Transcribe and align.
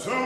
Shake 0.00 0.16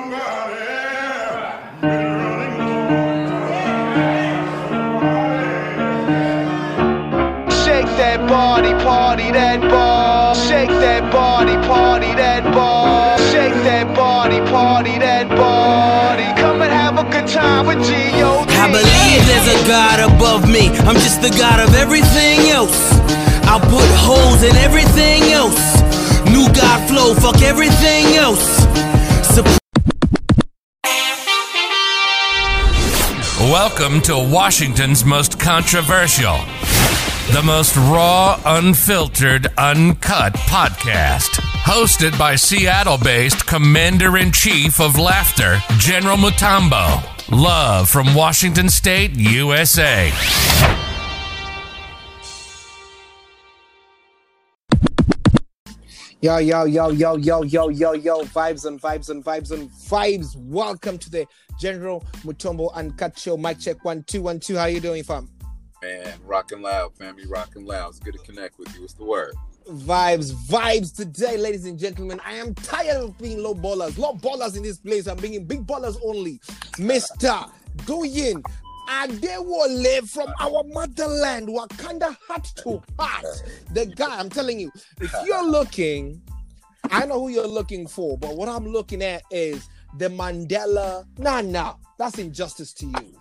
that 7.99 8.23
body, 8.29 8.71
party 8.85 9.33
that 9.33 9.61
ball. 9.63 10.37
Shake 10.37 10.69
that 10.69 11.11
body, 11.11 11.57
party 11.67 12.15
that 12.15 12.45
ball. 12.55 13.19
Shake 13.33 13.53
that 13.67 13.93
body, 13.97 14.39
party 14.49 14.97
that 15.01 15.29
body. 15.31 16.41
Come 16.41 16.63
and 16.63 16.73
have 16.73 16.97
a 16.97 17.11
good 17.11 17.27
time 17.27 17.67
with 17.67 17.85
G.O.D. 17.85 18.55
I 18.55 18.71
believe 18.71 19.27
there's 19.27 19.49
a 19.59 19.67
God 19.67 19.99
above 19.99 20.49
me. 20.49 20.69
I'm 20.87 20.95
just 20.95 21.21
the 21.21 21.31
God 21.31 21.59
of 21.59 21.75
everything 21.75 22.47
else. 22.51 22.93
I'll 23.51 23.59
put 23.59 23.91
holes 23.99 24.45
in 24.45 24.55
everything 24.55 25.35
else. 25.35 25.83
New 26.31 26.47
God 26.55 26.89
flow, 26.89 27.13
fuck 27.15 27.43
everything 27.43 28.15
else. 28.15 28.64
Welcome 33.45 34.01
to 34.03 34.17
Washington's 34.17 35.05
most 35.05 35.39
controversial, 35.39 36.39
the 37.31 37.43
most 37.45 37.77
raw, 37.77 38.41
unfiltered, 38.47 39.49
uncut 39.59 40.33
podcast. 40.33 41.41
Hosted 41.61 42.19
by 42.19 42.37
Seattle 42.37 42.97
based 42.97 43.47
Commander 43.47 44.17
in 44.17 44.33
Chief 44.33 44.81
of 44.81 44.99
Laughter, 44.99 45.59
General 45.77 46.17
Mutombo. 46.17 47.05
Love 47.31 47.91
from 47.91 48.15
Washington 48.15 48.71
State, 48.71 49.13
USA. 49.13 50.11
Yo, 56.25 56.39
yo, 56.39 56.65
yo, 56.65 56.89
yo, 56.89 57.17
yo, 57.17 57.43
yo, 57.43 57.69
yo, 57.69 57.93
yo, 57.93 58.23
vibes 58.25 58.65
and 58.65 58.81
vibes 58.81 59.11
and 59.11 59.23
vibes 59.23 59.51
and 59.51 59.69
vibes. 59.71 60.35
Welcome 60.35 60.97
to 60.97 61.11
the 61.11 61.27
General 61.61 62.03
Mutombo 62.25 62.73
Uncut 62.73 63.19
Show. 63.19 63.37
Mic 63.37 63.59
check 63.59 63.85
one, 63.85 64.05
two, 64.05 64.23
one, 64.23 64.41
two. 64.41 64.57
How 64.57 64.65
you 64.65 64.81
doing, 64.81 65.05
fam? 65.05 65.29
Man, 65.83 66.15
rocking 66.25 66.63
loud, 66.63 66.97
family, 66.97 67.27
rocking 67.27 67.67
loud. 67.67 67.91
It's 67.91 67.99
good 67.99 68.15
to 68.15 68.21
connect 68.21 68.59
with 68.59 68.75
you. 68.75 68.81
What's 68.81 68.95
the 68.95 69.05
word? 69.05 69.35
Vibes, 69.69 70.33
vibes 70.33 70.97
today, 70.97 71.37
ladies 71.37 71.67
and 71.67 71.79
gentlemen. 71.79 72.19
I 72.25 72.37
am 72.37 72.55
tired 72.55 72.97
of 72.97 73.19
being 73.19 73.43
low 73.43 73.55
ballers. 73.55 73.99
Low 73.99 74.15
ballers 74.15 74.57
in 74.57 74.63
this 74.63 74.79
place. 74.79 75.07
I'm 75.07 75.19
bringing 75.19 75.45
big 75.45 75.67
ballers 75.67 75.99
only. 76.03 76.39
Mr. 76.79 77.51
Doyin 77.85 78.43
Adewole 78.89 80.09
from 80.09 80.33
our 80.41 80.63
motherland, 80.65 81.49
Wakanda 81.49 82.17
Heart 82.29 82.53
to 82.57 82.83
Heart. 82.99 83.43
The 83.73 83.87
guy, 83.87 84.19
I'm 84.19 84.29
telling 84.29 84.61
you, 84.61 84.71
if 85.01 85.13
you're 85.27 85.45
looking, 85.45 86.21
I 86.91 87.07
know 87.07 87.21
who 87.21 87.29
you're 87.31 87.47
looking 87.47 87.87
for, 87.87 88.19
but 88.19 88.37
what 88.37 88.49
I'm 88.49 88.67
looking 88.67 89.03
at 89.03 89.23
is 89.31 89.69
the 89.99 90.09
Mandela. 90.09 91.07
Nah, 91.19 91.41
nah, 91.41 91.75
that's 91.99 92.19
injustice 92.19 92.73
to 92.75 92.87
you. 92.87 93.19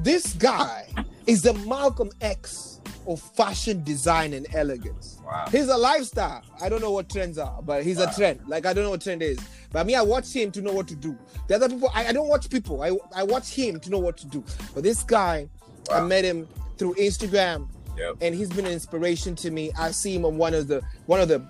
This 0.00 0.34
guy 0.34 0.88
is 1.26 1.42
the 1.42 1.54
Malcolm 1.54 2.10
X 2.20 2.73
of 3.06 3.20
fashion 3.20 3.82
design 3.84 4.32
and 4.32 4.46
elegance. 4.54 5.18
Wow. 5.24 5.46
He's 5.50 5.68
a 5.68 5.76
lifestyle. 5.76 6.42
I 6.62 6.68
don't 6.68 6.80
know 6.80 6.90
what 6.92 7.08
trends 7.08 7.38
are, 7.38 7.60
but 7.62 7.84
he's 7.84 7.98
a 7.98 8.12
trend. 8.14 8.40
Like 8.46 8.66
I 8.66 8.72
don't 8.72 8.84
know 8.84 8.90
what 8.90 9.02
trend 9.02 9.22
is. 9.22 9.38
But 9.72 9.86
me, 9.86 9.94
I 9.94 10.02
watch 10.02 10.32
him 10.32 10.50
to 10.52 10.62
know 10.62 10.72
what 10.72 10.86
to 10.88 10.94
do. 10.94 11.18
The 11.48 11.56
other 11.56 11.68
people, 11.68 11.90
I, 11.94 12.06
I 12.06 12.12
don't 12.12 12.28
watch 12.28 12.48
people. 12.50 12.82
I, 12.82 12.96
I 13.14 13.24
watch 13.24 13.52
him 13.54 13.80
to 13.80 13.90
know 13.90 13.98
what 13.98 14.16
to 14.18 14.26
do. 14.26 14.44
But 14.74 14.84
this 14.84 15.02
guy, 15.02 15.48
I 15.90 16.00
met 16.00 16.24
him 16.24 16.48
through 16.78 16.94
Instagram 16.94 17.68
Yep. 17.96 18.16
and 18.22 18.34
he's 18.34 18.48
been 18.48 18.66
an 18.66 18.72
inspiration 18.72 19.36
to 19.36 19.50
me. 19.52 19.70
I 19.78 19.92
see 19.92 20.14
him 20.16 20.24
on 20.24 20.36
one 20.36 20.52
of 20.52 20.66
the 20.66 20.82
one 21.06 21.20
of 21.20 21.28
the 21.28 21.40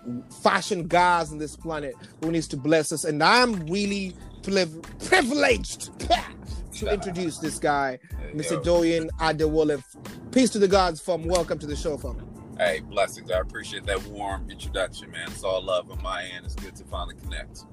fashion 0.42 0.86
guys 0.86 1.32
on 1.32 1.38
this 1.38 1.56
planet 1.56 1.94
who 2.20 2.30
needs 2.30 2.46
to 2.48 2.56
bless 2.58 2.92
us, 2.92 3.04
and 3.04 3.22
I'm 3.22 3.66
really 3.66 4.14
privileged 4.44 5.90
to 6.74 6.92
introduce 6.92 7.38
this 7.38 7.58
guy, 7.58 7.98
Mr. 8.34 8.52
yo. 8.52 8.60
Doyin 8.62 9.08
Adewole. 9.18 9.82
Peace 10.32 10.50
to 10.50 10.58
the 10.58 10.68
gods, 10.68 11.00
from 11.00 11.24
welcome 11.24 11.58
to 11.58 11.66
the 11.66 11.76
show, 11.76 11.96
from. 11.96 12.18
Hey, 12.58 12.80
blessings. 12.80 13.30
I 13.30 13.38
appreciate 13.40 13.86
that 13.86 14.02
warm 14.06 14.50
introduction, 14.50 15.10
man. 15.10 15.28
It's 15.28 15.42
all 15.42 15.62
love 15.62 15.90
on 15.90 16.00
my 16.02 16.24
end. 16.24 16.44
It's 16.44 16.54
good 16.54 16.76
to 16.76 16.84
finally 16.84 17.16
connect. 17.16 17.64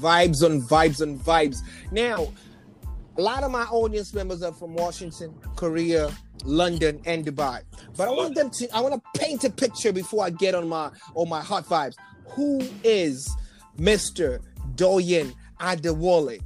Vibes 0.00 0.44
on 0.44 0.60
vibes 0.60 1.02
on 1.02 1.18
vibes. 1.18 1.60
Now, 1.90 2.28
a 3.16 3.22
lot 3.22 3.42
of 3.42 3.50
my 3.50 3.64
audience 3.64 4.14
members 4.14 4.42
are 4.42 4.52
from 4.52 4.74
Washington, 4.74 5.34
Korea, 5.56 6.10
London, 6.44 7.00
and 7.04 7.24
Dubai. 7.24 7.62
But 7.96 8.08
I 8.08 8.10
want 8.12 8.34
them 8.34 8.50
to 8.50 8.68
I 8.76 8.80
want 8.80 8.94
to 8.94 9.20
paint 9.20 9.44
a 9.44 9.50
picture 9.50 9.92
before 9.92 10.24
I 10.24 10.30
get 10.30 10.54
on 10.54 10.68
my 10.68 10.90
on 11.14 11.28
my 11.28 11.40
hot 11.40 11.64
vibes. 11.66 11.96
Who 12.26 12.60
is 12.84 13.34
Mr. 13.78 14.40
Doyin 14.74 15.34
Adewole? 15.62 16.40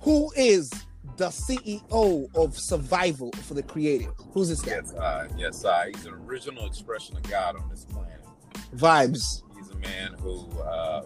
Who 0.00 0.30
is 0.36 0.70
the 1.16 1.26
CEO 1.28 2.28
of 2.36 2.58
Survival 2.58 3.30
for 3.42 3.54
the 3.54 3.62
Creative? 3.62 4.12
Who's 4.32 4.48
this 4.48 4.60
guy? 4.60 4.72
Yes, 4.72 4.92
uh, 4.94 5.28
yes, 5.36 5.64
uh, 5.64 5.84
he's 5.92 6.06
an 6.06 6.14
original 6.14 6.66
expression 6.66 7.16
of 7.16 7.22
God 7.24 7.56
on 7.56 7.68
this 7.68 7.84
planet. 7.86 8.20
Vibes. 8.76 9.42
He's 9.56 9.70
a 9.70 9.76
man 9.76 10.14
who 10.20 10.46
uh, 10.60 11.02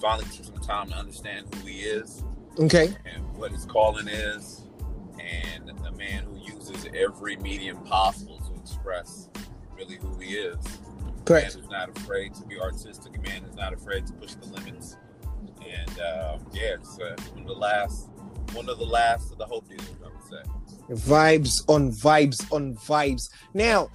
finally 0.00 0.24
took 0.26 0.44
some 0.46 0.58
time 0.58 0.88
to 0.90 0.96
understand 0.96 1.52
who 1.54 1.66
he 1.66 1.80
is 1.80 2.22
Okay. 2.58 2.94
and 3.04 3.24
what 3.36 3.52
his 3.52 3.64
calling 3.64 4.08
is, 4.08 4.62
and 5.20 5.70
a 5.86 5.92
man 5.92 6.24
who 6.24 6.54
uses 6.54 6.86
every 6.94 7.36
medium 7.36 7.78
possible 7.84 8.38
to 8.40 8.60
express 8.60 9.28
really 9.76 9.96
who 9.96 10.18
he 10.18 10.34
is. 10.34 10.56
Correct. 11.24 11.54
A 11.54 11.58
man 11.58 11.62
who's 11.62 11.70
not 11.70 11.96
afraid 11.98 12.34
to 12.34 12.44
be 12.46 12.58
artistic. 12.58 13.16
A 13.16 13.20
man 13.20 13.42
who's 13.44 13.54
not 13.56 13.72
afraid 13.72 14.06
to 14.06 14.12
push 14.14 14.34
the 14.34 14.46
limits. 14.46 14.96
And 15.68 16.00
uh, 16.00 16.38
yeah, 16.52 16.74
it's 16.74 16.98
uh, 16.98 17.16
one 17.32 17.42
of 17.42 17.46
the 17.46 17.52
last, 17.52 18.08
one 18.52 18.68
of 18.68 18.78
the 18.78 18.86
last 18.86 19.32
of 19.32 19.38
the 19.38 19.46
hope 19.46 19.68
dealers, 19.68 19.88
I 20.04 20.08
would 20.08 20.24
say. 20.24 21.10
vibes 21.10 21.62
on 21.68 21.92
vibes 21.92 22.50
on 22.52 22.74
vibes. 22.76 23.30
Now, 23.54 23.90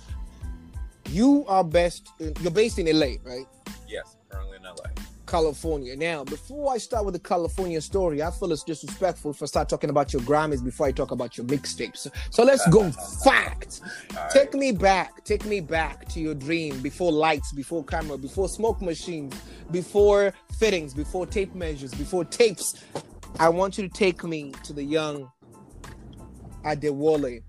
you 1.10 1.46
are 1.48 1.64
best. 1.64 2.10
You're 2.42 2.52
based 2.52 2.80
in 2.80 2.86
LA, 2.88 3.16
right? 3.24 3.46
Yes, 3.88 4.18
currently 4.30 4.58
in 4.58 4.64
LA. 4.64 5.03
California. 5.38 5.96
Now, 5.98 6.24
before 6.24 6.72
I 6.72 6.78
start 6.78 7.06
with 7.06 7.16
the 7.16 7.20
California 7.20 7.82
story, 7.82 8.22
I 8.22 8.30
feel 8.30 8.52
it's 8.52 8.64
disrespectful 8.64 9.32
if 9.32 9.42
I 9.42 9.48
start 9.48 9.68
talking 9.68 9.90
about 9.90 10.14
your 10.14 10.22
Grammys 10.22 10.64
before 10.64 10.86
I 10.86 10.92
talk 10.92 11.10
about 11.10 11.38
your 11.40 11.48
mixtapes. 11.48 12.08
So 12.30 12.44
let's 12.44 12.68
go 12.70 12.92
fact. 13.24 13.82
All 14.16 14.30
Take 14.30 14.54
me 14.54 14.72
back. 14.72 15.24
Take 15.24 15.44
me 15.46 15.60
back 15.60 16.08
to 16.10 16.20
your 16.20 16.36
dream 16.36 16.82
before 16.84 17.12
lights, 17.12 17.52
before 17.52 17.84
camera, 17.84 18.16
before 18.16 18.48
smoke 18.48 18.80
machines, 18.80 19.34
before 19.72 20.36
fittings, 20.60 20.94
before 20.94 21.26
tape 21.26 21.56
measures, 21.56 21.92
before 21.96 22.24
tapes. 22.26 22.76
I 23.40 23.50
want 23.50 23.80
you 23.80 23.88
to 23.88 23.94
take 23.94 24.24
me 24.24 24.52
to 24.66 24.72
the 24.72 24.84
young 24.84 25.32
Adewole. 26.64 27.42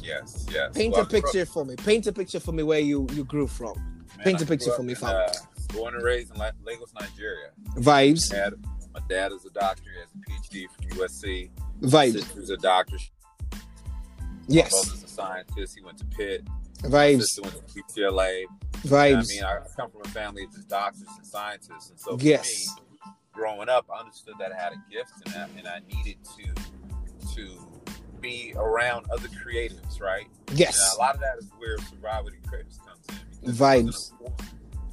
Yes, 0.00 0.46
yes. 0.50 0.72
Paint 0.74 0.94
Well, 0.94 1.02
a 1.02 1.04
I 1.04 1.08
grew 1.08 1.18
up- 1.18 1.24
picture 1.24 1.44
for 1.44 1.66
me. 1.66 1.76
Paint 1.76 2.06
a 2.06 2.12
picture 2.14 2.40
for 2.40 2.52
me 2.52 2.62
where 2.62 2.80
you 2.80 3.06
you 3.12 3.24
grew 3.24 3.46
from. 3.46 3.74
man, 3.76 4.24
Paint 4.24 4.40
a 4.40 4.46
picture 4.46 4.72
for 4.72 4.82
me, 4.82 4.94
fam. 4.94 5.14
Born 5.76 5.94
and 5.94 6.02
raised 6.02 6.32
in 6.34 6.40
Lagos, 6.64 6.92
Nigeria. 6.98 7.50
Vibes, 7.76 8.30
Dad, 8.30 8.54
my 8.94 9.00
dad 9.08 9.32
is 9.32 9.44
a 9.44 9.50
doctor. 9.50 9.82
He 9.92 10.00
has 10.00 10.08
a 10.14 10.18
PhD 10.30 10.66
from 10.70 10.98
USC. 10.98 11.50
My 11.80 11.88
vibes. 11.88 12.12
sister's 12.12 12.50
a 12.50 12.56
doctor. 12.56 12.96
My 13.52 13.58
Yes, 14.48 14.70
brother's 14.70 15.02
a 15.04 15.08
scientist. 15.08 15.74
He 15.76 15.84
went 15.84 15.98
to 15.98 16.04
Pitt. 16.06 16.46
My 16.84 16.88
vibes, 16.88 17.20
sister 17.22 17.42
went 17.42 17.54
to 17.68 17.82
UCLA. 17.82 18.40
You 18.40 18.46
know 18.46 18.96
vibes. 18.96 19.30
I 19.30 19.34
mean, 19.34 19.44
I 19.44 19.58
come 19.76 19.90
from 19.90 20.00
a 20.04 20.08
family 20.08 20.44
of 20.44 20.52
just 20.52 20.68
doctors 20.68 21.08
and 21.16 21.26
scientists, 21.26 21.90
and 21.90 21.98
so 22.00 22.16
for 22.16 22.24
Yes. 22.24 22.48
me, 22.48 23.12
growing 23.32 23.68
up, 23.68 23.86
I 23.94 24.00
understood 24.00 24.34
that 24.38 24.52
I 24.52 24.56
had 24.56 24.72
a 24.72 24.82
gift, 24.90 25.10
and 25.26 25.34
I, 25.34 25.48
and 25.58 25.68
I 25.68 25.80
needed 25.94 26.16
to 26.36 27.34
to 27.34 27.58
be 28.20 28.54
around 28.56 29.04
other 29.10 29.28
creatives, 29.28 30.00
right? 30.00 30.26
Yes, 30.54 30.78
And 30.90 30.96
a 30.96 31.00
lot 31.00 31.14
of 31.16 31.20
that 31.20 31.36
is 31.38 31.50
where 31.58 31.76
survival 31.78 32.28
and 32.28 32.42
creatives 32.44 32.78
comes 32.86 33.04
in. 33.42 33.52
Vibes. 33.52 34.12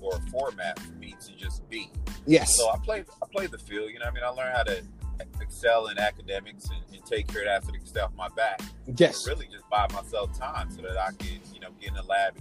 It 0.03 0.07
wasn't 0.07 0.27
a 0.27 0.31
form 0.31 0.43
or 0.43 0.47
a 0.47 0.51
format 0.51 0.79
for 0.79 0.91
me 0.93 1.15
to 1.25 1.35
just 1.35 1.67
be. 1.69 1.89
yes, 2.25 2.55
So 2.57 2.69
I 2.69 2.77
played 2.77 3.05
I 3.21 3.25
played 3.31 3.51
the 3.51 3.57
field. 3.57 3.91
You 3.91 3.99
know, 3.99 4.05
I 4.05 4.11
mean, 4.11 4.23
I 4.23 4.29
learned 4.29 4.55
how 4.55 4.63
to 4.63 4.83
excel 5.41 5.87
in 5.87 5.97
academics 5.97 6.65
and, 6.69 6.79
and 6.93 7.05
take 7.05 7.27
care 7.27 7.41
of 7.41 7.47
that 7.47 7.63
so 7.63 7.71
they 7.71 7.77
can 7.77 8.15
my 8.15 8.27
back. 8.29 8.61
yes. 8.97 9.27
Really 9.27 9.47
just 9.51 9.69
buy 9.69 9.87
myself 9.93 10.37
time 10.37 10.69
so 10.71 10.81
that 10.81 10.97
I 10.97 11.11
could, 11.11 11.39
you 11.53 11.59
know, 11.59 11.69
get 11.79 11.89
in 11.89 11.95
the 11.95 12.03
lab. 12.03 12.35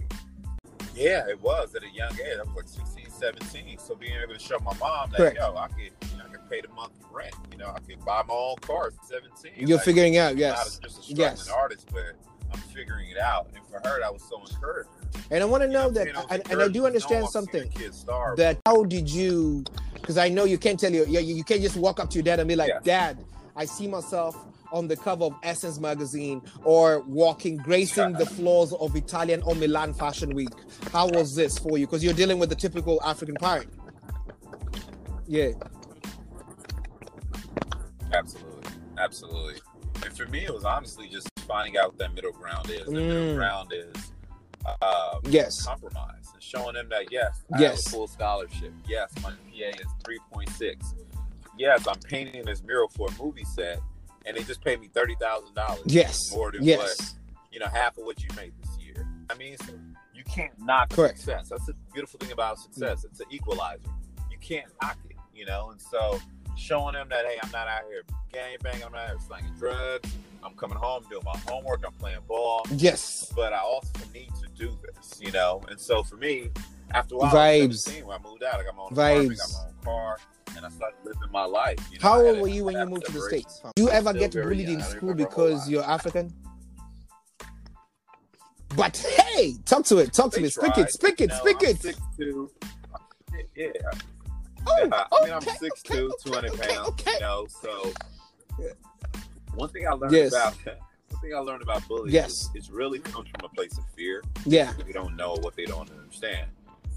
Yeah, 0.95 1.27
it 1.27 1.41
was 1.41 1.73
at 1.75 1.83
a 1.83 1.89
young 1.89 2.11
age. 2.13 2.37
I 2.37 2.43
was 2.43 2.55
like 2.55 2.67
16, 2.67 3.09
17. 3.09 3.77
So 3.79 3.95
being 3.95 4.13
able 4.21 4.33
to 4.33 4.39
show 4.39 4.59
my 4.59 4.75
mom 4.77 5.09
that, 5.11 5.17
Correct. 5.17 5.37
yo, 5.39 5.55
I 5.55 5.67
could, 5.69 5.77
you 6.11 6.17
know, 6.17 6.25
I 6.25 6.29
could 6.31 6.47
pay 6.49 6.61
the 6.61 6.67
monthly 6.69 7.03
rent. 7.11 7.33
You 7.51 7.57
know, 7.57 7.67
I 7.75 7.79
could 7.79 8.03
buy 8.05 8.21
my 8.27 8.33
own 8.33 8.57
car 8.61 8.87
at 8.87 9.05
17. 9.05 9.67
You're 9.67 9.77
Like, 9.77 9.85
figuring 9.85 10.17
out, 10.17 10.37
yes, 10.37 10.55
not 10.79 10.83
just 10.83 10.99
a 10.99 11.03
struggling 11.03 11.17
yes. 11.37 11.49
artist, 11.49 11.87
but 11.91 12.15
I'm 12.53 12.59
figuring 12.59 13.09
it 13.09 13.17
out. 13.17 13.47
And 13.55 13.65
for 13.65 13.79
her, 13.87 13.99
that 13.99 14.13
was 14.13 14.23
so 14.23 14.41
encouraging. 14.41 14.91
And 15.31 15.41
I 15.43 15.45
want 15.45 15.63
to 15.63 15.69
know 15.69 15.89
that, 15.89 16.05
saying? 16.05 16.15
It 16.15 16.25
and, 16.29 16.51
and 16.51 16.61
I 16.61 16.67
do 16.67 16.85
understand 16.85 17.21
No 17.21 17.25
one 17.25 17.33
wants 17.33 17.33
to 17.33 17.39
see 17.39 17.45
something. 17.59 17.69
their 17.71 17.81
kid 17.89 17.95
starve. 17.95 18.37
That 18.37 18.59
how 18.65 18.83
did 18.83 19.09
you? 19.09 19.63
Because 19.95 20.17
I 20.17 20.29
know 20.29 20.43
you 20.43 20.57
can't 20.57 20.79
tell 20.79 20.91
you, 20.91 21.05
you, 21.05 21.19
you 21.19 21.43
can't 21.43 21.61
just 21.61 21.77
walk 21.77 21.99
up 21.99 22.09
to 22.11 22.15
your 22.15 22.23
dad 22.23 22.39
and 22.39 22.47
be 22.47 22.55
like. 22.55 22.83
"Dad, 22.83 23.23
I 23.55 23.65
see 23.65 23.87
myself 23.87 24.35
on 24.71 24.87
the 24.87 24.95
cover 24.97 25.25
of 25.25 25.35
Essence 25.43 25.79
magazine 25.79 26.41
or 26.63 27.01
walking, 27.01 27.57
gracing 27.57 28.13
the 28.13 28.25
floors 28.25 28.73
of 28.73 28.95
Italian 28.95 29.41
or 29.43 29.55
Milan 29.55 29.93
Fashion 29.93 30.33
Week." 30.35 30.49
How 30.91 31.07
was 31.09 31.35
this 31.35 31.57
for 31.57 31.77
you? 31.77 31.85
Because 31.87 32.03
you're 32.03 32.13
dealing 32.13 32.39
with 32.39 32.49
the 32.49 32.55
typical 32.55 33.01
African 33.03 33.35
parent. 33.35 33.69
Yeah. 35.27 35.51
Absolutely. 38.11 38.71
Absolutely. 38.97 39.55
And 40.03 40.15
for 40.17 40.25
me, 40.27 40.45
it 40.45 40.53
was 40.53 40.65
honestly 40.65 41.07
just 41.07 41.29
finding 41.43 41.77
out 41.77 41.89
what 41.89 41.97
that 41.99 42.13
middle 42.13 42.31
ground 42.31 42.69
is. 42.69 42.85
The 42.85 42.91
middle 42.91 43.33
Mm. 43.33 43.35
ground 43.35 43.73
is 43.73 44.11
uh, 44.81 45.19
Yes. 45.25 45.65
compromise 45.65 46.25
and 46.33 46.41
showing 46.41 46.73
them 46.75 46.87
that 46.89 47.11
yes, 47.11 47.43
I 47.53 47.59
Yes. 47.59 47.83
have 47.83 47.93
a 47.93 47.97
full 47.97 48.07
scholarship. 48.07 48.73
Yes, 48.87 49.11
my 49.21 49.31
PA 49.31 49.69
is 49.79 49.87
three 50.05 50.19
point 50.31 50.49
six. 50.51 50.93
Yes, 51.57 51.85
I'm 51.87 51.99
painting 51.99 52.45
this 52.45 52.63
mural 52.63 52.87
for 52.89 53.09
a 53.09 53.21
movie 53.21 53.43
set, 53.43 53.79
and 54.25 54.37
they 54.37 54.43
just 54.43 54.63
paid 54.63 54.79
me 54.79 54.87
thirty 54.87 55.15
thousand 55.15 55.53
dollars. 55.53 55.81
Yes. 55.85 56.17
more 56.31 56.51
than 56.51 56.65
what 56.65 56.97
you 57.51 57.59
know, 57.59 57.67
half 57.67 57.97
of 57.99 58.05
what 58.05 58.19
you 58.23 58.29
made 58.35 58.51
this 58.63 58.77
year. 58.79 59.07
I 59.29 59.35
mean, 59.35 59.57
so 59.59 59.73
you 60.15 60.23
can't 60.23 60.57
knock 60.59 60.89
Correct. 60.89 61.17
success. 61.19 61.49
That's 61.49 61.65
the 61.67 61.75
beautiful 61.93 62.17
thing 62.19 62.31
about 62.31 62.57
success. 62.57 63.03
It's 63.03 63.19
an 63.19 63.27
equalizer. 63.29 63.81
You 64.31 64.37
can't 64.39 64.71
knock 64.81 64.97
it, 65.09 65.17
you 65.35 65.45
know. 65.45 65.69
And 65.69 65.79
so 65.79 66.19
showing 66.57 66.93
them 66.93 67.09
that 67.09 67.25
hey, 67.25 67.37
I'm 67.43 67.51
not 67.51 67.67
out 67.67 67.83
here 67.89 68.01
gang 68.31 68.55
banging, 68.63 68.83
I'm 68.85 68.91
not 68.93 69.01
out 69.01 69.09
here 69.09 69.19
slanging 69.27 69.53
drugs. 69.55 70.09
I'm 70.45 70.53
coming 70.55 70.77
home 70.77 71.03
doing 71.09 71.23
my 71.25 71.37
homework. 71.47 71.83
I'm 71.85 71.93
playing 71.93 72.19
ball, 72.27 72.65
Yes. 72.71 73.31
but 73.35 73.53
I 73.53 73.59
also 73.59 73.91
need 74.13 74.29
to 74.41 74.47
do 74.57 74.77
this, 74.83 75.19
you 75.21 75.31
know. 75.31 75.61
And 75.69 75.79
so 75.79 76.03
for 76.03 76.17
me, 76.17 76.49
after 76.91 77.15
a 77.15 77.17
while, 77.19 77.33
Vibes. 77.33 77.89
I 77.89 78.03
when 78.03 78.17
I 78.19 78.21
moved 78.23 78.43
out, 78.43 78.59
I 78.59 78.63
got 78.63 78.75
my 78.75 78.83
own 78.83 78.89
Vibes. 78.91 79.37
got 79.37 79.51
my 79.51 79.67
own 79.67 79.83
car, 79.83 80.17
and 80.57 80.65
I 80.65 80.69
started 80.69 80.97
living 81.05 81.31
my 81.31 81.45
life. 81.45 81.79
You 81.91 81.99
know, 81.99 82.03
How 82.09 82.21
old 82.21 82.39
were 82.39 82.47
you 82.47 82.65
when 82.65 82.77
you 82.77 82.85
moved 82.85 83.05
to 83.05 83.11
the. 83.13 83.21
States? 83.21 83.61
Do 83.75 83.83
you 83.83 83.89
ever 83.89 84.13
get 84.13 84.31
bullied 84.33 84.67
young. 84.67 84.75
in 84.75 84.81
school 84.81 85.09
remember 85.09 85.23
a 85.23 85.25
whole 85.33 85.47
because 85.47 85.69
you're 85.69 85.83
African? 85.83 86.33
But 88.75 88.97
hey, 88.97 89.55
talk 89.65 89.85
to 89.85 89.99
it. 89.99 90.13
Talk 90.13 90.31
to 90.31 90.37
They 90.37 90.43
me. 90.43 90.49
Speak 90.49 90.77
it. 90.77 90.89
Speak 90.91 91.21
it. 91.21 91.29
No, 91.29 91.35
Speak 91.35 91.57
I'm 91.61 91.69
it. 91.69 91.79
6'2". 92.19 92.49
Yeah. 93.55 93.67
Oh, 94.65 94.87
yeah. 94.89 95.03
I 95.11 95.23
mean, 95.25 95.33
I'm 95.33 95.37
okay, 95.37 95.51
6'2", 95.51 95.91
okay, 95.91 96.13
200 96.25 96.51
okay, 96.53 96.73
pounds. 96.75 96.87
okay. 96.89 97.13
You 97.15 97.19
know, 97.19 97.47
so 97.61 97.93
Yeah. 98.59 98.69
One 99.55 99.69
thing 99.69 99.87
I 99.87 99.91
learned 99.93 100.13
Yes. 100.13 100.31
about 100.33 100.53
one 100.65 101.21
thing 101.21 101.33
I 101.35 101.39
learned 101.39 101.61
about 101.63 101.87
bullying 101.87 102.13
Yes. 102.13 102.31
is 102.31 102.51
it's 102.55 102.69
really 102.69 102.99
comes 102.99 103.29
from 103.29 103.49
a 103.49 103.53
place 103.53 103.77
of 103.77 103.83
fear. 103.95 104.23
Yeah. 104.45 104.73
They 104.85 104.91
don't 104.91 105.15
know 105.15 105.35
what 105.41 105.55
they 105.55 105.65
don't 105.65 105.89
understand. 105.91 106.47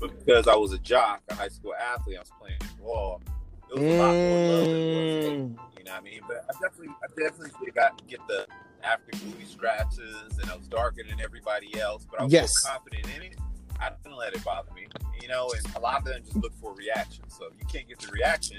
But 0.00 0.18
because 0.24 0.46
I 0.46 0.54
was 0.56 0.72
a 0.72 0.78
jock, 0.78 1.22
a 1.28 1.34
high 1.34 1.48
school 1.48 1.74
athlete, 1.74 2.16
I 2.18 2.20
was 2.20 2.32
playing 2.40 2.58
ball. 2.82 3.22
It 3.70 3.74
was 3.80 3.94
a 3.94 3.98
lot 3.98 4.16
more 4.22 4.38
love 4.38 4.70
than 4.70 4.92
was. 4.92 5.24
Mm, 5.24 5.56
You 5.78 5.84
know 5.84 5.92
what 5.92 5.92
I 5.92 6.00
mean? 6.02 6.20
But 6.28 6.44
I 6.48 6.52
definitely, 6.60 6.94
I 7.02 7.06
definitely 7.20 7.70
got 7.72 8.06
get 8.06 8.20
the 8.28 8.46
African 8.84 9.30
booty 9.30 9.44
scratches, 9.46 10.38
and 10.40 10.50
I 10.50 10.56
was 10.56 10.68
darker 10.68 11.02
than 11.08 11.20
everybody 11.20 11.78
else. 11.80 12.06
But 12.08 12.20
I 12.20 12.24
was 12.24 12.32
Yes. 12.32 12.62
so 12.62 12.68
confident 12.68 13.06
in 13.16 13.22
it, 13.22 13.36
I 13.80 13.90
didn't 14.04 14.16
let 14.18 14.34
it 14.36 14.44
bother 14.44 14.70
me. 14.72 14.86
You 15.20 15.28
know, 15.28 15.50
and 15.56 15.74
a 15.74 15.80
lot 15.80 15.98
of 15.98 16.04
them 16.04 16.22
just 16.24 16.36
look 16.36 16.52
for 16.60 16.72
a 16.72 16.74
reaction. 16.74 17.24
So 17.28 17.46
if 17.46 17.54
you 17.58 17.66
can't 17.66 17.88
get 17.88 17.98
the 17.98 18.08
reaction, 18.12 18.58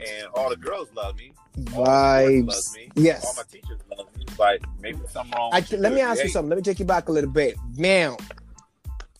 and 0.00 0.26
all 0.34 0.48
the 0.50 0.56
girls 0.56 0.88
love 0.94 1.16
me, 1.16 1.32
all 1.74 1.84
the 1.84 2.42
love 2.42 2.54
vibes. 2.54 2.74
me, 2.74 3.10
all 3.24 3.34
my 3.36 3.42
teachers 3.50 3.80
love 3.96 4.06
me. 4.16 4.24
But 4.36 4.60
maybe 4.80 4.98
something 5.08 5.32
wrong. 5.36 5.50
I, 5.52 5.64
let 5.76 5.92
me 5.92 6.00
ask 6.00 6.22
you 6.22 6.30
something. 6.30 6.50
Let 6.50 6.56
me 6.56 6.62
take 6.62 6.78
you 6.78 6.84
back 6.84 7.08
a 7.08 7.12
little 7.12 7.30
bit. 7.30 7.56
Now, 7.76 8.16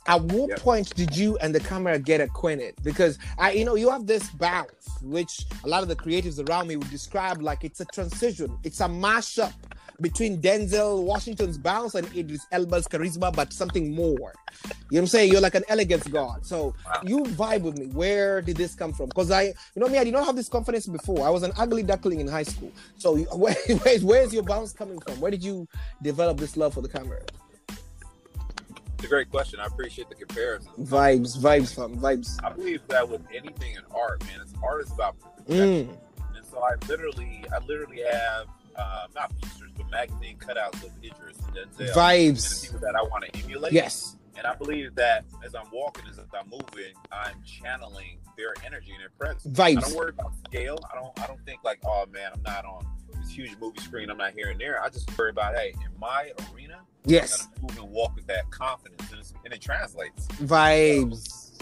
at 0.08 0.22
what 0.22 0.50
Yep. 0.50 0.58
point 0.60 0.94
did 0.94 1.16
you 1.16 1.36
and 1.38 1.54
the 1.54 1.60
camera 1.60 1.98
get 1.98 2.20
acquainted? 2.20 2.74
Because 2.82 3.18
I, 3.38 3.52
you 3.52 3.64
know, 3.64 3.74
you 3.74 3.90
have 3.90 4.06
this 4.06 4.28
bounce, 4.30 4.88
which 5.02 5.44
a 5.64 5.68
lot 5.68 5.82
of 5.82 5.88
the 5.88 5.96
creatives 5.96 6.46
around 6.48 6.68
me 6.68 6.76
would 6.76 6.90
describe 6.90 7.42
like 7.42 7.64
it's 7.64 7.80
a 7.80 7.84
transition. 7.86 8.56
It's 8.62 8.80
a 8.80 8.84
mashup 8.88 9.52
between 10.00 10.40
Denzel 10.42 11.02
Washington's 11.04 11.56
bounce 11.58 11.94
and 11.94 12.06
Idris 12.16 12.46
Elba's 12.52 12.86
charisma, 12.86 13.34
but 13.34 13.52
something 13.52 13.94
more. 13.94 14.10
You 14.10 14.18
know 14.18 14.74
what 14.90 14.98
I'm 15.00 15.06
saying? 15.06 15.32
You're 15.32 15.40
like 15.40 15.54
an 15.54 15.64
elegance 15.68 16.06
god. 16.06 16.44
So 16.46 16.74
Wow. 16.84 17.00
you 17.04 17.22
vibe 17.24 17.62
with 17.62 17.78
me. 17.78 17.86
Where 17.86 18.42
did 18.42 18.56
this 18.56 18.74
come 18.74 18.92
from? 18.92 19.06
Because 19.08 19.30
I, 19.30 19.42
you 19.44 19.54
know 19.76 19.88
me, 19.88 19.98
I 19.98 20.04
did 20.04 20.12
not 20.12 20.26
have 20.26 20.36
this 20.36 20.48
confidence 20.48 20.86
before. 20.86 21.26
I 21.26 21.30
was 21.30 21.42
an 21.42 21.52
ugly 21.56 21.82
duckling 21.82 22.20
in 22.20 22.28
high 22.28 22.42
school. 22.42 22.70
So 22.98 23.16
where, 23.36 23.54
where's, 23.82 24.04
where's 24.04 24.34
your 24.34 24.42
bounce 24.42 24.72
coming 24.72 24.98
from? 25.00 25.18
Where 25.20 25.30
did 25.30 25.42
you 25.42 25.66
develop 26.02 26.38
this 26.38 26.56
love 26.56 26.74
for 26.74 26.82
the 26.82 26.88
camera? 26.88 27.20
It's 27.68 29.04
a 29.04 29.08
great 29.08 29.30
question. 29.30 29.60
I 29.60 29.66
appreciate 29.66 30.08
the 30.08 30.14
comparison. 30.14 30.70
Vibes, 30.78 31.36
vibes, 31.38 31.74
fam, 31.74 31.96
vibes. 31.98 32.42
I 32.42 32.50
believe 32.52 32.80
that 32.88 33.06
with 33.08 33.20
anything 33.34 33.74
in 33.74 33.82
art, 33.94 34.24
man, 34.24 34.40
it's 34.42 34.54
art 34.62 34.84
is 34.84 34.92
about 34.92 35.16
perfection. 35.20 35.88
Mm, 35.88 35.96
And 36.36 36.46
so 36.50 36.58
I 36.62 36.74
literally, 36.88 37.44
I 37.54 37.58
literally 37.66 38.02
have 38.10 38.46
uh, 38.78 39.06
not 39.14 39.32
pictures, 39.40 39.70
but 39.76 39.90
magazine 39.90 40.36
cutouts 40.38 40.82
of 40.84 40.90
Idris 41.02 41.36
and 41.46 41.56
Denzel 41.56 41.78
and 41.78 41.88
the 41.88 41.92
vibes. 41.92 42.64
people 42.64 42.80
that 42.80 42.94
I 42.96 43.02
want 43.02 43.24
to 43.24 43.42
emulate. 43.42 43.72
Yes. 43.72 44.16
And 44.36 44.46
I 44.46 44.54
believe 44.54 44.94
that 44.96 45.24
as 45.44 45.54
I'm 45.54 45.66
walking, 45.72 46.04
as 46.10 46.18
I'm 46.18 46.50
moving, 46.50 46.92
I'm 47.10 47.42
channeling 47.44 48.18
their 48.36 48.52
energy 48.66 48.90
and 48.92 49.00
their 49.00 49.10
presence. 49.18 49.58
I 49.58 49.74
don't 49.74 49.94
worry 49.96 50.10
about 50.10 50.32
scale. 50.46 50.78
I 50.92 50.94
don't. 50.94 51.18
I 51.20 51.26
don't 51.26 51.42
think 51.46 51.60
like, 51.64 51.78
oh 51.86 52.04
man, 52.12 52.32
I'm 52.34 52.42
not 52.42 52.66
on 52.66 52.86
this 53.18 53.30
huge 53.30 53.56
movie 53.58 53.80
screen. 53.80 54.10
I'm 54.10 54.18
not 54.18 54.34
here 54.34 54.50
and 54.50 54.60
there. 54.60 54.82
I 54.82 54.90
just 54.90 55.16
worry 55.16 55.30
about, 55.30 55.54
hey, 55.54 55.72
in 55.82 55.98
my 55.98 56.32
arena, 56.52 56.80
Yes. 57.06 57.46
I'm 57.56 57.66
gonna 57.68 57.72
move 57.80 57.84
and 57.84 57.92
walk 57.94 58.14
with 58.16 58.26
that 58.26 58.50
confidence, 58.50 59.10
and, 59.10 59.22
and 59.46 59.54
it 59.54 59.60
translates. 59.62 60.26
Vibes. 60.26 61.52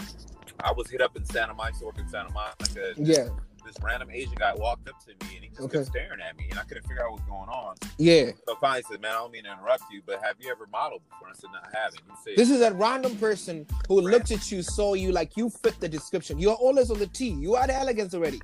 I 0.59 0.71
was 0.71 0.89
hit 0.89 1.01
up 1.01 1.15
in 1.15 1.23
Santa 1.25 1.53
Monica, 1.53 1.85
working 1.85 2.03
in 2.05 2.09
Santa 2.09 2.31
Monica. 2.31 2.93
Yeah. 2.97 3.29
This 3.65 3.75
random 3.81 4.09
Asian 4.11 4.35
guy 4.35 4.53
walked 4.55 4.87
up 4.87 4.99
to 5.05 5.09
me 5.25 5.35
and 5.35 5.43
he 5.43 5.49
just 5.49 5.61
Okay. 5.61 5.77
kept 5.79 5.87
staring 5.87 6.21
at 6.21 6.37
me, 6.37 6.47
and 6.51 6.59
I 6.59 6.63
couldn't 6.63 6.83
figure 6.83 7.03
out 7.03 7.11
what 7.13 7.21
was 7.21 7.27
going 7.29 7.49
on. 7.49 7.75
Yeah. 7.97 8.31
So 8.47 8.55
finally, 8.61 8.83
said, 8.89 9.01
"Man, 9.01 9.11
I 9.11 9.15
don't 9.15 9.31
mean 9.31 9.43
to 9.45 9.51
interrupt 9.53 9.83
you, 9.91 10.01
but 10.05 10.21
have 10.23 10.35
you 10.39 10.51
ever 10.51 10.67
modeled 10.71 11.01
before?" 11.09 11.29
I 11.29 11.33
said, 11.33 11.49
"No, 11.51 11.59
I 11.59 11.75
haven't." 11.77 12.01
He 12.07 12.15
said, 12.23 12.37
This 12.37 12.51
is 12.51 12.61
a 12.61 12.73
random 12.73 13.17
person 13.17 13.65
who 13.87 14.01
looked 14.01 14.29
at 14.31 14.51
you, 14.51 14.61
saw 14.61 14.93
you 14.93 15.11
like 15.11 15.35
you 15.35 15.49
fit 15.49 15.79
the 15.79 15.89
description. 15.89 16.37
You're 16.37 16.53
always 16.53 16.91
on 16.91 16.99
the 16.99 17.07
T. 17.07 17.29
You 17.29 17.55
are 17.55 17.65
the 17.65 17.73
elegance 17.75 18.13
already. 18.13 18.39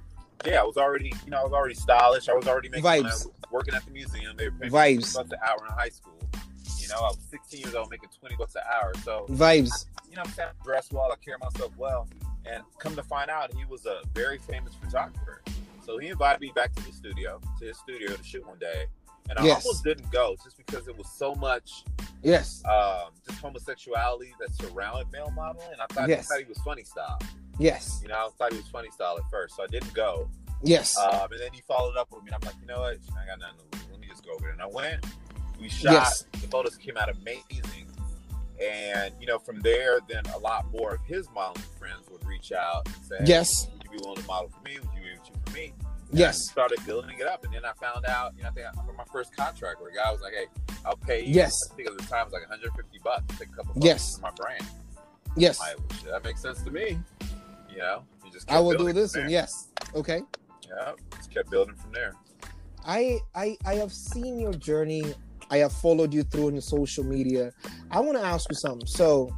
"Yeah, 0.45 0.61
I 0.61 0.63
was 0.63 0.77
already, 0.77 1.13
you 1.23 1.29
know, 1.29 1.37
I 1.39 1.43
was 1.43 1.53
already 1.53 1.75
stylish. 1.75 2.27
I 2.27 2.33
was 2.33 2.47
already 2.47 2.69
making 2.69 2.83
Vibes. 2.85 3.03
was 3.03 3.27
working 3.51 3.75
at 3.75 3.85
the 3.85 3.91
museum. 3.91 4.35
They 4.37 4.49
were 4.49 4.55
paying 4.57 4.71
Vibes. 4.71 4.97
me 4.97 5.03
20 5.13 5.29
bucks 5.29 5.31
an 5.31 5.39
hour 5.47 5.65
in 5.67 5.73
high 5.73 5.89
school. 5.89 6.13
You 6.79 6.87
know, 6.87 6.95
I 6.95 7.09
was 7.09 7.19
16 7.29 7.59
years 7.61 7.75
old, 7.75 7.91
making 7.91 8.09
20 8.19 8.35
bucks 8.37 8.55
an 8.55 8.63
hour. 8.73 8.91
So 9.03 9.27
Vibes. 9.29 9.85
you 10.09 10.15
know, 10.15 10.23
I'm 10.25 10.31
saying 10.31 10.49
I 10.49 10.63
dress 10.63 10.91
well, 10.91 11.11
I 11.11 11.15
carry 11.23 11.37
myself 11.39 11.71
well. 11.77 12.07
And 12.45 12.63
come 12.79 12.95
to 12.95 13.03
find 13.03 13.29
out, 13.29 13.53
he 13.53 13.65
was 13.65 13.85
a 13.85 14.01
very 14.13 14.37
famous 14.39 14.73
photographer. 14.75 15.41
So 15.85 15.97
he 15.97 16.07
invited 16.09 16.41
me 16.41 16.51
back 16.55 16.73
to 16.75 16.83
the 16.85 16.91
studio, 16.91 17.39
to 17.59 17.65
his 17.65 17.77
studio 17.77 18.15
to 18.15 18.23
shoot 18.23 18.45
one 18.47 18.57
day. 18.59 18.85
And 19.29 19.37
I 19.39 19.45
Yes. 19.45 19.65
almost 19.65 19.83
didn't 19.83 20.11
go 20.11 20.35
just 20.43 20.57
because 20.57 20.87
it 20.87 20.97
was 20.97 21.09
so 21.11 21.35
much 21.35 21.83
Yes. 22.23 22.63
um, 22.65 23.11
just 23.27 23.39
homosexuality 23.39 24.33
that 24.39 24.53
surrounded 24.55 25.11
male 25.11 25.31
modeling. 25.31 25.71
And 25.71 25.81
I 25.81 25.85
thought, 25.93 26.09
Yes. 26.09 26.29
I 26.31 26.35
thought 26.35 26.43
he 26.43 26.49
was 26.49 26.57
funny 26.59 26.83
style. 26.83 27.19
Yes. 27.59 27.99
You 28.01 28.09
know, 28.09 28.15
I 28.15 28.29
thought 28.37 28.51
he 28.51 28.57
was 28.57 28.67
funny 28.67 28.89
style 28.91 29.17
at 29.17 29.29
first. 29.29 29.55
So 29.55 29.63
I 29.63 29.67
didn't 29.67 29.93
go. 29.93 30.29
Yes. 30.63 30.97
Um, 30.97 31.31
and 31.31 31.39
then 31.39 31.49
he 31.53 31.61
followed 31.61 31.97
up 31.97 32.11
with 32.11 32.23
me. 32.23 32.31
And 32.31 32.35
I'm 32.35 32.41
like, 32.47 32.59
you 32.61 32.67
know 32.67 32.79
what? 32.81 32.97
I 33.19 33.25
got 33.25 33.39
nothing 33.39 33.57
to 33.71 33.77
lose. 33.77 33.87
Let 33.91 33.99
me 33.99 34.07
just 34.07 34.25
go 34.25 34.31
over 34.33 34.41
there. 34.41 34.51
And 34.51 34.61
I 34.61 34.67
went. 34.67 35.05
We 35.59 35.69
shot. 35.69 35.93
Yes. 35.93 36.23
The 36.33 36.47
photos 36.47 36.75
came 36.77 36.97
out 36.97 37.09
amazing. 37.09 37.87
And, 38.61 39.13
you 39.19 39.27
know, 39.27 39.39
from 39.39 39.59
there, 39.61 39.99
then 40.07 40.23
a 40.35 40.37
lot 40.37 40.71
more 40.71 40.93
of 40.95 41.01
his 41.05 41.27
modeling 41.33 41.65
friends 41.79 42.07
would 42.11 42.23
reach 42.25 42.51
out 42.51 42.87
and 42.87 42.95
say, 43.05 43.15
Yes. 43.25 43.67
Would 43.73 43.83
you 43.85 43.89
be 43.91 43.97
willing 44.05 44.21
to 44.21 44.27
model 44.27 44.49
for 44.49 44.61
me? 44.63 44.77
Would 44.79 44.89
you 44.95 45.01
be 45.01 45.39
for 45.45 45.55
me? 45.57 45.73
And 46.09 46.19
Yes. 46.19 46.47
I 46.49 46.51
started 46.51 46.85
building 46.85 47.17
it 47.19 47.25
up. 47.27 47.43
And 47.43 47.53
then 47.53 47.65
I 47.65 47.73
found 47.73 48.05
out, 48.05 48.33
you 48.37 48.43
know, 48.43 48.49
I 48.49 48.51
think 48.51 48.67
I, 48.67 48.85
for 48.85 48.93
my 48.93 49.05
first 49.11 49.35
contract 49.35 49.81
where 49.81 49.89
a 49.91 49.93
guy 49.95 50.11
was 50.11 50.21
like, 50.21 50.33
hey, 50.33 50.45
I'll 50.85 50.95
pay 50.97 51.23
you. 51.25 51.33
Yes. 51.33 51.53
I 51.71 51.75
think 51.75 51.89
at 51.89 51.97
the 51.97 52.03
time 52.05 52.21
it 52.21 52.25
was 52.25 52.33
like 52.33 52.41
150 52.49 52.99
bucks 53.03 53.23
to 53.29 53.37
take 53.39 53.49
a 53.49 53.55
couple 53.55 53.73
photos 53.73 53.85
Yes. 53.85 54.15
for 54.17 54.21
my 54.21 54.31
brand. 54.31 54.65
Yes. 55.35 55.59
I, 55.61 55.73
that 56.09 56.23
makes 56.23 56.41
sense 56.41 56.61
to 56.63 56.71
me. 56.71 56.99
You 57.71 57.77
know, 57.77 58.03
you 58.25 58.31
just 58.31 58.51
I 58.51 58.59
will 58.59 58.77
do 58.77 58.91
this 58.91 59.15
one. 59.15 59.29
Yes. 59.29 59.69
Okay. 59.95 60.21
Yeah, 60.67 60.91
just 61.15 61.31
kept 61.31 61.49
building 61.49 61.75
from 61.75 61.93
there. 61.93 62.13
I 62.85 63.19
I 63.33 63.57
I 63.65 63.75
have 63.75 63.93
seen 63.93 64.39
your 64.39 64.53
journey. 64.53 65.03
I 65.51 65.57
have 65.57 65.73
followed 65.73 66.13
you 66.13 66.23
through 66.23 66.49
in 66.49 66.61
social 66.61 67.03
media. 67.03 67.51
I 67.91 67.99
want 67.99 68.17
to 68.17 68.23
ask 68.23 68.49
you 68.49 68.55
something. 68.55 68.87
So 68.87 69.31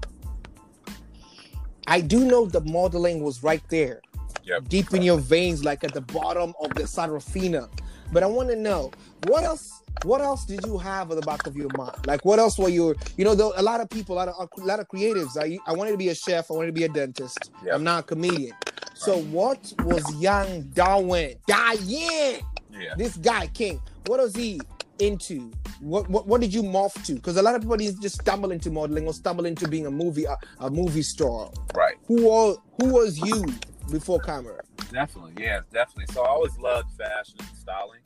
I 1.88 2.02
do 2.02 2.24
know 2.26 2.46
the 2.46 2.62
modeling 2.62 3.24
was 3.24 3.44
right 3.44 3.64
there, 3.70 4.02
Yep. 4.46 4.70
deep 4.70 4.94
in 4.94 5.02
your 5.02 5.18
veins, 5.18 5.64
like 5.66 5.84
at 5.84 5.94
the 5.94 6.02
bottom 6.02 6.54
of 6.62 6.74
the 6.76 6.84
Sarafina. 6.84 7.68
But 8.12 8.24
I 8.24 8.28
want 8.28 8.50
to 8.50 8.56
know 8.56 8.92
what 9.28 9.44
else. 9.44 9.82
What 10.04 10.22
else 10.22 10.44
did 10.46 10.66
you 10.66 10.78
have 10.80 11.12
at 11.12 11.16
the 11.16 11.22
back 11.22 11.46
of 11.48 11.56
your 11.56 11.70
mind? 11.78 11.96
Like, 12.08 12.26
what 12.26 12.38
else 12.40 12.58
were 12.58 12.68
you? 12.70 12.96
You 13.16 13.24
know, 13.26 13.36
though, 13.36 13.54
a 13.56 13.62
lot 13.62 13.80
of 13.80 13.90
people, 13.90 14.16
a 14.16 14.18
lot 14.18 14.28
of 14.28 14.50
a 14.58 14.66
lot 14.66 14.80
of 14.80 14.88
creatives. 14.88 15.38
I 15.40 15.58
I 15.66 15.74
wanted 15.74 15.92
to 15.92 15.98
be 15.98 16.10
a 16.10 16.16
chef. 16.16 16.50
I 16.52 16.54
wanted 16.56 16.68
to 16.68 16.74
be 16.74 16.84
a 16.84 16.90
dentist. 16.90 17.52
Yep. 17.64 17.74
I'm 17.76 17.84
not 17.84 18.00
a 18.02 18.04
comedian. 18.04 18.54
So, 18.96 19.20
what 19.24 19.72
was 19.84 20.04
young 20.16 20.64
Darwin? 20.74 21.36
Diane 21.48 22.42
Yeah. 22.72 22.96
this 22.98 23.16
guy 23.18 23.48
King, 23.48 23.80
what 24.08 24.20
was 24.20 24.36
he 24.36 24.60
into? 25.00 25.52
What 25.80 26.10
what, 26.10 26.28
what 26.28 26.42
did 26.42 26.54
you 26.54 26.64
morph 26.64 27.04
to? 27.06 27.16
Because 27.16 27.38
a 27.38 27.42
lot 27.42 27.56
of 27.56 27.62
people 27.62 27.78
just 27.78 28.22
stumble 28.22 28.52
into 28.52 28.70
modeling 28.72 29.08
or 29.08 29.14
stumble 29.14 29.46
into 29.46 29.68
being 29.68 29.86
a 29.86 29.92
movie 29.92 30.26
a, 30.26 30.38
a 30.60 30.70
movie 30.70 31.04
star. 31.04 31.52
Right. 31.76 31.96
Who 32.08 32.30
all 32.30 32.64
who 32.80 32.94
was 32.94 33.20
you 33.20 33.46
before 33.92 34.20
camera? 34.20 34.62
Definitely. 34.92 35.34
Yeah, 35.38 35.62
definitely. 35.72 36.14
So 36.14 36.24
I 36.24 36.30
always 36.30 36.58
loved 36.58 36.92
fashion 36.92 37.36
and 37.40 37.58
styling. 37.58 38.00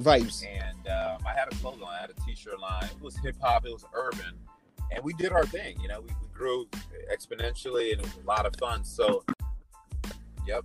Vibes. 0.00 0.44
And 0.44 0.88
um, 0.88 1.24
I 1.26 1.32
had 1.38 1.46
a 1.52 1.54
clothing 1.56 1.80
line, 1.80 1.96
I 1.98 2.00
had 2.00 2.10
a 2.10 2.26
t 2.26 2.34
shirt 2.34 2.58
line. 2.60 2.84
It 2.84 3.00
was 3.00 3.16
hip 3.18 3.36
hop, 3.40 3.64
it 3.64 3.72
was 3.72 3.84
urban. 3.94 4.38
And 4.90 5.04
we 5.04 5.12
did 5.14 5.32
our 5.32 5.46
thing. 5.46 5.80
You 5.80 5.88
know, 5.88 6.00
we, 6.00 6.08
we 6.08 6.28
grew 6.32 6.68
exponentially 7.12 7.92
and 7.92 8.00
it 8.00 8.04
was 8.04 8.16
a 8.22 8.26
lot 8.26 8.44
of 8.46 8.54
fun. 8.56 8.84
So, 8.84 9.24
yep. 10.46 10.64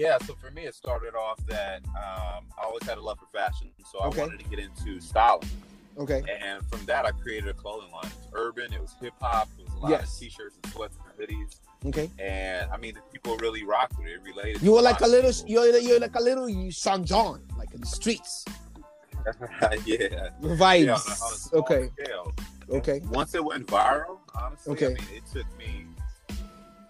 Yeah, 0.00 0.16
so 0.26 0.34
for 0.34 0.50
me, 0.52 0.62
it 0.64 0.74
started 0.74 1.14
off 1.14 1.38
that 1.48 1.82
um, 1.88 2.44
I 2.58 2.64
always 2.64 2.84
had 2.84 2.96
a 2.96 3.02
love 3.02 3.18
for 3.18 3.26
fashion, 3.38 3.70
so 3.92 3.98
I 4.00 4.06
Okay. 4.06 4.20
wanted 4.22 4.38
to 4.38 4.46
get 4.48 4.58
into 4.58 4.98
styling. 4.98 5.46
Okay. 5.98 6.22
And 6.42 6.66
from 6.70 6.82
that, 6.86 7.04
I 7.04 7.10
created 7.10 7.50
a 7.50 7.52
clothing 7.52 7.90
line. 7.92 8.06
It 8.06 8.12
was 8.16 8.28
urban, 8.32 8.72
it 8.72 8.80
was 8.80 8.94
hip 8.98 9.12
hop, 9.20 9.50
it 9.58 9.64
was 9.66 9.74
a 9.74 9.78
lot 9.78 9.90
Yes. 9.90 10.14
of 10.14 10.20
t-shirts 10.20 10.56
and 10.62 10.72
sweats 10.72 10.96
and 10.96 11.28
hoodies. 11.28 11.56
Okay. 11.84 12.10
And 12.18 12.70
I 12.70 12.78
mean, 12.78 12.94
the 12.94 13.02
people 13.12 13.36
really 13.38 13.62
rocked 13.62 13.98
with 13.98 14.06
it. 14.06 14.12
It 14.12 14.22
related. 14.22 14.62
You 14.62 14.72
were 14.72 14.80
like 14.82 15.00
a 15.02 15.06
little. 15.06 15.32
You're 15.46 15.76
you're 15.78 16.00
like 16.00 16.14
a 16.14 16.20
little 16.22 16.48
Sean 16.70 17.04
John, 17.04 17.42
like 17.58 17.72
in 17.74 17.80
the 17.80 17.86
streets. 17.86 18.44
yeah. 19.84 20.30
Vibes. 20.42 20.86
Yeah, 20.86 20.94
on 20.94 21.00
a- 21.00 21.24
on 21.24 21.32
a 21.52 21.56
okay. 21.58 21.90
scale. 22.02 22.32
Okay. 22.70 23.00
Once 23.10 23.34
it 23.34 23.44
went 23.44 23.66
viral, 23.66 24.18
honestly, 24.34 24.72
Okay. 24.72 24.86
I 24.86 24.88
mean, 24.88 25.08
it 25.14 25.24
took 25.32 25.46
me 25.58 25.86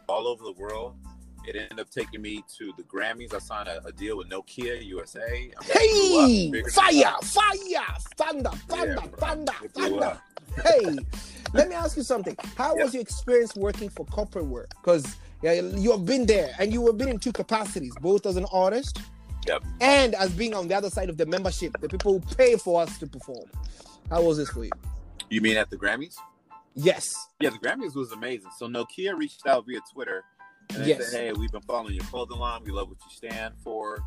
all 0.08 0.26
over 0.28 0.42
the 0.44 0.52
world. 0.52 0.94
It 1.46 1.56
ended 1.56 1.80
up 1.80 1.90
taking 1.90 2.20
me 2.22 2.44
to 2.58 2.72
the 2.76 2.82
Grammys. 2.84 3.34
I 3.34 3.38
signed 3.38 3.68
a, 3.68 3.84
a 3.86 3.92
deal 3.92 4.16
with 4.18 4.28
Nokia 4.28 4.84
USA. 4.86 5.20
I 5.22 5.28
mean, 5.28 6.54
it 6.54 6.62
up 6.62 6.64
Hey, 6.70 6.70
fire, 6.70 7.14
fire, 7.22 7.96
thunder, 8.16 8.50
thunder, 8.68 8.94
Yeah, 9.00 9.06
thunder, 9.16 9.52
thunder. 9.74 10.20
Hey, 10.64 10.98
let 11.54 11.68
me 11.68 11.74
ask 11.74 11.96
you 11.96 12.02
something. 12.02 12.36
How 12.56 12.76
Yeah. 12.76 12.84
was 12.84 12.94
your 12.94 13.00
experience 13.02 13.54
working 13.56 13.88
for 13.88 14.04
corporate 14.06 14.46
work? 14.46 14.70
Because 14.82 15.16
yeah, 15.42 15.52
you 15.54 15.90
have 15.92 16.04
been 16.04 16.26
there 16.26 16.54
and 16.58 16.72
you 16.72 16.84
have 16.86 16.98
been 16.98 17.08
in 17.08 17.18
two 17.18 17.32
capacities, 17.32 17.94
both 18.00 18.26
as 18.26 18.36
an 18.36 18.46
artist 18.52 19.00
Yep. 19.46 19.64
and 19.80 20.14
as 20.16 20.30
being 20.32 20.52
on 20.54 20.68
the 20.68 20.74
other 20.74 20.90
side 20.90 21.08
of 21.08 21.16
the 21.16 21.24
membership, 21.24 21.74
the 21.80 21.88
people 21.88 22.12
who 22.18 22.20
pay 22.36 22.56
for 22.56 22.82
us 22.82 22.98
to 22.98 23.06
perform. 23.06 23.48
How 24.10 24.22
was 24.22 24.36
this 24.36 24.50
for 24.50 24.64
you? 24.64 24.70
You 25.30 25.40
mean 25.40 25.56
at 25.56 25.70
the 25.70 25.76
Grammys? 25.76 26.16
Yes. 26.74 27.28
Yeah, 27.40 27.50
the 27.50 27.58
Grammys 27.58 27.94
was 27.94 28.12
amazing. 28.12 28.50
So 28.58 28.66
Nokia 28.68 29.16
reached 29.16 29.46
out 29.46 29.64
via 29.66 29.80
Twitter 29.92 30.24
and 30.74 30.84
they 30.84 30.88
Yes. 30.88 31.10
said, 31.10 31.20
"Hey, 31.20 31.32
we've 31.32 31.52
been 31.52 31.60
following 31.62 31.94
your 31.94 32.04
clothing 32.04 32.38
line. 32.38 32.62
We 32.64 32.70
love 32.72 32.88
what 32.88 32.98
you 33.04 33.10
stand 33.14 33.54
for, 33.62 33.98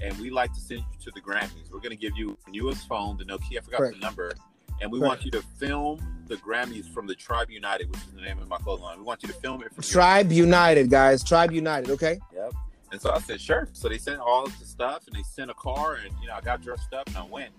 and 0.00 0.16
we 0.18 0.30
like 0.30 0.52
to 0.54 0.60
send 0.60 0.80
you 0.80 0.98
to 1.04 1.10
the 1.12 1.20
Grammys. 1.20 1.70
We're 1.72 1.80
going 1.80 1.90
to 1.90 1.96
give 1.96 2.16
you 2.16 2.36
the 2.46 2.50
newest 2.52 2.86
phone, 2.88 3.16
the 3.16 3.24
Nokia. 3.24 3.58
I 3.58 3.60
forgot 3.60 3.78
Correct. 3.78 3.94
the 3.94 4.00
number, 4.00 4.32
and 4.80 4.90
we 4.90 4.98
Correct. 4.98 5.08
want 5.08 5.24
you 5.24 5.30
to 5.32 5.42
film 5.58 6.24
the 6.26 6.36
Grammys 6.36 6.88
from 6.92 7.06
the 7.06 7.14
Tribe 7.14 7.50
United, 7.50 7.88
which 7.90 7.98
is 8.00 8.12
the 8.14 8.20
name 8.22 8.38
of 8.38 8.48
my 8.48 8.58
clothing 8.58 8.84
line. 8.84 8.98
We 8.98 9.04
want 9.04 9.22
you 9.22 9.28
to 9.28 9.34
film 9.34 9.62
it 9.62 9.74
from 9.74 9.82
Tribe 9.82 10.30
United, 10.32 10.88
guys. 10.90 11.24
Tribe 11.24 11.52
United, 11.52 11.90
okay? 11.90 12.20
Yep. 12.34 12.52
And 12.92 13.00
so 13.00 13.12
I 13.12 13.20
said, 13.20 13.40
sure. 13.40 13.68
So 13.72 13.88
they 13.88 13.98
sent 13.98 14.18
all 14.20 14.46
the 14.46 14.64
stuff, 14.66 15.06
and 15.06 15.14
they 15.16 15.22
sent 15.22 15.50
a 15.50 15.54
car, 15.54 15.94
and 15.94 16.12
you 16.20 16.26
know, 16.28 16.34
I 16.34 16.40
got 16.40 16.60
dressed 16.62 16.92
up, 16.92 17.06
and 17.08 17.16
I 17.16 17.24
went, 17.24 17.50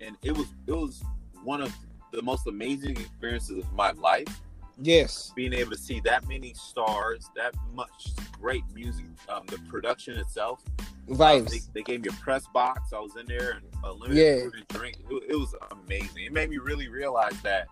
and 0.00 0.16
it 0.22 0.36
was 0.36 0.46
it 0.66 0.72
was 0.72 1.02
one 1.44 1.60
of 1.60 1.72
the 2.12 2.22
most 2.22 2.46
amazing 2.46 2.96
experiences 2.96 3.58
of 3.58 3.72
my 3.72 3.90
life. 3.92 4.40
Yes. 4.80 5.32
Being 5.34 5.52
able 5.54 5.72
to 5.72 5.78
see 5.78 6.00
that 6.00 6.28
many 6.28 6.54
stars, 6.54 7.28
that 7.36 7.54
much 7.74 8.10
great 8.40 8.62
music, 8.74 9.06
um, 9.28 9.42
the 9.46 9.58
production 9.68 10.16
itself. 10.18 10.62
Um, 10.78 11.16
Vibes. 11.16 11.50
they, 11.50 11.58
they 11.74 11.82
gave 11.82 12.02
me 12.02 12.08
a 12.10 12.12
press 12.22 12.44
box. 12.54 12.92
I 12.92 13.00
was 13.00 13.16
in 13.16 13.26
there, 13.26 13.52
and 13.52 13.62
a 13.84 13.92
limited 13.92 14.16
Yeah. 14.22 14.44
food 14.44 14.54
and 14.56 14.68
drink. 14.68 14.96
It, 15.10 15.30
it 15.30 15.36
was 15.36 15.54
amazing. 15.72 16.24
It 16.24 16.32
made 16.32 16.50
me 16.50 16.58
really 16.58 16.88
realize 16.88 17.40
that 17.42 17.66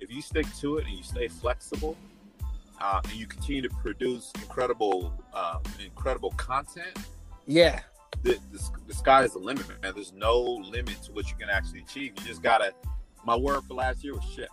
if 0.00 0.10
you 0.12 0.20
stick 0.22 0.46
to 0.60 0.78
it 0.78 0.86
and 0.86 0.94
you 0.96 1.02
stay 1.02 1.28
flexible, 1.28 1.96
uh, 2.80 3.00
and 3.04 3.12
you 3.12 3.26
continue 3.26 3.62
to 3.62 3.68
produce 3.82 4.32
incredible, 4.42 5.12
um, 5.34 5.62
incredible 5.84 6.30
content, 6.32 6.96
Yeah. 7.46 7.80
the, 8.22 8.38
the, 8.52 8.70
the 8.86 8.94
sky 8.94 9.22
is 9.24 9.32
the 9.34 9.38
limit, 9.38 9.68
man. 9.68 9.92
There's 9.94 10.12
no 10.12 10.40
limit 10.40 11.02
to 11.04 11.12
what 11.12 11.28
you 11.28 11.36
can 11.36 11.48
actually 11.50 11.80
achieve. 11.80 12.12
You 12.18 12.26
just 12.26 12.42
gotta. 12.42 12.72
My 13.24 13.36
word 13.36 13.64
for 13.64 13.74
last 13.74 14.02
year 14.02 14.14
was 14.14 14.24
shift. 14.24 14.50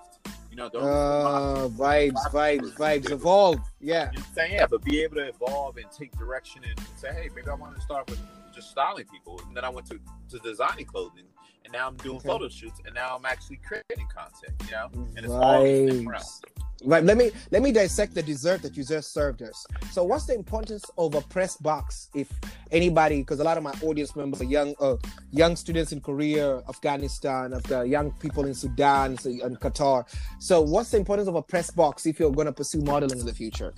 You 0.57 0.63
know, 0.63 0.69
don't. 0.69 0.83
Uh, 0.83 1.67
vibes, 1.69 2.19
vibes, 2.31 2.73
vibes. 2.73 3.11
Evolve. 3.11 3.59
Yeah. 3.79 4.09
you 4.11 4.17
know 4.17 4.25
saying? 4.33 4.53
Yeah, 4.53 4.65
but 4.65 4.83
be 4.83 5.03
able 5.03 5.17
to 5.17 5.27
evolve 5.27 5.77
and 5.77 5.85
take 5.91 6.17
direction 6.17 6.63
and 6.67 6.79
say, 6.95 7.13
hey, 7.13 7.29
maybe 7.35 7.47
I 7.47 7.53
want 7.53 7.75
to 7.75 7.81
start 7.81 8.09
with 8.09 8.19
just 8.55 8.71
styling 8.71 9.05
people, 9.05 9.39
and 9.47 9.55
then 9.55 9.63
I 9.63 9.69
went 9.69 9.85
to 9.87 9.99
to 10.29 10.39
designing 10.39 10.85
clothing, 10.85 11.25
and 11.67 11.73
now 11.73 11.87
I'm 11.87 11.97
doing 11.97 12.17
Okay. 12.17 12.27
photo 12.29 12.47
shoots, 12.47 12.79
and 12.85 12.95
now 12.95 13.15
I'm 13.17 13.25
actually 13.25 13.57
creating 13.57 14.07
content. 14.15 14.53
You 14.65 14.71
know, 14.71 14.89
and 15.17 15.25
it's 15.25 15.29
all 15.33 15.63
in 15.65 15.85
the 15.85 15.91
same 15.91 16.07
realm. 16.07 16.23
Vibes. 16.23 16.41
Right. 16.85 17.03
Let 17.03 17.17
me 17.17 17.31
let 17.51 17.61
me 17.63 17.71
dissect 17.71 18.13
the 18.13 18.21
dessert 18.21 18.61
that 18.61 18.77
you 18.77 18.83
just 18.83 19.11
served 19.11 19.41
us. 19.41 19.65
So, 19.91 20.03
what's 20.03 20.27
the 20.27 20.35
importance 20.35 20.85
of 20.97 21.15
a 21.15 21.21
press 21.21 21.57
box? 21.57 22.09
If 22.15 22.31
anybody, 22.71 23.17
because 23.19 23.39
a 23.39 23.43
lot 23.43 23.57
of 23.57 23.63
my 23.63 23.73
audience 23.83 24.15
members 24.15 24.41
are 24.41 24.45
young, 24.45 24.75
uh, 24.79 24.95
young 25.31 25.55
students 25.55 25.91
in 25.91 26.01
Korea, 26.01 26.59
Afghanistan, 26.69 27.59
got 27.67 27.89
young 27.89 28.11
people 28.11 28.45
in 28.45 28.53
Sudan 28.53 29.17
so- 29.17 29.29
and 29.43 29.59
Qatar. 29.59 30.05
So, 30.39 30.61
what's 30.61 30.91
the 30.91 30.97
importance 30.97 31.27
of 31.27 31.35
a 31.35 31.41
press 31.41 31.71
box 31.71 32.05
if 32.05 32.19
you're 32.19 32.31
going 32.31 32.45
to 32.47 32.53
pursue 32.53 32.81
modeling 32.81 33.19
in 33.19 33.25
the 33.25 33.33
future? 33.33 33.73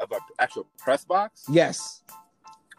Of 0.00 0.10
an 0.10 0.20
actual 0.38 0.66
press 0.78 1.04
box. 1.04 1.44
Yes. 1.50 2.02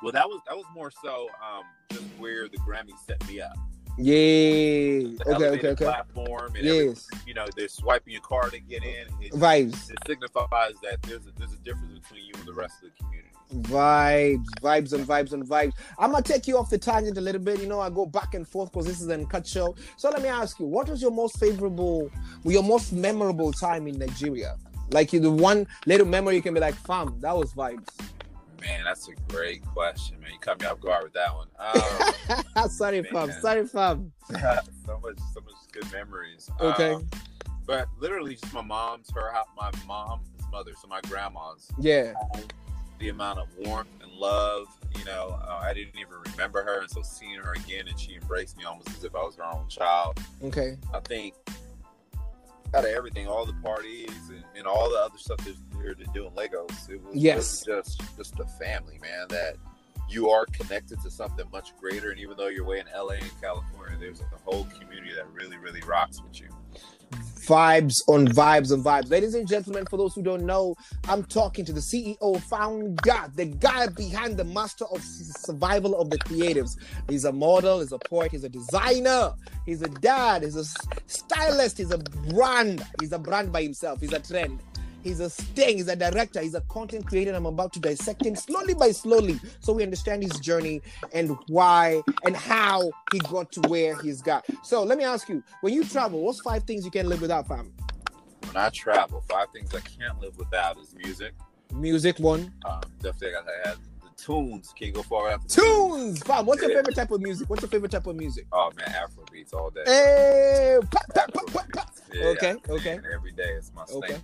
Well, 0.02 0.12
that 0.14 0.28
was 0.28 0.42
that 0.48 0.56
was 0.58 0.66
more 0.74 0.90
so 1.04 1.28
um, 1.46 1.66
just 1.92 2.04
where 2.18 2.48
the 2.50 2.58
Grammy 2.58 2.98
set 3.06 3.26
me 3.28 3.42
up. 3.42 3.54
Yeah. 4.02 5.10
Okay. 5.28 5.48
Okay. 5.50 5.68
Okay. 5.70 5.86
Platform 5.86 6.56
and 6.56 6.64
Yes. 6.66 7.08
you 7.28 7.34
know, 7.34 7.46
they're 7.56 7.68
swiping 7.68 8.14
your 8.14 8.22
card 8.22 8.52
to 8.52 8.60
get 8.60 8.84
in. 8.84 9.08
It, 9.22 9.34
Vibes. 9.34 9.92
it 9.92 9.98
signifies 10.08 10.74
that 10.84 11.02
there's 11.04 11.28
a, 11.28 11.32
there's 11.38 11.54
a 11.54 11.58
difference 11.58 12.00
between 12.00 12.26
you 12.26 12.34
and 12.38 12.46
the 12.46 12.54
rest 12.54 12.76
of 12.84 12.90
the 12.90 13.04
community. 13.04 13.30
Vibes, 13.54 14.46
vibes, 14.62 14.94
and 14.94 15.06
vibes 15.08 15.34
and 15.34 15.44
vibes. 15.46 15.74
I'm 15.98 16.12
gonna 16.12 16.24
take 16.24 16.48
you 16.48 16.58
off 16.58 16.70
the 16.70 16.78
tangent 16.78 17.18
a 17.18 17.22
little 17.22 17.42
bit. 17.42 17.60
You 17.60 17.68
know, 17.68 17.80
I 17.82 17.90
go 17.90 18.06
back 18.06 18.36
and 18.36 18.48
forth 18.48 18.72
because 18.72 18.86
this 18.86 19.02
is 19.02 19.08
an 19.08 19.26
cut 19.26 19.46
show. 19.48 19.76
So 19.98 20.10
let 20.10 20.22
me 20.22 20.30
ask 20.30 20.60
you, 20.60 20.66
what 20.68 20.88
was 20.88 21.02
your 21.02 21.12
most 21.12 21.40
favorable, 21.40 22.12
your 22.44 22.64
most 22.64 22.94
memorable 22.94 23.52
time 23.52 23.88
in 23.88 23.98
Nigeria? 23.98 24.56
Like 24.92 25.10
the 25.12 25.32
one 25.32 25.68
little 25.88 26.08
memory 26.08 26.36
you 26.36 26.42
can 26.42 26.54
be 26.54 26.60
like, 26.60 26.76
fam, 26.76 27.20
that 27.22 27.36
was 27.36 27.54
vibes. 27.54 27.88
Man, 28.62 28.84
that's 28.84 29.08
a 29.08 29.14
great 29.34 29.64
question, 29.66 30.20
man. 30.20 30.32
You 30.34 30.40
cut 30.40 30.60
me 30.62 30.68
off 30.68 30.80
guard 30.80 31.04
with 31.04 31.14
that 31.14 31.34
one. 31.34 31.48
Um, 32.56 32.70
sorry, 32.70 33.02
fam. 33.04 33.32
Sorry, 33.42 33.66
fam. 33.66 34.12
so 34.86 35.00
much, 35.02 35.18
so 35.34 35.42
much 35.42 35.56
good 35.72 35.92
memories. 35.92 36.50
Okay. 36.60 36.94
Um, 36.94 37.10
but 37.66 37.88
literally, 38.00 38.36
just 38.36 38.54
my 38.54 38.62
mom's, 38.62 39.10
her, 39.12 39.32
my 39.58 39.72
mom's 39.88 40.28
mother, 40.52 40.72
so 40.82 40.88
my 40.88 41.00
grandma's 41.02 41.68
Yeah. 41.80 42.14
home, 42.34 42.44
the 43.00 43.10
amount 43.10 43.40
of 43.40 43.48
warmth 43.60 43.90
and 44.02 44.12
love. 44.12 44.68
You 44.98 45.06
know, 45.06 45.40
uh, 45.48 45.60
I 45.64 45.74
didn't 45.74 45.98
even 45.98 46.14
remember 46.32 46.64
her, 46.64 46.82
and 46.82 46.90
so 46.90 47.02
seeing 47.02 47.40
her 47.40 47.54
again, 47.54 47.88
and 47.88 48.00
she 48.00 48.16
embraced 48.16 48.58
me 48.58 48.64
almost 48.66 48.90
as 48.90 49.04
if 49.04 49.16
I 49.16 49.20
was 49.20 49.36
her 49.38 49.46
own 49.46 49.68
child. 49.70 50.20
Okay. 50.44 50.78
I 50.94 51.00
think 51.02 51.36
out 52.74 52.86
of 52.86 52.92
everything, 52.92 53.28
all 53.28 53.46
the 53.46 53.54
parties 53.64 54.10
and, 54.30 54.44
and 54.56 54.68
all 54.68 54.90
the 54.90 54.98
other 54.98 55.18
stuff 55.18 55.38
that 55.46 55.56
they're 55.82 55.96
to 55.96 56.06
do 56.14 56.28
in 56.28 56.34
Lagos, 56.36 56.88
it 56.90 57.04
was 57.04 57.16
Yes. 57.16 57.64
just 57.66 58.02
just 58.18 58.40
a 58.40 58.46
family, 58.64 59.00
man. 59.02 59.28
That 59.30 59.56
you 60.10 60.30
are 60.30 60.46
connected 60.48 61.00
to 61.02 61.12
something 61.12 61.46
much 61.52 61.76
greater, 61.78 62.12
and 62.12 62.20
even 62.20 62.36
though 62.38 62.48
you're 62.48 62.66
way 62.66 62.80
in 62.80 62.86
LA 62.96 63.14
and 63.14 63.42
California, 63.42 63.98
there's 64.00 64.22
a 64.22 64.26
whole 64.44 64.66
community 64.66 65.14
that 65.16 65.28
really, 65.32 65.58
really 65.58 65.82
rocks 65.82 66.22
with 66.22 66.40
you. 66.42 66.50
Vibes 67.50 67.96
on 68.08 68.28
vibes 68.28 68.72
on 68.72 68.84
vibes. 68.84 69.10
Ladies 69.10 69.34
and 69.34 69.48
gentlemen, 69.48 69.86
for 69.90 69.98
those 69.98 70.14
who 70.14 70.22
don't 70.22 70.46
know, 70.46 70.76
I'm 71.08 71.24
talking 71.24 71.66
to 71.66 71.74
the 71.74 71.80
CEO, 71.80 72.40
founder, 72.44 73.32
the 73.36 73.46
guy 73.46 73.88
behind 73.88 74.38
the 74.38 74.44
master 74.44 74.86
of 74.86 75.02
survival 75.04 76.00
of 76.00 76.12
the 76.12 76.20
creatives. 76.20 76.78
He's 77.10 77.26
a 77.26 77.32
model, 77.32 77.80
he's 77.80 77.92
a 77.92 77.98
poet, 77.98 78.32
he's 78.32 78.44
a 78.44 78.50
designer, 78.50 79.34
he's 79.66 79.82
a 79.82 79.90
dad, 79.90 80.44
he's 80.44 80.56
a 80.56 80.66
stylist, 81.08 81.80
he's 81.80 81.92
a 81.92 81.98
brand. 81.98 82.86
He's 83.00 83.14
a 83.14 83.20
brand 83.20 83.52
by 83.52 83.64
himself, 83.64 84.00
he's 84.00 84.14
a 84.14 84.20
trend. 84.20 84.60
He's 85.04 85.20
a 85.22 85.30
sting, 85.30 85.78
he's 85.78 85.88
a 85.88 85.96
director, 85.96 86.42
he's 86.42 86.56
a 86.56 86.62
content 86.62 87.06
creator. 87.06 87.30
and 87.30 87.38
I'm 87.38 87.46
about 87.46 87.72
to 87.74 87.80
dissect 87.80 88.26
him 88.26 88.36
slowly 88.36 88.74
by 88.74 88.92
slowly 88.92 89.40
so 89.62 89.74
we 89.74 89.84
understand 89.84 90.24
his 90.24 90.40
journey 90.40 90.82
and 91.14 91.38
why 91.48 92.02
and 92.26 92.36
how 92.36 92.92
he 93.14 93.20
got 93.20 93.52
to 93.54 93.62
where 93.70 93.96
he's 94.02 94.22
got. 94.22 94.46
So 94.64 94.84
let 94.84 94.98
me 94.98 95.04
ask 95.06 95.30
you, 95.30 95.42
when 95.62 95.74
you 95.74 95.84
travel, 95.86 96.22
what's 96.22 96.42
five 96.42 96.64
things 96.64 96.84
you 96.84 96.92
can't 96.92 97.08
live 97.08 97.22
without, 97.22 97.48
fam? 97.48 97.72
When 98.46 98.58
I 98.58 98.70
travel, 98.70 99.24
five 99.30 99.48
things 99.54 99.74
I 99.74 99.80
can't 99.82 100.20
live 100.20 100.38
without 100.38 100.78
is 100.80 100.94
music. 100.96 101.34
Music 101.74 102.18
one. 102.20 102.52
Um, 102.66 102.82
definitely, 103.02 103.38
I 103.38 103.42
gotta 103.42 103.70
have 103.70 103.78
the 104.02 104.10
tunes. 104.24 104.74
Can't 104.78 104.94
go 104.94 105.04
far 105.04 105.38
the 105.38 105.48
Tunes, 105.48 106.22
fam. 106.24 106.46
What's 106.46 106.62
your 106.62 106.72
favorite 106.72 106.96
type 106.96 107.12
of 107.12 107.22
music? 107.22 107.50
What's 107.50 107.62
your 107.62 107.70
favorite 107.70 107.92
type 107.92 108.08
of 108.08 108.16
music? 108.16 108.48
Oh 108.52 108.72
man, 108.76 108.88
Afro 108.90 109.24
beats 109.32 109.54
all 109.54 109.70
day. 109.70 109.84
Hey, 109.86 110.78
pa, 110.92 111.00
Afrobeats. 111.16 111.72
pa. 111.72 111.86
Yeah, 112.12 112.24
Okay, 112.26 112.56
okay. 112.70 113.00
Every 113.14 113.32
day, 113.32 113.52
it's 113.56 113.72
my 113.76 113.84
Okay, 113.84 114.18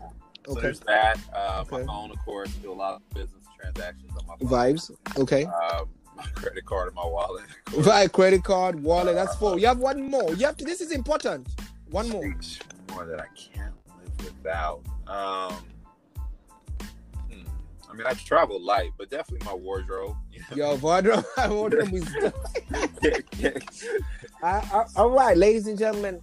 staple. 0.45 0.53
So 0.53 0.59
okay. 0.59 0.67
there's 0.67 0.79
that. 0.81 1.19
Uh, 1.33 1.63
Okay. 1.65 1.77
My 1.77 1.85
phone, 1.85 2.11
of 2.11 2.17
course, 2.19 2.49
do 2.55 2.71
a 2.71 2.73
lot 2.73 2.95
of 2.95 3.09
business 3.13 3.45
transactions 3.59 4.11
on 4.17 4.27
my 4.27 4.35
phone. 4.37 4.49
Vibes. 4.49 4.91
Okay. 5.17 5.45
Um, 5.45 5.89
my 6.15 6.23
credit 6.35 6.65
card 6.65 6.87
and 6.87 6.95
my 6.95 7.05
wallet. 7.05 7.43
Vibe, 7.67 8.11
credit 8.11 8.43
card, 8.43 8.81
wallet. 8.81 9.15
That's 9.15 9.35
four. 9.35 9.59
You 9.59 9.67
have 9.67 9.79
one 9.79 10.09
more. 10.09 10.33
You 10.33 10.45
have 10.45 10.57
to. 10.57 10.65
This 10.65 10.81
is 10.81 10.91
important. 10.91 11.47
One 11.89 12.09
more. 12.09 12.23
More 12.91 13.05
that 13.05 13.19
I 13.19 13.27
can't 13.35 13.73
live 13.97 14.25
without. 14.25 14.81
Um, 15.07 15.53
hmm. 17.29 17.47
I 17.89 17.93
mean, 17.93 18.07
I 18.07 18.13
travel 18.13 18.61
light, 18.61 18.91
but 18.97 19.09
definitely 19.09 19.45
my 19.45 19.53
wardrobe. 19.53 20.15
You 20.31 20.39
know? 20.51 20.71
Yo, 20.71 20.75
wardrobe. 20.75 21.25
wardrobe 21.49 21.93
is. 21.93 22.15
Yeah, 22.21 23.17
yeah. 23.37 23.49
I- 24.43 24.69
I- 24.73 24.85
all 24.95 25.09
right, 25.09 25.35
ladies 25.37 25.67
and 25.67 25.77
gentlemen. 25.77 26.21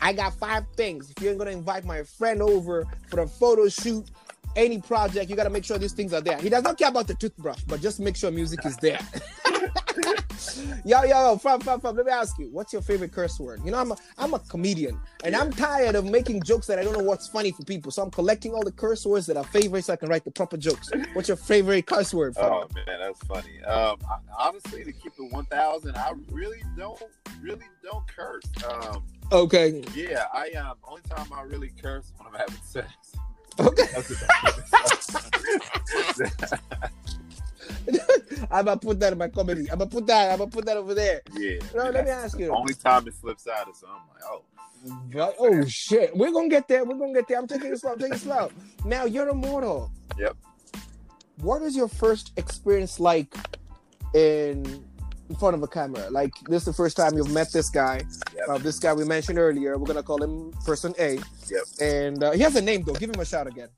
I 0.00 0.12
got 0.12 0.34
five 0.34 0.64
things. 0.76 1.12
If 1.16 1.22
you're 1.22 1.34
gonna 1.34 1.50
invite 1.50 1.84
my 1.84 2.02
friend 2.02 2.42
over 2.42 2.86
for 3.08 3.20
a 3.20 3.26
photo 3.26 3.68
shoot 3.68 4.10
any 4.56 4.80
project, 4.80 5.30
you 5.30 5.36
gotta 5.36 5.50
make 5.50 5.64
sure 5.64 5.78
these 5.78 5.92
things 5.92 6.12
are 6.12 6.20
there. 6.20 6.38
He 6.38 6.48
does 6.48 6.62
not 6.62 6.78
care 6.78 6.88
about 6.88 7.06
the 7.06 7.14
toothbrush, 7.14 7.62
but 7.66 7.80
just 7.80 8.00
make 8.00 8.16
sure 8.16 8.30
music 8.30 8.64
is 8.64 8.76
there. 8.76 9.00
yo, 10.84 11.02
yo, 11.04 11.36
fam, 11.38 11.60
fam, 11.60 11.80
let 11.82 12.06
me 12.06 12.12
ask 12.12 12.38
you, 12.38 12.48
what's 12.50 12.72
your 12.72 12.82
favorite 12.82 13.12
curse 13.12 13.38
word? 13.38 13.60
You 13.64 13.70
know, 13.70 13.78
I'm 13.78 13.92
a, 13.92 13.96
I'm 14.16 14.34
a 14.34 14.38
comedian, 14.38 14.98
and 15.24 15.34
I'm 15.34 15.52
tired 15.52 15.94
of 15.94 16.04
making 16.04 16.42
jokes 16.42 16.66
that 16.68 16.78
I 16.78 16.84
don't 16.84 16.92
know 16.92 17.04
what's 17.04 17.28
funny 17.28 17.50
for 17.50 17.64
people. 17.64 17.90
So 17.90 18.02
I'm 18.02 18.10
collecting 18.10 18.54
all 18.54 18.62
the 18.62 18.72
curse 18.72 19.04
words 19.04 19.26
that 19.26 19.36
are 19.36 19.44
favorites 19.44 19.86
so 19.86 19.92
I 19.92 19.96
can 19.96 20.08
write 20.08 20.24
the 20.24 20.30
proper 20.30 20.56
jokes. 20.56 20.90
What's 21.12 21.28
your 21.28 21.36
favorite 21.36 21.86
curse 21.86 22.12
word? 22.14 22.36
Oh 22.38 22.66
man, 22.74 22.98
that's 23.00 23.22
funny. 23.24 23.62
Um, 23.64 23.98
I, 24.08 24.18
honestly, 24.38 24.84
to 24.84 24.92
keep 24.92 25.12
it 25.18 25.32
one 25.32 25.44
thousand, 25.46 25.96
I 25.96 26.12
really 26.30 26.62
don't, 26.76 27.02
really 27.40 27.66
don't 27.82 28.06
curse. 28.08 28.44
Um, 28.68 29.04
Okay, 29.30 29.84
yeah, 29.94 30.24
I 30.32 30.50
um, 30.52 30.76
only 30.84 31.02
time 31.02 31.26
I 31.32 31.42
really 31.42 31.70
curse 31.80 32.12
when 32.16 32.28
I'm 32.28 32.40
having 32.40 32.56
sex. 32.62 32.90
okay. 33.60 33.84
I'm 38.50 38.64
gonna 38.64 38.78
put 38.78 39.00
that 39.00 39.12
in 39.12 39.18
my 39.18 39.28
comedy. 39.28 39.70
I'm 39.70 39.78
gonna 39.78 39.90
put 39.90 40.06
that. 40.06 40.32
I'm 40.32 40.38
gonna 40.38 40.50
put 40.50 40.64
that 40.66 40.76
over 40.76 40.94
there. 40.94 41.20
yeah. 41.34 41.58
No, 41.74 41.90
let 41.90 42.04
me 42.04 42.10
ask 42.10 42.38
you. 42.38 42.54
Only 42.54 42.74
time 42.74 43.06
it 43.06 43.14
slips 43.14 43.46
out 43.46 43.68
is 43.68 43.78
so 43.78 43.88
I'm 43.88 44.00
like, 44.14 44.22
oh, 44.24 44.44
But, 45.12 45.34
oh 45.38 45.64
shit, 45.66 46.16
we're 46.16 46.32
gonna 46.32 46.48
get 46.48 46.68
there. 46.68 46.84
We're 46.84 46.96
gonna 46.96 47.12
get 47.12 47.28
there. 47.28 47.38
I'm 47.38 47.46
taking 47.46 47.72
it 47.72 47.80
slow. 47.80 47.92
I'm 47.92 47.98
taking 47.98 48.14
it 48.14 48.20
slow. 48.20 48.50
Now 48.84 49.04
you're 49.04 49.28
a 49.28 49.34
model. 49.34 49.90
Yep. 50.18 50.36
What 51.40 51.62
is 51.62 51.76
your 51.76 51.88
first 51.88 52.32
experience 52.36 52.98
like 52.98 53.34
in 54.14 54.87
in 55.28 55.36
front 55.36 55.54
of 55.54 55.62
a 55.62 55.66
camera? 55.68 56.08
Like 56.10 56.32
this 56.48 56.62
is 56.62 56.66
the 56.66 56.72
first 56.72 56.96
time 56.96 57.14
you've 57.16 57.32
met 57.32 57.52
this 57.52 57.70
guy. 57.70 58.02
Yep. 58.36 58.48
Uh, 58.48 58.58
this 58.58 58.78
guy 58.78 58.92
we 58.92 59.04
mentioned 59.04 59.38
earlier. 59.38 59.78
We're 59.78 59.86
gonna 59.86 60.02
call 60.02 60.22
him 60.22 60.52
Person 60.64 60.94
A. 60.98 61.14
Yep. 61.48 61.62
And 61.80 62.22
uh, 62.22 62.32
he 62.32 62.40
has 62.42 62.56
a 62.56 62.62
name 62.62 62.82
though. 62.82 62.94
Give 62.94 63.10
him 63.10 63.20
a 63.20 63.24
shout 63.24 63.46
again. 63.46 63.68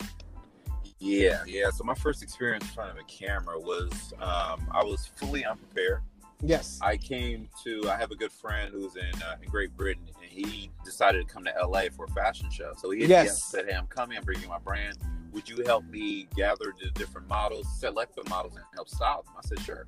Yeah, 0.99 1.43
yeah. 1.47 1.71
So 1.71 1.83
my 1.85 1.95
first 1.95 2.23
experience 2.23 2.65
in 2.65 2.71
front 2.71 2.91
of 2.91 2.99
a 2.99 3.05
camera 3.05 3.59
was 3.59 3.91
um, 4.21 4.69
I 4.73 4.85
was 4.85 5.11
fully 5.17 5.45
unprepared. 5.45 6.03
Yes. 6.43 6.79
I 6.83 6.97
came 6.97 7.49
to 7.65 7.91
I 7.91 7.97
have 7.97 8.11
a 8.11 8.17
good 8.17 8.33
friend 8.33 8.71
who's 8.73 8.97
in 8.97 9.23
uh, 9.23 9.37
in 9.43 9.49
Great 9.49 9.77
Britain, 9.77 10.05
and 10.23 10.31
he 10.31 10.71
decided 10.85 11.27
to 11.27 11.33
come 11.33 11.45
to 11.45 11.53
LA 11.67 11.85
for 11.95 12.05
a 12.05 12.09
fashion 12.09 12.51
show. 12.51 12.73
So 12.79 12.91
he 12.91 13.01
hit 13.01 13.09
me 13.09 13.15
up 13.15 13.21
and 13.21 13.27
Yes. 13.29 13.45
said, 13.45 13.67
"Hey, 13.69 13.75
I'm 13.77 13.87
coming. 13.87 14.17
I'm 14.19 14.25
bringing 14.25 14.49
my 14.49 14.59
brand. 14.59 14.97
Would 15.33 15.49
you 15.49 15.63
help 15.65 15.85
me 15.85 16.27
gather 16.35 16.75
the 16.83 16.91
different 16.99 17.29
models, 17.29 17.67
select 17.79 18.17
the 18.17 18.29
models, 18.29 18.55
and 18.57 18.65
help 18.75 18.89
style 18.89 19.23
them?" 19.23 19.35
I 19.39 19.47
said, 19.47 19.61
"Sure." 19.61 19.87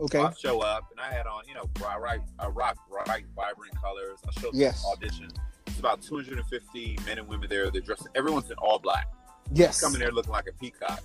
Okay. 0.00 0.18
So 0.18 0.26
I 0.26 0.32
show 0.34 0.60
up, 0.60 0.90
and 0.90 1.00
I 1.00 1.12
had 1.12 1.26
on, 1.26 1.42
you 1.48 1.54
know, 1.54 1.68
I 1.86 1.96
rock, 1.98 2.18
I 2.38 2.46
rock 2.48 2.76
bright, 2.88 3.24
vibrant 3.34 3.74
colors. 3.80 4.18
I 4.26 4.40
showed 4.40 4.54
Yes. 4.54 4.82
the 4.82 4.88
audition. 4.88 5.28
It's 5.66 5.78
about 5.78 6.02
250 6.02 6.98
men 7.06 7.18
and 7.18 7.28
women 7.28 7.48
there. 7.48 7.70
They're 7.70 7.80
dressed. 7.80 8.08
Everyone's 8.14 8.50
in 8.50 8.56
all 8.58 8.78
black. 8.78 9.08
Yes. 9.52 9.80
Coming 9.80 10.00
there 10.00 10.10
looking 10.12 10.32
like 10.32 10.46
a 10.48 10.52
peacock 10.52 11.02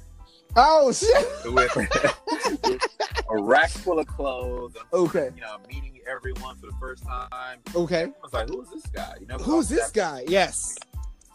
Oh 0.56 0.92
shit. 0.92 1.26
with 1.46 2.82
a 3.30 3.42
rack 3.42 3.70
full 3.72 4.00
of 4.00 4.08
clothes. 4.08 4.74
Okay. 4.94 5.32
You 5.36 5.42
know, 5.42 5.58
meeting 5.68 6.00
everyone 6.10 6.58
for 6.58 6.68
the 6.68 6.76
first 6.80 7.04
time. 7.04 7.60
Okay. 7.76 8.04
I 8.04 8.12
was 8.22 8.34
like, 8.34 8.50
"Who's 8.50 8.70
this 8.70 8.86
guy?" 8.88 9.16
You 9.20 9.28
know, 9.28 9.38
Who's 9.38 9.70
this 9.70 9.90
guy? 9.92 10.26
Yes. 10.28 10.78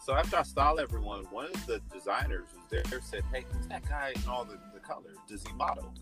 So 0.05 0.13
after 0.13 0.37
I 0.37 0.43
styled 0.43 0.79
everyone, 0.79 1.25
one 1.31 1.45
of 1.47 1.65
the 1.65 1.81
designers 1.93 2.47
was 2.55 2.63
there 2.69 3.01
said, 3.01 3.23
"Hey, 3.33 3.45
who's 3.51 3.67
that 3.67 3.87
guy 3.89 4.13
in 4.15 4.29
all 4.29 4.45
the, 4.45 4.57
the 4.73 4.79
colors? 4.79 5.17
Does 5.27 5.43
he 5.45 5.51
model?" 5.53 5.93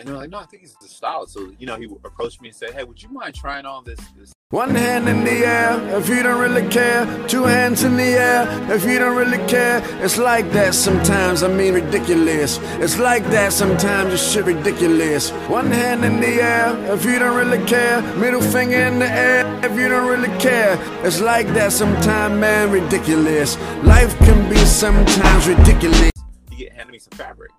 And 0.00 0.08
they're 0.08 0.16
like, 0.16 0.30
"No, 0.30 0.38
I 0.38 0.46
think 0.46 0.62
he's 0.62 0.74
the 0.80 0.88
stylist." 0.88 1.34
So 1.34 1.52
you 1.58 1.66
know, 1.66 1.76
he 1.76 1.84
approached 2.04 2.40
me 2.40 2.48
and 2.48 2.56
said, 2.56 2.72
"Hey, 2.72 2.84
would 2.84 3.02
you 3.02 3.10
mind 3.10 3.34
trying 3.34 3.66
on 3.66 3.84
this 3.84 4.00
this 4.16 4.32
One 4.50 4.74
hand 4.74 5.08
in 5.08 5.22
the 5.24 5.46
air 5.46 5.78
if 5.98 6.08
you 6.08 6.22
don't 6.24 6.40
really 6.40 6.66
care. 6.68 7.06
Two 7.28 7.44
hands 7.44 7.84
in 7.84 7.96
the 7.96 8.10
air 8.28 8.40
if 8.74 8.84
you 8.84 8.98
don't 8.98 9.16
really 9.16 9.38
care. 9.46 9.78
It's 10.04 10.18
like 10.18 10.50
that 10.52 10.74
sometimes, 10.74 11.44
I 11.44 11.48
mean 11.48 11.74
ridiculous. 11.74 12.58
It's 12.84 12.98
like 12.98 13.24
that 13.26 13.52
sometimes, 13.52 14.14
it's 14.14 14.32
shit 14.32 14.46
ridiculous. 14.46 15.30
One 15.58 15.70
hand 15.70 16.04
in 16.04 16.18
the 16.18 16.34
air 16.42 16.66
if 16.94 17.04
you 17.04 17.18
don't 17.20 17.36
really 17.36 17.64
care. 17.64 18.02
Middle 18.16 18.40
finger 18.40 18.80
in 18.90 18.98
the 18.98 19.10
air 19.28 19.44
if 19.62 19.78
you 19.78 19.88
don't 19.88 20.08
really 20.08 20.34
care. 20.40 20.72
It's 21.06 21.20
like 21.20 21.46
that 21.58 21.70
sometimes, 21.72 22.34
man, 22.40 22.72
ridiculous. 22.72 23.56
Life 23.84 24.18
can 24.26 24.48
be 24.50 24.60
sometimes 24.64 25.46
ridiculous. 25.46 26.10
he 26.50 26.56
get 26.56 26.72
handed 26.72 26.92
me 26.92 26.98
some 26.98 27.16
fabric. 27.16 27.52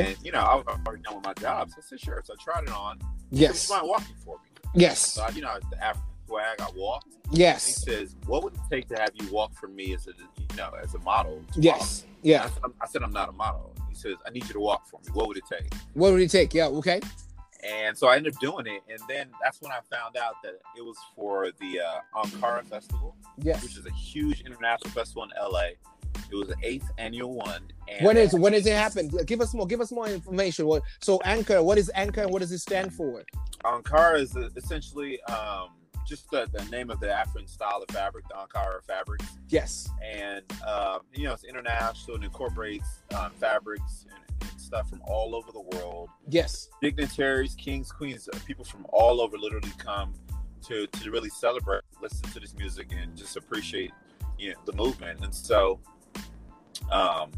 And 0.00 0.16
you 0.24 0.32
know, 0.32 0.40
I 0.40 0.54
was 0.56 0.64
already 0.86 1.02
done 1.02 1.16
with 1.16 1.24
my 1.24 1.34
job, 1.34 1.70
so 1.70 1.76
I 1.78 1.82
said, 1.82 2.00
"Sure." 2.00 2.22
So 2.24 2.34
I 2.38 2.42
tried 2.42 2.64
it 2.64 2.70
on. 2.70 2.98
Said, 3.00 3.08
Yes. 3.30 3.68
You 3.68 3.76
mind 3.76 3.88
walking 3.88 4.16
for 4.24 4.36
me? 4.44 4.50
Yes. 4.74 5.00
So 5.00 5.22
I, 5.22 5.28
you 5.30 5.42
know, 5.42 5.56
the 5.70 5.82
African 5.82 6.08
swag, 6.26 6.60
I 6.60 6.68
walked. 6.76 7.08
And 7.26 7.38
he 7.38 7.38
says, 7.40 8.16
"What 8.26 8.42
would 8.44 8.54
it 8.54 8.60
take 8.70 8.88
to 8.88 8.96
have 8.96 9.10
you 9.14 9.26
walk 9.32 9.54
for 9.58 9.68
me 9.68 9.94
as 9.94 10.06
a 10.06 10.12
you 10.12 10.56
know 10.56 10.70
as 10.82 10.94
a 10.94 10.98
model?" 11.00 11.42
Yes. 11.56 12.04
I 12.06 12.10
Yeah. 12.22 12.48
said, 12.48 12.60
I'm, 12.64 12.74
I 12.80 12.86
said, 12.86 13.02
"I'm 13.02 13.12
not 13.12 13.28
a 13.28 13.32
model." 13.32 13.72
He 13.88 13.94
says, 13.94 14.16
"I 14.26 14.30
need 14.30 14.44
you 14.46 14.52
to 14.54 14.60
walk 14.60 14.86
for 14.88 15.00
me. 15.00 15.08
What 15.12 15.28
would 15.28 15.36
it 15.36 15.44
take?" 15.50 15.72
What 15.94 16.12
would 16.12 16.20
it 16.22 16.30
take? 16.30 16.52
Yeah. 16.54 16.66
Okay. 16.66 17.00
And 17.62 17.96
so 17.96 18.08
I 18.08 18.16
ended 18.16 18.34
up 18.34 18.40
doing 18.40 18.66
it, 18.66 18.82
and 18.90 19.00
then 19.08 19.28
that's 19.42 19.62
when 19.62 19.72
I 19.72 19.78
found 19.90 20.18
out 20.18 20.34
that 20.42 20.52
it 20.76 20.84
was 20.84 20.98
for 21.16 21.50
the 21.60 21.80
uh, 21.80 22.00
Ankara 22.22 22.62
Festival, 22.66 23.16
yes. 23.38 23.62
which 23.62 23.78
is 23.78 23.86
a 23.86 23.90
huge 23.92 24.42
international 24.42 24.90
festival 24.90 25.22
in 25.24 25.30
LA. 25.40 25.68
It 26.34 26.38
was 26.38 26.48
the 26.48 26.56
eighth 26.62 26.90
annual 26.98 27.34
one. 27.34 27.62
And 27.88 28.04
When 28.04 28.16
is 28.16 28.34
when 28.34 28.52
does 28.52 28.66
it 28.66 28.74
happen? 28.74 29.08
Give 29.24 29.40
us 29.40 29.54
more. 29.54 29.66
Give 29.66 29.80
us 29.80 29.92
more 29.92 30.08
information. 30.08 30.66
What? 30.66 30.82
So 31.00 31.20
anchor. 31.24 31.62
What 31.62 31.78
is 31.78 31.90
anchor? 31.94 32.22
and 32.22 32.30
What 32.30 32.40
does 32.42 32.52
it 32.52 32.58
stand 32.58 32.92
for? 32.92 33.22
Ankara 33.64 34.20
is 34.20 34.36
essentially 34.56 35.22
um, 35.24 35.68
just 36.06 36.30
the, 36.30 36.48
the 36.52 36.64
name 36.66 36.90
of 36.90 37.00
the 37.00 37.12
African 37.12 37.46
style 37.46 37.84
of 37.86 37.94
fabric, 37.94 38.26
the 38.28 38.34
Ankara 38.34 38.82
fabric. 38.86 39.22
Yes. 39.48 39.88
And, 40.02 40.42
um, 40.66 41.00
you 41.14 41.24
know, 41.24 41.32
it's 41.32 41.44
international 41.44 42.16
and 42.16 42.24
incorporates 42.24 43.02
um, 43.16 43.30
fabrics 43.38 44.06
and, 44.10 44.50
and 44.50 44.60
stuff 44.60 44.88
from 44.90 45.00
all 45.06 45.34
over 45.34 45.50
the 45.52 45.60
world. 45.76 46.10
Yes. 46.28 46.68
Dignitaries, 46.82 47.54
kings, 47.54 47.90
queens, 47.90 48.28
uh, 48.32 48.38
people 48.46 48.64
from 48.64 48.86
all 48.90 49.20
over 49.20 49.38
literally 49.38 49.72
come 49.78 50.12
to, 50.66 50.86
to 50.86 51.10
really 51.10 51.30
celebrate, 51.30 51.82
listen 52.02 52.28
to 52.30 52.40
this 52.40 52.54
music, 52.54 52.88
and 52.98 53.16
just 53.16 53.36
appreciate, 53.36 53.92
you 54.38 54.50
know, 54.50 54.56
the 54.66 54.72
movement. 54.72 55.24
And 55.24 55.34
so, 55.34 55.80
um, 56.90 57.30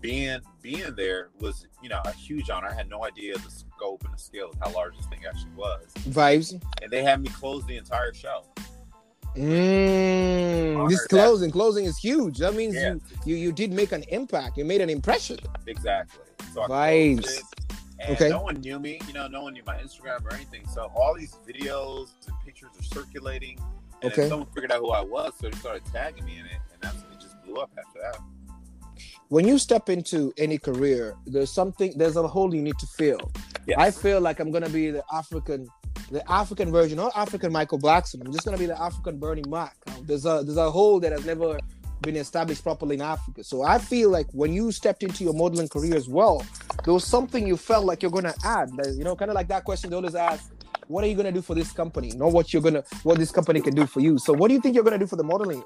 being 0.00 0.40
being 0.62 0.94
there 0.96 1.30
was 1.40 1.66
you 1.82 1.88
know 1.88 2.00
a 2.04 2.12
huge 2.12 2.50
honor. 2.50 2.68
I 2.68 2.74
had 2.74 2.88
no 2.90 3.04
idea 3.04 3.34
the 3.38 3.50
scope 3.50 4.04
and 4.04 4.12
the 4.14 4.18
scale 4.18 4.50
of 4.50 4.56
how 4.60 4.72
large 4.74 4.96
this 4.96 5.06
thing 5.06 5.20
actually 5.28 5.52
was, 5.56 5.86
Vibes. 6.08 6.52
and 6.82 6.90
they 6.90 7.02
had 7.02 7.20
me 7.22 7.28
close 7.30 7.64
the 7.66 7.76
entire 7.76 8.12
show. 8.14 8.44
Mm, 9.36 10.88
this 10.88 11.00
that. 11.02 11.08
closing. 11.08 11.50
Closing 11.50 11.84
is 11.84 11.96
huge. 11.98 12.38
That 12.38 12.54
means 12.54 12.74
Yeah. 12.74 12.94
you, 12.94 13.00
you 13.24 13.36
you 13.36 13.52
did 13.52 13.72
make 13.72 13.92
an 13.92 14.02
impact. 14.08 14.56
You 14.58 14.64
made 14.64 14.80
an 14.80 14.90
impression. 14.90 15.38
Exactly. 15.66 16.24
So 16.52 16.62
I 16.64 16.68
Vibes. 16.68 17.40
and 18.00 18.10
Okay. 18.16 18.28
no 18.28 18.42
one 18.42 18.60
knew 18.60 18.78
me. 18.78 19.00
You 19.06 19.14
know, 19.14 19.26
no 19.28 19.42
one 19.42 19.54
knew 19.54 19.62
my 19.66 19.76
Instagram 19.76 20.24
or 20.24 20.34
anything. 20.34 20.66
So 20.68 20.90
all 20.94 21.14
these 21.14 21.34
videos 21.48 22.08
and 22.26 22.36
pictures 22.44 22.70
are 22.78 22.82
circulating, 22.82 23.58
and 24.02 24.12
Okay. 24.12 24.28
someone 24.28 24.48
figured 24.54 24.72
out 24.72 24.80
who 24.80 24.90
I 24.90 25.00
was, 25.02 25.32
so 25.40 25.48
they 25.48 25.56
started 25.56 25.84
tagging 25.86 26.24
me 26.24 26.38
in 26.38 26.46
it, 26.46 26.60
and 26.72 26.82
that's 26.82 26.96
it 26.96 27.20
just 27.20 27.40
blew 27.44 27.56
up 27.56 27.70
after 27.78 28.00
that. 28.02 28.18
When 29.32 29.48
you 29.48 29.56
step 29.58 29.88
into 29.88 30.30
any 30.36 30.58
career, 30.58 31.16
there's 31.24 31.50
something. 31.50 31.94
There's 31.96 32.16
a 32.16 32.28
hole 32.28 32.54
you 32.54 32.60
need 32.60 32.78
to 32.78 32.86
fill. 32.86 33.32
Yes. 33.66 33.78
I 33.78 33.90
feel 33.90 34.20
like 34.20 34.40
I'm 34.40 34.50
gonna 34.50 34.68
be 34.68 34.90
the 34.90 35.02
African, 35.10 35.68
the 36.10 36.22
African 36.30 36.70
version, 36.70 36.98
not 36.98 37.16
African 37.16 37.50
Michael 37.50 37.78
Blackson. 37.78 38.20
I'm 38.22 38.30
just 38.30 38.44
gonna 38.44 38.58
be 38.58 38.66
the 38.66 38.78
African 38.78 39.18
Bernie 39.18 39.48
Mac. 39.48 39.74
There's 40.02 40.26
a 40.26 40.42
there's 40.44 40.58
a 40.58 40.70
hole 40.70 41.00
that 41.00 41.12
has 41.12 41.24
never 41.24 41.58
been 42.02 42.16
established 42.16 42.62
properly 42.62 42.96
in 42.96 43.00
Africa. 43.00 43.42
So 43.42 43.62
I 43.62 43.78
feel 43.78 44.10
like 44.10 44.26
when 44.32 44.52
you 44.52 44.70
stepped 44.70 45.02
into 45.02 45.24
your 45.24 45.32
modeling 45.32 45.68
career 45.68 45.96
as 45.96 46.10
well, 46.10 46.44
there 46.84 46.92
was 46.92 47.06
something 47.06 47.46
you 47.46 47.56
felt 47.56 47.86
like 47.86 48.02
you're 48.02 48.10
gonna 48.12 48.34
add. 48.44 48.68
Like, 48.76 48.88
You 48.98 49.04
know, 49.04 49.16
kind 49.16 49.30
of 49.30 49.34
like 49.34 49.48
that 49.48 49.64
question 49.64 49.88
they 49.88 49.96
always 49.96 50.14
ask. 50.14 50.52
What 50.88 51.04
are 51.04 51.06
you 51.06 51.14
gonna 51.14 51.32
do 51.32 51.42
for 51.42 51.54
this 51.54 51.72
company? 51.72 52.10
Not 52.10 52.32
what 52.32 52.52
you're 52.52 52.62
gonna 52.62 52.84
what 53.02 53.18
this 53.18 53.30
company 53.30 53.60
can 53.60 53.74
do 53.74 53.86
for 53.86 54.00
you. 54.00 54.18
So 54.18 54.32
what 54.32 54.48
do 54.48 54.54
you 54.54 54.60
think 54.60 54.74
you're 54.74 54.84
gonna 54.84 54.98
do 54.98 55.06
for 55.06 55.16
the 55.16 55.24
modeling 55.24 55.62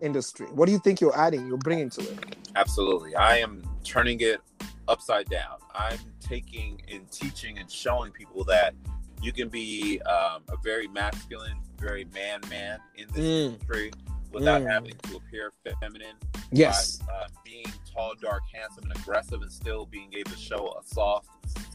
industry? 0.00 0.46
What 0.46 0.66
do 0.66 0.72
you 0.72 0.78
think 0.78 1.00
you're 1.00 1.16
adding? 1.18 1.46
You're 1.46 1.58
bringing 1.58 1.90
to 1.90 2.00
it? 2.02 2.36
Absolutely. 2.54 3.14
I 3.16 3.38
am 3.38 3.62
turning 3.84 4.20
it 4.20 4.40
upside 4.86 5.28
down. 5.28 5.58
I'm 5.74 5.98
taking 6.20 6.80
and 6.90 7.10
teaching 7.10 7.58
and 7.58 7.70
showing 7.70 8.12
people 8.12 8.44
that 8.44 8.74
you 9.20 9.32
can 9.32 9.48
be 9.48 10.00
um, 10.02 10.42
a 10.48 10.56
very 10.62 10.86
masculine, 10.88 11.58
very 11.78 12.04
man 12.14 12.40
man 12.48 12.78
in 12.96 13.08
this 13.08 13.24
Mm. 13.24 13.46
industry 13.52 13.90
without 14.32 14.62
Mm. 14.62 14.70
having 14.70 14.94
to 15.04 15.16
appear 15.16 15.52
feminine. 15.80 16.14
Yes. 16.52 16.96
By, 16.98 17.12
uh, 17.12 17.28
being 17.44 17.66
tall, 17.92 18.14
dark, 18.20 18.42
handsome, 18.54 18.84
and 18.84 18.96
aggressive, 19.00 19.42
and 19.42 19.52
still 19.52 19.86
being 19.86 20.12
able 20.14 20.30
to 20.30 20.36
show 20.38 20.78
a 20.80 20.86
soft, 20.86 21.28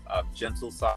um, 0.07 0.27
gentle 0.33 0.71
side 0.71 0.95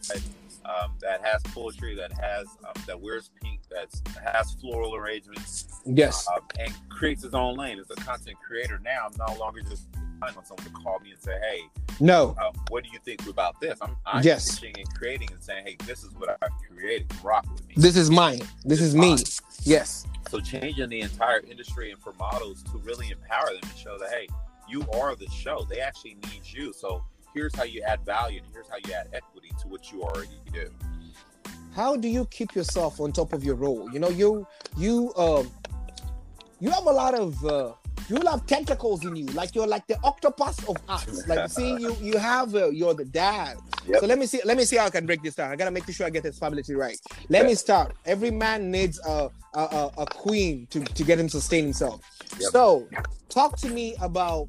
um, 0.68 0.92
that 1.00 1.24
has 1.24 1.42
poetry, 1.54 1.94
that 1.94 2.12
has 2.12 2.46
um, 2.66 2.82
that 2.86 3.00
wears 3.00 3.30
pink, 3.42 3.60
that 3.70 3.88
has 4.22 4.52
floral 4.54 4.94
arrangements, 4.94 5.66
Yes. 5.86 6.26
um, 6.34 6.42
and 6.58 6.72
creates 6.88 7.22
his 7.22 7.34
own 7.34 7.56
lane. 7.56 7.78
As 7.78 7.90
a 7.90 7.94
content 7.96 8.36
creator 8.46 8.78
now, 8.84 9.06
I'm 9.06 9.34
no 9.34 9.38
longer 9.38 9.60
just 9.62 9.86
relying 10.20 10.36
on 10.36 10.44
someone 10.44 10.64
to 10.66 10.72
call 10.72 10.98
me 11.00 11.10
and 11.12 11.20
say, 11.20 11.38
"Hey, 11.40 11.60
No. 12.00 12.34
uh, 12.40 12.50
what 12.68 12.84
do 12.84 12.90
you 12.92 12.98
think 13.04 13.26
about 13.28 13.60
this?" 13.60 13.78
I'm, 13.80 13.96
I'm 14.06 14.22
Yes. 14.24 14.60
and 14.62 14.94
creating 14.94 15.28
and 15.32 15.42
saying, 15.42 15.64
"Hey, 15.66 15.76
this 15.86 16.02
is 16.02 16.12
what 16.14 16.30
I've 16.42 16.50
created. 16.70 17.12
Rock 17.22 17.46
with 17.52 17.66
me." 17.68 17.74
This 17.76 17.96
is 17.96 18.10
mine. 18.10 18.40
This 18.64 18.80
is 18.80 18.94
me. 18.94 19.16
Yes. 19.62 20.06
so 20.30 20.40
changing 20.40 20.88
the 20.88 21.00
entire 21.02 21.40
industry 21.40 21.92
and 21.92 22.00
for 22.00 22.12
models 22.14 22.62
to 22.64 22.78
really 22.78 23.10
empower 23.10 23.46
them 23.46 23.60
and 23.62 23.76
show 23.78 23.96
that, 23.98 24.08
hey, 24.10 24.26
you 24.68 24.84
are 24.94 25.14
the 25.14 25.28
show. 25.30 25.64
They 25.70 25.78
actually 25.80 26.16
need 26.32 26.42
you. 26.44 26.72
So 26.72 27.04
here's 27.36 27.54
how 27.54 27.64
you 27.64 27.82
add 27.82 28.00
value 28.00 28.40
and 28.42 28.46
here's 28.52 28.68
how 28.68 28.76
you 28.86 28.92
add 28.94 29.08
equity 29.12 29.50
to 29.60 29.68
what 29.68 29.92
you 29.92 30.02
already 30.02 30.40
do. 30.52 30.70
how 31.74 31.94
do 31.94 32.08
you 32.08 32.24
keep 32.36 32.54
yourself 32.54 33.00
on 33.00 33.12
top 33.12 33.34
of 33.34 33.44
your 33.44 33.54
role? 33.54 33.90
You 33.92 33.98
know, 33.98 34.08
you 34.08 34.46
you 34.78 35.12
um 35.16 35.50
you 36.58 36.70
have 36.70 36.86
a 36.86 36.96
lot 37.02 37.14
of 37.14 37.44
uh 37.44 37.72
you 38.08 38.16
have 38.26 38.46
tentacles 38.46 39.04
in 39.04 39.16
you, 39.16 39.26
like 39.40 39.54
you're 39.54 39.66
like 39.66 39.86
the 39.86 39.98
octopus 40.02 40.56
of 40.68 40.76
us. 40.88 41.28
Like 41.28 41.50
see, 41.50 41.76
you 41.76 41.94
you 42.00 42.16
have 42.16 42.54
uh, 42.54 42.70
you're 42.70 42.94
the 42.94 43.04
dad. 43.04 43.58
Yep. 43.86 44.00
So 44.00 44.06
let 44.06 44.18
me 44.18 44.26
see, 44.26 44.40
let 44.44 44.56
me 44.56 44.64
see 44.64 44.76
how 44.76 44.86
I 44.86 44.90
can 44.90 45.04
break 45.06 45.22
this 45.22 45.34
down. 45.34 45.50
I 45.50 45.56
gotta 45.56 45.70
make 45.70 45.90
sure 45.92 46.06
I 46.06 46.10
get 46.10 46.22
this 46.22 46.36
stability 46.36 46.74
right. 46.74 46.98
Let 47.28 47.44
me 47.44 47.54
start. 47.54 47.94
Every 48.06 48.30
man 48.30 48.70
needs 48.70 48.98
a 49.06 49.28
a, 49.54 49.60
a, 49.60 49.92
a 49.98 50.06
queen 50.06 50.66
to 50.70 50.80
to 50.80 51.04
get 51.04 51.18
him 51.18 51.28
sustain 51.28 51.64
himself. 51.64 52.00
Yep. 52.40 52.52
So 52.52 52.88
talk 53.28 53.58
to 53.58 53.68
me 53.68 53.94
about. 54.00 54.48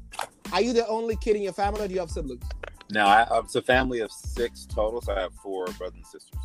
Are 0.50 0.62
you 0.62 0.72
the 0.72 0.86
only 0.88 1.14
kid 1.16 1.36
in 1.36 1.42
your 1.42 1.52
family, 1.52 1.82
or 1.82 1.88
do 1.88 1.92
you 1.92 2.00
have 2.00 2.10
siblings? 2.10 2.42
Now 2.90 3.06
I, 3.06 3.38
it's 3.40 3.54
a 3.54 3.62
family 3.62 4.00
of 4.00 4.10
six 4.10 4.66
total, 4.66 5.00
so 5.00 5.14
I 5.14 5.20
have 5.20 5.34
four 5.34 5.66
brothers 5.78 5.96
and 5.96 6.06
sisters. 6.06 6.40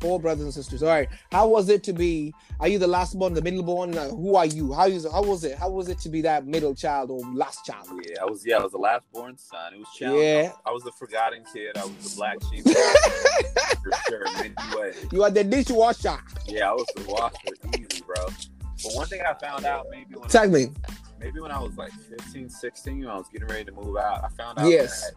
Four 0.00 0.18
brothers 0.18 0.42
and 0.46 0.52
sisters. 0.54 0.82
All 0.82 0.88
right. 0.88 1.08
How 1.30 1.46
was 1.46 1.68
it 1.68 1.84
to 1.84 1.92
be? 1.92 2.34
Are 2.58 2.66
you 2.66 2.78
the 2.80 2.88
last 2.88 3.16
born, 3.16 3.34
the 3.34 3.42
middle 3.42 3.62
born? 3.62 3.96
Uh, 3.96 4.08
who 4.08 4.34
are 4.34 4.46
you? 4.46 4.72
How 4.72 4.86
is? 4.88 5.06
How 5.08 5.22
was 5.22 5.44
it? 5.44 5.56
How 5.56 5.70
was 5.70 5.88
it 5.88 5.98
to 6.00 6.08
be 6.08 6.20
that 6.22 6.44
middle 6.44 6.74
child 6.74 7.10
or 7.12 7.20
last 7.32 7.64
child? 7.64 7.86
Yeah, 8.04 8.16
I 8.20 8.24
was 8.24 8.44
yeah, 8.44 8.56
I 8.56 8.62
was 8.64 8.72
the 8.72 8.78
last 8.78 9.06
born 9.12 9.38
son. 9.38 9.74
It 9.74 9.78
was 9.78 9.86
challenging. 9.96 10.24
Yeah. 10.26 10.52
I 10.66 10.72
was 10.72 10.82
the 10.82 10.90
forgotten 10.92 11.44
kid. 11.52 11.76
I 11.78 11.84
was 11.84 11.92
the 12.14 12.16
black 12.16 12.38
sheep 12.50 12.64
for 12.64 13.92
sure 14.08 14.24
many 14.38 14.54
ways. 14.76 15.06
You 15.12 15.22
are 15.22 15.30
the 15.30 15.44
dishwasher. 15.44 16.18
Yeah, 16.46 16.70
I 16.70 16.72
was 16.72 16.86
the 16.96 17.04
washer, 17.08 17.78
easy, 17.78 18.02
bro. 18.04 18.16
But 18.82 18.94
one 18.94 19.06
thing 19.06 19.20
I 19.20 19.34
found 19.34 19.64
out 19.66 19.86
maybe 19.90 20.16
when 20.16 20.28
Tag 20.28 20.50
me. 20.50 20.66
maybe 21.20 21.38
when 21.38 21.52
I 21.52 21.60
was 21.60 21.76
like 21.76 21.92
15, 21.92 22.48
16, 22.48 22.98
when 23.00 23.08
I 23.08 23.16
was 23.16 23.28
getting 23.32 23.46
ready 23.46 23.64
to 23.66 23.72
move 23.72 23.96
out, 23.96 24.24
I 24.24 24.28
found 24.30 24.58
out 24.58 24.68
Yes. 24.68 25.10
that 25.10 25.14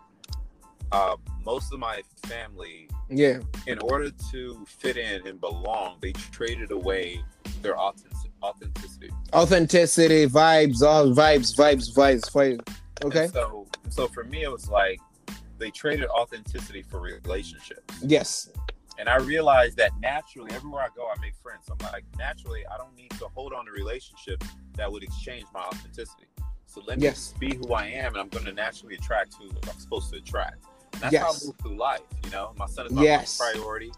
uh, 0.91 1.15
most 1.43 1.73
of 1.73 1.79
my 1.79 2.01
family, 2.25 2.89
Yeah. 3.09 3.39
in 3.67 3.79
order 3.79 4.11
to 4.31 4.65
fit 4.67 4.97
in 4.97 5.25
and 5.27 5.39
belong, 5.39 5.97
they 6.01 6.11
traded 6.13 6.71
away 6.71 7.23
their 7.61 7.77
authentic- 7.77 8.31
authenticity. 8.43 9.09
Authenticity, 9.33 10.27
vibes, 10.27 10.81
all 10.81 11.07
vibes, 11.11 11.55
vibes, 11.55 11.93
vibes, 11.95 12.31
vibes. 12.31 12.75
Okay. 13.03 13.23
And 13.25 13.33
so, 13.33 13.67
so 13.89 14.07
for 14.07 14.23
me, 14.23 14.43
it 14.43 14.51
was 14.51 14.69
like 14.69 14.99
they 15.57 15.71
traded 15.71 16.07
authenticity 16.09 16.81
for 16.81 16.99
relationships. 16.99 17.93
Yes. 18.01 18.49
And 18.97 19.09
I 19.09 19.17
realized 19.17 19.75
that 19.77 19.91
naturally, 19.99 20.51
everywhere 20.53 20.83
I 20.83 20.87
go, 20.95 21.07
I 21.07 21.19
make 21.19 21.35
friends. 21.43 21.65
I'm 21.69 21.77
like, 21.91 22.05
naturally, 22.17 22.65
I 22.67 22.77
don't 22.77 22.95
need 22.95 23.11
to 23.11 23.27
hold 23.33 23.53
on 23.53 23.65
to 23.65 23.71
relationships 23.71 24.47
that 24.77 24.89
would 24.91 25.03
exchange 25.03 25.45
my 25.53 25.61
authenticity. 25.61 26.27
So 26.65 26.81
let 26.87 26.99
me 26.99 27.03
Yes. 27.05 27.33
be 27.39 27.55
who 27.55 27.73
I 27.73 27.87
am, 27.87 28.13
and 28.13 28.17
I'm 28.17 28.29
going 28.29 28.45
to 28.45 28.53
naturally 28.53 28.95
attract 28.95 29.35
who 29.35 29.49
I'm 29.69 29.79
supposed 29.79 30.11
to 30.13 30.19
attract. 30.19 30.63
That's 30.99 31.15
how 31.17 31.27
Yes. 31.31 31.43
I 31.43 31.47
move 31.47 31.55
through 31.61 31.77
life. 31.77 32.01
You 32.23 32.29
know, 32.31 32.53
my 32.57 32.65
son 32.67 32.87
is 32.87 32.91
my 32.93 33.03
Yes. 33.03 33.37
priority. 33.37 33.91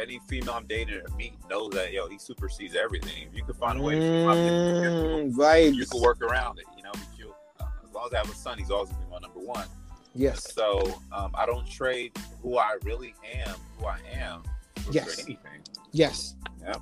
Any 0.00 0.20
female 0.28 0.54
I'm 0.54 0.66
dating 0.66 0.94
or 0.94 1.14
meet 1.16 1.34
knows 1.50 1.70
that 1.70 1.92
yo, 1.92 2.08
he 2.08 2.18
supersedes 2.18 2.74
everything. 2.74 3.28
If 3.28 3.34
you 3.36 3.44
can 3.44 3.54
find 3.54 3.78
a 3.78 3.82
way 3.82 4.00
to 4.00 4.06
Mm, 4.06 5.34
vibes. 5.34 5.74
you 5.74 5.86
can 5.86 6.00
work 6.00 6.22
around 6.22 6.58
it. 6.58 6.64
You 6.76 6.82
know, 6.82 6.92
you, 7.18 7.34
uh, 7.60 7.64
as 7.84 7.92
long 7.92 8.06
as 8.06 8.14
I 8.14 8.18
have 8.18 8.30
a 8.30 8.34
son, 8.34 8.58
he's 8.58 8.70
always 8.70 8.90
gonna 8.90 9.04
be 9.04 9.10
my 9.10 9.18
number 9.18 9.40
one. 9.40 9.66
Yes. 10.14 10.52
So 10.54 10.82
um, 11.12 11.32
I 11.34 11.44
don't 11.46 11.66
trade 11.68 12.16
who 12.42 12.56
I 12.58 12.76
really 12.84 13.14
am, 13.44 13.54
who 13.78 13.86
I 13.86 13.98
am, 14.14 14.42
for, 14.76 14.92
Yes. 14.92 15.18
anything. 15.18 15.62
Yes. 15.92 16.34
Yeah. 16.62 16.74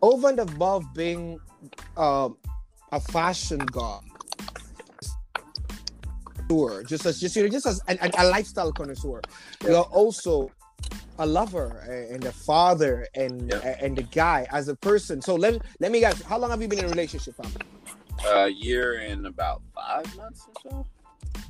Over 0.00 0.28
and 0.30 0.40
above 0.40 0.84
being 0.94 1.40
um, 1.96 2.36
a 2.90 3.00
fashion 3.00 3.60
god, 3.66 4.02
just 6.92 7.06
as 7.06 7.20
just 7.20 7.34
you 7.36 7.42
know, 7.42 7.48
just 7.48 7.66
as 7.66 7.80
a, 7.88 7.94
a- 8.18 8.28
lifestyle 8.36 8.72
connoisseur, 8.72 9.20
you're 9.64 9.88
also 10.00 10.50
a 11.18 11.26
lover 11.26 11.68
eh, 11.88 12.14
and 12.14 12.24
a 12.24 12.32
father 12.32 13.06
and 13.14 13.50
Yeah. 13.50 13.60
Eh, 13.62 13.84
and 13.86 13.98
a 13.98 14.02
guy 14.02 14.46
as 14.50 14.68
a 14.68 14.76
person. 14.88 15.22
So 15.22 15.34
let 15.34 15.52
let 15.80 15.90
me 15.92 16.00
guys, 16.00 16.20
how 16.22 16.38
long 16.38 16.50
have 16.50 16.60
you 16.62 16.68
been 16.68 16.80
in 16.80 16.86
a 16.86 16.94
relationship, 16.96 17.34
fam? 17.36 17.50
A 18.26 18.48
year 18.48 18.88
and 19.10 19.26
about 19.26 19.62
five 19.74 20.06
months 20.16 20.46
or 20.48 20.54
so. 20.62 20.86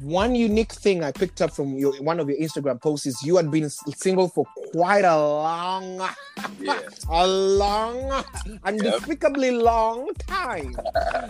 One 0.00 0.34
unique 0.34 0.72
thing 0.72 1.04
I 1.04 1.12
picked 1.12 1.40
up 1.40 1.52
from 1.52 1.76
your 1.78 1.92
one 2.02 2.18
of 2.18 2.28
your 2.28 2.38
Instagram 2.38 2.80
posts 2.80 3.06
is 3.06 3.22
you 3.22 3.36
had 3.36 3.50
been 3.50 3.70
single 3.70 4.28
for 4.28 4.44
quite 4.72 5.04
a 5.04 5.16
long 5.16 6.08
Yeah. 6.60 6.78
a 7.10 7.26
long, 7.26 8.24
undespicably 8.64 9.50
long 9.50 10.08
time. 10.26 10.76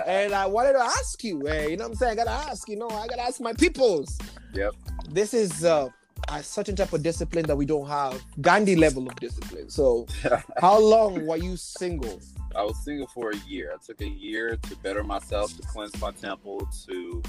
and 0.06 0.32
I 0.32 0.46
wanted 0.46 0.72
to 0.74 0.80
ask 0.80 1.22
you, 1.24 1.46
eh, 1.48 1.66
you 1.68 1.76
know 1.76 1.84
what 1.84 1.90
I'm 1.90 1.96
saying? 1.96 2.12
I 2.12 2.24
gotta 2.24 2.48
ask, 2.50 2.68
you 2.68 2.76
know, 2.76 2.88
I 2.88 3.06
gotta 3.08 3.22
ask 3.22 3.40
my 3.40 3.52
peoples. 3.52 4.18
Yep. 4.54 4.74
This 5.10 5.34
is 5.34 5.64
uh, 5.64 5.88
a 6.28 6.42
certain 6.42 6.76
type 6.76 6.92
of 6.92 7.02
discipline 7.02 7.46
that 7.46 7.56
we 7.56 7.66
don't 7.66 7.86
have, 7.88 8.22
Gandhi 8.40 8.76
level 8.76 9.06
of 9.08 9.16
discipline. 9.16 9.68
So, 9.70 10.06
how 10.60 10.78
long 10.78 11.26
were 11.26 11.36
you 11.36 11.56
single? 11.56 12.20
I 12.54 12.62
was 12.62 12.76
single 12.84 13.06
for 13.08 13.30
a 13.30 13.36
year. 13.48 13.72
I 13.74 13.78
took 13.84 14.00
a 14.02 14.08
year 14.08 14.56
to 14.56 14.76
better 14.76 15.02
myself, 15.02 15.56
to 15.56 15.62
cleanse 15.66 15.98
my 16.00 16.10
temple, 16.12 16.68
to 16.86 17.22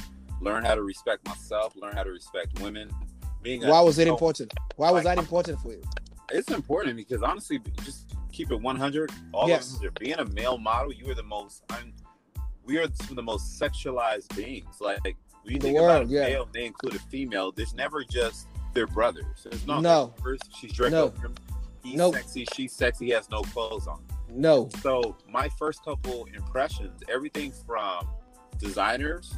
learn 0.44 0.64
how 0.66 0.76
to 0.76 0.84
respect 0.84 1.26
myself, 1.28 1.76
learn 1.76 1.94
how 1.96 2.04
to 2.04 2.12
respect 2.12 2.60
women. 2.62 2.90
Being 3.42 3.64
a- 3.64 3.70
Why 3.70 3.82
was 3.82 3.98
it 3.98 4.04
you 4.04 4.06
know, 4.08 4.14
important? 4.14 4.54
Why 4.76 4.92
was 4.92 5.04
that 5.04 5.18
important 5.18 5.60
for 5.62 5.72
you? 5.72 5.82
It's 6.32 6.52
important 6.52 6.96
because 6.98 7.22
honestly, 7.22 7.60
just 7.84 8.14
keep 8.32 8.52
it 8.52 8.60
100. 8.60 9.12
All 9.34 9.48
Yes. 9.48 9.70
of 9.72 9.78
us 9.80 9.84
are 9.86 9.92
being 9.92 10.16
a 10.20 10.26
male 10.26 10.58
model. 10.58 10.92
You 10.94 11.10
are 11.12 11.16
the 11.16 11.24
most. 11.24 11.64
I'm, 11.70 11.94
we 12.64 12.78
are 12.78 12.88
some 12.94 13.10
of 13.12 13.16
the 13.16 13.24
most 13.24 13.60
sexualized 13.60 14.36
beings. 14.36 14.78
Like 14.80 15.02
when 15.04 15.16
you 15.46 15.60
The 15.60 15.68
think 15.68 15.78
about 15.80 16.04
a 16.04 16.06
yeah. 16.06 16.22
male, 16.22 16.48
they 16.54 16.66
include 16.66 16.96
a 16.96 17.00
female. 17.00 17.52
There's 17.52 17.74
never 17.74 18.04
just 18.04 18.48
their 18.74 18.88
brothers. 18.88 19.44
There's 19.44 19.68
not 19.68 19.82
No. 19.82 20.14
brothers. 20.22 20.40
She's 20.58 20.72
dressed 20.74 20.94
No. 20.94 21.14
He's 21.84 21.96
Nope. 21.96 22.16
sexy. 22.16 22.46
She's 22.56 22.72
sexy. 22.72 23.06
He 23.08 23.12
has 23.12 23.30
no 23.30 23.42
clothes 23.42 23.88
on. 23.88 24.02
No. 24.30 24.70
So 24.82 25.18
my 25.30 25.50
first 25.50 25.84
couple 25.84 26.26
impressions, 26.34 27.04
everything 27.10 27.52
from 27.68 28.08
designers, 28.58 29.34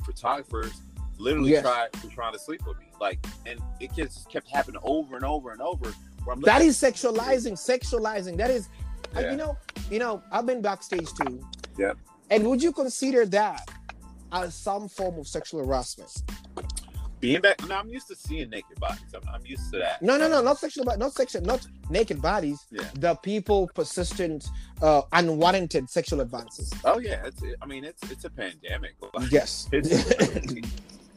photographers, 0.00 0.72
literally 1.18 1.50
Yes. 1.50 1.62
tried 1.62 1.88
were 2.04 2.10
trying 2.10 2.32
to 2.32 2.38
sleep 2.38 2.66
with 2.66 2.78
me. 2.78 2.86
Like, 3.00 3.24
and 3.46 3.60
it 3.80 3.92
just 3.94 4.28
kept 4.30 4.48
happening 4.48 4.80
over 4.84 5.16
and 5.16 5.24
over 5.24 5.52
and 5.52 5.60
over. 5.62 5.90
Where 6.24 6.34
I'm 6.34 6.40
That 6.42 6.62
is 6.62 6.76
sexualizing, 6.76 7.52
sexualizing. 7.52 8.36
That 8.36 8.50
is, 8.50 8.68
uh, 9.14 9.18
I- 9.18 9.20
Yeah. 9.22 9.30
you 9.32 9.36
know, 9.36 9.56
you 9.90 9.98
know. 9.98 10.22
I've 10.30 10.46
been 10.46 10.60
backstage 10.60 11.08
too. 11.14 11.42
Yeah. 11.78 11.92
And 12.30 12.46
would 12.48 12.62
you 12.62 12.72
consider 12.72 13.24
that 13.26 13.68
as 14.32 14.54
some 14.54 14.88
form 14.88 15.18
of 15.18 15.26
sexual 15.26 15.64
harassment? 15.64 16.10
Being 17.20 17.40
back. 17.40 17.66
No, 17.68 17.76
I'm 17.76 17.88
used 17.88 18.08
to 18.08 18.16
seeing 18.16 18.50
naked 18.50 18.80
bodies. 18.80 19.14
I'm, 19.14 19.22
I'm 19.32 19.44
used 19.44 19.72
to 19.72 19.78
that. 19.78 20.02
No, 20.02 20.16
no, 20.16 20.28
no, 20.28 20.42
not 20.42 20.58
sexual, 20.58 20.84
but 20.84 20.98
not 20.98 21.12
sexual, 21.12 21.42
not 21.42 21.66
naked 21.88 22.20
bodies. 22.20 22.66
Yeah. 22.70 22.82
The 22.94 23.14
people 23.16 23.70
persistent, 23.74 24.48
uh, 24.82 25.02
unwarranted 25.12 25.90
sexual 25.90 26.20
advances. 26.20 26.72
Oh 26.84 26.98
yeah, 26.98 27.24
it's. 27.26 27.42
I 27.62 27.66
mean, 27.66 27.84
it's 27.84 28.02
it's 28.10 28.24
a 28.24 28.30
pandemic. 28.30 28.94
Like, 29.14 29.30
Yes. 29.32 29.68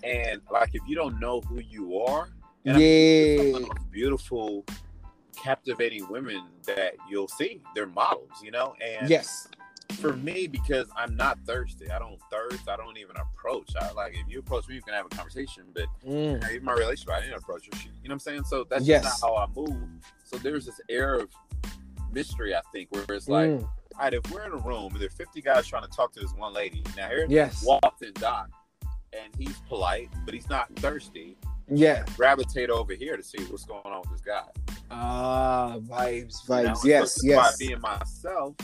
And 0.04 0.42
like, 0.52 0.72
if 0.74 0.82
you 0.86 0.96
don't 0.96 1.18
know 1.18 1.40
who 1.40 1.62
you 1.62 2.02
are, 2.02 2.28
and 2.66 2.76
I 2.76 2.80
mean, 2.80 3.38
some 3.38 3.46
yeah. 3.46 3.58
of 3.58 3.62
the 3.62 3.68
most 3.70 3.92
beautiful, 3.92 4.66
captivating 5.42 6.08
women 6.10 6.44
that 6.66 6.96
you'll 7.10 7.28
see. 7.28 7.62
They're 7.76 7.86
models, 7.86 8.32
you 8.44 8.52
know. 8.52 8.76
And 8.82 9.10
Yes. 9.10 9.48
For 9.94 10.14
me, 10.18 10.48
because 10.48 10.88
I'm 10.96 11.16
not 11.16 11.38
thirsty, 11.46 11.90
I 11.90 12.00
don't 12.00 12.20
thirst. 12.32 12.68
I 12.70 12.76
don't 12.76 12.98
even 12.98 13.16
approach. 13.18 13.72
I 13.80 13.92
like 13.92 14.14
if 14.14 14.28
you 14.32 14.40
approach 14.40 14.68
me, 14.68 14.76
you 14.76 14.82
can 14.82 14.94
have 14.94 15.06
a 15.06 15.10
conversation. 15.10 15.64
But 15.74 15.86
Mm. 16.06 16.34
you 16.34 16.40
know, 16.40 16.50
even 16.50 16.66
my 16.66 16.74
relationship, 16.74 17.14
I 17.14 17.22
didn't 17.22 17.38
approach 17.38 17.68
her. 17.72 17.78
She, 17.80 17.88
you 17.88 17.94
know 17.94 18.00
what 18.08 18.12
I'm 18.14 18.20
saying? 18.20 18.44
So 18.46 18.64
that's 18.70 18.86
Yes. 18.86 19.04
just 19.04 19.22
not 19.24 19.30
how 19.30 19.36
I 19.38 19.48
move. 19.56 19.78
So 20.24 20.38
there's 20.38 20.66
this 20.66 20.80
air 20.90 21.16
of 21.16 21.30
mystery, 22.12 22.56
I 22.56 22.62
think, 22.72 22.92
where 22.92 23.04
it's 23.10 23.28
like, 23.28 23.50
Mm. 23.50 23.64
all 23.64 23.70
right, 24.00 24.14
if 24.14 24.30
we're 24.32 24.44
in 24.46 24.52
a 24.54 24.58
room 24.58 24.92
and 24.94 25.00
there 25.02 25.08
are 25.08 25.12
50 25.12 25.42
guys 25.42 25.68
trying 25.68 25.84
to 25.84 25.90
talk 25.90 26.12
to 26.14 26.20
this 26.20 26.34
one 26.34 26.54
lady, 26.54 26.84
now 26.96 27.08
here 27.10 27.26
Yes. 27.30 27.64
walks 27.66 28.02
in 28.02 28.14
Doc, 28.14 28.50
and 29.14 29.34
he's 29.38 29.58
polite, 29.68 30.10
but 30.26 30.34
he's 30.34 30.50
not 30.50 30.74
thirsty. 30.78 31.38
Yeah. 31.70 32.04
Gravitate 32.18 32.70
over 32.70 32.94
here 32.94 33.16
to 33.18 33.24
see 33.24 33.42
what's 33.46 33.66
going 33.66 33.82
on 33.86 34.02
with 34.02 34.12
this 34.12 34.22
guy. 34.22 34.44
Ah, 34.92 35.78
vibes, 35.80 36.46
vibes. 36.46 36.78
So 36.78 36.88
Yes, 36.88 37.20
yes. 37.24 37.58
By 37.58 37.66
being 37.66 37.80
myself, 37.82 38.56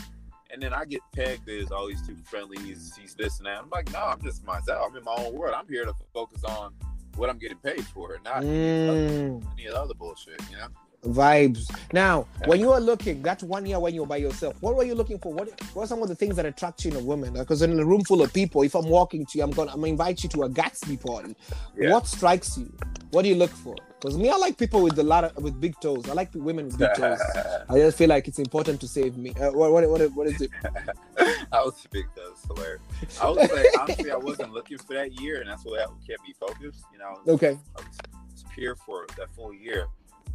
and 0.51 0.61
then 0.61 0.73
I 0.73 0.85
get 0.85 1.01
pegged 1.13 1.47
as 1.49 1.71
oh 1.71 1.87
he's 1.87 2.05
too 2.05 2.15
friendly, 2.25 2.57
he's 2.59 2.95
he's 2.95 3.15
this 3.15 3.37
and 3.37 3.45
that. 3.47 3.59
I'm 3.59 3.69
like, 3.69 3.91
no, 3.91 3.99
I'm 3.99 4.21
just 4.21 4.45
myself. 4.45 4.87
I'm 4.89 4.97
in 4.97 5.03
my 5.03 5.15
own 5.17 5.33
world. 5.33 5.53
I'm 5.57 5.67
here 5.67 5.85
to 5.85 5.93
focus 6.13 6.43
on 6.43 6.73
what 7.15 7.29
I'm 7.29 7.37
getting 7.37 7.57
paid 7.57 7.85
for, 7.87 8.17
not 8.23 8.43
Mm, 8.43 9.43
any 9.53 9.65
of 9.67 9.73
the 9.73 9.81
other 9.81 9.93
bullshit. 9.93 10.41
You 10.49 10.57
know? 10.57 10.67
Vibes. 11.03 11.69
Now, 11.93 12.27
when 12.45 12.59
you 12.59 12.69
were 12.69 12.79
looking, 12.79 13.21
that 13.23 13.41
one 13.43 13.65
year 13.65 13.79
when 13.79 13.93
you're 13.93 14.05
by 14.05 14.17
yourself, 14.17 14.55
what 14.61 14.75
were 14.75 14.83
you 14.83 14.95
looking 14.95 15.19
for? 15.19 15.33
What, 15.33 15.49
what 15.73 15.83
are 15.83 15.87
some 15.87 16.01
of 16.01 16.09
the 16.09 16.15
things 16.15 16.35
that 16.35 16.45
attract 16.45 16.83
you 16.85 16.91
in 16.91 16.97
a 16.97 17.03
woman? 17.03 17.33
Because 17.33 17.61
in 17.61 17.79
a 17.79 17.85
room 17.85 18.01
full 18.03 18.21
of 18.21 18.33
people, 18.33 18.63
if 18.63 18.75
I'm 18.75 18.87
walking 18.89 19.25
to 19.27 19.37
you, 19.37 19.43
I'm 19.43 19.51
gonna 19.51 19.71
I'm 19.71 19.77
gonna 19.79 19.87
invite 19.91 20.23
you 20.23 20.29
to 20.29 20.43
a 20.43 20.49
Gatsby 20.49 21.05
party. 21.05 21.35
Yeah. 21.77 21.93
What 21.93 22.07
strikes 22.07 22.57
you? 22.57 22.71
What 23.11 23.23
do 23.23 23.29
you 23.29 23.35
look 23.35 23.51
for? 23.51 23.75
Because 23.99 24.17
me, 24.17 24.29
I 24.29 24.37
like 24.37 24.57
people 24.57 24.81
with 24.81 24.97
a 24.97 25.03
lot 25.03 25.25
of 25.25 25.35
with 25.43 25.59
big 25.59 25.77
toes. 25.81 26.09
I 26.09 26.13
like 26.13 26.29
women 26.33 26.65
with 26.67 26.77
big 26.77 26.93
toes. 26.95 27.19
I 27.69 27.77
just 27.77 27.97
feel 27.97 28.07
like 28.09 28.27
it's 28.27 28.39
important 28.39 28.79
to 28.81 28.87
save 28.87 29.17
me. 29.17 29.31
Uh, 29.31 29.51
what, 29.51 29.71
what, 29.71 29.89
what, 29.89 30.13
what 30.13 30.27
is 30.27 30.39
it? 30.39 30.51
I 31.51 31.61
was 31.63 31.85
big. 31.91 32.05
Was 32.15 32.43
hilarious. 32.47 32.81
I 33.21 33.29
was 33.29 33.51
like, 33.51 33.65
honestly, 33.79 34.11
I 34.11 34.15
wasn't 34.15 34.53
looking 34.53 34.77
for 34.77 34.93
that 34.93 35.19
year, 35.19 35.41
and 35.41 35.49
that's 35.49 35.65
what 35.65 35.79
kept 36.07 36.23
me 36.23 36.33
focused. 36.39 36.85
You 36.93 36.99
know, 36.99 37.19
Okay. 37.27 37.57
I 37.75 37.81
was, 37.81 37.97
was 38.31 38.45
pure 38.53 38.75
for 38.75 39.05
that 39.17 39.29
full 39.35 39.53
year. 39.53 39.87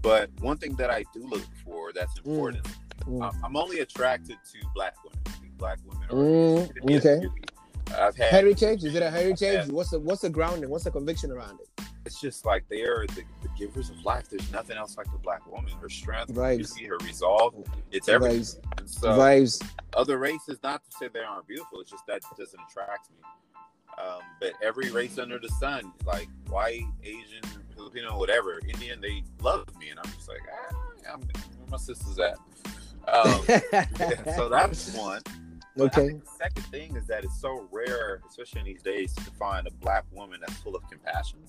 But 0.04 0.30
one 0.40 0.58
thing 0.58 0.76
that 0.76 0.90
I 0.90 1.04
do 1.12 1.26
look 1.26 1.42
for 1.64 1.92
that's 1.92 2.16
important, 2.18 2.64
Mm. 3.08 3.22
I'm, 3.22 3.44
I'm 3.44 3.56
only 3.56 3.80
attracted 3.80 4.36
to 4.52 4.58
black 4.74 4.94
women. 5.04 5.18
Black 5.58 5.78
women 5.84 6.04
are 6.08 6.14
Mm, 6.14 6.74
to 6.74 6.82
be 6.86 6.94
a 6.94 6.98
okay. 6.98 7.26
I've 7.98 8.16
had 8.16 8.30
Heritage? 8.30 8.84
Is 8.84 8.94
it 8.94 9.02
a 9.02 9.10
heritage? 9.10 9.40
Yeah. 9.42 9.66
What's 9.66 9.90
the 9.90 9.98
what's 9.98 10.22
the 10.22 10.30
grounding? 10.30 10.70
What's 10.70 10.84
the 10.84 10.90
conviction 10.92 11.30
around 11.32 11.58
it? 11.60 11.68
it's 12.06 12.20
just 12.20 12.44
like 12.46 12.64
they 12.68 12.82
are 12.82 13.06
the, 13.08 13.22
the 13.42 13.48
givers 13.58 13.88
of 13.90 13.98
life. 14.04 14.28
There's 14.30 14.50
nothing 14.52 14.76
else 14.76 14.96
like 14.98 15.10
the 15.10 15.18
black 15.18 15.46
woman. 15.50 15.72
Her 15.80 15.88
strength, 15.88 16.34
her 16.34 16.40
Vibes. 16.42 16.74
beauty, 16.76 16.84
her 16.86 16.98
resolve. 16.98 17.54
It's 17.92 18.08
everything. 18.10 18.40
Vibes. 18.40 18.58
And 18.78 18.88
so 18.90 19.08
Vibes. 19.18 19.66
other 19.94 20.18
races, 20.18 20.58
not 20.62 20.82
to 20.84 20.96
say 20.98 21.08
they 21.08 21.20
aren't 21.20 21.46
beautiful, 21.46 21.80
it's 21.80 21.90
just 21.90 22.06
that 22.06 22.20
doesn't 22.38 22.60
attract 22.70 23.10
me. 23.10 23.16
Um, 24.02 24.20
but 24.40 24.52
every 24.62 24.90
race 24.90 25.18
under 25.18 25.38
the 25.38 25.48
sun, 25.60 25.92
like 26.04 26.28
white, 26.48 26.84
Asian, 27.02 27.42
Filipino, 27.74 28.18
whatever, 28.18 28.60
Indian, 28.68 29.00
they 29.00 29.22
love 29.40 29.66
me, 29.78 29.90
and 29.90 29.98
I'm 29.98 30.10
just 30.12 30.28
like, 30.28 30.40
ah, 30.70 30.74
I'm, 31.12 31.20
where 31.20 31.68
my 31.70 31.76
sisters 31.76 32.18
at? 32.18 32.36
Um, 33.08 33.40
yeah, 33.48 34.34
so 34.36 34.48
that's 34.48 34.94
one. 34.96 35.20
But 35.76 35.96
okay. 35.98 36.20
second 36.38 36.62
thing 36.66 36.94
is 36.96 37.06
that 37.08 37.24
it's 37.24 37.40
so 37.40 37.66
rare, 37.72 38.20
especially 38.28 38.60
in 38.60 38.66
these 38.66 38.82
days, 38.82 39.12
to 39.14 39.22
find 39.32 39.66
a 39.66 39.70
black 39.72 40.04
woman 40.12 40.38
that's 40.40 40.58
full 40.60 40.76
of 40.76 40.88
compassion 40.88 41.40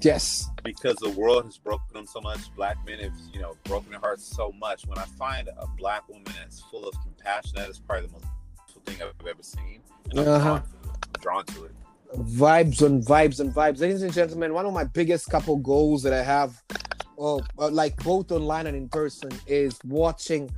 Yes. 0.00 0.50
because 0.64 0.96
the 0.96 1.10
world 1.10 1.44
has 1.44 1.56
broken 1.56 1.86
them 1.92 2.06
so 2.06 2.20
much. 2.20 2.52
Black 2.56 2.76
men 2.84 2.98
have, 2.98 3.12
you 3.32 3.40
know, 3.40 3.56
broken 3.64 3.92
their 3.92 4.00
hearts 4.00 4.24
so 4.24 4.52
much. 4.58 4.86
When 4.86 4.98
I 4.98 5.04
find 5.16 5.48
a 5.56 5.66
black 5.78 6.08
woman 6.08 6.24
that's 6.36 6.60
full 6.62 6.84
of 6.88 6.94
compassion, 7.00 7.52
that 7.56 7.68
is 7.68 7.78
probably 7.78 8.08
the 8.08 8.12
most 8.14 8.24
beautiful 8.56 8.82
thing 8.86 9.02
I've 9.02 9.26
ever 9.28 9.42
seen. 9.42 9.80
And 10.10 10.18
I'm, 10.20 10.28
Uh-huh. 10.28 10.40
drawn, 10.48 10.62
to 10.62 10.64
it. 10.64 10.98
I'm 11.14 11.20
drawn 11.22 11.44
to 11.46 11.64
it. 11.66 11.74
Vibes 12.16 12.82
on 12.82 13.02
vibes 13.02 13.40
and 13.40 13.52
vibes. 13.54 13.80
Ladies 13.80 14.02
and 14.02 14.12
gentlemen, 14.12 14.52
one 14.54 14.66
of 14.66 14.72
my 14.72 14.84
biggest 14.84 15.28
couple 15.30 15.56
goals 15.56 16.02
that 16.02 16.12
I 16.12 16.22
have, 16.22 16.62
oh, 17.18 17.40
uh, 17.58 17.70
like 17.70 17.96
both 18.02 18.32
online 18.32 18.66
and 18.66 18.76
in 18.76 18.88
person, 18.88 19.30
is 19.46 19.78
watching 19.84 20.50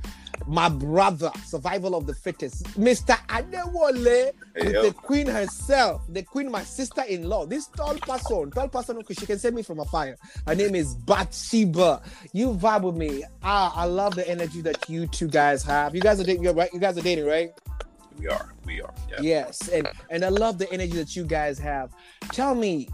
my 0.47 0.67
brother, 0.67 1.31
Survival 1.45 1.95
of 1.95 2.05
the 2.05 2.13
Fittest, 2.13 2.63
Mr. 2.77 3.15
Adewale, 3.27 4.31
Hey, 4.55 4.65
with 4.65 4.73
yo. 4.73 4.83
the 4.83 4.91
queen 4.93 5.25
herself, 5.27 6.01
the 6.09 6.21
queen, 6.23 6.51
my 6.51 6.63
sister-in-law. 6.63 7.45
This 7.45 7.67
tall 7.67 7.95
person, 7.95 8.51
tall 8.51 8.67
person, 8.67 8.97
okay, 8.97 9.13
she 9.13 9.25
can 9.25 9.39
save 9.39 9.53
me 9.53 9.61
from 9.61 9.79
a 9.79 9.85
fire. 9.85 10.17
Her 10.45 10.55
name 10.55 10.75
is 10.75 10.95
Bathsheba. 10.95 12.01
You 12.33 12.53
vibe 12.55 12.81
with 12.81 12.95
me. 12.95 13.23
Ah, 13.41 13.71
I 13.75 13.85
love 13.85 14.15
the 14.15 14.27
energy 14.27 14.59
that 14.61 14.89
you 14.89 15.07
two 15.07 15.27
guys 15.29 15.63
have. 15.63 15.95
You 15.95 16.01
guys 16.01 16.19
are 16.19 16.23
dating, 16.25 16.43
right? 16.55 16.73
You 16.73 16.79
guys 16.79 16.97
are 16.97 17.01
dating, 17.01 17.25
right? 17.25 17.51
We 18.19 18.27
are. 18.27 18.53
We 18.65 18.81
are. 18.81 18.93
Yeah. 19.09 19.17
Yes, 19.21 19.67
and 19.69 19.87
and 20.09 20.23
I 20.23 20.29
love 20.29 20.57
the 20.57 20.71
energy 20.71 20.93
that 20.93 21.15
you 21.15 21.25
guys 21.25 21.59
have. 21.59 21.91
Tell 22.31 22.55
me, 22.55 22.89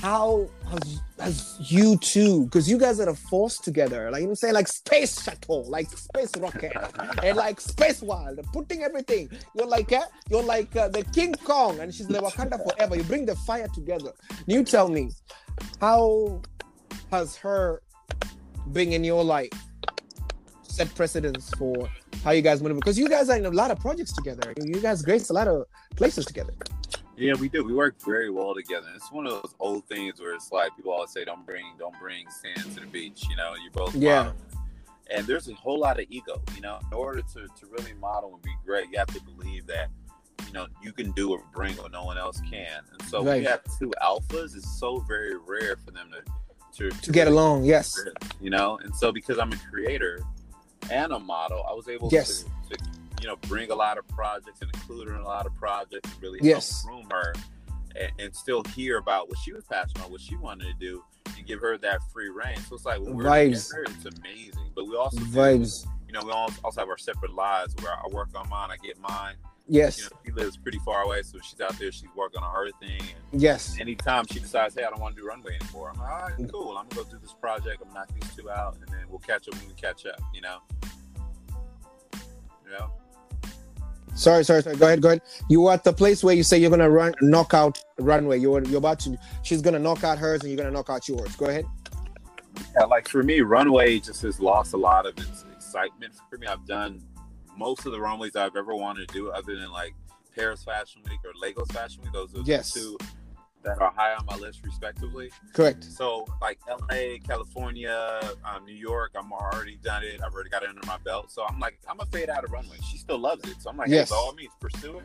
how 0.00 0.48
has, 0.70 1.00
has 1.18 1.56
you 1.60 1.96
two? 1.98 2.44
Because 2.44 2.68
you 2.68 2.78
guys 2.78 3.00
are 3.00 3.08
a 3.08 3.14
force 3.14 3.58
together. 3.58 4.10
Like 4.10 4.22
you 4.22 4.28
know, 4.28 4.34
saying, 4.34 4.54
like 4.54 4.68
space 4.68 5.22
shuttle, 5.22 5.64
like 5.68 5.88
space 5.90 6.36
rocket, 6.38 6.76
and 7.22 7.36
like 7.36 7.60
space 7.60 8.02
wild, 8.02 8.40
putting 8.52 8.82
everything. 8.82 9.30
You're 9.54 9.66
like 9.66 9.92
uh, 9.92 10.02
you're 10.30 10.42
like 10.42 10.74
uh, 10.76 10.88
the 10.88 11.04
King 11.04 11.34
Kong, 11.34 11.80
and 11.80 11.94
she's 11.94 12.08
the 12.08 12.18
Wakanda 12.18 12.62
forever. 12.62 12.96
You 12.96 13.04
bring 13.04 13.26
the 13.26 13.36
fire 13.36 13.68
together. 13.74 14.12
You 14.46 14.64
tell 14.64 14.88
me, 14.88 15.10
how 15.80 16.42
has 17.10 17.36
her 17.36 17.82
being 18.72 18.92
in 18.92 19.04
your 19.04 19.22
life 19.22 19.50
set 20.76 20.94
precedence 20.94 21.50
for 21.58 21.88
how 22.22 22.32
you 22.32 22.42
guys 22.42 22.60
maneuver? 22.62 22.80
Because 22.80 22.98
you 22.98 23.08
guys 23.08 23.30
are 23.30 23.36
in 23.38 23.46
a 23.46 23.50
lot 23.50 23.70
of 23.70 23.78
projects 23.80 24.12
together. 24.12 24.52
You 24.62 24.78
guys 24.80 25.00
grace 25.02 25.30
a 25.30 25.32
lot 25.32 25.48
of 25.48 25.64
places 25.96 26.26
together. 26.26 26.52
Yeah, 27.16 27.32
we 27.34 27.48
do. 27.48 27.64
We 27.64 27.72
work 27.72 27.94
very 28.04 28.28
well 28.30 28.54
together. 28.54 28.88
It's 28.94 29.10
one 29.10 29.26
of 29.26 29.32
those 29.32 29.54
old 29.58 29.86
things 29.86 30.20
where 30.20 30.34
it's 30.34 30.52
like 30.52 30.76
people 30.76 30.92
always 30.92 31.10
say, 31.10 31.24
"Don't 31.24 31.46
bring, 31.46 31.64
don't 31.78 31.98
bring 31.98 32.26
sand 32.28 32.74
to 32.74 32.80
the 32.80 32.86
beach." 32.86 33.24
You 33.30 33.36
know, 33.36 33.54
you're 33.62 33.70
both 33.72 33.94
Yeah. 33.94 34.24
models. 34.24 34.42
And 35.10 35.26
there's 35.26 35.48
a 35.48 35.54
whole 35.54 35.78
lot 35.78 35.98
of 35.98 36.04
ego. 36.10 36.42
You 36.54 36.60
know, 36.60 36.78
in 36.86 36.92
order 36.94 37.22
to 37.22 37.40
to 37.58 37.66
really 37.78 37.94
model 37.94 38.34
and 38.34 38.42
be 38.42 38.54
great, 38.66 38.90
you 38.92 38.98
have 38.98 39.08
to 39.14 39.20
believe 39.22 39.66
that 39.68 39.88
you 40.46 40.52
know 40.52 40.66
you 40.82 40.92
can 40.92 41.10
do 41.12 41.30
or 41.32 41.42
bring 41.54 41.74
what 41.78 41.90
no 41.90 42.04
one 42.04 42.18
else 42.18 42.38
can. 42.50 42.80
And 42.92 43.00
so 43.08 43.22
when 43.22 43.28
Right. 43.28 43.42
you 43.42 43.48
have 43.48 43.62
two 43.78 43.90
alphas, 44.02 44.54
it's 44.54 44.78
so 44.78 44.98
very 44.98 45.36
rare 45.38 45.76
for 45.84 45.92
them 45.92 46.10
to 46.12 46.20
to, 46.78 46.90
To 46.90 47.10
get 47.10 47.24
really 47.24 47.32
along, 47.38 47.64
yes. 47.64 47.98
you 48.38 48.50
know 48.50 48.76
and 48.82 48.94
so 48.94 49.10
because 49.10 49.38
i'm 49.38 49.50
a 49.50 49.56
creator 49.70 50.20
and 50.90 51.12
a 51.12 51.18
model 51.18 51.64
i 51.68 51.72
was 51.72 51.88
able 51.88 52.08
Yes. 52.12 52.44
to, 52.70 52.76
to 52.76 52.84
you 53.20 53.26
know 53.28 53.36
bring 53.48 53.70
a 53.70 53.74
lot 53.74 53.98
of 53.98 54.06
projects 54.08 54.60
and 54.62 54.70
include 54.74 55.08
her 55.08 55.14
in 55.14 55.20
a 55.20 55.26
lot 55.26 55.46
of 55.46 55.54
projects 55.54 56.10
and 56.12 56.22
really 56.22 56.38
Yes. 56.42 56.84
help 56.84 56.94
groom 56.94 57.10
her 57.10 57.34
and, 57.98 58.12
and 58.18 58.36
still 58.36 58.62
hear 58.74 58.98
about 58.98 59.28
what 59.28 59.38
she 59.38 59.52
was 59.52 59.64
passionate 59.64 59.96
about 59.98 60.10
what 60.10 60.20
she 60.20 60.36
wanted 60.36 60.64
to 60.66 60.74
do 60.78 61.02
and 61.36 61.46
give 61.46 61.60
her 61.60 61.76
that 61.78 62.00
free 62.12 62.28
reign 62.28 62.56
so 62.68 62.74
it's 62.76 62.84
like 62.84 63.00
when 63.00 63.14
we're 63.16 63.24
Vibes. 63.24 63.68
together 63.70 63.84
it's 64.04 64.18
amazing 64.18 64.70
but 64.74 64.86
we 64.86 64.96
also 64.96 65.18
do- 65.18 65.24
Vibes. 65.26 65.86
you 66.06 66.12
know 66.12 66.20
we 66.24 66.30
all 66.30 66.50
also 66.62 66.80
have 66.80 66.88
our 66.88 66.98
separate 66.98 67.32
lives 67.34 67.74
where 67.82 67.92
i 67.92 68.06
work 68.12 68.28
on 68.34 68.48
mine 68.48 68.70
i 68.70 68.76
get 68.86 68.98
mine 69.00 69.34
Yes. 69.68 69.98
you 69.98 70.04
know 70.04 70.10
she 70.24 70.32
lives 70.32 70.56
pretty 70.56 70.78
far 70.84 71.02
away 71.02 71.22
so 71.22 71.38
she's 71.42 71.60
out 71.60 71.76
there 71.78 71.90
she's 71.90 72.08
working 72.14 72.40
on 72.42 72.54
her 72.54 72.70
thing 72.80 73.02
Yes. 73.32 73.76
anytime 73.80 74.24
she 74.30 74.38
decides, 74.38 74.74
hey, 74.76 74.84
I 74.84 74.90
don't 74.90 75.00
want 75.00 75.16
to 75.16 75.22
do 75.22 75.26
runway 75.26 75.58
anymore, 75.60 75.90
I'm 75.92 76.00
like, 76.00 76.10
all 76.10 76.20
right, 76.22 76.50
cool. 76.52 76.76
I'm 76.78 76.88
gonna 76.88 77.04
go 77.04 77.10
do 77.10 77.18
this 77.20 77.32
project. 77.34 77.82
I'm 77.82 77.88
gonna 77.88 78.00
knock 78.00 78.10
these 78.20 78.34
two 78.36 78.48
out, 78.50 78.76
and 78.76 78.88
then 78.88 79.04
we'll 79.10 79.18
catch 79.18 79.48
up 79.48 79.54
when 79.56 79.66
we 79.68 79.74
catch 79.74 80.06
up. 80.06 80.20
You 80.32 80.40
know. 80.42 80.58
You 82.64 82.70
know. 82.78 82.90
Sorry, 84.14 84.44
sorry, 84.44 84.62
sorry. 84.62 84.76
Go 84.76 84.86
ahead, 84.86 85.02
go 85.02 85.08
ahead. 85.08 85.22
You 85.50 85.60
were 85.62 85.72
at 85.72 85.84
the 85.84 85.92
place 85.92 86.24
where 86.24 86.34
you 86.34 86.42
say 86.42 86.56
you're 86.58 86.70
gonna 86.70 86.88
run 86.88 87.14
knock 87.20 87.52
out 87.52 87.78
runway. 87.98 88.38
You're 88.38 88.62
you're 88.64 88.78
about 88.78 88.98
to 89.00 89.18
she's 89.42 89.60
gonna 89.60 89.78
knock 89.78 90.04
out 90.04 90.16
hers 90.18 90.40
and 90.42 90.50
you're 90.50 90.56
gonna 90.56 90.70
knock 90.70 90.88
out 90.88 91.06
yours. 91.08 91.34
Go 91.36 91.46
ahead. 91.46 91.66
Yeah, 92.74 92.84
like 92.84 93.08
for 93.08 93.22
me, 93.22 93.40
runway 93.42 93.98
just 93.98 94.22
has 94.22 94.40
lost 94.40 94.72
a 94.72 94.78
lot 94.78 95.04
of 95.06 95.18
its 95.18 95.44
excitement. 95.54 96.14
For 96.30 96.38
me, 96.38 96.46
I've 96.46 96.64
done 96.66 97.02
most 97.56 97.86
of 97.86 97.92
the 97.92 98.00
runways 98.00 98.36
I've 98.36 98.56
ever 98.56 98.74
wanted 98.74 99.08
to 99.08 99.14
do, 99.14 99.30
other 99.30 99.56
than 99.58 99.70
like 99.70 99.94
Paris 100.34 100.62
Fashion 100.64 101.02
Week 101.08 101.20
or 101.24 101.32
Lagos 101.40 101.68
Fashion 101.70 102.02
Week. 102.02 102.12
Those 102.12 102.34
are 102.34 102.40
Yes. 102.44 102.72
the 102.72 102.80
two 102.80 102.98
that 103.62 103.80
are 103.80 103.90
high 103.96 104.14
on 104.14 104.24
my 104.26 104.36
list, 104.36 104.60
respectively. 104.64 105.30
Correct. 105.52 105.82
So 105.82 106.24
like 106.40 106.58
LA, 106.68 107.18
California, 107.26 108.20
um, 108.44 108.64
New 108.64 108.74
York, 108.74 109.12
I'm 109.16 109.32
already 109.32 109.76
done 109.82 110.04
it. 110.04 110.20
I've 110.24 110.32
already 110.34 110.50
got 110.50 110.62
it 110.62 110.68
under 110.68 110.86
my 110.86 110.98
belt. 110.98 111.32
So 111.32 111.44
I'm 111.44 111.58
like, 111.58 111.78
I'm 111.88 111.98
a 112.00 112.06
fade 112.06 112.30
out 112.30 112.44
of 112.44 112.52
runway. 112.52 112.76
She 112.88 112.96
still 112.98 113.18
loves 113.18 113.48
it. 113.50 113.60
So 113.60 113.70
I'm 113.70 113.76
like, 113.76 113.88
Yes. 113.88 114.10
hey, 114.10 114.14
by 114.14 114.18
all 114.18 114.32
means, 114.34 114.52
pursue 114.60 114.98
it. 114.98 115.04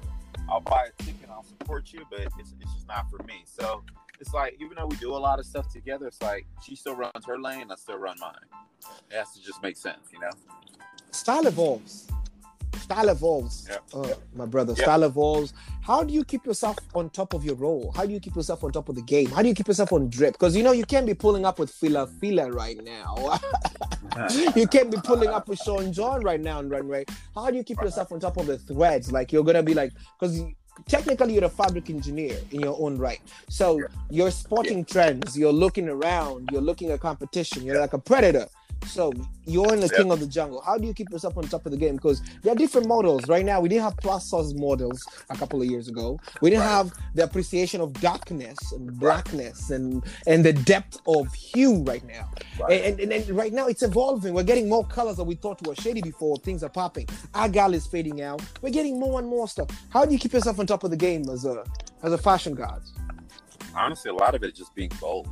I'll 0.49 0.59
buy 0.61 0.87
a 0.99 1.03
ticket. 1.03 1.29
I'll 1.29 1.43
support 1.45 1.91
you, 1.93 2.05
but 2.11 2.19
it's, 2.19 2.35
it's 2.59 2.73
just 2.73 2.87
not 2.87 3.09
for 3.09 3.23
me. 3.23 3.43
So 3.45 3.83
it's 4.19 4.33
like, 4.33 4.57
even 4.59 4.75
though 4.77 4.85
we 4.87 4.95
do 4.97 5.15
a 5.15 5.17
lot 5.17 5.39
of 5.39 5.45
stuff 5.45 5.71
together, 5.71 6.05
it's 6.07 6.21
like 6.21 6.45
she 6.61 6.75
still 6.75 6.95
runs 6.95 7.25
her 7.25 7.39
lane. 7.39 7.71
I 7.71 7.75
still 7.75 7.97
run 7.97 8.17
mine. 8.19 8.33
It 9.09 9.15
has 9.17 9.33
to 9.33 9.41
just 9.41 9.63
make 9.63 9.77
sense, 9.77 10.09
you 10.13 10.19
know? 10.19 10.29
Style 11.11 11.47
evolves. 11.47 12.07
Style 12.79 13.10
evolves. 13.10 13.67
Yeah. 13.69 13.77
Uh, 13.99 14.13
my 14.36 14.45
brother, 14.45 14.73
Yeah. 14.77 14.84
style 14.84 15.03
evolves. 15.03 15.53
How 15.81 16.03
do 16.03 16.13
you 16.13 16.23
keep 16.23 16.45
yourself 16.45 16.77
on 16.95 17.10
top 17.10 17.34
of 17.34 17.43
your 17.43 17.55
role? 17.55 17.91
How 17.95 18.05
do 18.05 18.13
you 18.13 18.19
keep 18.19 18.36
yourself 18.36 18.63
on 18.63 18.71
top 18.71 18.89
of 18.89 18.95
the 18.95 19.01
game? 19.01 19.29
How 19.29 19.41
do 19.41 19.47
you 19.47 19.53
keep 19.55 19.67
yourself 19.67 19.91
on 19.93 20.10
drip? 20.10 20.34
Because 20.34 20.55
you 20.55 20.63
know 20.63 20.71
you 20.71 20.86
can't 20.86 21.05
be 21.05 21.13
pulling 21.13 21.45
up 21.45 21.60
with 21.60 21.69
Fila 21.71 22.07
Fila 22.07 22.51
right 22.51 22.81
now. 22.84 23.39
you 24.55 24.67
can't 24.67 24.91
be 24.91 24.97
pulling 25.03 25.29
up 25.29 25.47
with 25.47 25.60
Sean 25.60 25.91
John 25.93 26.21
right 26.21 26.39
now 26.39 26.60
on 26.60 26.69
runway. 26.69 27.05
How 27.36 27.49
do 27.49 27.57
you 27.57 27.63
keep 27.63 27.81
yourself 27.81 28.12
on 28.12 28.19
top 28.19 28.38
of 28.38 28.47
the 28.47 28.57
threads? 28.57 29.12
Like 29.12 29.31
you're 29.31 29.43
gonna 29.43 29.63
be 29.63 29.73
like, 29.73 29.91
because 30.19 30.41
technically 30.88 31.34
you're 31.34 31.43
a 31.45 31.49
fabric 31.49 31.89
engineer 31.89 32.38
in 32.51 32.62
your 32.62 32.75
own 32.79 32.97
right. 32.97 33.21
So 33.49 33.81
you're 34.10 34.31
spotting 34.31 34.86
trends. 34.86 35.38
You're 35.38 35.53
looking 35.53 35.89
around. 35.89 36.49
You're 36.51 36.62
looking 36.62 36.91
at 36.91 36.99
competition. 36.99 37.63
You're 37.63 37.79
like 37.79 37.93
a 37.93 37.99
predator. 37.99 38.47
So 38.88 39.13
you're 39.46 39.74
in 39.74 39.80
the 39.80 39.88
Yep. 39.88 39.96
king 39.96 40.12
of 40.12 40.20
the 40.20 40.26
jungle. 40.28 40.62
How 40.62 40.78
do 40.78 40.86
you 40.86 40.94
keep 40.94 41.10
yourself 41.12 41.38
on 41.38 41.44
top 41.48 41.65
of 41.65 41.72
the 41.72 41.78
game? 41.78 41.96
Because 41.96 42.22
there 42.41 42.52
are 42.54 42.56
different 42.56 42.88
models 42.88 43.28
right 43.28 43.46
now. 43.46 43.62
We 43.62 43.70
didn't 43.70 43.84
have 43.84 43.98
plus 43.98 44.30
size 44.30 44.54
models 44.54 45.06
a 45.30 45.36
couple 45.38 45.62
of 45.62 45.67
years 45.67 45.88
ago. 45.88 46.20
We 46.41 46.50
didn't 46.50 46.63
Right. 46.63 46.70
have 46.72 46.94
the 47.15 47.24
appreciation 47.24 47.80
of 47.82 47.94
darkness 47.94 48.58
and 48.74 49.00
blackness 49.00 49.70
and 49.70 50.04
and 50.28 50.44
the 50.44 50.54
depth 50.54 51.00
of 51.08 51.34
hue 51.34 51.84
right 51.84 52.06
now. 52.06 52.30
Right. 52.60 52.82
And, 52.84 53.00
and, 53.00 53.12
and 53.13 53.30
right 53.30 53.54
now 53.54 53.67
it's 53.67 53.84
evolving. 53.84 54.34
We're 54.34 54.44
getting 54.44 54.67
more 54.67 54.86
colors 54.86 55.17
that 55.17 55.24
we 55.24 55.36
thought 55.36 55.65
were 55.65 55.76
shady 55.76 56.02
before. 56.02 56.38
Things 56.38 56.63
are 56.63 56.70
popping. 56.70 57.06
Agal 57.34 57.74
is 57.74 57.86
fading 57.88 58.22
out. 58.22 58.41
We're 58.62 58.70
getting 58.72 59.00
more 59.00 59.20
and 59.20 59.28
more 59.28 59.48
stuff. 59.48 59.70
How 59.89 60.06
do 60.06 60.12
you 60.13 60.20
keep 60.20 60.34
yourself 60.34 60.60
on 60.60 60.67
top 60.67 60.84
of 60.84 60.91
the 60.91 60.98
game 60.98 61.30
as 61.30 61.46
a 61.46 61.63
as 62.04 62.13
a 62.13 62.17
fashion 62.17 62.56
god? 62.56 62.82
Honestly, 63.76 64.10
a 64.12 64.13
lot 64.13 64.36
of 64.36 64.44
it 64.44 64.52
is 64.52 64.58
just 64.58 64.76
being 64.76 64.91
bold. 65.00 65.28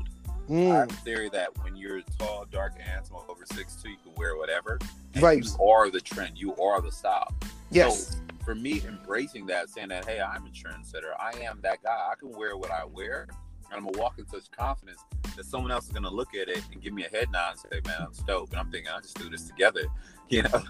I 0.49 0.51
Mm, 0.51 0.71
have 0.71 0.89
a 0.89 0.93
theory 0.93 1.29
that 1.29 1.49
when 1.63 1.75
you're 1.75 2.01
tall, 2.17 2.45
dark, 2.51 2.73
and 2.75 2.83
handsome, 2.83 3.17
over 3.29 3.45
six 3.53 3.75
two, 3.75 3.89
you 3.89 3.97
can 4.03 4.13
wear 4.15 4.35
whatever. 4.35 4.79
Vibes. 5.13 5.57
You 5.57 5.65
are 5.65 5.89
the 5.91 6.01
trend. 6.01 6.37
You 6.39 6.55
are 6.57 6.81
the 6.81 6.91
style. 6.91 7.33
yes. 7.69 8.07
So 8.15 8.17
for 8.43 8.55
me, 8.55 8.81
embracing 8.87 9.45
that, 9.47 9.69
saying 9.69 9.89
that, 9.89 10.05
hey, 10.05 10.19
I'm 10.19 10.45
a 10.45 10.49
trendsetter. 10.49 11.13
I 11.19 11.37
am 11.41 11.59
that 11.61 11.83
guy. 11.83 11.91
I 12.11 12.15
can 12.19 12.31
wear 12.31 12.57
what 12.57 12.71
I 12.71 12.83
wear. 12.85 13.27
And 13.71 13.77
I'm 13.77 13.85
gonna 13.85 13.99
walk 13.99 14.17
in 14.17 14.27
such 14.27 14.49
confidence 14.49 15.01
that 15.37 15.45
someone 15.45 15.71
else 15.71 15.85
is 15.85 15.91
gonna 15.91 16.09
look 16.09 16.33
at 16.33 16.47
it 16.49 16.63
and 16.71 16.81
give 16.81 16.93
me 16.93 17.05
a 17.05 17.09
head 17.09 17.31
nod 17.31 17.51
and 17.51 17.59
say, 17.59 17.81
"Man, 17.85 18.01
I'm 18.01 18.13
stoked." 18.13 18.51
And 18.53 18.59
I'm 18.59 18.71
thinking, 18.71 18.91
I 18.91 18.99
just 19.01 19.17
do 19.19 19.29
this 19.29 19.43
together, 19.45 19.83
you 20.29 20.41
know. 20.41 20.63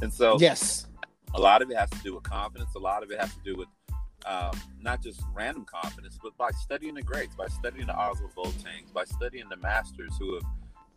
And 0.00 0.12
so 0.14 0.38
yes. 0.38 0.86
A 1.36 1.40
lot 1.40 1.62
of 1.62 1.70
it 1.72 1.76
has 1.76 1.90
to 1.90 1.98
do 2.04 2.14
with 2.14 2.22
confidence. 2.22 2.76
A 2.76 2.78
lot 2.78 3.02
of 3.02 3.10
it 3.10 3.18
has 3.20 3.34
to 3.34 3.40
do 3.42 3.56
with 3.56 3.66
um, 4.24 4.52
not 4.80 5.02
just 5.02 5.22
random 5.34 5.64
confidence, 5.64 6.18
but 6.22 6.36
by 6.36 6.50
studying 6.52 6.94
the 6.94 7.02
greats, 7.02 7.34
by 7.34 7.46
studying 7.48 7.86
the 7.86 7.92
Ozwald 7.92 8.32
Boatengs, 8.34 8.92
by 8.92 9.04
studying 9.04 9.48
the 9.48 9.56
masters 9.58 10.12
who 10.18 10.34
have 10.34 10.44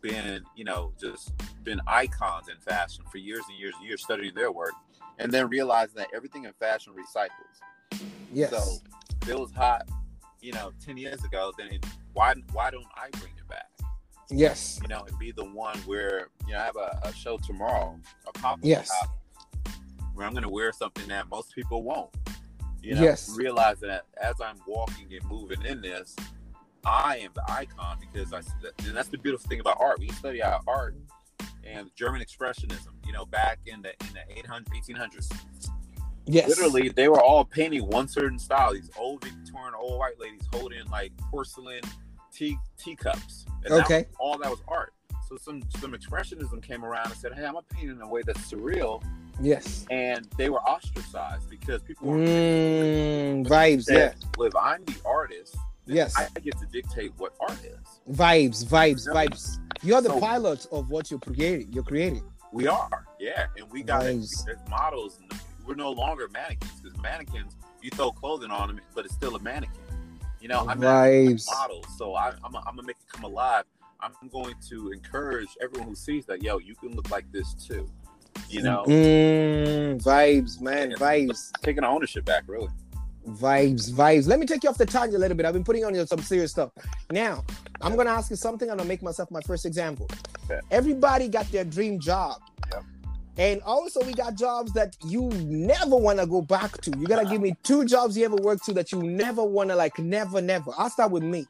been, 0.00 0.42
you 0.56 0.64
know, 0.64 0.92
just 1.00 1.32
been 1.64 1.80
icons 1.86 2.48
in 2.48 2.56
fashion 2.58 3.04
for 3.10 3.18
years 3.18 3.42
and 3.48 3.58
years 3.58 3.74
and 3.78 3.86
years, 3.86 4.02
studying 4.02 4.34
their 4.34 4.52
work, 4.52 4.72
and 5.18 5.32
then 5.32 5.48
realizing 5.48 5.96
that 5.96 6.08
everything 6.14 6.44
in 6.44 6.52
fashion 6.54 6.92
recycles. 6.94 8.00
Yes. 8.32 8.50
So 8.50 8.78
if 9.22 9.28
it 9.28 9.38
was 9.38 9.52
hot, 9.52 9.88
you 10.40 10.52
know, 10.52 10.72
ten 10.84 10.96
years 10.96 11.22
ago, 11.24 11.52
then 11.58 11.68
it, 11.68 11.84
why 12.12 12.34
why 12.52 12.70
don't 12.70 12.86
I 12.96 13.10
bring 13.18 13.32
it 13.36 13.48
back? 13.48 13.66
yes. 14.30 14.78
You 14.82 14.88
know, 14.88 15.04
and 15.08 15.18
be 15.18 15.32
the 15.32 15.44
one 15.44 15.78
where 15.80 16.28
you 16.46 16.52
know 16.52 16.60
I 16.60 16.64
have 16.64 16.76
a, 16.76 16.98
a 17.02 17.12
show 17.14 17.38
tomorrow, 17.38 17.98
a 18.26 18.32
pop 18.38 18.58
Yes. 18.62 18.90
where 20.14 20.26
I'm 20.26 20.32
going 20.32 20.42
to 20.42 20.48
wear 20.48 20.72
something 20.72 21.06
that 21.08 21.28
most 21.28 21.54
people 21.54 21.82
won't. 21.82 22.10
You 22.82 22.94
know, 22.94 23.02
Yes. 23.02 23.30
realize 23.36 23.80
that 23.80 24.06
as 24.20 24.40
I'm 24.40 24.56
walking 24.66 25.06
and 25.12 25.24
moving 25.30 25.62
in 25.64 25.80
this, 25.80 26.14
I 26.84 27.18
am 27.18 27.30
the 27.34 27.42
icon 27.50 27.98
because 28.00 28.32
I. 28.32 28.38
And 28.86 28.96
that's 28.96 29.08
the 29.08 29.18
beautiful 29.18 29.48
thing 29.48 29.60
about 29.60 29.78
art. 29.80 29.98
We 29.98 30.08
study 30.10 30.42
our 30.42 30.60
art 30.66 30.94
and 31.64 31.90
German 31.96 32.22
expressionism. 32.22 32.88
You 33.04 33.12
know, 33.12 33.26
back 33.26 33.58
in 33.66 33.82
the 33.82 33.90
in 34.06 34.14
the 34.14 34.38
800, 34.38 34.68
1800s, 34.72 35.28
Yes. 36.26 36.48
literally 36.48 36.88
they 36.90 37.08
were 37.08 37.20
all 37.20 37.44
painting 37.44 37.86
one 37.86 38.06
certain 38.08 38.38
style. 38.38 38.72
These 38.74 38.90
old 38.96 39.24
Victorian 39.24 39.74
old 39.74 39.98
white 39.98 40.18
ladies 40.20 40.42
holding 40.52 40.84
like 40.86 41.12
porcelain 41.30 41.80
tea 42.32 42.56
teacups. 42.78 43.44
And 43.64 43.74
that 43.74 43.84
Okay. 43.84 44.04
was- 44.08 44.16
all 44.20 44.38
that 44.38 44.50
was 44.50 44.60
art. 44.68 44.94
So 45.28 45.36
some 45.36 45.62
some 45.80 45.92
expressionism 45.92 46.62
came 46.62 46.84
around 46.84 47.06
and 47.10 47.16
said, 47.16 47.34
"Hey, 47.34 47.44
I'm 47.44 47.54
gonna 47.54 47.66
paint 47.68 47.90
in 47.90 48.00
a 48.00 48.08
way 48.08 48.22
that's 48.22 48.40
surreal," 48.50 49.02
Yes. 49.40 49.86
and 49.90 50.26
they 50.36 50.48
were 50.50 50.60
ostracized 50.62 51.48
because 51.48 51.82
people 51.82 52.08
were 52.08 52.16
Mm, 52.16 53.46
vibes. 53.46 53.88
Yeah. 53.88 54.10
said, 54.10 54.16
"Well, 54.36 54.48
if 54.48 54.56
I'm 54.56 54.84
the 54.84 54.96
artist, 55.04 55.56
Yes. 55.86 56.14
I 56.18 56.28
get 56.40 56.58
to 56.58 56.66
dictate 56.66 57.12
what 57.18 57.34
art 57.40 57.58
is." 57.64 58.00
Vibes. 58.16 58.64
Vibes. 58.64 59.06
Yeah. 59.06 59.14
Vibes. 59.26 59.58
You're 59.82 60.02
the 60.02 60.08
So- 60.10 60.20
pilot 60.20 60.66
of 60.72 60.90
what 60.90 61.10
you're 61.10 61.20
creating. 61.20 61.72
You're 61.72 61.84
creating. 61.84 62.22
We 62.52 62.66
are, 62.66 63.06
yeah, 63.20 63.46
and 63.58 63.70
we 63.70 63.82
got 63.82 64.04
models. 64.68 65.18
We're 65.66 65.74
no 65.74 65.90
longer 65.92 66.28
mannequins 66.28 66.80
because 66.80 66.98
mannequins, 66.98 67.56
you 67.82 67.90
throw 67.90 68.10
clothing 68.10 68.50
on 68.50 68.68
them, 68.68 68.80
but 68.94 69.04
it's 69.04 69.14
still 69.14 69.36
a 69.36 69.38
mannequin. 69.38 69.84
You 70.40 70.48
know, 70.48 70.60
I'm 70.60 70.80
not 70.80 71.06
Vibes. 71.06 71.46
models, 71.50 71.86
so 71.98 72.14
I, 72.14 72.28
I'm, 72.42 72.56
I'm 72.56 72.62
gonna 72.64 72.82
make 72.84 72.96
it 72.96 73.06
come 73.12 73.24
alive. 73.24 73.64
I'm 74.00 74.12
going 74.30 74.54
to 74.68 74.92
encourage 74.92 75.48
everyone 75.60 75.88
who 75.88 75.94
sees 75.96 76.24
that, 76.26 76.42
yo, 76.42 76.58
you 76.58 76.74
can 76.76 76.94
look 76.94 77.10
like 77.10 77.30
this 77.32 77.52
too. 77.54 77.90
You 78.48 78.62
know, 78.62 78.84
Mm, 78.86 80.02
vibes, 80.02 80.60
man. 80.60 80.92
Vibes. 80.92 81.50
taking 81.62 81.84
ownership 81.84 82.24
back, 82.24 82.44
really. 82.46 82.68
Vibes, 83.26 83.90
vibes. 83.90 84.26
Let 84.26 84.38
me 84.38 84.46
take 84.46 84.62
you 84.64 84.70
off 84.70 84.78
the 84.78 84.86
tangent 84.86 85.16
a 85.16 85.18
little 85.18 85.36
bit. 85.36 85.44
I've 85.44 85.52
been 85.52 85.64
putting 85.64 85.84
on 85.84 85.94
you 85.94 86.06
some 86.06 86.22
serious 86.22 86.50
stuff. 86.50 86.70
Now, 87.10 87.44
I'm 87.82 87.94
gonna 87.94 88.10
ask 88.10 88.30
you 88.30 88.36
something. 88.36 88.70
I'm 88.70 88.78
gonna 88.78 88.88
make 88.88 89.02
myself 89.02 89.30
my 89.30 89.42
first 89.42 89.66
example. 89.66 90.08
Okay. 90.50 90.60
Everybody 90.70 91.28
got 91.28 91.50
their 91.52 91.64
dream 91.64 92.00
job. 92.00 92.40
Yep. 92.72 92.84
And 93.36 93.62
also 93.62 94.04
we 94.04 94.14
got 94.14 94.34
jobs 94.34 94.72
that 94.72 94.96
you 95.04 95.28
never 95.46 95.94
want 95.96 96.18
to 96.18 96.26
go 96.26 96.42
back 96.42 96.80
to. 96.80 96.90
You 96.98 97.06
gotta 97.06 97.28
give 97.28 97.40
me 97.40 97.54
two 97.62 97.84
jobs 97.84 98.16
you 98.18 98.24
ever 98.24 98.34
worked 98.34 98.64
to 98.64 98.72
that 98.72 98.90
you 98.90 99.00
never 99.02 99.44
wanna 99.44 99.76
like 99.76 99.96
never, 99.98 100.40
never. 100.40 100.72
I'll 100.76 100.90
start 100.90 101.12
with 101.12 101.22
me. 101.22 101.46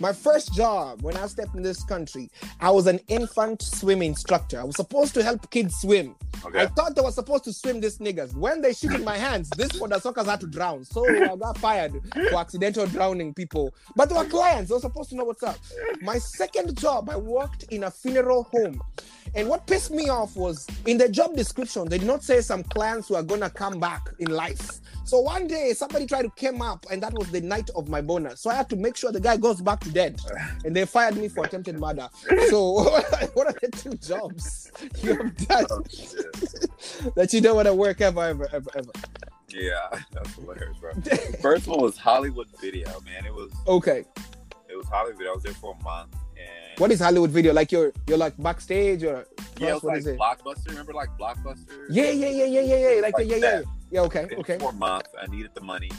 My 0.00 0.12
first 0.14 0.54
job 0.54 1.02
when 1.02 1.14
I 1.16 1.26
stepped 1.26 1.54
in 1.54 1.62
this 1.62 1.84
country, 1.84 2.30
I 2.60 2.70
was 2.70 2.86
an 2.86 3.00
infant 3.08 3.60
swim 3.60 4.00
instructor. 4.00 4.60
I 4.60 4.64
was 4.64 4.76
supposed 4.76 5.12
to 5.14 5.22
help 5.22 5.50
kids 5.50 5.76
swim. 5.76 6.14
Okay. 6.46 6.62
I 6.62 6.66
thought 6.66 6.94
they 6.94 7.02
were 7.02 7.10
supposed 7.10 7.42
to 7.44 7.52
swim 7.52 7.80
these 7.80 7.98
niggas. 7.98 8.34
When 8.34 8.60
they 8.60 8.72
shoot 8.72 8.92
in 8.94 9.04
my 9.04 9.16
hands, 9.18 9.50
this 9.50 9.72
for 9.72 9.88
the 9.88 9.98
suckers 9.98 10.26
had 10.26 10.40
to 10.40 10.46
drown. 10.46 10.84
So 10.84 11.04
I 11.08 11.34
got 11.34 11.58
fired 11.58 11.92
for 12.30 12.38
accidental 12.38 12.86
drowning 12.86 13.34
people. 13.34 13.74
But 13.96 14.08
they 14.08 14.14
were 14.14 14.24
clients. 14.24 14.68
They 14.68 14.74
were 14.74 14.80
supposed 14.80 15.10
to 15.10 15.16
know 15.16 15.24
what's 15.24 15.42
up. 15.42 15.56
My 16.02 16.18
second 16.18 16.78
job, 16.78 17.10
I 17.10 17.16
worked 17.16 17.64
in 17.64 17.84
a 17.84 17.90
funeral 17.90 18.44
home. 18.44 18.80
And 19.34 19.48
what 19.48 19.66
pissed 19.66 19.90
me 19.90 20.08
off 20.08 20.36
was 20.36 20.66
in 20.86 20.98
the 20.98 21.08
job 21.08 21.34
description, 21.34 21.88
they 21.88 21.98
did 21.98 22.06
not 22.06 22.22
say 22.22 22.40
some 22.40 22.62
clients 22.62 23.08
who 23.08 23.16
are 23.16 23.22
gonna 23.24 23.50
come 23.50 23.80
back 23.80 24.08
in 24.20 24.30
life. 24.30 24.80
So 25.04 25.20
one 25.20 25.46
day 25.46 25.72
somebody 25.72 26.06
tried 26.06 26.22
to 26.22 26.30
come 26.30 26.62
up, 26.62 26.86
and 26.90 27.02
that 27.02 27.12
was 27.12 27.30
the 27.30 27.40
night 27.40 27.70
of 27.76 27.88
my 27.88 28.00
bonus. 28.00 28.40
So 28.40 28.50
I 28.50 28.54
had 28.54 28.68
to 28.70 28.76
make 28.76 28.96
sure 28.96 29.12
the 29.12 29.20
guy 29.20 29.36
goes 29.36 29.60
back 29.60 29.80
to 29.80 29.90
dead. 29.90 30.20
And 30.64 30.74
they 30.74 30.84
fired 30.84 31.16
me 31.16 31.28
for 31.28 31.44
attempted 31.44 31.78
murder. 31.78 32.08
So 32.48 32.72
what 33.34 33.46
are 33.46 33.54
the 33.60 33.68
two 33.72 33.94
jobs 33.94 34.70
you 35.02 35.16
have 35.16 35.36
done 35.48 35.66
Oh, 35.70 35.82
shit. 35.88 36.35
that 37.14 37.32
you 37.32 37.40
don't 37.40 37.56
want 37.56 37.66
to 37.66 37.74
work 37.74 38.00
ever, 38.00 38.22
ever, 38.22 38.48
ever, 38.52 38.70
ever? 38.76 38.90
yeah, 39.48 39.88
that's 40.12 40.34
hilarious, 40.34 40.76
bro. 40.78 40.92
First 41.40 41.66
one 41.66 41.80
was 41.80 41.96
Hollywood 41.96 42.48
Video, 42.60 42.88
man. 43.00 43.24
It 43.26 43.32
was 43.34 43.50
Okay. 43.66 44.04
it 44.68 44.76
was 44.76 44.86
Hollywood. 44.88 45.18
Video. 45.18 45.32
I 45.32 45.34
was 45.34 45.44
there 45.44 45.54
for 45.54 45.76
a 45.78 45.82
month, 45.84 46.12
and 46.36 46.78
What 46.80 46.90
is 46.92 47.00
Hollywood 47.00 47.30
video? 47.30 47.52
Like 47.52 47.72
you're 47.72 47.92
you're 48.06 48.18
like 48.18 48.34
backstage 48.38 49.02
or 49.04 49.26
yeah, 49.58 49.74
what 49.74 49.84
like 49.84 49.98
is 49.98 50.06
it? 50.06 50.18
Blockbuster. 50.18 50.68
Remember, 50.68 50.92
like 50.92 51.08
Blockbuster? 51.18 51.86
Yeah, 51.88 52.10
yeah, 52.10 52.28
yeah, 52.28 52.44
yeah, 52.44 52.60
yeah, 52.60 52.76
yeah. 52.96 53.00
Like, 53.00 53.14
Like 53.14 53.28
yeah, 53.28 53.36
yeah. 53.36 53.40
that. 53.40 53.64
Yeah, 53.90 54.00
okay, 54.02 54.28
okay. 54.38 54.58
For 54.58 54.70
a 54.70 54.74
month, 54.74 55.08
I 55.20 55.26
needed 55.28 55.52
the 55.54 55.62
money, 55.62 55.90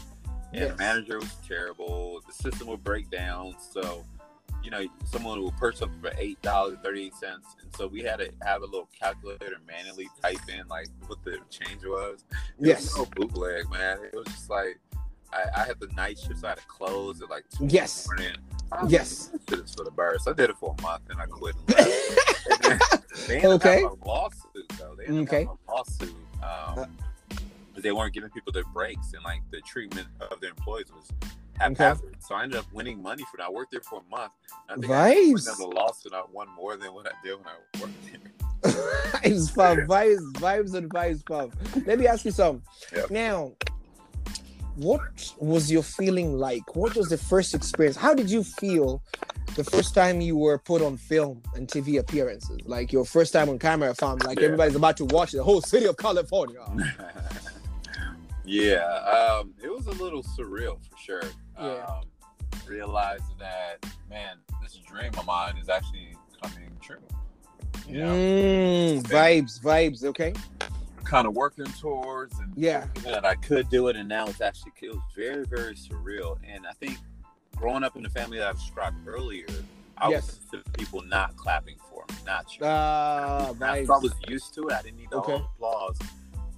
and 0.53 0.61
Yes. 0.61 0.71
the 0.71 0.77
manager 0.77 1.17
was 1.19 1.33
terrible. 1.47 2.21
The 2.27 2.33
system 2.33 2.67
would 2.67 2.83
break 2.83 3.09
down, 3.09 3.55
so 3.73 4.03
you 4.63 4.71
know 4.71 4.85
someone 5.05 5.41
would 5.43 5.55
purchase 5.57 5.79
something 5.79 5.99
for 6.01 6.11
eight 6.17 6.41
dollars 6.41 6.73
and 6.73 6.83
thirty 6.83 7.05
eight 7.05 7.15
cents, 7.15 7.47
and 7.61 7.73
so 7.75 7.87
we 7.87 8.01
had 8.01 8.17
to 8.19 8.29
have 8.43 8.61
a 8.61 8.65
little 8.65 8.89
calculator 8.99 9.57
manually 9.65 10.07
type 10.21 10.37
in 10.49 10.67
like 10.67 10.87
what 11.07 11.23
the 11.23 11.37
change 11.49 11.83
was. 11.85 12.25
It 12.31 12.37
Yes. 12.67 12.83
was 12.83 12.97
no 12.97 13.05
bootleg, 13.15 13.69
man. 13.69 13.99
It 14.03 14.15
was 14.15 14.25
just 14.27 14.49
like 14.49 14.79
I, 15.33 15.43
I 15.61 15.65
had 15.65 15.79
the 15.79 15.87
night 15.95 16.17
shifts. 16.17 16.43
I 16.43 16.49
had 16.49 16.57
to 16.59 16.65
close 16.67 17.21
at 17.21 17.29
like 17.29 17.45
two 17.49 17.65
Yes. 17.67 18.07
in 18.09 18.15
the 18.17 18.21
morning. 18.23 18.39
I 18.71 18.83
was 18.83 18.91
Yes. 18.91 19.29
like, 19.33 19.45
"This 19.45 19.75
for 19.75 19.83
the 19.83 19.91
birds. 19.91 20.27
I 20.27 20.33
did 20.33 20.49
it 20.49 20.57
for 20.57 20.75
a 20.77 20.81
month, 20.81 21.03
and 21.09 21.19
I 21.21 21.25
quit. 21.25 21.55
And 21.67 21.77
then 22.61 22.79
they 23.27 23.35
ended 23.37 23.51
Okay. 23.51 23.83
lawsuit 24.05 24.69
though. 24.77 24.95
They 24.95 25.05
ended 25.05 25.27
Okay. 25.27 25.47
lawsuit. 25.67 26.15
Um, 26.43 26.97
but 27.73 27.83
they 27.83 27.91
weren't 27.91 28.13
giving 28.13 28.29
people 28.31 28.51
their 28.51 28.63
breaks, 28.73 29.13
and 29.13 29.23
like 29.23 29.41
the 29.51 29.61
treatment 29.61 30.07
of 30.19 30.39
their 30.41 30.49
employees 30.49 30.87
was 30.91 31.11
haphazard. 31.59 32.15
So 32.19 32.35
I 32.35 32.43
ended 32.43 32.59
up 32.59 32.65
winning 32.73 33.01
money 33.01 33.23
for 33.29 33.37
that. 33.37 33.47
I 33.47 33.49
worked 33.51 33.71
there 33.71 33.81
for 33.81 34.01
a 34.05 34.09
month. 34.09 34.31
and 34.69 34.83
I 34.85 34.87
think 34.87 34.91
I 34.93 35.13
Vibes. 35.15 35.33
went 35.33 35.45
down 35.45 35.69
the 35.69 35.75
lawsuit. 35.75 36.13
I 36.13 36.21
won 36.31 36.47
more 36.55 36.77
than 36.77 36.93
what 36.93 37.07
I 37.07 37.11
did 37.23 37.35
when 37.37 37.45
I 37.47 37.79
worked 37.81 37.93
there. 38.05 38.21
vibes. 39.23 39.87
Vibes, 39.87 40.31
vibes, 40.33 40.73
and 40.73 40.89
vibes, 40.89 41.27
fam. 41.27 41.51
Let 41.85 41.99
me 41.99 42.07
ask 42.07 42.25
you 42.25 42.31
something. 42.31 42.61
Yep. 42.95 43.11
Now, 43.11 43.53
what 44.75 45.33
was 45.39 45.71
your 45.71 45.83
feeling 45.83 46.37
like? 46.37 46.75
What 46.75 46.95
was 46.95 47.09
the 47.09 47.17
first 47.17 47.53
experience? 47.55 47.95
How 47.97 48.13
did 48.13 48.29
you 48.29 48.43
feel 48.43 49.01
the 49.55 49.63
first 49.63 49.95
time 49.95 50.21
you 50.21 50.37
were 50.37 50.59
put 50.59 50.81
on 50.83 50.97
film 50.97 51.41
and 51.55 51.67
TV 51.67 51.99
appearances? 51.99 52.57
Like 52.65 52.91
your 52.91 53.05
first 53.05 53.33
time 53.33 53.49
on 53.49 53.57
camera, 53.59 53.93
fam. 53.95 54.17
Like 54.19 54.39
Yeah. 54.39 54.45
everybody's 54.45 54.75
about 54.75 54.97
to 54.97 55.05
watch 55.05 55.31
the 55.31 55.43
whole 55.43 55.61
city 55.61 55.85
of 55.87 55.97
California. 55.97 56.59
yeah, 58.45 58.77
um, 59.39 59.53
it 59.63 59.71
was 59.71 59.87
a 59.87 59.91
little 59.91 60.23
surreal 60.23 60.77
for 60.89 60.97
sure. 60.97 61.23
Yeah. 61.59 61.85
Um, 61.85 62.03
realizing 62.67 63.35
that, 63.39 63.85
man, 64.09 64.37
this 64.61 64.75
dream 64.75 65.11
of 65.17 65.25
mine 65.25 65.57
is 65.57 65.69
actually 65.69 66.15
coming 66.41 66.69
true. 66.81 66.97
You 67.87 67.99
know, 67.99 68.15
Mm, 68.15 69.01
vibes, 69.03 69.59
vibes. 69.61 70.03
Okay. 70.03 70.33
kind 71.03 71.25
of 71.25 71.33
working 71.33 71.65
towards 71.79 72.37
and 72.39 72.51
Yeah. 72.57 72.87
that 73.05 73.23
I 73.25 73.35
could 73.35 73.69
do 73.69 73.87
it, 73.87 73.95
and 73.95 74.09
now 74.09 74.27
it's 74.27 74.41
actually 74.41 74.73
it 74.81 74.89
was 74.89 74.99
very, 75.15 75.45
very 75.45 75.73
surreal. 75.73 76.37
And 76.45 76.67
I 76.67 76.73
think 76.73 76.97
growing 77.55 77.85
up 77.85 77.95
in 77.95 78.03
the 78.03 78.09
family 78.09 78.39
that 78.39 78.47
I 78.47 78.51
described 78.51 79.07
earlier, 79.07 79.47
I 79.97 80.09
Yes. 80.09 80.25
was 80.25 80.35
used 80.35 80.65
to 80.65 80.71
people 80.73 81.01
not 81.03 81.37
clapping 81.37 81.77
for 81.89 82.03
me, 82.09 82.15
not 82.25 82.49
cheering. 82.49 82.69
Ah, 82.73 83.53
So 83.57 83.65
I 83.65 83.97
was 83.99 84.13
used 84.27 84.53
to 84.55 84.67
it. 84.67 84.73
I 84.73 84.81
didn't 84.81 84.97
need 84.97 85.09
the 85.09 85.17
Okay. 85.19 85.35
applause. 85.35 85.97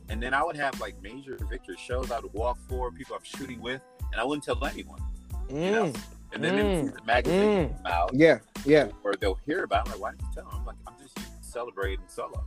And 0.09 0.21
then 0.21 0.33
I 0.33 0.43
would 0.43 0.55
have 0.55 0.79
like 0.81 0.99
major 0.99 1.37
victory 1.47 1.77
shows 1.77 2.09
I 2.11 2.19
would 2.19 2.33
walk 2.33 2.57
for, 2.67 2.91
people 2.91 3.15
I'm 3.15 3.23
shooting 3.23 3.61
with, 3.61 3.81
and 4.11 4.19
I 4.21 4.23
wouldn't 4.23 4.43
tell 4.43 4.63
anyone. 4.65 5.01
You 5.49 5.71
know? 5.71 5.85
Mm, 5.87 6.01
And 6.33 6.43
then 6.43 6.55
they 6.55 6.63
would 6.63 6.85
see 6.91 6.95
the 6.99 7.05
magazine 7.05 7.69
Mm. 7.69 7.77
come 7.83 7.85
out, 7.91 8.11
yeah, 8.13 8.37
yeah. 8.65 8.87
or 9.03 9.13
they'll 9.15 9.39
hear 9.45 9.63
about 9.63 9.87
it. 9.87 9.93
I'm 9.95 9.99
like, 9.99 10.01
why 10.01 10.11
didn't 10.11 10.21
you 10.21 10.27
tell 10.35 10.43
them? 10.49 10.59
I'm 10.59 10.65
like, 10.65 10.75
I'm 10.87 10.93
just 11.01 11.17
celebrating 11.41 12.05
solo. 12.07 12.43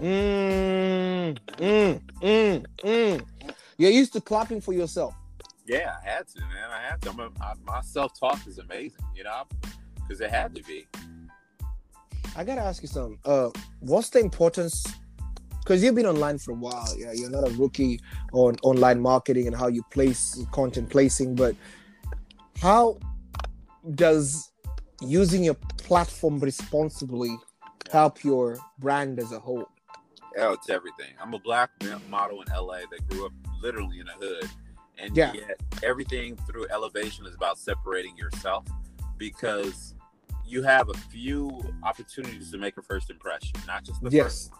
Mm, 0.00 1.38
mm, 1.58 2.00
mm, 2.20 2.66
mm. 2.84 3.26
You're 3.78 3.90
used 3.90 4.12
to 4.14 4.20
clapping 4.20 4.60
for 4.60 4.72
yourself. 4.72 5.14
Yeah, 5.66 5.94
I 6.04 6.08
had 6.08 6.28
to, 6.28 6.40
man. 6.40 6.70
I 6.70 6.80
had 6.80 7.00
to. 7.02 7.10
I'm 7.10 7.20
a, 7.20 7.30
I, 7.40 7.54
my 7.64 7.80
self 7.82 8.18
talk 8.18 8.46
is 8.46 8.58
amazing, 8.58 9.04
you 9.16 9.24
know, 9.24 9.44
because 9.96 10.20
it 10.20 10.30
had 10.30 10.54
to 10.54 10.62
be. 10.64 10.86
I 12.36 12.44
gotta 12.44 12.62
ask 12.62 12.82
you 12.82 12.88
something. 12.88 13.18
Uh, 13.24 13.50
what's 13.80 14.10
the 14.10 14.20
importance? 14.20 14.86
Because 15.72 15.84
you've 15.84 15.94
been 15.94 16.04
online 16.04 16.36
for 16.36 16.50
a 16.50 16.54
while. 16.54 16.94
Yeah, 16.98 17.12
you're 17.14 17.30
not 17.30 17.48
a 17.48 17.50
rookie 17.52 17.98
on 18.34 18.56
online 18.62 19.00
marketing 19.00 19.46
and 19.46 19.56
how 19.56 19.68
you 19.68 19.82
place 19.84 20.38
content 20.52 20.90
placing, 20.90 21.34
but 21.34 21.56
how 22.60 22.98
does 23.94 24.52
using 25.00 25.42
your 25.42 25.54
platform 25.78 26.40
responsibly 26.40 27.34
help 27.90 28.22
your 28.22 28.58
brand 28.80 29.18
as 29.18 29.32
a 29.32 29.38
whole? 29.38 29.66
Oh, 30.36 30.52
it's 30.52 30.68
everything. 30.68 31.14
I'm 31.18 31.32
a 31.32 31.38
black 31.38 31.70
model 32.10 32.42
in 32.42 32.48
LA 32.52 32.80
that 32.90 33.08
grew 33.08 33.24
up 33.24 33.32
literally 33.62 34.00
in 34.00 34.08
a 34.08 34.12
hood, 34.12 34.50
and 34.98 35.16
Yeah. 35.16 35.32
yet 35.32 35.58
everything 35.82 36.36
through 36.46 36.66
elevation 36.68 37.24
is 37.24 37.34
about 37.34 37.56
separating 37.56 38.14
yourself 38.18 38.66
because 39.16 39.94
you 40.44 40.62
have 40.64 40.90
a 40.90 40.94
few 41.10 41.62
opportunities 41.82 42.50
to 42.50 42.58
make 42.58 42.76
a 42.76 42.82
first 42.82 43.08
impression, 43.08 43.54
not 43.66 43.84
just 43.84 44.02
the 44.02 44.10
Yes. 44.10 44.24
first. 44.48 44.50
one. 44.50 44.58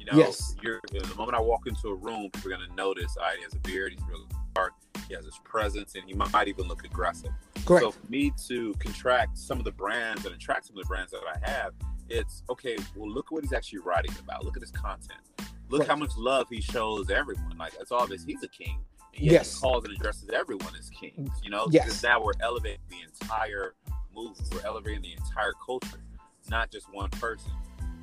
You 0.00 0.06
know, 0.06 0.16
Yes. 0.16 0.56
you're 0.62 0.80
the 0.90 1.14
moment 1.14 1.36
I 1.36 1.40
walk 1.40 1.66
into 1.66 1.88
a 1.88 1.94
room, 1.94 2.30
people 2.30 2.50
are 2.54 2.56
gonna 2.56 2.72
notice. 2.74 3.14
All 3.18 3.24
right, 3.26 3.36
he 3.36 3.44
has 3.44 3.52
a 3.54 3.58
beard. 3.58 3.92
He's 3.92 4.02
really 4.08 4.24
dark. 4.54 4.72
He 5.08 5.14
has 5.14 5.26
his 5.26 5.38
presence, 5.44 5.94
and 5.94 6.04
he 6.08 6.14
might 6.14 6.48
even 6.48 6.66
look 6.68 6.84
aggressive. 6.86 7.30
Correct. 7.66 7.84
So 7.84 7.90
for 7.90 8.06
me 8.06 8.32
to 8.48 8.72
contract 8.78 9.36
some 9.36 9.58
of 9.58 9.64
the 9.64 9.72
brands 9.72 10.24
and 10.24 10.34
attract 10.34 10.66
some 10.68 10.78
of 10.78 10.82
the 10.84 10.88
brands 10.88 11.12
that 11.12 11.20
I 11.26 11.50
have, 11.50 11.74
it's 12.08 12.42
okay. 12.48 12.78
Well, 12.96 13.10
look 13.10 13.30
what 13.30 13.44
he's 13.44 13.52
actually 13.52 13.80
writing 13.80 14.12
about. 14.24 14.42
Look 14.42 14.56
at 14.56 14.62
his 14.62 14.70
content. 14.70 15.20
Look 15.68 15.80
Right. 15.80 15.88
how 15.90 15.96
much 15.96 16.16
love 16.16 16.48
he 16.48 16.62
shows 16.62 17.10
everyone. 17.10 17.58
Like 17.58 17.74
it's 17.78 17.92
obvious 17.92 18.24
he's 18.24 18.42
a 18.42 18.48
king, 18.48 18.82
and 19.14 19.22
yet 19.22 19.32
Yes. 19.32 19.54
he 19.54 19.60
calls 19.60 19.84
and 19.84 19.92
addresses 19.94 20.30
everyone 20.30 20.74
as 20.76 20.88
kings. 20.88 21.30
You 21.42 21.50
know, 21.50 21.66
Yes. 21.70 21.84
because 21.84 22.02
now 22.02 22.24
we're 22.24 22.32
elevating 22.40 22.80
the 22.88 23.02
entire 23.02 23.74
movement. 24.14 24.48
We're 24.54 24.62
elevating 24.66 25.02
the 25.02 25.12
entire 25.12 25.52
culture, 25.52 26.02
not 26.48 26.70
just 26.70 26.90
one 26.90 27.10
person. 27.10 27.52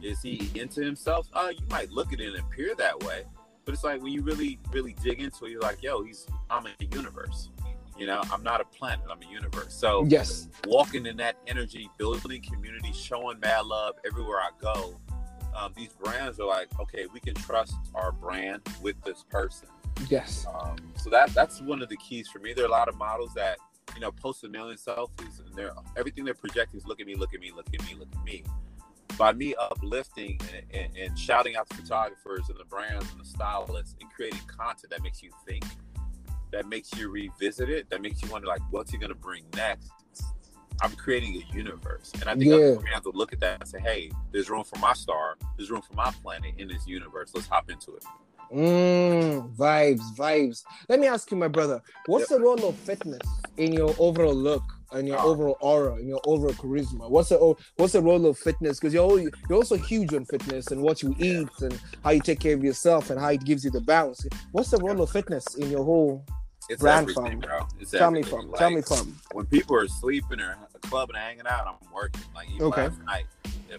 Is 0.02 0.22
he 0.22 0.52
into 0.56 0.82
himself? 0.84 1.28
Uh, 1.34 1.50
you 1.52 1.66
might 1.70 1.92
look 1.92 2.14
at 2.14 2.20
it 2.20 2.28
and 2.28 2.40
appear 2.40 2.76
that 2.76 3.00
way, 3.04 3.24
but 3.66 3.74
it's 3.74 3.84
like 3.84 4.02
when 4.02 4.14
you 4.14 4.22
really, 4.22 4.60
really 4.72 4.96
dig 5.04 5.22
into 5.22 5.46
it, 5.46 5.52
you're 5.52 5.62
like, 5.62 5.82
yo, 5.82 6.04
he's 6.04 6.28
I'm 6.50 6.66
a 6.66 6.86
universe. 6.96 7.50
You 7.98 8.06
know, 8.06 8.22
I'm 8.32 8.44
not 8.44 8.62
a 8.62 8.66
planet. 8.66 9.06
I'm 9.10 9.22
a 9.22 9.32
universe. 9.32 9.74
So 9.74 10.06
yes. 10.08 10.48
walking 10.68 11.08
in 11.08 11.18
that 11.18 11.36
energy, 11.48 11.90
building 11.98 12.42
community, 12.44 12.94
showing 12.94 13.40
mad 13.40 13.66
love 13.66 13.96
everywhere 14.06 14.38
I 14.38 14.50
go. 14.62 15.00
Um, 15.56 15.74
these 15.76 15.94
brands 15.94 16.40
are 16.40 16.46
like, 16.46 16.68
okay, 16.80 17.08
we 17.12 17.20
can 17.20 17.34
trust 17.34 17.74
our 17.96 18.12
brand 18.12 18.62
with 18.84 19.02
this 19.04 19.26
person. 19.32 19.68
Yes. 20.10 20.46
Um, 20.62 20.76
so 20.96 21.10
that 21.10 21.34
that's 21.34 21.62
one 21.62 21.82
of 21.82 21.90
the 21.90 21.98
keys 21.98 22.28
for 22.28 22.38
me. 22.38 22.54
There 22.54 22.66
are 22.66 22.68
a 22.68 22.72
lot 22.72 22.88
of 22.88 22.96
models 22.98 23.34
that 23.34 23.58
you 23.96 24.02
know 24.02 24.12
post 24.12 24.44
a 24.44 24.50
million 24.50 24.78
selfies, 24.78 25.44
and 25.44 25.56
they're 25.56 25.74
everything 25.98 26.24
they're 26.24 26.36
projecting 26.36 26.80
is 26.80 26.86
look 26.86 27.02
at 27.02 27.08
me, 27.08 27.16
look 27.16 27.34
at 27.34 27.40
me, 27.40 27.52
look 27.56 27.68
at 27.74 27.84
me, 27.84 27.96
look 27.98 28.10
at 28.16 28.24
me. 28.24 28.44
By 29.18 29.34
me 29.34 29.56
uplifting 29.56 30.40
and, 30.54 30.82
and, 30.82 30.98
and 30.98 31.20
shouting 31.20 31.56
out 31.56 31.68
the 31.70 31.76
photographers 31.76 32.50
and 32.50 32.60
the 32.60 32.66
brands 32.66 33.10
and 33.12 33.20
the 33.20 33.26
stylists 33.26 33.96
and 34.00 34.12
creating 34.12 34.42
content 34.48 34.92
that 34.92 35.02
makes 35.02 35.24
you 35.24 35.32
think, 35.48 35.66
that 36.52 36.68
makes 36.68 36.94
you 36.96 37.10
revisit 37.10 37.70
it, 37.70 37.90
that 37.90 38.02
makes 38.02 38.22
you 38.22 38.30
wonder 38.30 38.48
like, 38.48 38.62
what's 38.70 38.92
he 38.92 38.98
gonna 38.98 39.16
bring 39.16 39.44
next? 39.56 39.92
I'm 40.82 40.92
creating 40.92 41.42
a 41.42 41.56
universe, 41.56 42.12
and 42.22 42.26
I 42.26 42.36
think 42.36 42.52
Yeah. 42.52 42.58
other 42.58 42.80
brands 42.80 43.06
will 43.06 43.14
look 43.14 43.34
at 43.34 43.40
that 43.40 43.62
and 43.62 43.68
say, 43.68 43.80
"Hey, 43.80 44.12
there's 44.32 44.48
room 44.48 44.64
for 44.64 44.78
my 44.78 44.94
star. 44.94 45.36
There's 45.58 45.72
room 45.72 45.82
for 45.82 45.96
my 45.96 46.12
planet 46.22 46.54
in 46.60 46.68
this 46.68 46.86
universe. 46.86 47.32
Let's 47.34 47.48
hop 47.48 47.72
into 47.72 47.96
it." 47.96 48.04
Mm, 48.54 49.56
vibes, 49.56 50.16
vibes. 50.16 50.64
Let 50.88 51.00
me 51.00 51.08
ask 51.08 51.32
you, 51.32 51.38
my 51.38 51.48
brother, 51.48 51.82
what's 52.06 52.30
the 52.30 52.40
role 52.40 52.64
of 52.64 52.76
fitness 52.78 53.28
in 53.58 53.74
your 53.74 53.96
overall 53.98 54.36
look 54.36 54.64
and 54.92 55.08
your 55.08 55.20
Oh. 55.20 55.30
overall 55.30 55.58
aura 55.62 55.94
and 55.96 56.08
your 56.08 56.22
overall 56.26 56.54
charisma? 56.54 57.10
What's 57.10 57.30
the 57.30 57.56
what's 57.78 57.94
the 57.94 58.02
role 58.02 58.26
of 58.26 58.38
fitness? 58.38 58.80
Because 58.80 58.94
you're 58.94 59.20
you're 59.20 59.58
also 59.58 59.76
huge 59.78 60.14
on 60.14 60.26
fitness 60.26 60.68
and 60.72 60.82
what 60.82 61.02
you 61.04 61.16
eat 61.20 61.50
and 61.62 61.80
how 62.04 62.12
you 62.12 62.22
take 62.22 62.40
care 62.40 62.54
of 62.56 62.64
yourself 62.64 63.10
and 63.10 63.20
how 63.20 63.30
it 63.30 63.44
gives 63.44 63.64
you 63.66 63.72
the 63.72 63.82
balance. 63.82 64.26
What's 64.52 64.70
the 64.72 64.78
role 64.78 65.02
of 65.02 65.10
fitness 65.10 65.56
in 65.56 65.70
your 65.72 65.84
whole? 65.84 66.26
It's 66.70 66.82
Brand 66.82 67.08
bro. 67.42 67.66
It's 67.80 67.92
Tell 67.92 68.12
me 68.12 68.24
from. 68.24 68.52
Tell 68.58 68.70
me 68.70 68.82
from. 68.82 69.18
when 69.32 69.46
people 69.46 69.78
are 69.78 69.88
sleeping 69.88 70.42
or 70.42 70.58
clubbing 70.82 71.16
and 71.16 71.24
hanging 71.24 71.48
out, 71.48 71.66
I'm 71.66 71.94
working. 71.94 72.22
Like 72.36 72.50
even 72.50 72.64
Okay. 72.68 72.88
last 72.90 73.02
night, 73.04 73.26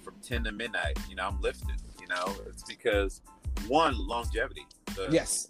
from 0.03 0.15
ten 0.23 0.43
to 0.45 0.53
midnight, 0.53 0.99
you 1.09 1.15
know, 1.15 1.27
I'm 1.29 1.41
lifting. 1.43 1.77
You 2.01 2.07
know, 2.09 2.35
it's 2.47 2.63
because 2.63 3.21
one 3.67 3.95
longevity. 4.07 4.67
The, 4.97 5.09
Yes. 5.11 5.49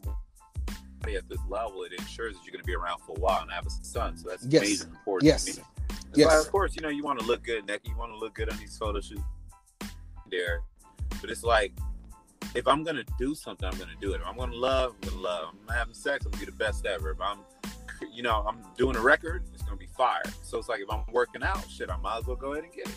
At 1.06 1.28
this 1.28 1.38
level, 1.48 1.84
it 1.84 1.92
ensures 1.92 2.34
that 2.36 2.44
you're 2.44 2.52
going 2.52 2.60
to 2.62 2.66
be 2.66 2.74
around 2.74 3.00
for 3.00 3.16
a 3.16 3.20
while, 3.20 3.40
and 3.40 3.50
I 3.50 3.54
have 3.54 3.66
a 3.66 3.70
son, 3.70 4.18
so 4.18 4.28
that's 4.28 4.44
Yes. 4.44 4.62
major 4.62 4.84
important 4.84 5.26
Yes. 5.26 5.44
to 5.46 5.60
me. 5.60 5.66
Yes. 6.14 6.44
of 6.44 6.52
course, 6.52 6.76
you 6.76 6.82
know, 6.82 6.88
you 6.90 7.02
want 7.02 7.18
to 7.20 7.24
look 7.24 7.42
good, 7.44 7.66
Nick. 7.66 7.86
You 7.88 7.96
want 7.96 8.12
to 8.12 8.18
look 8.18 8.34
good 8.34 8.50
on 8.50 8.58
these 8.58 8.76
photo 8.76 9.00
shoots 9.00 9.22
there, 10.30 10.62
but 11.20 11.30
it's 11.30 11.44
like. 11.44 11.72
If 12.54 12.66
I'm 12.66 12.82
gonna 12.82 13.04
do 13.18 13.34
something, 13.34 13.68
I'm 13.68 13.76
gonna 13.78 13.92
do 14.00 14.14
it. 14.14 14.22
If 14.22 14.26
I'm 14.26 14.36
gonna 14.38 14.54
love, 14.56 14.94
I'm 15.02 15.08
gonna 15.10 15.20
love. 15.20 15.54
I'm 15.68 15.74
having 15.74 15.92
sex, 15.92 16.24
I'm 16.24 16.30
gonna 16.30 16.46
be 16.46 16.50
the 16.50 16.56
best 16.56 16.86
ever. 16.86 17.10
If 17.10 17.20
I'm 17.20 17.40
you 18.10 18.22
know, 18.22 18.42
I'm 18.48 18.62
doing 18.78 18.96
a 18.96 19.00
record, 19.00 19.44
it's 19.52 19.62
gonna 19.64 19.76
be 19.76 19.88
fire. 19.98 20.22
So 20.42 20.56
it's 20.58 20.68
like 20.68 20.80
if 20.80 20.90
I'm 20.90 21.02
working 21.12 21.42
out, 21.42 21.68
shit, 21.68 21.90
I 21.90 21.96
might 21.98 22.18
as 22.18 22.26
well 22.26 22.36
go 22.36 22.52
ahead 22.52 22.64
and 22.64 22.72
get 22.72 22.88
it. 22.88 22.96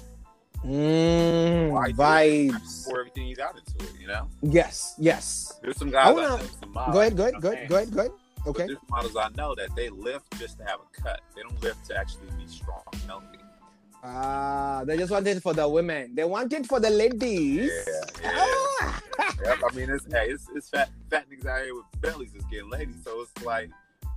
Mm, 0.65 1.89
it? 1.89 1.95
vibes. 1.95 2.85
Pour 2.85 2.99
everything 2.99 3.27
you 3.27 3.35
got 3.35 3.55
into 3.57 3.85
it, 3.85 3.99
you 3.99 4.07
know? 4.07 4.27
Yes. 4.41 4.95
Yes. 4.97 5.53
There's 5.61 5.77
some 5.77 5.89
guys 5.89 6.07
I, 6.07 6.11
wanna- 6.11 6.43
some 6.59 6.71
models. 6.71 6.93
Go 6.93 6.99
ahead. 7.01 7.17
Go 7.17 7.23
ahead. 7.23 7.41
Go 7.41 7.51
ahead. 7.51 7.69
Go 7.69 7.75
ahead. 7.75 7.91
Go 7.93 7.99
ahead. 8.01 8.11
Okay. 8.47 8.65
There's 8.67 8.79
models 8.89 9.15
I 9.15 9.29
know 9.37 9.53
that 9.55 9.75
they 9.75 9.89
lift 9.89 10.37
just 10.39 10.57
to 10.59 10.65
have 10.65 10.79
a 10.79 11.01
cut. 11.01 11.21
They 11.35 11.43
don't 11.43 11.61
lift 11.61 11.85
to 11.87 11.97
actually 11.97 12.27
be 12.37 12.47
strong 12.47 12.81
healthy. 13.05 13.37
Ah, 14.03 14.81
they 14.85 14.97
just 14.97 15.11
want 15.11 15.27
it 15.27 15.43
for 15.43 15.53
the 15.53 15.67
women. 15.69 16.15
They 16.15 16.23
want 16.23 16.51
it 16.53 16.65
for 16.65 16.79
the 16.79 16.89
ladies. 16.89 17.71
Yeah, 17.87 18.01
yeah. 18.23 18.31
Ah. 18.79 19.01
Yep, 19.45 19.57
I 19.71 19.75
mean, 19.75 19.89
it's 19.91 20.05
hey, 20.11 20.29
it's, 20.29 20.47
it's 20.55 20.69
fat 20.69 20.89
fat 21.09 21.25
niggas 21.29 21.45
out 21.45 21.63
here 21.63 21.75
with 21.75 21.85
bellies 22.01 22.33
is 22.33 22.43
getting 22.45 22.69
ladies, 22.69 22.95
so 23.03 23.21
it's 23.21 23.45
like, 23.45 23.69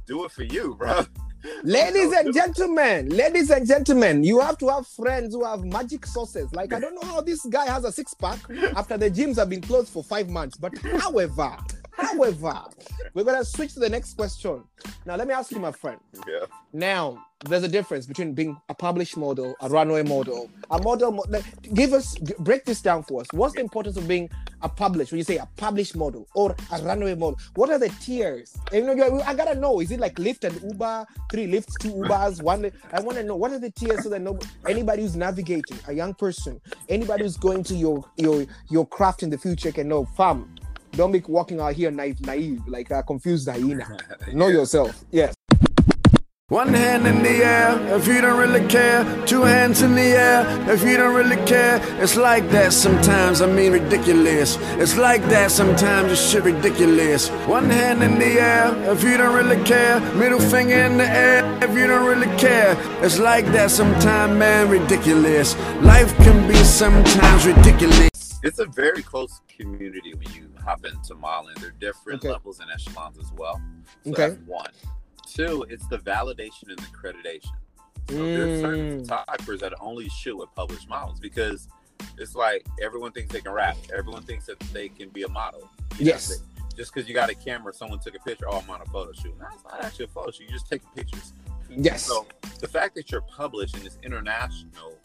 do 0.06 0.24
it 0.24 0.30
for 0.30 0.44
you, 0.44 0.74
bro. 0.74 1.04
Ladies 1.62 2.10
and 2.12 2.32
gentlemen, 2.32 3.10
ladies 3.10 3.50
and 3.50 3.66
gentlemen, 3.66 4.24
you 4.24 4.40
have 4.40 4.56
to 4.58 4.68
have 4.68 4.86
friends 4.86 5.34
who 5.34 5.44
have 5.44 5.62
magic 5.62 6.06
sauces. 6.06 6.50
Like 6.54 6.72
I 6.72 6.80
don't 6.80 6.94
know 6.94 7.06
how 7.06 7.20
this 7.20 7.44
guy 7.44 7.66
has 7.66 7.84
a 7.84 7.92
six 7.92 8.14
pack 8.14 8.38
after 8.74 8.96
the 8.96 9.10
gyms 9.10 9.36
have 9.36 9.50
been 9.50 9.60
closed 9.60 9.90
for 9.90 10.02
five 10.02 10.30
months. 10.30 10.56
But 10.56 10.78
however, 10.78 11.54
however, 11.96 12.62
we're 13.14 13.24
gonna 13.24 13.44
switch 13.44 13.74
to 13.74 13.80
the 13.80 13.88
next 13.88 14.14
question. 14.14 14.62
Now 15.06 15.16
let 15.16 15.28
me 15.28 15.34
ask 15.34 15.50
you, 15.50 15.58
my 15.58 15.72
friend. 15.72 16.00
Yeah. 16.26 16.46
Now 16.72 17.24
there's 17.44 17.62
a 17.62 17.68
difference 17.68 18.06
between 18.06 18.32
being 18.32 18.56
a 18.68 18.74
published 18.74 19.16
model, 19.16 19.54
a 19.60 19.68
runway 19.68 20.02
model, 20.02 20.50
a 20.70 20.80
model. 20.80 21.12
mo- 21.12 21.24
like, 21.28 21.44
give 21.74 21.92
us 21.92 22.16
break 22.38 22.64
this 22.64 22.80
down 22.80 23.02
for 23.02 23.20
us. 23.20 23.26
What's 23.32 23.54
the 23.54 23.60
importance 23.60 23.96
of 23.96 24.08
being 24.08 24.30
a 24.62 24.68
published? 24.68 25.12
When 25.12 25.18
you 25.18 25.24
say 25.24 25.36
a 25.36 25.48
published 25.56 25.94
model 25.94 26.26
or 26.34 26.56
a 26.72 26.82
runway 26.82 27.14
model, 27.14 27.38
what 27.54 27.70
are 27.70 27.78
the 27.78 27.90
tiers? 28.00 28.56
And, 28.72 28.86
you 28.86 28.94
know, 28.94 29.20
I 29.22 29.34
gotta 29.34 29.54
know. 29.54 29.80
Is 29.80 29.90
it 29.90 30.00
like 30.00 30.14
Lyft 30.16 30.44
and 30.44 30.60
Uber, 30.72 31.06
three 31.30 31.46
lifts, 31.46 31.74
two 31.78 31.92
Ubers, 31.92 32.42
one? 32.42 32.70
I 32.92 33.00
want 33.00 33.18
to 33.18 33.24
know 33.24 33.36
what 33.36 33.52
are 33.52 33.58
the 33.58 33.70
tiers 33.70 34.02
so 34.04 34.08
that 34.08 34.20
no, 34.20 34.38
anybody 34.66 35.02
who's 35.02 35.16
navigating, 35.16 35.78
a 35.86 35.92
young 35.92 36.14
person, 36.14 36.60
anybody 36.88 37.24
who's 37.24 37.36
going 37.36 37.62
to 37.64 37.74
your 37.74 38.04
your 38.16 38.46
your 38.70 38.86
craft 38.86 39.22
in 39.22 39.30
the 39.30 39.38
future 39.38 39.70
can 39.70 39.88
know. 39.88 40.06
Fam, 40.16 40.54
don't 40.94 41.12
be 41.12 41.22
walking 41.26 41.60
out 41.60 41.74
here 41.74 41.90
naive, 41.90 42.20
naive 42.20 42.66
like 42.66 42.90
a 42.90 43.02
confused 43.02 43.48
hyena. 43.48 43.98
Know 44.32 44.48
yourself. 44.48 45.04
Yes. 45.10 45.34
One 46.50 46.74
hand 46.74 47.06
in 47.06 47.22
the 47.22 47.42
air 47.42 47.96
if 47.96 48.06
you 48.06 48.20
don't 48.20 48.38
really 48.38 48.64
care. 48.68 49.02
Two 49.26 49.42
hands 49.42 49.80
in 49.80 49.94
the 49.94 50.02
air 50.02 50.70
if 50.70 50.84
you 50.84 50.98
don't 50.98 51.14
really 51.14 51.42
care. 51.46 51.80
It's 52.02 52.16
like 52.16 52.50
that 52.50 52.74
sometimes, 52.74 53.40
I 53.40 53.46
mean 53.46 53.72
ridiculous. 53.72 54.58
It's 54.78 54.96
like 54.96 55.22
that 55.30 55.50
sometimes, 55.50 56.12
it's 56.12 56.30
shit 56.30 56.44
ridiculous. 56.44 57.30
One 57.48 57.70
hand 57.70 58.02
in 58.02 58.18
the 58.18 58.38
air 58.38 58.92
if 58.92 59.02
you 59.02 59.16
don't 59.16 59.34
really 59.34 59.64
care. 59.64 60.00
Middle 60.14 60.38
finger 60.38 60.76
in 60.76 60.98
the 60.98 61.08
air 61.08 61.42
if 61.64 61.74
you 61.74 61.86
don't 61.86 62.06
really 62.06 62.32
care. 62.36 62.76
It's 63.02 63.18
like 63.18 63.46
that 63.46 63.70
sometimes, 63.70 64.38
man, 64.38 64.68
ridiculous. 64.68 65.56
Life 65.80 66.14
can 66.18 66.46
be 66.46 66.56
sometimes 66.56 67.46
ridiculous. 67.46 68.38
It's 68.42 68.58
a 68.58 68.66
very 68.66 69.02
close 69.02 69.40
community 69.48 70.12
when 70.12 70.30
you 70.34 70.53
hop 70.64 70.84
into 70.84 71.14
modeling. 71.14 71.56
There 71.60 71.68
are 71.68 71.72
different 71.72 72.20
Okay. 72.20 72.30
levels 72.32 72.60
and 72.60 72.70
echelons 72.70 73.18
as 73.18 73.30
well. 73.32 73.60
So 74.04 74.10
Okay. 74.12 74.30
that's 74.30 74.40
one. 74.46 74.70
Two, 75.26 75.64
it's 75.68 75.86
the 75.88 75.98
validation 75.98 76.68
and 76.68 76.78
the 76.78 76.82
accreditation. 76.86 77.52
So 78.10 78.16
there's 78.16 78.60
certain 78.60 79.00
Mm. 79.02 79.08
photographers 79.08 79.60
that 79.60 79.72
only 79.80 80.08
shoot 80.10 80.36
with 80.36 80.54
published 80.54 80.88
models 80.88 81.18
because 81.20 81.68
it's 82.18 82.34
like 82.34 82.66
everyone 82.82 83.12
thinks 83.12 83.32
they 83.32 83.40
can 83.40 83.52
rap. 83.52 83.76
Everyone 83.96 84.22
thinks 84.22 84.46
that 84.46 84.58
they 84.72 84.88
can 84.88 85.08
be 85.10 85.22
a 85.22 85.28
model. 85.28 85.60
You 85.98 86.04
know, 86.04 86.10
Yes. 86.12 86.28
they- 86.28 86.44
just 86.76 86.92
because 86.92 87.08
you 87.08 87.14
got 87.14 87.30
a 87.30 87.34
camera, 87.34 87.72
someone 87.72 88.00
took 88.00 88.14
a 88.16 88.18
picture. 88.20 88.46
Oh, 88.48 88.58
I'm 88.58 88.68
on 88.68 88.82
a 88.82 88.86
photo 88.86 89.12
shoot. 89.12 89.36
No, 89.38 89.46
it's 89.54 89.64
not 89.64 89.82
actually 89.82 90.06
a 90.06 90.08
photo 90.08 90.30
shoot. 90.32 90.44
You're 90.44 90.52
just 90.58 90.68
taking 90.68 90.88
pictures. 90.90 91.32
Yes. 91.70 92.04
So 92.04 92.26
the 92.60 92.68
fact 92.68 92.94
that 92.96 93.10
you're 93.10 93.20
published 93.22 93.76
and 93.76 93.86
it's 93.86 93.96
international, 94.02 94.98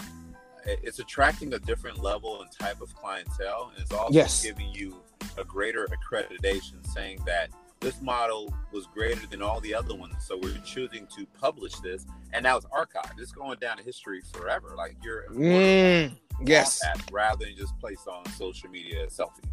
it's 0.65 0.99
attracting 0.99 1.53
a 1.53 1.59
different 1.59 1.99
level 1.99 2.41
and 2.41 2.51
type 2.51 2.81
of 2.81 2.93
clientele, 2.95 3.69
and 3.73 3.81
it's 3.81 3.91
also 3.93 4.13
Yes. 4.13 4.43
giving 4.43 4.71
you 4.73 5.01
a 5.37 5.43
greater 5.43 5.87
accreditation, 5.87 6.85
saying 6.87 7.21
that 7.25 7.49
this 7.79 8.01
model 8.01 8.53
was 8.73 8.87
greater 8.87 9.25
than 9.27 9.41
all 9.41 9.61
the 9.61 9.73
other 9.73 9.95
ones. 9.95 10.15
So 10.25 10.37
we're 10.37 10.57
choosing 10.65 11.07
to 11.15 11.25
publish 11.39 11.73
this, 11.75 12.05
and 12.33 12.43
now 12.43 12.57
it's 12.57 12.65
archived. 12.67 13.19
It's 13.19 13.31
going 13.31 13.57
down 13.59 13.79
in 13.79 13.85
history 13.85 14.21
forever. 14.33 14.73
Like 14.75 14.97
you're 15.03 15.29
Mm, 15.29 16.17
yes. 16.43 16.81
rather 17.11 17.45
than 17.45 17.55
just 17.55 17.77
placed 17.79 18.07
on 18.07 18.25
social 18.31 18.69
media 18.69 19.07
selfie. 19.07 19.43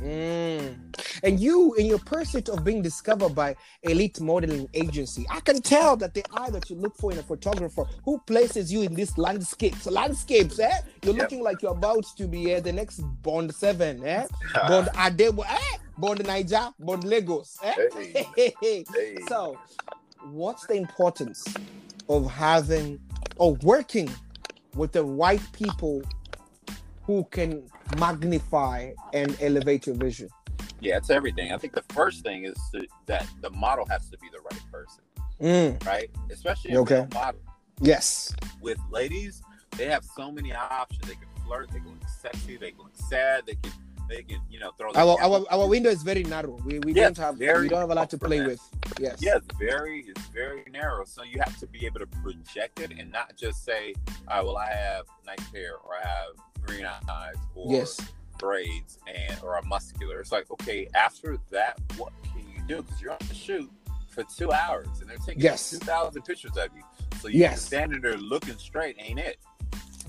Mm. 0.00 0.76
And 1.22 1.38
you, 1.40 1.74
in 1.74 1.86
your 1.86 1.98
pursuit 2.00 2.48
of 2.48 2.64
being 2.64 2.82
discovered 2.82 3.34
by 3.34 3.54
elite 3.82 4.20
modeling 4.20 4.68
agency, 4.74 5.26
I 5.30 5.40
can 5.40 5.60
tell 5.62 5.96
that 5.98 6.14
the 6.14 6.24
eye 6.34 6.50
that 6.50 6.68
you 6.70 6.76
look 6.76 6.96
for 6.96 7.12
in 7.12 7.18
a 7.18 7.22
photographer 7.22 7.84
who 8.04 8.18
places 8.26 8.72
you 8.72 8.82
in 8.82 8.94
these 8.94 9.16
landscapes, 9.18 9.86
landscapes, 9.86 10.58
eh? 10.58 10.70
You're 11.04 11.14
Yep. 11.14 11.22
looking 11.22 11.42
like 11.42 11.62
you're 11.62 11.72
about 11.72 12.04
to 12.16 12.26
be 12.26 12.54
uh, 12.54 12.60
the 12.60 12.72
next 12.72 12.98
Bond 13.22 13.54
Seven, 13.54 14.04
eh? 14.04 14.26
Bond 14.68 14.88
Adebo, 14.88 15.44
eh? 15.48 15.76
Bond 15.98 16.26
Niger, 16.26 16.70
Bond 16.80 17.04
Lagos, 17.04 17.58
eh? 17.62 17.74
Hey. 18.36 18.54
Hey. 18.60 18.84
So, 19.28 19.58
what's 20.30 20.66
the 20.66 20.74
importance 20.74 21.44
of 22.08 22.30
having 22.30 22.98
or 23.36 23.54
working 23.62 24.10
with 24.74 24.92
the 24.92 25.04
right 25.04 25.40
people 25.52 26.02
who 27.04 27.24
can 27.30 27.68
magnify 27.98 28.92
and 29.12 29.36
elevate 29.40 29.86
your 29.86 29.96
vision? 29.96 30.28
Yeah, 30.80 30.96
it's 30.96 31.10
everything. 31.10 31.52
I 31.52 31.58
think 31.58 31.74
the 31.74 31.84
first 31.94 32.22
thing 32.24 32.44
is 32.44 32.54
to, 32.74 32.86
that 33.06 33.26
the 33.40 33.50
model 33.50 33.86
has 33.86 34.08
to 34.10 34.18
be 34.18 34.28
the 34.32 34.40
right 34.40 34.62
person, 34.72 35.02
Mm, 35.40 35.84
right? 35.86 36.10
Especially 36.30 36.76
Okay. 36.76 37.06
model 37.12 37.40
yes. 37.80 38.32
with 38.60 38.78
ladies, 38.90 39.42
they 39.76 39.86
have 39.86 40.04
so 40.04 40.30
many 40.30 40.52
options. 40.52 41.00
They 41.08 41.14
can 41.14 41.28
flirt, 41.46 41.70
they 41.72 41.78
can 41.80 41.88
look 41.88 42.08
sexy, 42.20 42.56
they 42.56 42.70
can 42.72 42.80
look 42.80 42.96
sad, 43.08 43.44
they 43.46 43.54
can 43.56 43.72
they 44.08 44.22
can 44.22 44.40
you 44.50 44.58
know 44.60 44.72
throw. 44.76 44.90
Our, 44.94 45.16
our 45.22 45.44
our 45.50 45.66
window 45.68 45.88
is 45.88 46.02
very 46.02 46.22
narrow. 46.24 46.58
We, 46.66 46.80
we 46.80 46.92
Yeah, 46.92 47.04
don't 47.04 47.18
have 47.18 47.38
we 47.38 47.68
don't 47.68 47.80
have 47.80 47.90
a 47.90 47.94
lot 47.94 48.10
to 48.10 48.18
play 48.18 48.40
with. 48.44 48.60
Yes. 49.00 49.18
Yeah, 49.22 49.36
it's 49.36 49.56
very 49.58 50.04
it's 50.06 50.26
very 50.26 50.64
narrow. 50.70 51.04
So 51.04 51.22
you 51.22 51.38
have 51.40 51.56
to 51.60 51.66
be 51.66 51.86
able 51.86 52.00
to 52.00 52.06
project 52.22 52.80
it 52.80 52.90
and 52.98 53.10
not 53.10 53.36
just 53.36 53.64
say, 53.64 53.94
"All 54.28 54.36
right, 54.36 54.44
well, 54.44 54.58
I 54.58 54.70
have 54.70 55.04
nice 55.26 55.46
hair, 55.54 55.76
or 55.76 55.94
I 55.96 56.06
have 56.06 56.34
green 56.66 56.86
eyes, 56.86 57.34
or 57.54 57.72
Yes. 57.72 57.98
braids, 58.38 58.98
and 59.06 59.38
or 59.42 59.56
I'm 59.56 59.68
muscular." 59.68 60.20
It's 60.20 60.32
like, 60.32 60.50
okay, 60.50 60.88
after 60.94 61.36
that, 61.50 61.78
what 61.96 62.12
can 62.22 62.48
you 62.48 62.62
do? 62.66 62.82
Because 62.82 63.00
you're 63.00 63.12
on 63.12 63.18
the 63.28 63.34
shoot 63.34 63.70
for 64.08 64.24
two 64.24 64.52
hours, 64.52 64.88
and 65.00 65.08
they're 65.08 65.16
taking 65.18 65.42
Yes. 65.42 65.70
two 65.70 65.78
thousand 65.78 66.22
pictures 66.22 66.56
of 66.56 66.68
you. 66.76 66.82
So 67.20 67.28
you 67.28 67.40
Yes. 67.40 67.62
standing 67.62 68.00
there 68.00 68.16
looking 68.16 68.58
straight 68.58 68.96
ain't 68.98 69.18
it? 69.18 69.38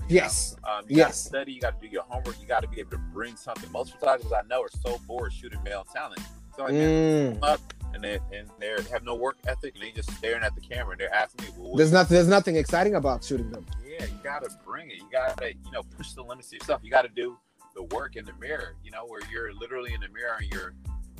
You 0.08 0.16
Yes. 0.16 0.56
know? 0.64 0.70
Um, 0.70 0.84
you 0.88 0.96
Yes. 0.96 1.06
got 1.06 1.12
to 1.12 1.18
study. 1.18 1.52
You 1.52 1.60
got 1.62 1.80
to 1.80 1.86
do 1.86 1.90
your 1.90 2.02
homework. 2.02 2.38
You 2.40 2.46
got 2.46 2.60
to 2.60 2.68
be 2.68 2.80
able 2.80 2.90
to 2.90 2.98
bring 2.98 3.36
something. 3.36 3.70
Most 3.72 3.94
photographers 3.94 4.32
I 4.32 4.42
know 4.42 4.60
are 4.62 4.68
so 4.82 4.98
bored 5.06 5.32
shooting 5.32 5.62
male 5.62 5.86
talent. 5.90 6.20
So 6.54 6.64
like, 6.64 6.74
man, 6.74 6.90
Mm. 6.90 7.38
up 7.42 7.60
and 7.94 8.04
they 8.04 8.18
and 8.32 8.50
they 8.58 8.68
have 8.92 9.02
no 9.02 9.14
work 9.14 9.38
ethic 9.46 9.74
and 9.74 9.82
they 9.82 9.92
just 9.92 10.10
staring 10.18 10.42
at 10.42 10.54
the 10.54 10.60
camera 10.60 10.92
and 10.92 11.00
they're 11.00 11.14
asking 11.14 11.46
me, 11.46 11.52
well, 11.56 11.76
There's 11.76 11.92
nothing 11.92 12.14
there's 12.16 12.28
nothing 12.28 12.56
exciting 12.56 12.96
about 12.96 13.24
shooting 13.24 13.50
them. 13.50 13.64
Yeah, 13.98 14.06
you 14.06 14.18
gotta 14.22 14.48
bring 14.64 14.90
it. 14.90 14.96
You 14.96 15.08
gotta, 15.10 15.52
you 15.52 15.70
know, 15.72 15.82
push 15.82 16.12
the 16.12 16.22
limits 16.22 16.48
of 16.48 16.54
yourself. 16.54 16.80
You 16.82 16.90
gotta 16.90 17.08
do 17.08 17.38
the 17.74 17.82
work 17.84 18.16
in 18.16 18.24
the 18.24 18.32
mirror, 18.40 18.76
you 18.84 18.90
know, 18.90 19.04
where 19.06 19.20
you're 19.30 19.52
literally 19.52 19.94
in 19.94 20.00
the 20.00 20.08
mirror 20.08 20.36
and 20.40 20.50
you're 20.52 20.74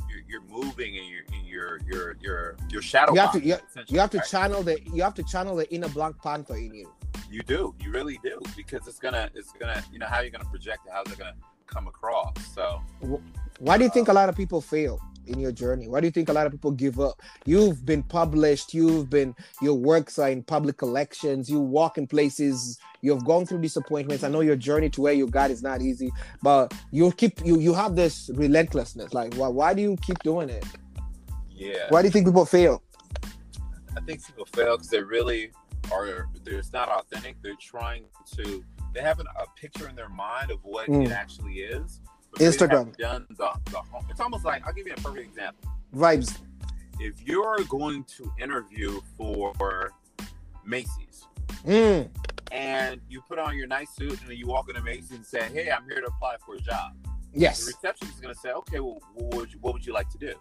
you're, 0.09 0.23
you're 0.29 0.43
moving 0.43 0.97
and 0.97 1.07
you're 1.09 1.25
you're 1.45 1.81
you're 1.87 2.17
you're 2.21 2.57
you're 2.71 2.83
shadow 2.83 3.13
You 3.13 3.21
have 3.21 3.33
to 3.33 3.45
you, 3.45 3.57
you 3.89 3.99
have 3.99 4.11
to 4.11 4.19
right? 4.19 4.27
channel 4.27 4.63
the 4.63 4.81
you 4.93 5.03
have 5.03 5.15
to 5.15 5.25
channel 5.25 5.57
the 5.57 5.73
inner 5.73 5.89
Black 5.89 6.15
Panther 6.23 6.57
in 6.57 6.75
you. 6.75 6.93
You 7.31 7.43
do, 7.43 7.75
you 7.81 7.91
really 7.91 8.21
do, 8.23 8.41
because 8.57 8.87
it's 8.87 8.99
gonna 8.99 9.31
it's 9.35 9.53
gonna 9.53 9.83
you 9.93 9.99
know 9.99 10.07
how 10.07 10.21
you're 10.21 10.31
gonna 10.31 10.45
project 10.45 10.87
it, 10.87 10.93
how's 10.93 11.11
it 11.11 11.19
gonna 11.19 11.35
come 11.67 11.89
across. 11.89 12.35
So 12.55 12.81
Why 13.59 13.79
do 13.79 13.85
you 13.85 13.91
think 13.91 14.09
a 14.09 14.13
lot 14.13 14.29
of 14.29 14.37
people 14.37 14.61
fail 14.61 15.01
in 15.27 15.39
your 15.41 15.53
journey? 15.53 15.89
Why 15.89 16.01
do 16.01 16.07
you 16.07 16.11
think 16.11 16.29
a 16.29 16.33
lot 16.33 16.47
of 16.47 16.53
people 16.53 16.71
give 16.71 17.01
up? 17.01 17.21
You've 17.45 17.85
been 17.85 18.03
published, 18.03 18.75
you've 18.75 19.11
been 19.11 19.35
your 19.63 19.75
works 19.75 20.19
are 20.19 20.29
in 20.31 20.43
public 20.43 20.77
collections, 20.79 21.49
you 21.51 21.61
walk 21.61 21.99
in 21.99 22.07
places, 22.07 22.79
you've 23.03 23.25
gone 23.25 23.47
through 23.47 23.61
disappointments. 23.63 24.25
I 24.25 24.29
know 24.29 24.41
your 24.41 24.57
journey 24.57 24.91
to 24.91 25.01
where 25.03 25.13
you 25.13 25.27
got 25.27 25.51
is 25.51 25.63
not 25.63 25.83
easy, 25.83 26.11
but 26.43 26.73
you 26.91 27.11
keep 27.13 27.45
you 27.45 27.59
you 27.59 27.75
have 27.75 27.97
this 27.97 28.31
relentlessness. 28.35 29.13
Like 29.15 29.35
why 29.35 29.49
why 29.49 29.75
do 29.75 29.83
you 29.83 29.97
keep 30.03 30.19
doing 30.21 30.51
it? 30.51 30.65
yeah, 31.51 31.87
Why 31.89 32.03
do 32.03 32.09
you 32.09 32.13
think 32.13 32.27
people 32.27 32.45
fail? 32.47 32.83
I 33.97 34.01
think 34.01 34.27
people 34.27 34.47
fail 34.47 34.77
because 34.77 34.91
they 34.91 35.03
really 35.03 35.53
are. 35.93 36.29
It's 36.47 36.73
not 36.73 36.89
authentic. 36.89 37.37
They're 37.43 37.55
trying 37.61 38.05
to. 38.37 38.65
They 38.93 39.01
have 39.01 39.19
an, 39.21 39.27
a 39.41 39.47
picture 39.61 39.89
in 39.89 39.97
their 39.97 40.09
mind 40.09 40.51
of 40.51 40.59
what 40.63 40.89
Mm. 40.89 41.07
it 41.07 41.13
actually 41.13 41.61
is. 41.61 42.01
But 42.35 42.39
they 42.39 42.47
Instagram. 42.47 42.71
haven't 42.71 42.99
Done 42.99 43.27
the, 43.31 43.51
the 43.71 43.79
home. 43.79 44.05
It's 44.11 44.21
almost 44.21 44.45
like 44.45 44.67
I'll 44.67 44.73
give 44.73 44.87
you 44.87 44.95
a 44.95 45.01
perfect 45.01 45.29
example. 45.29 45.71
Vibes. 45.95 46.39
If 47.01 47.21
you're 47.27 47.59
going 47.69 48.05
to 48.17 48.33
interview 48.41 49.01
for 49.17 49.91
Macy's 50.65 51.27
Mm, 51.65 52.09
and 52.53 53.01
you 53.09 53.23
put 53.23 53.39
on 53.39 53.57
your 53.57 53.67
nice 53.67 53.89
suit 53.97 54.21
and 54.21 54.29
then 54.29 54.37
you 54.37 54.47
walk 54.47 54.69
into 54.69 54.83
Macy's 54.83 55.13
and 55.13 55.25
say, 55.25 55.49
"Hey, 55.53 55.71
I'm 55.71 55.85
here 55.89 56.01
to 56.01 56.07
apply 56.07 56.37
for 56.45 56.55
a 56.57 56.61
job," 56.61 56.93
Yes. 57.33 57.61
the 57.65 57.67
yes. 57.67 57.67
receptionist 57.67 58.15
is 58.17 58.21
going 58.21 58.35
to 58.35 58.41
say, 58.41 58.51
"Okay, 58.51 58.81
well, 58.81 58.99
what 59.15 59.35
would 59.35 59.53
you, 59.53 59.59
what 59.61 59.73
would 59.73 59.87
you 59.87 59.95
like 59.95 60.11
to 60.11 60.19
do?" 60.19 60.35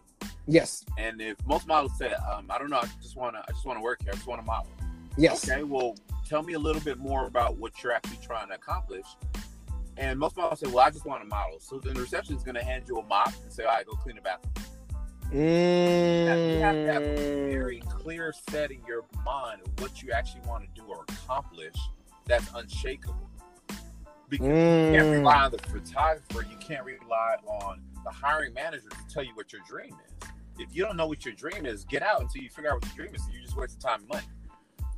Yes. 0.48 0.84
And 0.98 1.22
if 1.22 1.38
most 1.46 1.66
models 1.66 1.98
say, 1.98 2.12
um, 2.14 2.48
"I 2.50 2.58
don't 2.58 2.70
know, 2.70 2.80
I 2.80 2.90
just 3.02 3.16
want 3.16 3.36
to, 3.36 3.40
I 3.48 3.52
just 3.54 3.66
want 3.66 3.80
to 3.80 3.84
work 3.84 4.02
here. 4.04 4.12
I 4.12 4.16
just 4.16 4.28
want 4.28 4.42
to 4.42 4.46
model." 4.46 4.72
Yes. 5.18 5.50
Okay, 5.50 5.64
well, 5.64 5.96
tell 6.28 6.44
me 6.44 6.54
a 6.54 6.60
little 6.60 6.82
bit 6.82 6.98
more 6.98 7.26
about 7.28 7.58
what 7.58 7.82
you're 7.82 7.94
actually 7.94 8.20
trying 8.22 8.50
to 8.50 8.56
accomplish. 8.56 9.06
And 9.98 10.20
most 10.20 10.38
models 10.38 10.60
say, 10.60 10.68
well, 10.68 10.80
I 10.80 10.90
just 10.90 11.06
want 11.06 11.22
to 11.22 11.28
model. 11.28 11.60
So 11.60 11.80
the 11.80 11.92
reception 11.94 12.36
is 12.36 12.44
going 12.44 12.56
to 12.56 12.64
hand 12.64 12.86
you 12.88 12.98
a 12.98 13.04
mop 13.04 13.34
and 13.44 13.52
say, 13.52 13.64
all 13.64 13.70
right, 13.70 13.86
go 13.86 13.94
clean 13.94 14.16
the 14.16 14.22
bathroom. 14.22 14.54
Now, 16.26 16.36
you 16.36 16.60
have 16.60 16.76
to 16.86 16.94
have 16.94 17.04
a 17.04 17.34
Mm, 17.44 17.52
very 17.52 17.80
clear 17.82 18.34
set 18.50 18.72
in 18.72 18.80
your 18.88 19.06
mind 19.26 19.62
of 19.66 19.82
what 19.82 20.02
you 20.02 20.12
actually 20.12 20.42
want 20.42 20.64
to 20.64 20.82
do 20.82 20.88
or 20.88 21.04
accomplish 21.10 21.76
that's 22.26 22.50
unshakable. 22.56 23.30
Because 24.30 24.48
you 24.48 24.98
can't 24.98 25.08
mm. 25.08 25.12
rely 25.12 25.44
on 25.44 25.52
the 25.52 25.58
photographer, 25.60 26.46
you 26.50 26.58
can't 26.58 26.84
rely 26.84 27.36
on 27.46 27.82
the 28.04 28.10
hiring 28.12 28.54
manager 28.54 28.90
to 28.90 29.14
tell 29.14 29.24
you 29.24 29.36
what 29.36 29.54
your 29.54 29.62
dream 29.68 29.96
is. 30.08 30.30
If 30.58 30.76
you 30.76 30.84
don't 30.84 30.98
know 30.98 31.08
what 31.08 31.26
your 31.26 31.34
dream 31.34 31.66
is, 31.66 31.84
get 31.84 32.02
out 32.02 32.22
until 32.22 32.42
you 32.42 32.50
figure 32.50 32.72
out 32.72 32.82
what 32.82 32.96
your 32.96 33.06
dream 33.06 33.16
is. 33.16 33.22
You're 33.32 33.44
just 33.44 33.58
wasting 33.58 33.82
time 33.82 34.00
and 34.02 34.10
money. 34.10 34.26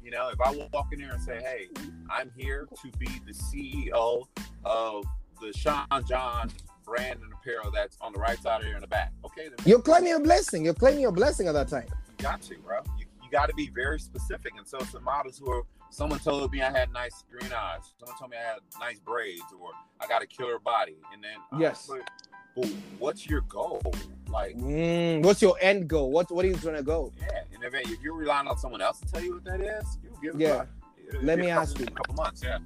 You 0.05 0.11
know, 0.11 0.29
if 0.29 0.39
I 0.39 0.51
walk 0.71 0.93
in 0.93 0.99
there 0.99 1.13
and 1.13 1.21
say, 1.23 1.41
"Hey, 1.41 1.67
I'm 2.11 2.31
here 2.37 2.67
to 2.83 2.97
be 2.99 3.07
the 3.25 3.33
CEO 3.33 4.27
of 4.63 5.03
the 5.41 5.51
Sean 5.51 5.87
John 6.07 6.51
brand 6.85 7.21
and 7.23 7.33
apparel 7.33 7.71
that's 7.71 7.97
on 8.01 8.13
the 8.13 8.19
right 8.19 8.37
side 8.37 8.63
or 8.63 8.67
in 8.75 8.81
the 8.81 8.87
back," 8.87 9.11
okay, 9.25 9.47
then 9.49 9.57
You're 9.65 9.81
claiming 9.81 10.13
a 10.13 10.19
blessing. 10.19 10.63
You're 10.63 10.75
claiming 10.75 11.07
a 11.07 11.11
blessing 11.11 11.47
at 11.47 11.53
that 11.53 11.69
time. 11.69 11.87
you 12.19 12.23
got 12.23 12.39
to, 12.43 12.55
bro. 12.59 12.81
You, 12.99 13.07
you 13.23 13.31
got 13.31 13.47
to 13.49 13.55
be 13.55 13.71
very 13.73 13.99
specific. 13.99 14.53
And 14.55 14.67
so 14.67 14.77
some 14.77 15.03
models 15.03 15.39
who 15.39 15.51
are, 15.51 15.63
someone 15.89 16.19
told 16.19 16.51
me 16.51 16.61
I 16.61 16.69
had 16.69 16.93
nice 16.93 17.23
green 17.27 17.51
eyes. 17.51 17.91
Someone 17.99 18.15
told 18.19 18.29
me 18.29 18.37
I 18.37 18.41
had 18.47 18.59
nice 18.79 18.99
braids, 18.99 19.41
or 19.59 19.71
I 19.99 20.05
got 20.05 20.21
a 20.21 20.27
killer 20.27 20.59
body. 20.59 20.97
And 21.13 21.23
then 21.23 21.37
was 21.51 21.59
Yes. 21.61 21.89
like, 21.89 22.07
well, 22.55 22.69
what's 22.99 23.27
your 23.29 23.41
goal? 23.41 23.81
Like, 24.29 24.57
Mm, 24.57 25.23
what's 25.23 25.41
your 25.41 25.55
end 25.61 25.87
goal? 25.87 26.11
What 26.11 26.31
what 26.31 26.43
are 26.45 26.47
you 26.47 26.55
trying 26.57 26.75
to 26.75 26.83
go? 26.83 27.11
yeah. 27.19 27.43
And 27.53 27.63
if, 27.63 27.73
if 27.73 28.01
you're 28.01 28.15
relying 28.15 28.47
on 28.47 28.57
someone 28.57 28.81
else 28.81 28.99
to 28.99 29.05
tell 29.07 29.23
you 29.23 29.33
what 29.35 29.43
that 29.45 29.61
is, 29.61 29.97
you'll 30.03 30.33
give 30.33 30.39
Yeah. 30.39 30.55
up. 30.55 30.67
Let 31.21 31.37
me 31.39 31.49
ask 31.51 31.77
you. 31.79 31.85
A 31.85 31.91
couple 31.91 32.15
months, 32.15 32.41
yeah. 32.43 32.57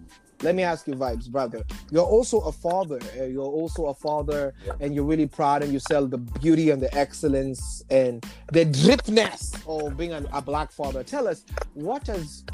Let 0.41 0.55
me 0.55 0.63
ask 0.63 0.87
you, 0.87 0.93
vibes, 0.93 1.29
brother. 1.29 1.63
You're 1.91 2.05
also 2.05 2.39
a 2.39 2.51
father. 2.53 2.97
uh, 3.19 3.25
You're 3.25 3.43
also 3.61 3.87
a 3.87 3.93
father, 3.93 4.53
Yeah. 4.65 4.71
and 4.79 4.95
you're 4.95 5.03
really 5.03 5.27
proud 5.27 5.61
and 5.63 5.73
you 5.73 5.79
sell 5.79 6.07
the 6.07 6.17
beauty 6.17 6.69
and 6.69 6.81
the 6.81 6.91
excellence 6.97 7.83
and 7.89 8.25
the 8.53 8.63
dripness 8.65 9.41
of 9.67 9.97
being 9.97 10.13
a, 10.13 10.23
a 10.31 10.41
black 10.41 10.71
father. 10.71 11.03
Tell 11.03 11.27
us 11.27 11.43
what 11.73 12.07
has, 12.07 12.45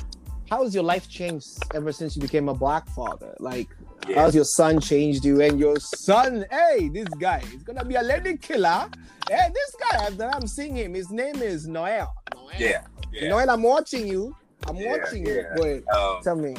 how 0.49 0.63
has 0.63 0.73
your 0.73 0.83
life 0.83 1.07
changed 1.07 1.59
ever 1.75 1.91
since 1.91 2.15
you 2.15 2.21
became 2.23 2.49
a 2.49 2.55
black 2.55 2.87
father? 2.89 3.35
Like, 3.39 3.69
Yeah. 4.07 4.21
how's 4.21 4.35
your 4.35 4.45
son 4.45 4.79
changed 4.79 5.25
you? 5.25 5.41
And 5.41 5.59
your 5.59 5.77
son, 5.79 6.45
hey, 6.51 6.89
this 6.89 7.07
guy 7.19 7.43
is 7.53 7.63
gonna 7.63 7.83
be 7.85 7.95
a 7.95 8.01
lady 8.03 8.37
killer. 8.37 8.87
Hey, 9.29 9.49
this 9.53 9.75
guy 9.91 10.09
that 10.11 10.35
I'm 10.35 10.47
seeing 10.47 10.75
him, 10.75 10.93
his 10.93 11.09
name 11.09 11.37
is 11.41 11.67
Noel. 11.67 12.13
Noel. 12.33 12.49
Yeah. 12.59 12.81
Yeah. 13.11 13.29
Noel, 13.29 13.49
I'm 13.49 13.63
watching 13.63 14.07
you. 14.07 14.35
I'm 14.67 14.75
Yeah, 14.75 14.97
watching 14.97 15.25
you. 15.25 15.33
yeah. 15.35 15.55
Go 15.55 15.63
ahead. 15.63 15.83
Um, 15.95 16.17
Tell 16.23 16.35
me. 16.35 16.55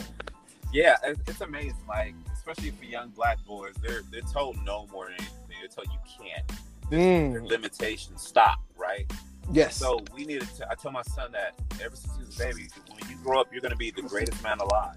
Yeah, 0.73 0.97
it- 1.05 1.19
it's 1.27 1.41
amazing. 1.41 1.77
Like, 1.89 2.15
especially 2.33 2.71
for 2.73 2.85
young 2.85 3.11
black 3.11 3.39
boys, 3.47 3.75
they're 3.83 4.03
they're 4.11 4.21
told 4.33 4.57
no 4.65 4.87
more 4.93 5.05
than 5.07 5.15
anything. 5.15 5.33
They're 5.61 5.69
told 5.69 5.87
you 5.89 5.99
can't. 6.19 6.53
Their 6.91 7.41
Mm, 7.41 7.49
limitations 7.49 8.23
stop, 8.23 8.59
right? 8.77 9.11
yes. 9.53 9.77
So 9.77 10.01
we 10.15 10.25
needed 10.25 10.49
to. 10.57 10.71
I 10.71 10.75
tell 10.75 10.93
my 10.93 11.03
son 11.03 11.33
that 11.33 11.55
ever 11.83 11.95
since 11.97 12.15
he 12.17 12.25
was 12.25 12.37
a 12.37 12.39
baby, 12.39 12.69
when 12.91 13.11
you 13.11 13.17
grow 13.25 13.41
up, 13.41 13.49
you're 13.53 13.61
gonna 13.63 13.77
be 13.77 13.91
the 13.91 14.03
greatest 14.03 14.43
man 14.43 14.59
alive. 14.59 14.97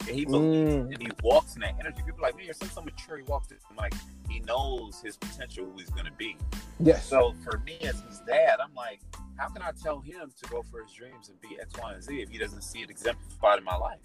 And 0.00 0.10
he 0.10 0.24
believes, 0.24 0.74
Mm. 0.74 0.92
and 0.94 1.02
he 1.02 1.08
walks 1.22 1.54
in 1.54 1.60
that 1.62 1.74
energy. 1.80 2.02
People 2.04 2.20
are 2.20 2.28
like, 2.28 2.36
man, 2.36 2.44
you're 2.46 2.54
so 2.54 2.66
so 2.66 2.82
mature. 2.82 3.16
He 3.18 3.22
walks 3.24 3.48
in 3.50 3.56
like 3.76 3.94
he 4.28 4.40
knows 4.40 5.00
his 5.00 5.16
potential, 5.16 5.64
who 5.66 5.78
he's 5.78 5.90
gonna 5.90 6.10
be. 6.16 6.36
Yes. 6.80 7.06
So 7.06 7.34
for 7.44 7.58
me 7.58 7.78
as 7.82 8.00
his 8.08 8.20
dad, 8.26 8.58
I'm 8.62 8.74
like, 8.74 9.00
how 9.36 9.48
can 9.48 9.62
I 9.62 9.70
tell 9.82 10.00
him 10.00 10.32
to 10.42 10.48
go 10.50 10.62
for 10.62 10.82
his 10.82 10.92
dreams 10.92 11.28
and 11.28 11.40
be 11.40 11.58
X, 11.60 11.72
Y, 11.80 11.92
and 11.92 12.02
Z 12.02 12.20
if 12.20 12.28
he 12.30 12.38
doesn't 12.38 12.62
see 12.62 12.80
it 12.82 12.90
exemplified 12.90 13.58
in 13.58 13.64
my 13.64 13.76
life? 13.76 14.00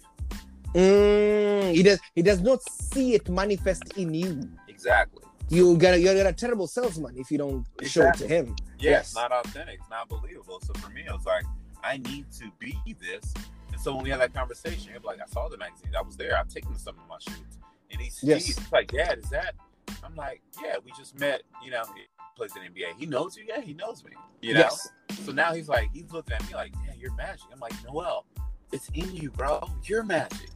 Mm, 0.74 1.74
he 1.74 1.82
does. 1.82 1.98
He 2.14 2.22
does 2.22 2.40
not 2.40 2.62
see 2.62 3.14
it 3.14 3.28
manifest 3.28 3.96
in 3.96 4.14
you. 4.14 4.48
Exactly. 4.68 5.24
You 5.48 5.76
got 5.76 5.94
a, 5.94 5.98
you're 5.98 6.26
a 6.26 6.32
terrible 6.32 6.68
salesman 6.68 7.16
if 7.18 7.30
you 7.30 7.38
don't 7.38 7.66
show 7.82 8.06
it 8.08 8.14
to 8.18 8.28
him. 8.28 8.54
Yeah, 8.78 8.90
Yes. 8.90 9.06
it's 9.08 9.14
not 9.16 9.32
authentic. 9.32 9.80
It's 9.80 9.90
not 9.90 10.08
believable. 10.08 10.60
So 10.64 10.72
for 10.74 10.90
me, 10.90 11.02
it 11.06 11.12
was 11.12 11.26
like, 11.26 11.44
I 11.82 11.96
need 11.96 12.26
to 12.38 12.52
be 12.60 12.78
this. 13.00 13.34
So 13.82 13.94
when 13.94 14.04
we 14.04 14.10
had 14.10 14.20
that 14.20 14.34
conversation, 14.34 14.92
he'd 14.92 15.00
be 15.02 15.06
like, 15.08 15.20
I 15.20 15.26
saw 15.26 15.48
the 15.48 15.56
magazine. 15.56 15.92
I 15.98 16.02
was 16.02 16.16
there. 16.16 16.36
I've 16.36 16.48
taken 16.48 16.76
some 16.76 16.96
of 16.98 17.08
my 17.08 17.16
shoots. 17.18 17.58
And 17.90 18.00
he 18.00 18.10
sees, 18.10 18.28
Yes. 18.28 18.44
he's 18.46 18.72
like, 18.72 18.92
Dad, 18.92 19.18
is 19.18 19.30
that? 19.30 19.54
I'm 20.04 20.14
like, 20.14 20.42
yeah, 20.62 20.76
we 20.84 20.92
just 20.92 21.18
met, 21.18 21.42
you 21.64 21.70
know, 21.70 21.82
he 21.94 22.02
plays 22.36 22.52
in 22.56 22.62
the 22.62 22.68
NBA. 22.68 22.98
He 22.98 23.06
knows 23.06 23.36
you. 23.36 23.44
Yeah, 23.48 23.60
he 23.60 23.72
knows 23.74 24.04
me. 24.04 24.12
You 24.42 24.54
know. 24.54 24.60
Yes. 24.60 24.88
So 25.24 25.32
now 25.32 25.52
he's 25.54 25.68
like, 25.68 25.88
he's 25.92 26.10
looking 26.12 26.34
at 26.34 26.46
me 26.48 26.54
like, 26.54 26.72
yeah, 26.86 26.92
you're 26.98 27.14
magic. 27.14 27.46
I'm 27.52 27.58
like, 27.58 27.72
Noel, 27.84 28.24
it's 28.72 28.88
in 28.94 29.14
you, 29.14 29.30
bro. 29.30 29.66
You're 29.84 30.02
magic. 30.02 30.50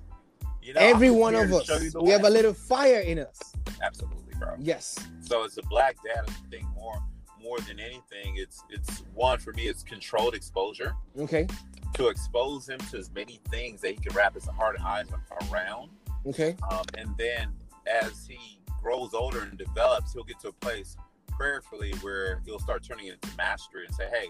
You 0.62 0.72
know, 0.74 0.80
Every 0.80 1.10
one 1.10 1.34
of 1.34 1.52
us, 1.52 1.66
show 1.66 1.76
you 1.76 1.90
the 1.90 2.02
we 2.02 2.10
have 2.10 2.24
a 2.24 2.30
little 2.30 2.54
fire 2.54 3.00
in 3.00 3.18
us. 3.18 3.38
absolutely, 3.82 4.34
bro. 4.38 4.54
Yes. 4.58 4.98
So 5.20 5.44
it's 5.44 5.58
a 5.58 5.62
black 5.62 5.96
dad. 6.04 6.24
I 6.28 6.32
think 6.50 6.64
more 6.74 7.02
more 7.44 7.58
than 7.60 7.78
anything, 7.78 8.36
it's 8.36 8.64
it's 8.70 9.04
one 9.14 9.38
for 9.38 9.52
me. 9.52 9.64
It's 9.68 9.82
controlled 9.84 10.34
exposure 10.34 10.96
Okay. 11.18 11.46
to 11.94 12.08
expose 12.08 12.68
him 12.68 12.78
to 12.90 12.96
as 12.98 13.10
many 13.14 13.38
things 13.50 13.82
that 13.82 13.90
he 13.90 13.96
can 13.96 14.14
wrap 14.16 14.34
his 14.34 14.46
heart 14.46 14.76
and 14.78 14.84
eyes 14.86 15.06
around. 15.52 15.90
Okay. 16.26 16.56
Um, 16.70 16.84
and 16.96 17.14
then 17.18 17.52
as 17.86 18.26
he 18.26 18.58
grows 18.82 19.12
older 19.14 19.42
and 19.42 19.56
develops, 19.58 20.14
he'll 20.14 20.24
get 20.24 20.40
to 20.40 20.48
a 20.48 20.52
place 20.52 20.96
prayerfully 21.28 21.92
where 22.00 22.40
he'll 22.46 22.58
start 22.58 22.82
turning 22.82 23.06
it 23.08 23.18
into 23.22 23.36
mastery 23.36 23.84
and 23.86 23.94
say, 23.94 24.08
"Hey, 24.10 24.28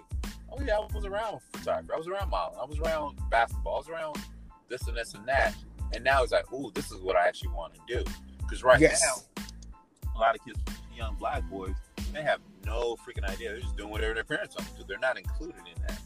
oh 0.52 0.60
yeah, 0.64 0.76
I 0.78 0.86
was 0.94 1.04
around 1.04 1.40
photography. 1.52 1.92
I 1.94 1.96
was 1.96 2.08
around 2.08 2.30
modeling. 2.30 2.60
I 2.60 2.64
was 2.66 2.78
around 2.80 3.18
basketball. 3.30 3.76
I 3.76 3.78
was 3.78 3.88
around 3.88 4.16
this 4.68 4.86
and 4.88 4.96
this 4.96 5.14
and 5.14 5.26
that." 5.28 5.54
And 5.92 6.02
now 6.02 6.22
he's 6.22 6.32
like, 6.32 6.50
"Ooh, 6.52 6.72
this 6.74 6.90
is 6.90 7.00
what 7.00 7.14
I 7.16 7.28
actually 7.28 7.50
want 7.50 7.74
to 7.74 7.80
do." 7.86 8.04
Because 8.38 8.64
right 8.64 8.80
Yes. 8.80 9.00
now, 9.02 9.42
a 10.16 10.18
lot 10.18 10.34
of 10.34 10.44
kids, 10.44 10.58
young 10.96 11.14
black 11.16 11.42
boys, 11.48 11.74
they 12.14 12.22
have 12.22 12.40
no 12.64 12.96
freaking 12.96 13.28
idea. 13.28 13.50
They're 13.52 13.60
just 13.60 13.76
doing 13.76 13.90
whatever 13.90 14.14
their 14.14 14.24
parents 14.24 14.56
want 14.56 14.70
to 14.70 14.76
do. 14.78 14.84
They're 14.86 14.98
not 14.98 15.18
included 15.18 15.62
in 15.74 15.82
that. 15.86 16.00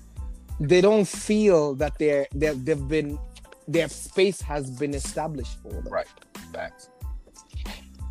They 0.61 0.81
don't 0.81 1.07
feel 1.07 1.75
that 1.77 1.99
they're, 1.99 2.27
they're 2.33 2.55
they've 2.55 2.89
been 2.89 3.19
their 3.69 3.89
space 3.89 4.41
has 4.41 4.71
been 4.71 4.95
established 4.95 5.63
for 5.63 5.71
them. 5.71 5.87
Right. 5.89 6.07
Facts. 6.53 6.89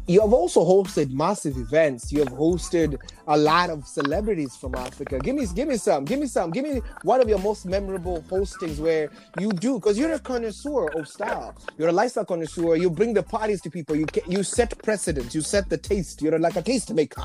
You 0.09 0.21
have 0.21 0.31
also 0.31 0.61
hosted 0.63 1.11
massive 1.11 1.57
events. 1.57 2.13
You 2.13 2.19
have 2.19 2.29
hosted 2.29 2.97
a 3.27 3.37
lot 3.37 3.69
of 3.69 3.85
celebrities 3.85 4.55
from 4.55 4.73
Africa. 4.75 5.19
Give 5.19 5.35
me, 5.35 5.45
give 5.53 5.67
me 5.67 5.75
some. 5.75 6.05
Give 6.05 6.17
me 6.19 6.27
some. 6.27 6.51
Give 6.51 6.63
me 6.63 6.81
one 7.03 7.19
of 7.19 7.27
your 7.27 7.39
most 7.39 7.65
memorable 7.65 8.21
hostings 8.29 8.79
where 8.79 9.09
you 9.37 9.51
do, 9.51 9.75
because 9.79 9.97
you're 9.99 10.13
a 10.13 10.19
connoisseur 10.19 10.87
of 10.97 11.09
style. 11.09 11.53
You're 11.77 11.89
a 11.89 11.91
lifestyle 11.91 12.23
connoisseur. 12.23 12.77
You 12.77 12.89
bring 12.89 13.13
the 13.13 13.23
parties 13.23 13.59
to 13.61 13.69
people. 13.69 13.97
You 13.97 14.05
you 14.27 14.43
set 14.43 14.77
precedents. 14.81 15.35
You 15.35 15.41
set 15.41 15.67
the 15.69 15.77
taste. 15.77 16.21
You're 16.21 16.39
like 16.39 16.55
a 16.55 16.61
taste 16.61 16.93
maker. 16.93 17.21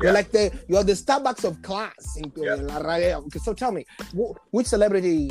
You're 0.00 0.06
Yeah. 0.06 0.12
like 0.12 0.32
the 0.32 0.52
you're 0.66 0.82
the 0.82 0.94
Starbucks 0.94 1.44
of 1.44 1.62
class. 1.62 2.18
Yeah. 2.36 2.54
in 2.56 2.66
La 2.66 2.80
Raya. 2.82 3.24
Okay, 3.26 3.38
So 3.38 3.54
tell 3.54 3.70
me, 3.70 3.86
which 4.50 4.66
celebrity 4.66 5.30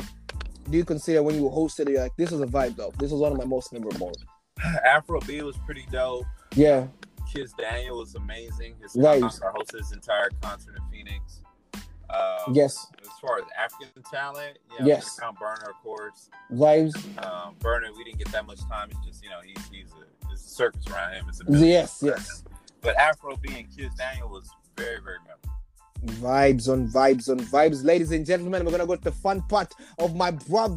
do 0.70 0.78
you 0.78 0.84
consider 0.86 1.22
when 1.22 1.34
you 1.34 1.42
hosted? 1.50 1.90
You're 1.90 2.00
like, 2.04 2.16
this 2.16 2.30
was 2.30 2.40
a 2.40 2.46
vibe 2.46 2.76
though. 2.76 2.92
This 2.98 3.10
was 3.10 3.20
one 3.20 3.32
of 3.32 3.36
my 3.36 3.44
most 3.44 3.74
memorable. 3.74 4.12
Afro 4.86 5.20
B 5.20 5.42
was 5.42 5.56
pretty 5.66 5.84
dope. 5.92 6.24
Yeah. 6.56 6.86
Kiss 7.32 7.52
Daniel 7.54 8.00
is 8.02 8.14
amazing. 8.14 8.74
His 8.80 8.94
Right. 8.96 9.20
concert, 9.20 9.52
hosted 9.54 9.78
his 9.78 9.92
entire 9.92 10.30
concert 10.40 10.76
in 10.76 10.82
Phoenix. 10.90 11.40
Um, 12.10 12.54
Yes. 12.54 12.86
As 13.02 13.08
far 13.20 13.38
as 13.38 13.44
African 13.58 14.02
talent, 14.04 14.58
yeah, 14.78 14.86
Yes. 14.86 15.18
Count 15.18 15.38
Burna, 15.38 15.68
of 15.68 15.74
course. 15.82 16.28
Vibes. 16.52 16.94
Um, 17.24 17.56
Burna, 17.56 17.94
we 17.96 18.04
didn't 18.04 18.18
get 18.18 18.28
that 18.32 18.46
much 18.46 18.60
time. 18.68 18.88
It's 18.90 19.00
just 19.06 19.24
you 19.24 19.30
know 19.30 19.40
he's 19.44 19.66
he's 19.68 19.90
a, 19.92 20.30
it's 20.30 20.44
a 20.44 20.48
circus 20.48 20.86
around 20.86 21.14
him. 21.14 21.26
It's 21.28 21.40
a 21.40 21.44
Yes. 21.48 22.00
Yes. 22.02 22.44
But 22.82 22.94
Afro 22.96 23.36
being 23.36 23.66
Kiss 23.76 23.92
Daniel 23.94 24.28
was 24.28 24.48
very 24.76 25.00
very 25.02 25.18
memorable. 25.20 25.40
Vibes 26.22 26.68
on 26.70 26.86
vibes 26.88 27.30
on 27.30 27.38
vibes. 27.40 27.82
Ladies 27.82 28.10
and 28.12 28.24
gentlemen, 28.26 28.64
we're 28.64 28.70
gonna 28.72 28.86
go 28.86 28.94
to 28.94 29.02
the 29.02 29.10
fun 29.10 29.40
part 29.48 29.72
of 29.98 30.14
my 30.14 30.30
brother 30.30 30.76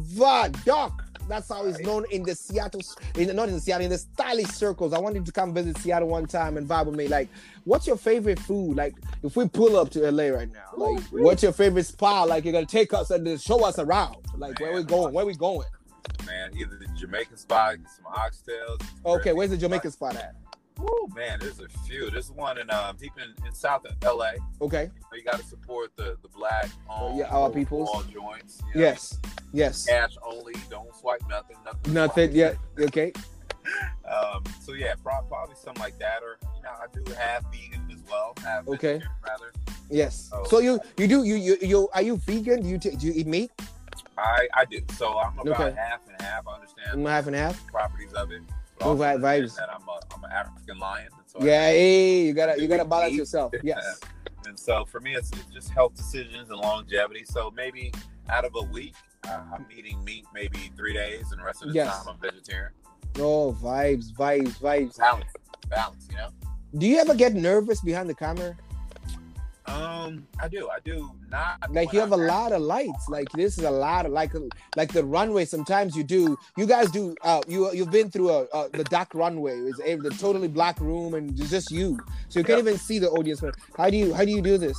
Doc. 0.64 1.04
That's 1.28 1.48
how 1.48 1.66
he's 1.66 1.78
known 1.80 2.04
in 2.10 2.22
the 2.22 2.34
Seattle, 2.34 2.80
in 3.16 3.34
not 3.36 3.48
in 3.48 3.54
the 3.54 3.60
Seattle, 3.60 3.84
in 3.84 3.90
the 3.90 3.98
stylish 3.98 4.46
circles. 4.46 4.92
I 4.92 4.98
wanted 4.98 5.26
to 5.26 5.32
come 5.32 5.52
visit 5.52 5.76
Seattle 5.78 6.08
one 6.08 6.26
time 6.26 6.56
and 6.56 6.68
vibe 6.68 6.86
with 6.86 6.96
me. 6.96 7.08
Like, 7.08 7.28
what's 7.64 7.86
your 7.86 7.96
favorite 7.96 8.38
food? 8.38 8.76
Like, 8.76 8.94
if 9.22 9.36
we 9.36 9.46
pull 9.48 9.76
up 9.76 9.90
to 9.90 10.10
LA 10.10 10.24
right 10.24 10.50
now, 10.52 10.70
like, 10.76 11.02
what's 11.10 11.42
your 11.42 11.52
favorite 11.52 11.86
spot? 11.86 12.28
Like, 12.28 12.44
you're 12.44 12.52
gonna 12.52 12.66
take 12.66 12.94
us 12.94 13.10
and 13.10 13.40
show 13.40 13.64
us 13.64 13.78
around. 13.78 14.16
Like, 14.36 14.58
where 14.60 14.74
we 14.74 14.82
going? 14.82 15.12
Where 15.12 15.26
we 15.26 15.34
going? 15.34 15.66
Man, 16.26 16.50
either 16.56 16.76
the 16.76 16.88
Jamaican 16.96 17.36
spot, 17.36 17.76
some 17.96 18.12
oxtails. 18.12 18.82
Okay, 19.04 19.32
where's 19.32 19.50
the 19.50 19.56
Jamaican 19.56 19.90
spot 19.90 20.16
at? 20.16 20.34
Woo, 20.78 21.08
man, 21.14 21.38
there's 21.40 21.60
a 21.60 21.68
few. 21.86 22.08
There's 22.10 22.30
one 22.30 22.58
in 22.58 22.70
um, 22.70 22.96
deep 22.96 23.12
in, 23.18 23.34
in 23.46 23.52
South 23.52 23.84
of 23.84 23.92
LA. 24.02 24.32
Okay. 24.62 24.90
You 25.12 25.22
got 25.24 25.38
to 25.40 25.44
support 25.44 25.90
the 25.96 26.16
the 26.22 26.28
black 26.28 26.68
Oh, 26.88 27.10
um, 27.12 27.18
yeah, 27.18 27.24
our 27.26 27.50
peoples. 27.50 27.88
all 27.92 28.02
joints. 28.04 28.62
you 28.74 28.80
know? 28.80 28.86
Yes. 28.86 29.18
Yes. 29.52 29.86
cash 29.86 30.14
only. 30.24 30.54
Don't 30.70 30.94
swipe 30.94 31.22
nothing. 31.28 31.56
Nothing. 31.64 31.92
Nothing. 31.94 32.32
Yeah. 32.32 32.54
Okay. 32.80 33.12
Um. 34.08 34.42
So 34.64 34.72
yeah, 34.72 34.94
prob- 35.02 35.28
probably 35.28 35.54
something 35.62 35.82
like 35.82 35.98
that, 35.98 36.22
or 36.22 36.38
you 36.56 36.62
know, 36.62 36.70
I 36.70 36.86
do 36.90 37.12
have 37.12 37.44
vegan 37.52 37.86
as 37.92 38.00
well. 38.10 38.34
Okay. 38.66 39.02
rather. 39.26 39.52
Yes. 39.90 40.30
Oh. 40.32 40.44
So 40.44 40.60
you 40.60 40.80
you 40.96 41.06
do 41.06 41.22
you 41.24 41.34
you 41.34 41.58
you 41.60 41.88
are 41.92 42.00
you 42.00 42.16
vegan? 42.16 42.62
Do 42.62 42.68
you 42.68 42.78
ta- 42.78 42.96
do 42.96 43.06
you 43.08 43.12
eat 43.14 43.26
meat? 43.26 43.50
I 44.16 44.48
I 44.54 44.64
do. 44.64 44.80
So 44.96 45.18
I'm 45.18 45.38
about 45.38 45.60
Okay. 45.60 45.76
half 45.78 46.00
and 46.08 46.16
half. 46.22 46.46
I 46.48 46.54
understand 46.54 47.06
half 47.06 47.26
and 47.26 47.36
half. 47.36 47.66
properties 47.66 48.14
of 48.14 48.32
it. 48.32 48.40
Oh, 48.80 48.94
vi- 48.94 49.14
understand 49.14 49.44
vibes. 49.44 49.56
That 49.56 49.68
I'm 49.70 49.88
a 49.88 50.00
I'm 50.14 50.24
an 50.24 50.30
African 50.32 50.78
lion. 50.78 51.08
So 51.26 51.38
Yeah, 51.42 51.68
hey, 51.70 52.22
you 52.22 52.32
gotta 52.32 52.60
you 52.60 52.68
gotta 52.68 52.84
Eat. 52.84 52.88
balance 52.90 53.14
yourself. 53.14 53.52
Yes. 53.62 54.00
And 54.46 54.58
so 54.58 54.84
for 54.86 55.00
me, 55.00 55.14
it's, 55.14 55.30
it's 55.32 55.44
just 55.52 55.70
health 55.70 55.94
decisions 55.94 56.48
and 56.50 56.58
longevity. 56.60 57.24
So 57.26 57.50
maybe 57.54 57.92
out 58.30 58.44
of 58.46 58.52
a 58.54 58.62
week, 58.62 58.94
uh, 59.28 59.40
I'm 59.52 59.66
eating 59.76 60.02
meat 60.04 60.24
maybe 60.32 60.70
three 60.76 60.94
days, 60.94 61.32
and 61.32 61.40
the 61.40 61.44
rest 61.44 61.62
of 61.62 61.68
the 61.68 61.74
Yes. 61.74 62.04
time 62.04 62.14
I'm 62.14 62.20
vegetarian. 62.20 62.72
Oh, 63.18 63.52
vibes, 63.60 64.12
vibes, 64.12 64.58
vibes. 64.60 64.96
Balance, 64.96 65.32
balance. 65.68 66.06
You 66.10 66.16
know. 66.16 66.28
Do 66.78 66.86
you 66.86 66.98
ever 66.98 67.14
get 67.14 67.34
nervous 67.34 67.80
behind 67.82 68.08
the 68.08 68.14
camera? 68.14 68.56
Um, 69.68 70.26
I 70.40 70.48
do. 70.48 70.68
I 70.70 70.78
do 70.84 71.10
not. 71.30 71.70
Like 71.70 71.92
you 71.92 72.00
have 72.00 72.12
a 72.12 72.14
I'm 72.14 72.26
lot 72.26 72.52
of 72.52 72.62
lights. 72.62 73.08
Like 73.08 73.28
this 73.32 73.58
is 73.58 73.64
a 73.64 73.70
lot 73.70 74.06
of 74.06 74.12
like 74.12 74.32
like 74.76 74.92
the 74.92 75.04
runway. 75.04 75.44
Sometimes 75.44 75.96
you 75.96 76.04
do. 76.04 76.38
You 76.56 76.66
guys 76.66 76.90
do. 76.90 77.14
Uh, 77.22 77.40
you 77.46 77.70
you've 77.72 77.90
been 77.90 78.10
through 78.10 78.30
a, 78.30 78.42
uh 78.54 78.68
the 78.72 78.84
dark 78.84 79.14
runway. 79.14 79.56
It's 79.58 79.80
a 79.84 79.96
the 79.96 80.10
totally 80.10 80.48
black 80.48 80.80
room 80.80 81.14
and 81.14 81.38
it's 81.38 81.50
just 81.50 81.70
you. 81.70 81.98
So 82.28 82.40
you 82.40 82.44
can't 82.44 82.58
Yeah. 82.64 82.70
even 82.70 82.78
see 82.78 82.98
the 82.98 83.10
audience. 83.10 83.42
How 83.76 83.90
do 83.90 83.96
you 83.96 84.14
how 84.14 84.24
do 84.24 84.30
you 84.30 84.40
do 84.42 84.56
this? 84.58 84.78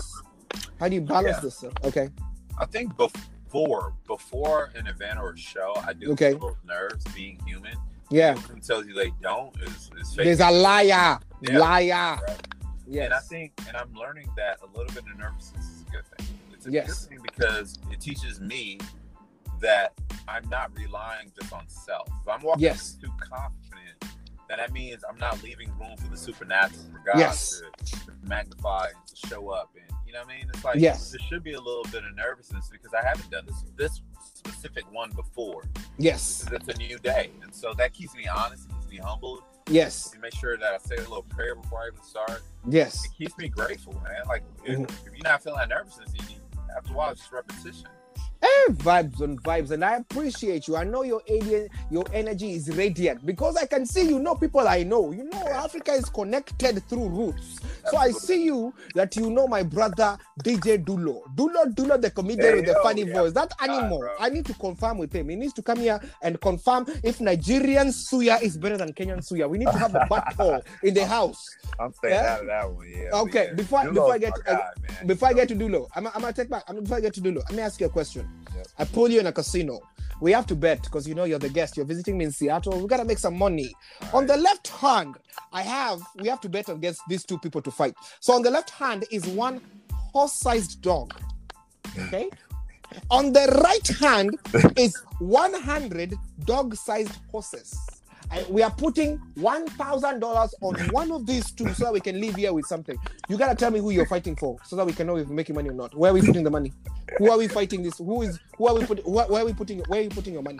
How 0.79 0.87
do 0.89 0.95
you 0.95 1.01
balance 1.01 1.37
Yeah. 1.37 1.41
this? 1.41 1.57
Stuff? 1.57 1.73
Okay. 1.83 2.09
I 2.57 2.65
think 2.65 2.95
before 2.97 3.93
before 4.07 4.71
an 4.75 4.87
event 4.87 5.19
or 5.19 5.31
a 5.31 5.37
show, 5.37 5.73
I 5.85 5.93
do 5.93 6.11
Okay. 6.13 6.31
feel 6.33 6.57
nerves 6.65 7.03
being 7.13 7.39
human. 7.45 7.75
Yeah. 8.09 8.33
Who 8.35 8.59
tells 8.59 8.87
you 8.87 8.93
they 8.95 9.11
don't 9.21 9.55
is, 9.61 9.91
is 9.99 10.15
fake. 10.15 10.25
There's 10.25 10.39
a 10.39 10.49
liar. 10.49 11.19
Yeah. 11.41 11.59
Liar. 11.59 12.19
right? 12.27 12.47
Yes. 12.89 13.05
And 13.05 13.13
I 13.13 13.19
think, 13.19 13.53
and 13.67 13.77
I'm 13.77 13.93
learning 13.93 14.29
that 14.35 14.59
a 14.61 14.65
little 14.77 14.93
bit 14.93 15.03
of 15.11 15.17
nervousness 15.17 15.65
is 15.65 15.81
a 15.87 15.91
good 15.91 16.05
thing. 16.17 16.27
It's 16.53 16.65
a 16.67 16.71
Yes. 16.71 16.87
good 17.05 17.09
thing 17.09 17.19
because 17.21 17.77
it 17.91 17.99
teaches 18.01 18.39
me 18.41 18.79
that 19.61 19.93
I'm 20.27 20.47
not 20.49 20.75
relying 20.77 21.31
just 21.39 21.53
on 21.53 21.67
self. 21.67 22.07
If 22.21 22.27
I'm 22.27 22.41
walking 22.41 22.63
Yes. 22.63 22.93
too 22.93 23.11
confident, 23.19 24.03
then 24.47 24.57
that 24.57 24.71
means 24.71 25.03
I'm 25.07 25.17
not 25.17 25.41
leaving 25.43 25.69
room 25.77 25.95
for 25.97 26.07
the 26.07 26.17
supernatural, 26.17 26.83
for 26.91 26.99
God 27.05 27.19
Yes. 27.19 27.61
to, 27.85 27.95
to 27.97 28.11
magnify 28.23 28.87
and 28.95 29.05
to 29.07 29.27
show 29.27 29.49
up. 29.49 29.71
And 29.75 29.85
you 30.07 30.13
know 30.13 30.21
what 30.23 30.29
I 30.33 30.37
mean? 30.37 30.49
It's 30.53 30.63
like 30.63 30.79
Yes. 30.79 31.11
there 31.11 31.19
should 31.29 31.43
be 31.43 31.53
a 31.53 31.61
little 31.61 31.83
bit 31.91 32.03
of 32.03 32.15
nervousness 32.15 32.69
because 32.69 32.93
I 32.93 33.05
haven't 33.05 33.29
done 33.29 33.45
this 33.45 33.63
this 33.75 34.01
specific 34.33 34.91
one 34.91 35.11
before. 35.11 35.63
yes. 35.97 36.47
It's 36.51 36.67
a 36.67 36.73
new 36.77 36.97
day, 36.99 37.31
and 37.43 37.53
so 37.53 37.73
that 37.75 37.93
keeps 37.93 38.15
me 38.15 38.27
honest, 38.27 38.67
it 38.69 38.73
keeps 38.73 38.87
me 38.87 38.97
humble. 38.97 39.43
Yes. 39.69 40.13
It 40.13 40.19
makes 40.21 40.37
sure 40.37 40.57
that 40.57 40.73
I 40.73 40.77
say 40.77 40.95
a 40.95 41.01
little 41.01 41.23
prayer 41.23 41.55
before 41.55 41.81
I 41.83 41.87
even 41.87 42.01
start 42.01 42.41
Yes. 42.67 43.05
it 43.05 43.11
keeps 43.17 43.37
me 43.37 43.47
grateful, 43.49 43.93
man. 44.01 44.23
Like 44.27 44.43
if, 44.65 44.77
Mhm. 44.77 44.89
if 44.89 45.05
you're 45.05 45.23
not 45.23 45.43
feeling 45.43 45.59
that 45.59 45.69
nervousness, 45.69 46.11
you, 46.29 46.41
after 46.75 46.91
a 46.93 46.95
while, 46.95 47.11
it's 47.11 47.21
just 47.21 47.31
repetition. 47.31 47.87
Eh, 48.41 48.71
vibes 48.71 49.21
on 49.21 49.37
vibes, 49.39 49.71
and 49.71 49.83
I 49.83 49.97
appreciate 49.97 50.67
you. 50.67 50.77
I 50.77 50.85
know 50.85 51.03
your 51.03 51.21
alien, 51.27 51.67
your 51.91 52.05
energy 52.13 52.53
is 52.53 52.69
radiant 52.75 53.25
because 53.25 53.57
I 53.57 53.65
can 53.65 53.85
see 53.85 54.03
you 54.07 54.17
know 54.19 54.35
people 54.35 54.65
I 54.65 54.83
know. 54.83 55.11
You 55.11 55.25
know 55.25 55.45
Africa 55.47 55.91
is 55.91 56.05
connected 56.05 56.81
through 56.87 57.09
roots. 57.09 57.59
So 57.91 57.97
I 57.97 58.11
see 58.11 58.45
you 58.45 58.73
that 58.95 59.15
you 59.17 59.29
know 59.29 59.45
my 59.47 59.61
brother 59.63 60.17
DJ 60.43 60.81
Dulo. 60.83 61.23
Dulo 61.35 61.65
Dulo, 61.73 61.99
the 62.01 62.11
comedian 62.11 62.47
Hey, 62.47 62.55
with 62.55 62.65
the 62.67 62.73
yo, 62.73 62.83
funny 62.83 63.03
yeah. 63.03 63.13
voice. 63.13 63.33
That 63.33 63.51
animal. 63.61 64.07
I 64.19 64.29
need 64.29 64.45
to 64.45 64.53
confirm 64.53 64.99
with 64.99 65.11
him. 65.11 65.27
He 65.29 65.35
needs 65.35 65.53
to 65.53 65.61
come 65.61 65.79
here 65.79 65.99
and 66.21 66.39
confirm 66.39 66.85
if 67.03 67.19
Nigerian 67.19 67.87
suya 67.87 68.41
is 68.41 68.57
better 68.57 68.77
than 68.77 68.93
Kenyan 68.93 69.19
suya. 69.19 69.49
We 69.49 69.57
need 69.57 69.65
to 69.71 69.77
have 69.77 69.95
a 69.95 70.05
battle 70.09 70.61
in 70.83 70.93
the 70.93 71.05
house. 71.05 71.45
I'm 71.77 71.93
staying 71.93 72.13
Yeah? 72.13 72.39
of 72.39 72.45
that 72.45 72.71
one, 72.71 72.87
yeah. 72.89 73.09
Okay, 73.13 73.51
before- 73.55 73.79
Dulo's 73.81 73.93
before 73.95 74.13
I 74.13 74.17
get- 74.17 74.33
guy, 74.45 74.53
man. 74.53 75.07
Before 75.07 75.27
I 75.29 75.33
get 75.33 75.47
to 75.49 75.55
Dulo, 75.55 75.87
I'm, 75.95 76.07
I'm 76.07 76.13
gonna 76.21 76.31
take 76.33 76.49
back. 76.49 76.63
I'm 76.67 76.81
before 76.81 76.97
I 76.97 77.01
get 77.01 77.13
to 77.15 77.21
Dulo. 77.21 77.37
Let 77.49 77.51
me 77.53 77.61
ask 77.61 77.79
you 77.81 77.87
a 77.87 77.89
question. 77.89 78.28
I 78.77 78.85
pull 78.85 79.09
you 79.09 79.19
in 79.19 79.27
a 79.27 79.31
casino. 79.31 79.81
We 80.21 80.31
have 80.33 80.45
to 80.47 80.55
bet 80.55 80.83
because 80.83 81.07
you 81.07 81.15
know 81.15 81.23
you're 81.23 81.39
the 81.39 81.49
guest. 81.49 81.77
You're 81.77 81.85
visiting 81.85 82.17
me 82.17 82.25
in 82.25 82.31
Seattle. 82.31 82.79
We 82.79 82.87
gotta 82.87 83.05
make 83.05 83.19
some 83.19 83.37
money. 83.37 83.73
On 84.13 84.25
the 84.25 84.35
left 84.37 84.67
hand, 84.67 85.15
I 85.53 85.61
have 85.61 86.01
we 86.17 86.27
have 86.27 86.41
to 86.41 86.49
bet 86.49 86.69
against 86.69 87.01
these 87.07 87.23
two 87.23 87.37
people 87.39 87.61
to 87.61 87.71
fight. 87.71 87.95
So 88.19 88.33
on 88.33 88.41
the 88.41 88.51
left 88.51 88.69
hand 88.71 89.05
is 89.11 89.25
one 89.27 89.61
horse-sized 89.91 90.81
dog. 90.81 91.13
Okay. 91.97 92.29
on 93.11 93.31
the 93.33 93.61
right 93.63 93.87
hand 93.99 94.35
is 94.77 94.95
100 95.19 96.13
dog-sized 96.45 97.11
horses. 97.31 97.77
I, 98.31 98.45
we 98.49 98.61
are 98.61 98.71
putting 98.71 99.17
one 99.35 99.67
thousand 99.67 100.19
dollars 100.19 100.53
on 100.61 100.75
one 100.91 101.11
of 101.11 101.25
these 101.25 101.51
two 101.51 101.73
so 101.73 101.85
that 101.85 101.93
we 101.93 101.99
can 101.99 102.19
leave 102.19 102.35
here 102.35 102.53
with 102.53 102.65
something. 102.65 102.97
You 103.27 103.37
gotta 103.37 103.55
tell 103.55 103.71
me 103.71 103.79
who 103.79 103.89
you're 103.89 104.05
fighting 104.05 104.35
for 104.35 104.57
so 104.65 104.75
that 104.75 104.85
we 104.85 104.93
can 104.93 105.07
know 105.07 105.17
if 105.17 105.27
we're 105.27 105.35
making 105.35 105.55
money 105.55 105.69
or 105.69 105.73
not. 105.73 105.95
Where 105.95 106.11
are 106.11 106.13
we 106.13 106.21
putting 106.21 106.43
the 106.43 106.51
money? 106.51 106.73
Who 107.17 107.31
are 107.31 107.37
we 107.37 107.47
fighting 107.47 107.81
this? 107.83 107.97
Who 107.97 108.21
is 108.21 108.39
who 108.57 108.67
are 108.67 108.75
we 108.75 108.85
putting? 108.85 109.05
Where, 109.05 109.27
where 109.27 109.43
are 109.43 109.45
we 109.45 109.53
putting? 109.53 109.79
Where 109.87 109.99
are 109.99 110.03
you 110.03 110.09
putting 110.09 110.33
your 110.33 110.43
money? 110.43 110.59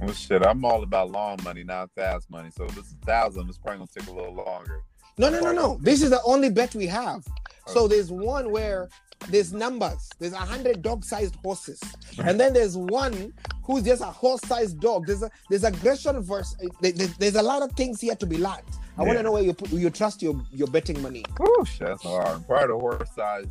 Well, 0.00 0.12
shit, 0.12 0.44
I'm 0.44 0.64
all 0.64 0.82
about 0.82 1.10
long 1.10 1.38
money, 1.42 1.64
not 1.64 1.90
fast 1.94 2.30
money. 2.30 2.50
So 2.50 2.66
this 2.66 2.86
is 2.86 2.96
thousand, 3.04 3.48
it's 3.48 3.58
probably 3.58 3.78
gonna 3.78 3.90
take 3.98 4.08
a 4.08 4.12
little 4.12 4.34
longer. 4.34 4.82
No, 5.18 5.30
no, 5.30 5.40
no, 5.40 5.52
no. 5.52 5.78
This 5.80 6.02
is 6.02 6.10
the 6.10 6.22
only 6.24 6.50
bet 6.50 6.74
we 6.74 6.86
have. 6.86 7.24
So 7.66 7.88
there's 7.88 8.12
one 8.12 8.50
where 8.50 8.88
there's 9.28 9.52
numbers. 9.52 10.10
There's 10.18 10.32
a 10.32 10.36
hundred 10.36 10.82
dog-sized 10.82 11.36
horses, 11.36 11.80
and 12.22 12.38
then 12.38 12.52
there's 12.52 12.76
one 12.76 13.32
who's 13.64 13.82
just 13.82 14.02
a 14.02 14.06
horse-sized 14.06 14.78
dog. 14.80 15.06
There's 15.06 15.22
a 15.22 15.30
there's 15.50 15.64
aggression 15.64 16.20
versus. 16.22 16.56
there- 16.80 16.92
there- 16.92 17.08
There's 17.18 17.34
a 17.36 17.42
lot 17.42 17.62
of 17.62 17.72
things 17.72 18.00
here 18.00 18.14
to 18.14 18.26
be 18.26 18.38
learned. 18.38 18.62
I 18.98 19.02
want 19.02 19.18
to 19.18 19.22
know 19.22 19.32
where 19.32 19.42
you 19.42 19.52
put 19.52 19.70
you 19.72 19.90
trust 19.90 20.22
your 20.22 20.40
your 20.50 20.68
betting 20.68 21.00
money. 21.02 21.24
Shit, 21.66 21.86
that's 21.88 22.02
hard. 22.02 22.46
Part 22.46 22.70
of 22.70 22.80
horse 22.80 23.10
size, 23.14 23.46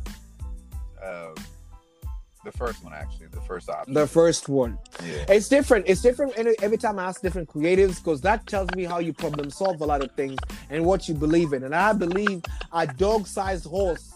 um, 1.04 1.34
the 2.44 2.52
first 2.52 2.82
one 2.84 2.92
actually, 2.94 3.26
the 3.26 3.40
first 3.42 3.68
option. 3.68 3.92
The 3.94 4.06
first 4.06 4.48
one. 4.48 4.78
yeah. 5.04 5.24
It's 5.28 5.48
different. 5.48 5.86
It's 5.88 6.00
different 6.00 6.32
every, 6.36 6.54
every 6.62 6.78
time 6.78 6.98
I 6.98 7.04
ask 7.04 7.20
different 7.20 7.48
creatives 7.48 7.96
because 7.96 8.20
that 8.22 8.46
tells 8.46 8.70
me 8.76 8.84
how 8.84 8.98
you 9.00 9.12
problem 9.12 9.50
solve 9.50 9.80
a 9.80 9.86
lot 9.86 10.00
of 10.02 10.10
things 10.12 10.38
and 10.70 10.84
what 10.84 11.08
you 11.08 11.14
believe 11.14 11.52
in. 11.52 11.64
And 11.64 11.74
I 11.74 11.92
believe 11.92 12.42
a 12.72 12.86
dog-sized 12.86 13.66
horse 13.66 14.12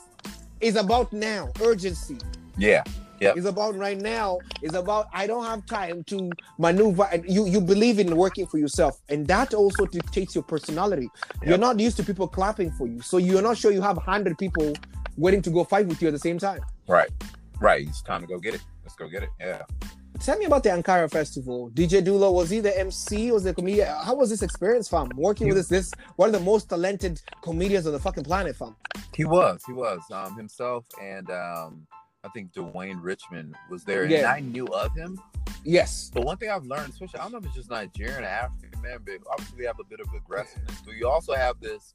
is 0.60 0.76
about 0.76 1.12
now 1.12 1.50
urgency. 1.60 2.18
Yeah. 2.56 2.84
Yep. 3.20 3.36
It's 3.36 3.46
about 3.46 3.76
right 3.76 3.98
now. 3.98 4.38
It's 4.62 4.74
about 4.74 5.08
I 5.12 5.26
don't 5.26 5.44
have 5.44 5.66
time 5.66 6.04
to 6.04 6.30
maneuver. 6.58 7.06
And 7.12 7.24
you 7.28 7.46
you 7.46 7.60
believe 7.60 7.98
in 7.98 8.16
working 8.16 8.46
for 8.46 8.56
yourself, 8.58 8.98
and 9.10 9.26
that 9.26 9.52
also 9.52 9.84
dictates 9.84 10.34
your 10.34 10.44
personality. 10.44 11.10
You're 11.44 11.58
not 11.58 11.78
used 11.78 11.98
to 11.98 12.02
people 12.02 12.26
clapping 12.26 12.70
for 12.72 12.86
you, 12.86 13.02
so 13.02 13.18
you're 13.18 13.42
not 13.42 13.58
sure 13.58 13.72
you 13.72 13.82
have 13.82 13.98
hundred 13.98 14.38
people 14.38 14.74
waiting 15.18 15.42
to 15.42 15.50
go 15.50 15.64
fight 15.64 15.86
with 15.86 16.00
you 16.00 16.08
at 16.08 16.12
the 16.12 16.18
same 16.18 16.38
time. 16.38 16.60
Right. 16.88 17.10
Right. 17.60 17.86
It's 17.86 18.00
time 18.00 18.22
to 18.22 18.26
go 18.26 18.38
get 18.38 18.54
it. 18.54 18.62
Let's 18.84 18.96
go 18.96 19.06
get 19.06 19.22
it. 19.22 19.30
Yeah. 19.38 19.62
Tell 20.20 20.36
me 20.36 20.44
about 20.44 20.62
the 20.62 20.68
Ankara 20.68 21.10
Festival. 21.10 21.70
DJ 21.70 22.04
Dula 22.04 22.30
was 22.30 22.50
he 22.50 22.60
the 22.60 22.78
MC? 22.78 23.32
Was 23.32 23.44
the 23.44 23.54
comedian? 23.54 23.88
How 23.88 24.14
was 24.14 24.28
this 24.28 24.42
experience, 24.42 24.86
fam? 24.86 25.08
Working 25.16 25.48
with 25.48 25.56
this 25.56 25.68
this 25.68 25.92
one 26.16 26.28
of 26.28 26.34
the 26.34 26.40
most 26.40 26.68
talented 26.68 27.20
comedians 27.42 27.86
on 27.86 27.92
the 27.92 27.98
fucking 27.98 28.24
planet, 28.24 28.54
fam. 28.54 28.76
He 29.16 29.24
was. 29.24 29.62
He 29.66 29.72
was. 29.72 30.00
Um, 30.12 30.36
himself 30.36 30.84
and 31.00 31.30
um, 31.30 31.86
I 32.22 32.28
think 32.34 32.52
Dwayne 32.52 32.98
Richmond 33.02 33.54
was 33.70 33.82
there, 33.84 34.02
and 34.02 34.12
Yeah. 34.12 34.30
I 34.30 34.40
knew 34.40 34.66
of 34.66 34.94
him. 34.94 35.18
Yes. 35.64 36.10
But 36.12 36.26
one 36.26 36.36
thing 36.36 36.50
I've 36.50 36.64
learned, 36.66 36.92
especially 36.92 37.18
I 37.18 37.22
don't 37.22 37.32
know 37.32 37.38
if 37.38 37.46
it's 37.46 37.54
just 37.54 37.70
Nigerian 37.70 38.22
or 38.22 38.26
African 38.26 38.82
man, 38.82 38.98
but 39.04 39.14
obviously 39.30 39.58
we 39.58 39.64
have 39.64 39.80
a 39.80 39.84
bit 39.84 40.00
of 40.00 40.06
aggressiveness. 40.14 40.82
But 40.84 40.96
you 40.96 41.08
also 41.08 41.32
have 41.34 41.58
this 41.60 41.94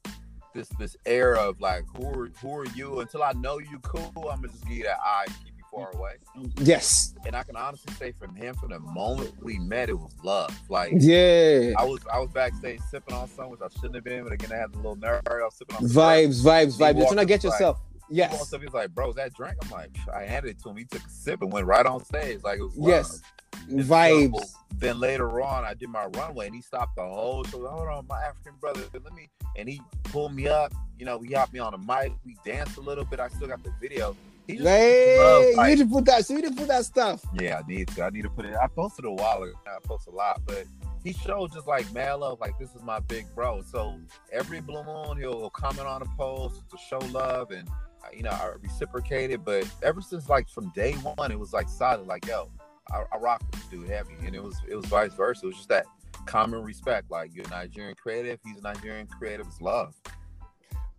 this 0.52 0.68
this 0.80 0.96
air 1.06 1.36
of 1.36 1.60
like, 1.60 1.84
who 1.96 2.08
are 2.08 2.28
who 2.42 2.56
are 2.56 2.66
you? 2.74 2.98
Until 3.00 3.22
I 3.22 3.34
know 3.34 3.58
you 3.58 3.78
cool, 3.84 4.10
I'm 4.30 4.40
gonna 4.40 4.48
just 4.48 4.64
give 4.66 4.78
you 4.78 4.84
that 4.84 4.98
eye 5.00 5.26
keep 5.44 5.54
far 5.76 5.90
away. 5.94 6.14
Yes. 6.58 7.14
And 7.26 7.36
I 7.36 7.42
can 7.42 7.56
honestly 7.56 7.92
say 7.94 8.12
from 8.12 8.34
him, 8.34 8.54
from 8.54 8.70
the 8.70 8.78
moment 8.80 9.32
we 9.42 9.58
met, 9.58 9.88
it 9.88 9.98
was 9.98 10.12
love. 10.24 10.58
Like 10.68 10.92
Yeah. 10.96 11.72
I 11.78 11.84
was 11.84 12.00
I 12.12 12.18
was 12.18 12.30
backstage 12.30 12.80
sipping 12.90 13.14
on 13.14 13.28
something 13.28 13.50
which 13.50 13.60
I 13.62 13.68
shouldn't 13.74 13.94
have 13.96 14.04
been, 14.04 14.24
but 14.24 14.32
again 14.32 14.52
I 14.52 14.56
had 14.56 14.72
a 14.74 14.76
little 14.76 14.96
nerve. 14.96 15.22
I 15.30 15.34
was 15.34 15.54
sipping 15.54 15.76
on 15.76 15.82
Vibes, 15.84 16.42
vibes, 16.42 16.76
He 16.76 16.82
vibes. 16.82 16.94
You're 16.94 16.94
walked 16.94 17.12
trying 17.12 17.16
to 17.16 17.24
get 17.26 17.44
like- 17.44 17.52
yourself. 17.52 17.78
He 17.78 18.20
walked 18.20 18.32
Yes. 18.32 18.52
up, 18.54 18.60
He's 18.62 18.72
like, 18.72 18.94
bro, 18.94 19.10
is 19.10 19.16
that 19.16 19.34
drink? 19.34 19.56
I'm 19.62 19.70
like, 19.70 19.90
I 20.14 20.22
handed 20.24 20.50
it 20.52 20.62
to 20.62 20.70
him. 20.70 20.76
He 20.76 20.84
took 20.84 21.02
a 21.04 21.10
sip 21.10 21.42
and 21.42 21.52
went 21.52 21.66
right 21.66 21.84
on 21.84 22.04
stage. 22.04 22.42
Like 22.42 22.58
it 22.58 22.62
was 22.62 22.76
love. 22.76 22.88
Yes. 22.88 23.20
And 23.68 23.80
Vibes. 23.80 24.38
so 24.38 24.58
then 24.78 25.00
later 25.00 25.40
on, 25.42 25.64
I 25.64 25.74
did 25.74 25.88
my 25.88 26.04
runway, 26.06 26.46
and 26.46 26.54
he 26.54 26.62
stopped 26.62 26.94
the 26.94 27.02
whole 27.02 27.42
show. 27.44 27.66
Hold 27.66 27.88
on, 27.88 28.06
my 28.06 28.22
African 28.22 28.52
brother, 28.60 28.82
let 28.92 29.12
me. 29.12 29.28
And 29.56 29.68
he 29.68 29.80
pulled 30.04 30.34
me 30.34 30.46
up. 30.46 30.72
You 31.00 31.04
know, 31.04 31.18
he 31.20 31.32
hopped 31.34 31.52
me 31.52 31.58
on 31.58 31.72
the 31.72 31.78
mic. 31.78 32.12
We 32.24 32.36
danced 32.44 32.76
a 32.76 32.80
little 32.80 33.04
bit. 33.04 33.18
I 33.18 33.26
still 33.28 33.48
got 33.48 33.62
the 33.64 33.72
video. 33.80 34.14
He 34.46 34.56
just 34.56 34.68
Hey, 34.68 35.54
you 35.56 35.64
need 35.66 35.78
to 35.78 35.86
put 35.86 36.04
that. 36.06 36.24
So 36.24 36.34
you 36.34 36.42
need 36.42 36.50
to 36.50 36.54
put 36.54 36.68
that 36.68 36.84
stuff. 36.84 37.22
yeah, 37.40 37.60
I 37.62 37.68
need 37.68 37.88
to. 37.88 38.04
I 38.04 38.10
need 38.10 38.22
to 38.22 38.30
put 38.30 38.44
it. 38.44 38.54
I 38.54 38.68
posted 38.68 39.04
a 39.04 39.10
while 39.10 39.42
ago. 39.42 39.52
I 39.66 39.78
post 39.84 40.06
a 40.06 40.10
lot, 40.10 40.42
but 40.46 40.66
he 41.02 41.12
showed 41.12 41.52
just 41.52 41.66
like 41.66 41.92
mad 41.92 42.14
love. 42.14 42.40
Like 42.40 42.58
this 42.58 42.74
is 42.74 42.82
my 42.82 43.00
big 43.00 43.26
bro. 43.34 43.62
So 43.62 43.98
every 44.32 44.60
blue 44.60 44.84
moon, 44.84 45.18
he'll 45.18 45.50
comment 45.50 45.86
on 45.86 46.02
a 46.02 46.06
post 46.16 46.62
to 46.70 46.76
show 46.88 46.98
love, 47.10 47.50
and 47.50 47.68
uh, 47.68 48.08
you 48.14 48.22
know 48.22 48.30
I 48.30 48.52
reciprocated. 48.60 49.44
But 49.44 49.68
ever 49.82 50.00
since 50.00 50.28
like 50.28 50.48
from 50.48 50.70
day 50.70 50.92
one, 50.94 51.32
it 51.32 51.38
was 51.38 51.52
like 51.52 51.68
solid. 51.68 52.06
Like 52.06 52.26
yo, 52.26 52.50
I, 52.92 53.02
I 53.12 53.18
rock 53.18 53.42
with 53.50 53.60
this 53.60 53.70
dude 53.70 53.88
heavy, 53.88 54.14
and 54.24 54.34
it 54.34 54.42
was 54.42 54.56
it 54.68 54.76
was 54.76 54.86
vice 54.86 55.14
versa. 55.14 55.44
It 55.44 55.48
was 55.48 55.56
just 55.56 55.68
that 55.70 55.86
common 56.26 56.62
respect. 56.62 57.10
Like 57.10 57.34
you're 57.34 57.48
Nigerian 57.48 57.94
creative, 57.94 58.38
he's 58.44 58.62
Nigerian 58.62 59.06
creative. 59.06 59.46
It's 59.46 59.60
love. 59.60 59.94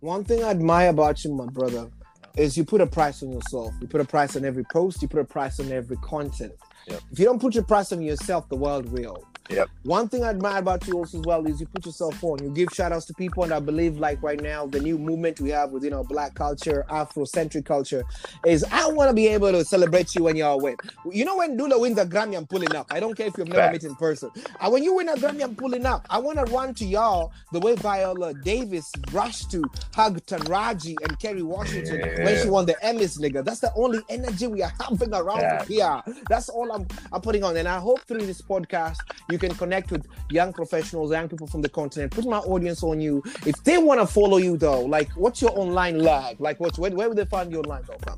One 0.00 0.22
thing 0.24 0.44
I 0.44 0.50
admire 0.50 0.90
about 0.90 1.24
you, 1.24 1.34
my 1.34 1.46
brother, 1.46 1.90
is 2.38 2.56
you 2.56 2.64
put 2.64 2.80
a 2.80 2.86
price 2.86 3.22
on 3.22 3.32
yourself. 3.32 3.74
You 3.80 3.88
put 3.88 4.00
a 4.00 4.04
price 4.04 4.36
on 4.36 4.44
every 4.44 4.64
post. 4.64 5.02
You 5.02 5.08
put 5.08 5.20
a 5.20 5.24
price 5.24 5.60
on 5.60 5.70
every 5.72 5.96
content. 5.98 6.52
Yep. 6.86 7.00
If 7.10 7.18
you 7.18 7.24
don't 7.24 7.40
put 7.40 7.54
your 7.54 7.64
price 7.64 7.92
on 7.92 8.00
yourself, 8.00 8.48
the 8.48 8.56
world 8.56 8.90
will. 8.90 9.27
Yep. 9.50 9.68
One 9.84 10.08
thing 10.08 10.24
I 10.24 10.30
admire 10.30 10.58
about 10.58 10.86
you 10.86 10.94
also 10.94 11.18
as 11.18 11.24
well 11.24 11.46
is 11.46 11.60
you 11.60 11.66
put 11.66 11.86
yourself 11.86 12.22
on. 12.22 12.42
You 12.42 12.50
give 12.50 12.68
shout 12.74 12.92
outs 12.92 13.06
to 13.06 13.14
people, 13.14 13.44
and 13.44 13.52
I 13.52 13.60
believe 13.60 13.98
like 13.98 14.22
right 14.22 14.40
now 14.40 14.66
the 14.66 14.80
new 14.80 14.98
movement 14.98 15.40
we 15.40 15.50
have 15.50 15.70
within 15.70 15.92
our 15.92 16.04
black 16.04 16.34
culture, 16.34 16.84
Afrocentric 16.90 17.64
culture, 17.64 18.04
is 18.46 18.64
I 18.70 18.88
want 18.88 19.08
to 19.10 19.14
be 19.14 19.28
able 19.28 19.52
to 19.52 19.64
celebrate 19.64 20.14
you 20.14 20.24
when 20.24 20.36
y'all 20.36 20.60
win. 20.60 20.76
You 21.10 21.24
know 21.24 21.36
when 21.36 21.56
Dula 21.56 21.78
wins 21.78 21.98
a 21.98 22.04
Grammy, 22.06 22.36
I'm 22.36 22.46
pulling 22.46 22.74
up. 22.74 22.86
I 22.90 23.00
don't 23.00 23.16
care 23.16 23.28
if 23.28 23.38
you've 23.38 23.48
never 23.48 23.72
met 23.72 23.84
in 23.84 23.94
person. 23.96 24.30
And 24.60 24.72
when 24.72 24.82
you 24.82 24.94
win 24.94 25.08
a 25.08 25.14
Grammy, 25.14 25.42
I'm 25.42 25.56
pulling 25.56 25.86
up. 25.86 26.06
I 26.10 26.18
want 26.18 26.38
to 26.38 26.44
run 26.52 26.74
to 26.74 26.84
y'all 26.84 27.32
the 27.52 27.60
way 27.60 27.74
Viola 27.74 28.34
Davis 28.34 28.92
rushed 29.12 29.50
to 29.52 29.62
hug 29.94 30.20
Taraji 30.26 30.94
and 31.02 31.18
Kerry 31.18 31.42
Washington 31.42 32.00
when 32.24 32.42
she 32.42 32.48
won 32.50 32.66
the 32.66 32.76
Emmys, 32.84 33.18
nigga. 33.18 33.44
That's 33.44 33.60
the 33.60 33.72
only 33.74 34.00
energy 34.08 34.46
we 34.46 34.62
are 34.62 34.72
having 34.80 35.14
around 35.14 35.40
Facts. 35.40 35.68
here. 35.68 36.02
That's 36.28 36.48
all 36.48 36.70
I'm, 36.72 36.86
I'm 37.12 37.20
putting 37.20 37.44
on. 37.44 37.56
And 37.56 37.68
I 37.68 37.78
hope 37.78 38.00
through 38.02 38.26
this 38.26 38.42
podcast, 38.42 38.98
you 39.30 39.37
can 39.38 39.54
connect 39.54 39.90
with 39.90 40.06
young 40.30 40.52
professionals, 40.52 41.10
young 41.12 41.28
people 41.28 41.46
from 41.46 41.62
the 41.62 41.68
continent. 41.68 42.12
Put 42.12 42.26
my 42.26 42.38
audience 42.38 42.82
on 42.82 43.00
you. 43.00 43.22
If 43.46 43.62
they 43.64 43.78
want 43.78 44.00
to 44.00 44.06
follow 44.06 44.38
you, 44.38 44.56
though, 44.56 44.82
like, 44.82 45.10
what's 45.12 45.40
your 45.42 45.58
online 45.58 45.98
lag? 45.98 46.40
Like, 46.40 46.60
what's 46.60 46.78
where, 46.78 46.90
where 46.90 47.08
would 47.08 47.18
they 47.18 47.24
find 47.24 47.50
you 47.50 47.58
online, 47.60 47.82
though? 47.86 48.16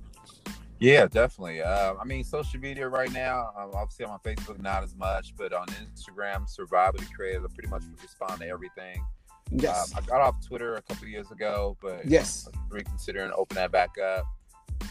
Yeah, 0.79 1.07
definitely. 1.07 1.61
Uh, 1.61 1.95
I 2.01 2.05
mean, 2.05 2.25
social 2.25 2.59
media 2.59 2.89
right 2.89 3.12
now, 3.12 3.51
um, 3.59 3.71
obviously 3.75 4.07
on 4.07 4.18
my 4.25 4.33
Facebook, 4.33 4.59
not 4.62 4.83
as 4.83 4.97
much, 4.97 5.35
but 5.37 5.53
on 5.53 5.66
Instagram, 5.66 6.49
Survivor 6.49 6.97
the 6.97 7.07
Creative, 7.14 7.45
I 7.45 7.49
pretty 7.55 7.68
much 7.68 7.83
respond 8.03 8.41
to 8.41 8.49
everything. 8.49 9.05
Yes. 9.51 9.93
Um, 9.95 10.03
I 10.03 10.07
got 10.07 10.21
off 10.23 10.37
Twitter 10.47 10.77
a 10.77 10.83
couple 10.83 11.07
years 11.07 11.31
ago, 11.31 11.77
but 11.83 12.07
Yes. 12.07 12.49
I'm 12.55 12.61
reconsidering 12.71 13.31
open 13.37 13.57
that 13.57 13.73
back 13.73 13.91
up. 13.99 14.25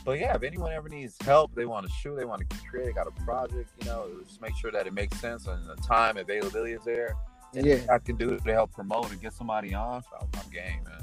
But 0.06 0.20
yeah, 0.20 0.36
if 0.36 0.44
anyone 0.44 0.72
ever 0.72 0.90
needs 0.90 1.16
help, 1.22 1.54
they 1.56 1.66
want 1.66 1.86
to 1.88 1.92
shoot, 1.94 2.16
they 2.16 2.26
want 2.26 2.48
to 2.50 2.58
create, 2.70 2.86
they 2.88 2.92
got 2.94 3.08
a 3.08 3.12
project, 3.24 3.70
you 3.80 3.86
know, 3.86 4.08
just 4.26 4.42
make 4.42 4.56
sure 4.56 4.72
that 4.72 4.88
it 4.88 4.94
makes 4.94 5.20
sense 5.20 5.48
and 5.48 5.66
the 5.68 5.76
time 5.76 6.18
availability 6.18 6.74
is 6.74 6.84
there. 6.84 7.16
yeah. 7.54 7.80
I 7.92 7.98
can 8.00 8.16
do 8.16 8.38
to 8.38 8.54
help 8.54 8.72
promote 8.74 9.12
and 9.12 9.22
get 9.22 9.34
somebody 9.34 9.74
on. 9.74 10.02
I'm, 10.20 10.28
I'm 10.36 10.50
game, 10.52 10.84
man. 10.86 11.02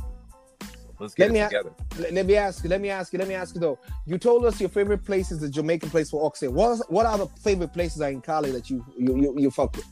So 0.62 0.92
let's 1.00 1.18
Let 1.18 1.26
get 1.26 1.32
me 1.32 1.40
it 1.40 1.42
a- 1.42 1.48
together. 1.48 1.72
Let, 1.98 2.12
let 2.14 2.26
me 2.26 2.36
ask 2.36 2.64
you. 2.64 2.70
Let 2.70 2.80
me 2.80 2.88
ask 2.90 3.12
you. 3.12 3.18
Let 3.18 3.28
me 3.28 3.34
ask 3.34 3.54
you 3.54 3.60
though. 3.60 3.78
You 4.06 4.16
told 4.18 4.44
us 4.46 4.58
your 4.60 4.70
favorite 4.70 5.04
place 5.04 5.30
is 5.30 5.40
the 5.40 5.48
Jamaican 5.48 5.90
place 5.90 6.08
for 6.10 6.24
Oxy. 6.24 6.48
What 6.48 6.90
what 6.90 7.04
are 7.06 7.18
the 7.18 7.26
favorite 7.26 7.72
places 7.74 8.00
in 8.00 8.20
Cali 8.22 8.50
that 8.52 8.70
you 8.70 8.84
you 8.98 9.16
you, 9.16 9.34
you 9.38 9.50
fuck 9.50 9.76
with? 9.76 9.84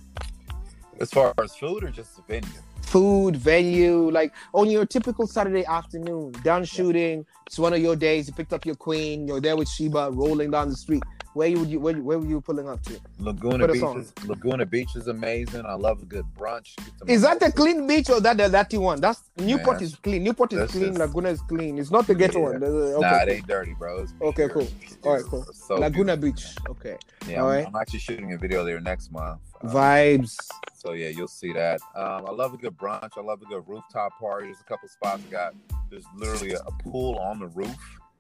As 1.01 1.11
far 1.11 1.35
as 1.43 1.55
food 1.57 1.85
or 1.85 1.91
just 1.91 2.17
the 2.17 2.23
venue? 2.23 2.49
Food, 2.85 3.37
venue, 3.37 4.11
like 4.11 4.33
on 4.53 4.71
your 4.71 4.87
typical 4.87 5.27
Saturday 5.27 5.65
afternoon, 5.67 6.33
done 6.45 6.65
shooting. 6.65 7.27
It's 7.47 7.59
one 7.59 7.73
of 7.73 7.81
your 7.81 7.97
days. 7.97 8.29
You 8.29 8.35
picked 8.35 8.53
up 8.53 8.65
your 8.65 8.77
queen. 8.77 9.27
You're 9.27 9.41
there 9.41 9.57
with 9.57 9.69
Sheba, 9.69 10.11
rolling 10.13 10.53
down 10.53 10.69
the 10.69 10.77
street. 10.77 11.03
Where 11.35 11.49
you 11.49 11.59
would 11.59 11.69
you 11.69 11.81
where, 11.81 11.95
where 11.95 12.19
were 12.19 12.27
you 12.27 12.41
pulling 12.41 12.69
up 12.69 12.81
to? 12.85 13.01
Laguna 13.19 13.67
Beach 13.67 13.83
is 13.97 14.13
Laguna 14.25 14.65
Beach 14.65 14.95
is 14.95 15.09
amazing. 15.09 15.67
I 15.67 15.75
love 15.75 16.01
a 16.01 16.05
good 16.05 16.25
brunch. 16.39 16.77
Is 17.09 17.23
that 17.23 17.41
the 17.41 17.51
clean 17.51 17.89
beach 17.89 18.09
or 18.09 18.21
that 18.21 18.37
the 18.37 18.49
dirty 18.49 18.79
one? 18.79 19.01
That's 19.01 19.21
Newport 19.37 19.79
Man, 19.79 19.83
is 19.83 19.97
clean. 19.97 20.23
Newport 20.23 20.53
is 20.53 20.71
clean. 20.71 20.95
Laguna 20.97 21.31
is 21.31 21.41
clean. 21.43 21.77
It's 21.79 21.91
not 21.91 22.07
the 22.07 22.15
ghetto 22.15 22.39
Yeah. 22.39 22.45
one. 22.45 22.61
The- 22.61 22.71
the- 22.71 22.99
Nah, 23.01 23.17
it 23.17 23.23
Okay, 23.23 23.37
ain't 23.39 23.47
dirty, 23.49 23.75
bro. 23.77 24.07
Okay, 24.23 24.49
cool. 24.49 24.69
All 25.03 25.15
right, 25.15 25.25
cool. 25.25 25.45
So 25.53 25.75
Laguna 25.75 26.17
beautiful. 26.17 26.31
Beach. 26.31 26.57
Okay. 26.71 26.97
Yeah, 27.29 27.41
All 27.43 27.49
I'm, 27.51 27.57
right. 27.57 27.67
I'm 27.67 27.75
actually 27.77 27.99
shooting 27.99 28.33
a 28.33 28.39
video 28.39 28.65
there 28.65 28.81
next 28.81 29.11
month. 29.11 29.41
Uh, 29.61 29.67
Vibes. 29.69 30.37
so 30.73 30.93
yeah, 30.93 31.09
you'll 31.09 31.27
see 31.27 31.53
that. 31.53 31.81
Um, 31.97 32.27
I 32.27 32.31
love 32.31 32.55
a 32.55 32.57
good 32.59 32.77
brunch. 32.79 33.11
I 33.17 33.23
love 33.23 33.43
a 33.43 33.47
good 33.47 33.65
rooftop 33.67 34.13
party. 34.21 34.47
There's 34.47 34.61
a 34.61 34.65
couple 34.65 34.89
spots 34.89 35.21
I 35.29 35.31
got. 35.33 35.55
There's 35.91 36.05
literally 36.17 36.53
a, 36.53 36.61
a 36.61 36.71
pool 36.85 37.17
on 37.19 37.41
the 37.41 37.49
roof. 37.49 37.75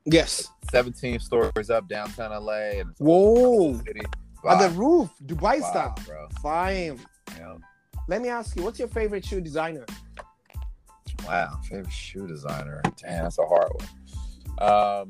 Yes. 0.04 0.50
17 0.70 1.18
stories 1.20 1.70
up 1.70 1.88
downtown 1.88 2.30
LA, 2.30 2.80
and 2.80 2.90
Whoa. 2.98 3.74
city. 3.84 4.02
On 4.44 4.58
the 4.58 4.68
roof, 4.70 5.10
Dubai 5.24 5.60
vibe, 5.60 5.70
style. 5.70 5.98
bro. 6.06 6.28
Fine. 6.42 7.00
Yeah. 7.38 7.54
Let 8.08 8.20
me 8.20 8.28
ask 8.28 8.54
you, 8.56 8.62
what's 8.62 8.78
your 8.78 8.88
favorite 8.88 9.24
shoe 9.24 9.40
designer? 9.40 9.86
Wow, 11.26 11.58
favorite 11.68 11.90
shoe 11.90 12.26
designer. 12.26 12.82
Damn, 13.02 13.22
that's 13.22 13.38
a 13.38 13.46
hard 13.46 13.70
one. 14.58 14.70
Um. 14.70 15.08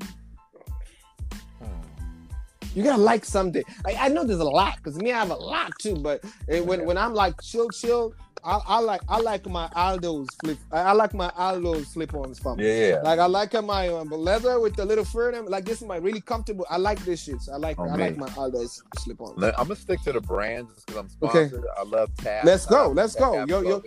You 2.73 2.83
gotta 2.83 3.01
like 3.01 3.23
something. 3.23 3.63
I, 3.85 3.95
I 3.95 4.07
know 4.09 4.25
there's 4.25 4.39
a 4.41 4.43
lot 4.43 4.75
because 4.77 4.97
me, 4.97 5.13
I 5.13 5.19
have 5.19 5.29
a 5.31 5.35
lot 5.35 5.71
too. 5.79 5.95
But 5.95 6.23
eh, 6.49 6.59
when 6.59 6.85
when 6.85 6.97
I'm 6.97 7.13
like 7.13 7.41
chill, 7.41 7.69
chill, 7.69 8.13
I, 8.45 8.61
I 8.67 8.79
like 8.79 9.01
I 9.09 9.19
like 9.19 9.45
my 9.47 9.67
Aldo's 9.75 10.27
flip. 10.39 10.57
I, 10.71 10.79
I 10.81 10.91
like 10.91 11.13
my 11.15 11.31
Aldo's 11.35 11.87
slip-ons 11.87 12.37
from. 12.39 12.59
Yeah, 12.59 12.87
yeah. 12.89 13.01
Like 13.03 13.19
I 13.19 13.25
like 13.25 13.53
my 13.63 13.87
um, 13.89 14.09
leather 14.09 14.59
with 14.59 14.75
the 14.75 14.85
little 14.85 15.03
fur. 15.03 15.29
in 15.29 15.35
them. 15.35 15.45
Like 15.47 15.65
this 15.65 15.81
is 15.81 15.87
my 15.87 15.97
really 15.97 16.21
comfortable. 16.21 16.65
I 16.69 16.77
like 16.77 17.03
this 17.05 17.23
shit. 17.23 17.41
So 17.41 17.53
I 17.53 17.57
like 17.57 17.79
Oh, 17.79 17.85
I 17.89 17.95
like 17.95 18.17
my 18.17 18.27
Aldo's 18.37 18.83
slip-ons. 18.99 19.43
I'm 19.43 19.51
gonna 19.53 19.75
stick 19.75 20.01
to 20.01 20.13
the 20.13 20.21
brands 20.21 20.83
because 20.85 20.99
I'm 21.01 21.09
sponsored. 21.09 21.53
Okay. 21.55 21.67
I 21.77 21.83
love 21.83 22.15
Taft. 22.17 22.45
Let's 22.45 22.65
go, 22.65 22.89
let's 22.89 23.15
go. 23.15 23.43
Yo, 23.45 23.61
yo. 23.61 23.81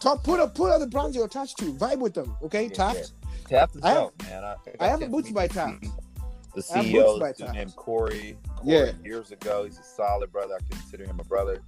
Talk, 0.00 0.22
put 0.24 0.40
up, 0.40 0.54
put 0.54 0.70
other 0.72 0.86
brands 0.86 1.14
you're 1.16 1.24
attached 1.26 1.56
to. 1.58 1.72
Vibe 1.74 1.98
with 2.00 2.14
them, 2.14 2.36
okay? 2.42 2.64
Yeah, 2.64 2.68
Taft. 2.74 3.12
Taft 3.48 3.76
is 3.76 3.82
I 3.84 3.88
have- 3.90 3.96
dope, 3.98 4.22
man. 4.24 4.44
I, 4.44 4.56
I 4.80 4.86
have 4.88 5.00
a 5.02 5.08
Boots 5.08 5.30
by 5.30 5.46
Taft. 5.46 5.86
The 6.54 6.62
I 6.74 6.84
CEO 6.84 7.16
is 7.16 7.22
a 7.22 7.26
dude 7.28 7.36
Taft. 7.38 7.54
named 7.54 7.76
Corey. 7.76 8.36
Corey. 8.56 8.72
Yeah. 8.74 8.92
Years 9.02 9.30
ago, 9.32 9.64
he's 9.64 9.78
a 9.78 9.82
solid 9.82 10.30
brother. 10.30 10.54
I 10.60 10.74
consider 10.74 11.04
him 11.04 11.20
a 11.20 11.24
brother. 11.24 11.60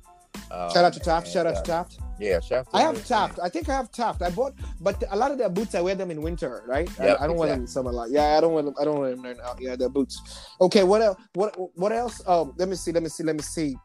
Um, 0.51 0.71
Shout 0.71 0.85
out 0.85 0.93
to 0.93 1.01
Taft. 1.01 1.27
and, 1.27 1.33
Shout 1.33 1.47
out 1.47 1.55
uh, 1.57 1.61
to 1.63 1.67
Taft. 1.67 1.99
Yeah, 2.19 2.41
shout 2.41 2.61
out 2.61 2.69
I 2.73 2.81
have. 2.81 3.05
Taft. 3.07 3.39
I 3.43 3.49
think 3.49 3.69
I 3.69 3.75
have 3.75 3.91
Taft. 3.91 4.23
I 4.23 4.31
bought, 4.31 4.55
but 4.81 5.03
a 5.11 5.17
lot 5.17 5.31
of 5.31 5.39
their 5.39 5.49
boots 5.51 5.75
I 5.75 5.81
wear 5.81 5.95
them 5.95 6.11
in 6.11 6.23
winter, 6.23 6.63
right? 6.67 6.89
I- 6.99 7.07
Yep, 7.07 7.21
I, 7.21 7.27
don't 7.27 7.37
wear 7.37 7.49
them 7.51 7.61
in 7.61 7.67
summer. 7.67 7.93
Like, 7.93 8.11
yeah, 8.11 8.37
I 8.37 8.41
don't 8.41 8.53
wear 8.55 8.63
them. 8.63 8.75
I 8.81 8.85
don't 8.85 8.99
wear 9.01 9.11
them 9.11 9.23
right 9.23 9.37
now. 9.37 9.55
Yeah, 9.59 9.77
they're 9.77 9.89
boots. 9.89 10.21
Okay, 10.61 10.83
what 10.85 11.03
else? 11.03 11.19
What 11.35 11.55
what 11.77 11.93
else? 11.93 12.23
Um, 12.27 12.55
let 12.57 12.69
me 12.69 12.77
see. 12.77 12.93
Let 12.93 13.03
me 13.03 13.09
see. 13.09 13.23
Let 13.23 13.37
me 13.37 13.43
see. 13.43 13.77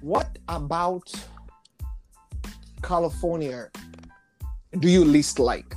What 0.00 0.38
about 0.48 1.12
California? 2.82 3.68
Do 4.78 4.88
you 4.88 5.04
least 5.04 5.38
like? 5.38 5.74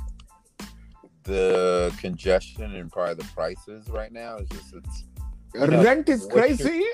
The 1.24 1.92
congestion 1.98 2.74
and 2.74 2.92
probably 2.92 3.14
the 3.14 3.24
prices 3.34 3.88
right 3.88 4.12
now 4.12 4.36
is 4.36 4.48
just 4.50 4.74
it's 4.74 5.04
know, 5.54 5.82
Rent 5.84 6.08
is 6.08 6.26
crazy. 6.26 6.84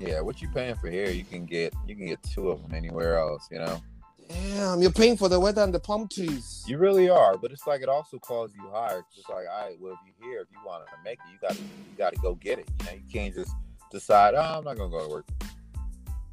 yeah. 0.00 0.20
What 0.20 0.40
you 0.42 0.48
paying 0.50 0.74
for 0.76 0.90
here, 0.90 1.10
you 1.10 1.24
can 1.24 1.46
get 1.46 1.72
you 1.86 1.94
can 1.96 2.06
get 2.06 2.22
two 2.22 2.50
of 2.50 2.62
them 2.62 2.74
anywhere 2.74 3.16
else. 3.18 3.48
You 3.50 3.58
know, 3.58 3.80
Damn, 4.28 4.82
you're 4.82 4.90
paying 4.92 5.16
for 5.16 5.28
the 5.28 5.40
weather 5.40 5.62
and 5.62 5.72
the 5.72 5.80
palm 5.80 6.06
trees. 6.08 6.62
you 6.66 6.76
really 6.78 7.08
are. 7.08 7.36
But 7.38 7.50
it's 7.52 7.66
like 7.66 7.80
it 7.80 7.88
also 7.88 8.18
calls 8.18 8.50
you 8.54 8.68
higher. 8.70 9.02
It's 9.16 9.28
like, 9.28 9.46
all 9.50 9.66
right, 9.66 9.76
well, 9.80 9.92
if 9.94 9.98
you're 10.20 10.30
here, 10.30 10.40
if 10.42 10.48
you 10.50 10.58
want 10.66 10.84
to 10.86 10.92
make 11.04 11.18
it, 11.26 11.32
you 11.32 11.38
got 11.40 11.52
to 11.56 11.62
you 11.62 11.96
got 11.96 12.12
to 12.14 12.20
go 12.20 12.34
get 12.34 12.58
it. 12.58 12.68
You 12.80 12.86
know, 12.86 12.92
you 12.92 13.02
can't 13.12 13.34
just 13.34 13.52
decide, 13.90 14.34
oh, 14.34 14.40
I'm 14.58 14.64
not 14.64 14.76
gonna 14.76 14.90
go 14.90 15.02
to 15.04 15.08
work. 15.08 15.26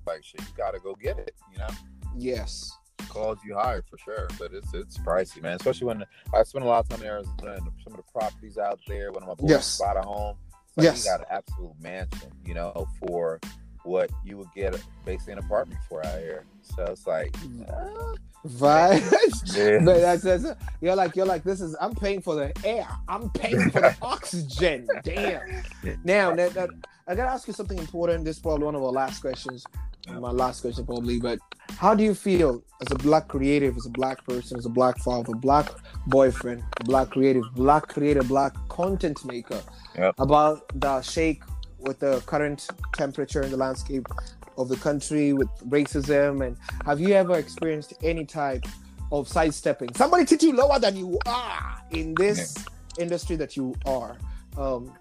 Like 0.08 0.24
shit, 0.24 0.42
you 0.42 0.48
got 0.58 0.72
to 0.74 0.80
go 0.80 0.94
get 0.96 1.18
it. 1.20 1.34
You 1.52 1.60
know. 1.60 1.68
Yes. 2.18 2.72
It 3.00 3.10
calls 3.10 3.40
you 3.46 3.56
higher 3.56 3.82
for 3.90 3.98
sure, 3.98 4.28
but 4.40 4.54
it's 4.54 4.74
it's 4.74 4.98
pricey, 4.98 5.42
man. 5.42 5.56
Especially 5.56 5.88
when 5.88 6.04
I 6.34 6.44
spend 6.44 6.64
a 6.66 6.68
lot 6.68 6.80
of 6.80 6.90
time 6.90 7.02
in 7.02 7.08
Arizona 7.08 7.54
and 7.54 7.70
some 7.84 7.94
of 7.94 7.98
the 7.98 8.04
properties 8.12 8.58
out 8.58 8.80
there. 8.88 9.12
When 9.12 9.26
my 9.26 9.34
boys 9.36 9.50
Yes. 9.50 9.78
bought 9.80 9.98
a 9.98 10.02
home, 10.02 10.36
like 10.76 10.84
Yes. 10.86 11.06
you 11.06 11.12
got 11.12 11.20
an 11.22 11.26
absolute 11.30 11.74
mansion, 11.82 12.32
you 12.46 12.54
know, 12.54 12.88
for 13.00 13.40
what 13.84 14.10
you 14.24 14.38
would 14.38 14.52
get 14.56 14.82
basically 15.06 15.34
an 15.34 15.40
apartment 15.40 15.80
for 15.88 16.06
out 16.06 16.20
here. 16.20 16.46
So 16.64 16.84
it's 16.86 17.06
like, 17.06 17.36
uh, 17.70 18.16
Vibes. 18.48 19.58
yeah, 19.58 19.80
But 19.86 20.00
that's, 20.02 20.24
that's 20.24 20.46
you're 20.82 20.96
like 20.96 21.16
you're 21.16 21.26
like 21.26 21.44
this 21.44 21.62
is 21.62 21.76
I'm 21.82 21.96
paying 21.96 22.22
for 22.22 22.36
the 22.36 22.52
air. 22.64 22.88
I'm 23.08 23.30
paying 23.32 23.70
for 23.72 23.82
the 23.82 23.96
oxygen. 24.02 24.88
Damn. 25.04 25.64
Now 26.04 26.36
that, 26.36 26.54
that 26.54 26.70
I 27.08 27.16
gotta 27.16 27.32
ask 27.32 27.48
you 27.48 27.54
something 27.54 27.78
important. 27.78 28.24
This 28.26 28.38
is 28.38 28.42
probably 28.42 28.66
one 28.66 28.76
of 28.76 28.84
our 28.84 28.92
last 28.92 29.22
questions. 29.22 29.64
My 30.08 30.32
last 30.32 30.62
question 30.62 30.86
probably, 30.86 31.20
but 31.20 31.40
how 31.78 31.96
do 31.96 32.04
you 32.04 32.14
feel 32.14 32.64
as 32.82 32.92
a 32.92 32.96
black 32.96 33.28
creative, 33.28 33.76
as 33.76 33.86
a 33.86 33.90
black 33.90 34.24
person, 34.26 34.58
as 34.58 34.66
a 34.66 34.70
black 34.70 34.98
father, 35.00 35.34
black 35.34 35.70
boyfriend, 36.08 36.64
black 36.84 37.10
creative, 37.10 37.44
black 37.56 37.88
creator, 37.88 38.22
black 38.24 38.54
content 38.70 39.24
maker 39.26 39.62
Yep. 39.98 40.16
about 40.20 40.80
the 40.80 41.02
shake 41.02 41.42
with 41.80 42.00
the 42.00 42.20
current 42.26 42.68
temperature 42.94 43.42
in 43.42 43.50
the 43.52 43.58
landscape 43.58 44.06
of 44.58 44.68
the 44.70 44.76
country 44.78 45.34
with 45.34 45.48
racism 45.70 46.46
and 46.46 46.58
have 46.86 47.00
you 47.00 47.14
ever 47.14 47.38
experienced 47.38 47.94
any 48.04 48.26
type 48.26 48.66
of 49.12 49.28
sidestepping 49.28 49.94
somebody 49.94 50.26
teach 50.26 50.44
you 50.44 50.54
lower 50.56 50.80
than 50.80 50.96
you 50.96 51.18
are 51.26 51.78
in 51.92 52.14
this 52.16 52.56
industry 53.00 53.36
that 53.36 53.56
you 53.56 53.74
are 53.86 54.18
um 54.58 54.92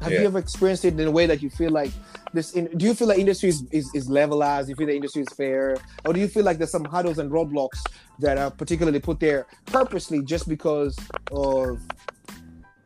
have 0.00 0.10
Yeah. 0.12 0.20
you 0.20 0.26
ever 0.26 0.38
experienced 0.38 0.84
it 0.84 0.98
in 0.98 1.06
a 1.06 1.10
way 1.10 1.26
that 1.26 1.42
you 1.42 1.50
feel 1.50 1.70
like 1.70 1.90
this 2.32 2.52
in, 2.52 2.66
do 2.76 2.86
you 2.86 2.94
feel 2.94 3.08
like 3.08 3.18
industry 3.18 3.48
is, 3.50 3.64
is, 3.70 3.90
is 3.94 4.08
levelized 4.08 4.64
do 4.64 4.70
you 4.70 4.76
feel 4.76 4.86
the 4.86 4.94
industry 4.96 5.22
is 5.22 5.28
fair 5.34 5.76
or 6.04 6.12
do 6.12 6.20
you 6.20 6.28
feel 6.28 6.44
like 6.44 6.58
there's 6.58 6.70
some 6.70 6.84
hurdles 6.84 7.18
and 7.18 7.30
roadblocks 7.30 7.82
that 8.18 8.38
are 8.38 8.50
particularly 8.50 9.00
put 9.00 9.20
there 9.20 9.46
purposely 9.66 10.22
just 10.22 10.48
because 10.48 10.96
of 11.30 11.80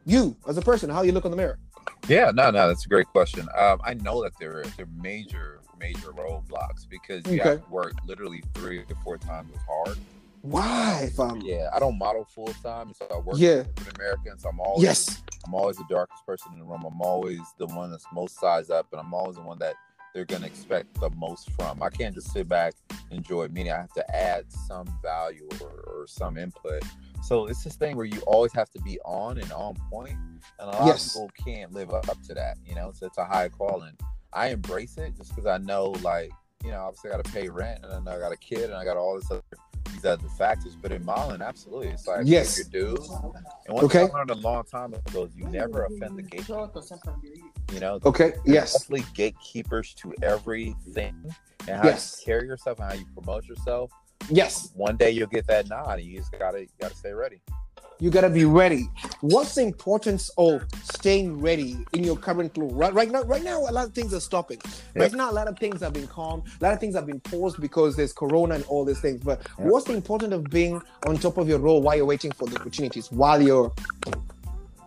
you 0.04 0.36
as 0.48 0.56
a 0.56 0.62
person 0.62 0.90
how 0.90 1.02
you 1.02 1.12
look 1.12 1.24
in 1.24 1.30
the 1.30 1.36
mirror 1.36 1.58
yeah, 2.08 2.30
no, 2.32 2.50
no, 2.52 2.68
that's 2.68 2.86
a 2.86 2.88
great 2.88 3.06
question. 3.06 3.48
Um, 3.58 3.80
I 3.82 3.94
know 3.94 4.22
that 4.22 4.32
there 4.38 4.58
are 4.58 4.64
there 4.76 4.86
are 4.86 5.02
major 5.02 5.60
major 5.78 6.12
roadblocks 6.12 6.88
because 6.88 7.26
you 7.26 7.40
Okay. 7.40 7.50
have 7.50 7.64
to 7.64 7.70
work 7.70 7.94
literally 8.06 8.44
three 8.54 8.84
to 8.84 8.94
four 9.02 9.18
times 9.18 9.50
as 9.52 9.60
hard. 9.68 9.98
Why 10.50 11.10
fam 11.16 11.40
Yeah, 11.42 11.68
I 11.74 11.78
don't 11.78 11.98
model 11.98 12.24
full 12.24 12.52
time, 12.62 12.92
so 12.94 13.06
I 13.12 13.18
work 13.18 13.36
Yeah. 13.38 13.58
with 13.76 13.94
Americans. 13.98 14.44
I'm 14.44 14.60
always 14.60 14.82
yes 14.82 15.22
I'm 15.46 15.54
always 15.54 15.76
the 15.76 15.84
darkest 15.88 16.26
person 16.26 16.52
in 16.54 16.58
the 16.58 16.64
room. 16.64 16.82
I'm 16.84 17.00
always 17.00 17.40
the 17.58 17.66
one 17.66 17.90
that's 17.92 18.06
most 18.12 18.38
sized 18.40 18.70
up, 18.70 18.86
and 18.90 19.00
I'm 19.00 19.14
always 19.14 19.36
the 19.36 19.42
one 19.42 19.58
that 19.60 19.74
they're 20.12 20.24
gonna 20.24 20.46
expect 20.46 20.98
the 20.98 21.10
most 21.10 21.50
from. 21.52 21.80
I 21.82 21.88
can't 21.90 22.14
just 22.14 22.32
sit 22.32 22.48
back, 22.48 22.74
enjoy. 23.10 23.46
Meaning, 23.48 23.72
I 23.72 23.76
have 23.76 23.92
to 23.92 24.16
add 24.16 24.50
some 24.50 24.86
value 25.02 25.48
or, 25.60 25.68
or 25.68 26.06
some 26.08 26.36
input. 26.36 26.82
So 27.22 27.46
it's 27.46 27.62
this 27.62 27.76
thing 27.76 27.96
where 27.96 28.06
you 28.06 28.20
always 28.22 28.52
have 28.54 28.70
to 28.70 28.80
be 28.80 28.98
on 29.04 29.38
and 29.38 29.52
on 29.52 29.76
point, 29.90 30.16
and 30.16 30.40
a 30.58 30.64
lot 30.66 30.86
Yes. 30.86 31.06
of 31.08 31.12
people 31.12 31.30
can't 31.44 31.72
live 31.72 31.92
up 31.94 32.04
to 32.26 32.34
that. 32.34 32.56
You 32.64 32.74
know, 32.74 32.90
so 32.92 33.06
it's 33.06 33.18
a 33.18 33.24
high 33.24 33.48
calling. 33.48 33.96
I 34.32 34.48
embrace 34.48 34.96
it 34.98 35.16
just 35.16 35.30
because 35.30 35.46
I 35.46 35.58
know, 35.58 35.90
like, 36.02 36.32
you 36.66 36.72
know, 36.72 36.80
obviously 36.80 37.10
I 37.10 37.16
got 37.16 37.24
to 37.24 37.32
pay 37.32 37.48
rent, 37.48 37.80
and 37.84 37.92
then 37.92 38.12
I 38.12 38.18
got 38.18 38.32
a 38.32 38.36
kid, 38.36 38.64
and 38.64 38.74
I 38.74 38.84
got 38.84 38.96
all 38.96 39.14
this 39.14 39.30
other 39.30 39.42
these 39.92 40.04
other 40.04 40.28
factors. 40.36 40.76
But 40.82 40.90
in 40.90 41.04
modeling, 41.04 41.40
absolutely, 41.40 41.88
it's 41.88 42.08
like 42.08 42.22
Yes. 42.26 42.58
your 42.58 42.66
dues. 42.66 43.08
And 43.66 43.74
one 43.74 43.84
Okay. 43.84 44.00
thing 44.00 44.10
I 44.12 44.18
learned 44.18 44.30
a 44.30 44.34
long 44.34 44.64
time 44.64 44.92
ago 44.92 45.24
is 45.24 45.30
you 45.36 45.46
never 45.46 45.84
offend 45.84 46.18
the 46.18 46.22
gatekeepers. 46.22 46.92
You 47.72 47.80
know, 47.80 48.00
okay 48.04 48.34
yes 48.44 48.72
definitely 48.72 49.04
gatekeepers 49.14 49.94
to 49.94 50.12
everything 50.22 51.14
and 51.68 51.76
how 51.76 51.84
Yes. 51.84 52.20
you 52.20 52.24
carry 52.32 52.46
yourself 52.48 52.78
and 52.80 52.88
how 52.90 52.94
you 52.98 53.06
promote 53.14 53.46
yourself. 53.48 53.92
yes 54.28 54.70
One 54.74 54.96
day 54.96 55.10
you'll 55.12 55.28
get 55.28 55.46
that 55.46 55.68
nod, 55.68 55.98
and 56.00 56.02
you 56.08 56.18
just 56.18 56.32
gotta 56.32 56.62
you 56.62 56.68
gotta 56.80 56.96
stay 56.96 57.12
ready. 57.12 57.40
You 57.98 58.10
gotta 58.10 58.28
be 58.28 58.44
ready. 58.44 58.90
What's 59.20 59.54
the 59.54 59.62
importance 59.62 60.30
of 60.36 60.62
staying 60.82 61.40
ready 61.40 61.78
in 61.92 62.04
your 62.04 62.16
current 62.16 62.56
role? 62.56 62.70
Right, 62.70 62.92
right 62.92 63.10
now, 63.10 63.22
right 63.22 63.42
now, 63.42 63.60
a 63.60 63.72
lot 63.72 63.86
of 63.86 63.94
things 63.94 64.12
are 64.12 64.20
stopping. 64.20 64.58
Right 64.94 65.12
now, 65.12 65.30
a 65.30 65.32
lot 65.32 65.48
of 65.48 65.58
things 65.58 65.80
have 65.80 65.92
been 65.94 66.06
calm. 66.06 66.42
A 66.60 66.64
lot 66.64 66.72
of 66.74 66.80
things 66.80 66.94
have 66.94 67.06
been 67.06 67.20
paused 67.20 67.60
because 67.60 67.96
there's 67.96 68.12
Corona 68.12 68.56
and 68.56 68.64
all 68.64 68.84
these 68.84 69.00
things. 69.00 69.22
But 69.22 69.40
Yeah. 69.58 69.66
what's 69.66 69.86
the 69.86 69.94
importance 69.94 70.34
of 70.34 70.44
being 70.44 70.80
on 71.06 71.16
top 71.18 71.38
of 71.38 71.48
your 71.48 71.58
role 71.58 71.80
while 71.80 71.96
you're 71.96 72.04
waiting 72.06 72.32
for 72.32 72.46
the 72.46 72.56
opportunities? 72.60 73.10
While 73.10 73.40
your 73.40 73.72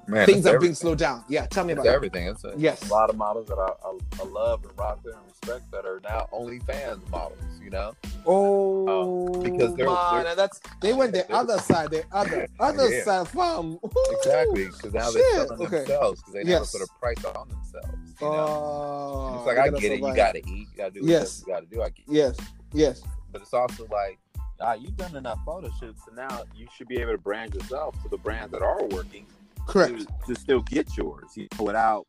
Man, 0.09 0.25
things 0.25 0.45
are 0.45 0.59
being 0.59 0.73
slowed 0.75 0.97
down. 0.97 1.23
Yeah, 1.29 1.45
tell 1.45 1.63
me 1.63 1.73
about 1.73 1.85
it. 1.85 1.89
everything. 1.89 2.27
It's 2.27 2.43
a, 2.43 2.53
Yes. 2.57 2.89
a 2.89 2.91
lot 2.93 3.09
of 3.09 3.17
models 3.17 3.47
that 3.47 3.57
I, 3.59 3.69
I, 3.87 3.97
I 4.21 4.25
love 4.25 4.63
and 4.63 4.77
rock 4.77 4.99
and 5.05 5.13
respect 5.27 5.69
that 5.71 5.85
are 5.85 5.99
now 6.03 6.27
OnlyFans 6.33 7.07
models. 7.09 7.39
You 7.63 7.69
know, 7.69 7.93
Oh, 8.25 9.27
because 9.43 9.75
they're- 9.75 9.85
man, 9.85 10.23
they're- 10.23 10.35
that's 10.35 10.59
they 10.81 10.93
went 10.93 11.13
the 11.13 11.31
other 11.31 11.59
side, 11.69 11.91
the 11.91 12.03
other 12.11 12.47
other 12.59 12.89
Yeah. 12.89 13.03
side, 13.03 13.27
fam. 13.27 13.77
exactly 14.11 14.65
because 14.65 14.93
now 14.93 15.11
Shit, 15.11 15.13
they're 15.33 15.45
selling 15.47 15.67
okay. 15.67 15.77
themselves 15.79 16.19
because 16.21 16.33
they 16.33 16.43
Yes. 16.43 16.73
never 16.73 16.85
put 16.85 16.89
a 16.95 16.99
price 16.99 17.25
on 17.35 17.49
themselves. 17.49 17.97
You 18.21 18.27
know? 18.27 18.33
Oh, 18.33 19.35
it's 19.37 19.45
like 19.47 19.57
I 19.59 19.69
get 19.79 19.91
it. 19.91 19.99
You 19.99 20.15
got 20.15 20.31
to 20.33 20.39
eat. 20.39 20.67
You 20.71 20.77
got 20.77 20.85
to 20.85 20.91
do 20.91 21.01
what 21.01 21.09
Yes. 21.09 21.43
you 21.45 21.53
got 21.53 21.59
to 21.59 21.65
do. 21.67 21.81
I 21.81 21.89
get 21.89 22.05
Yes, 22.07 22.37
yes, 22.73 23.03
but 23.31 23.41
it's 23.41 23.53
also 23.53 23.85
like 23.91 24.17
ah, 24.61 24.73
you've 24.73 24.97
done 24.97 25.15
enough 25.15 25.39
photo 25.45 25.69
shoots, 25.79 26.01
so 26.05 26.11
now 26.13 26.43
you 26.55 26.67
should 26.75 26.87
be 26.87 26.97
able 26.99 27.11
to 27.13 27.17
brand 27.17 27.53
yourself 27.53 28.01
to 28.03 28.09
the 28.09 28.17
brands 28.17 28.51
that 28.51 28.61
are 28.61 28.83
working 28.87 29.25
correct. 29.69 30.07
to, 30.27 30.33
to 30.33 30.39
still 30.39 30.61
get 30.61 30.97
yours, 30.97 31.35
you 31.35 31.47
know, 31.57 31.65
without 31.65 32.07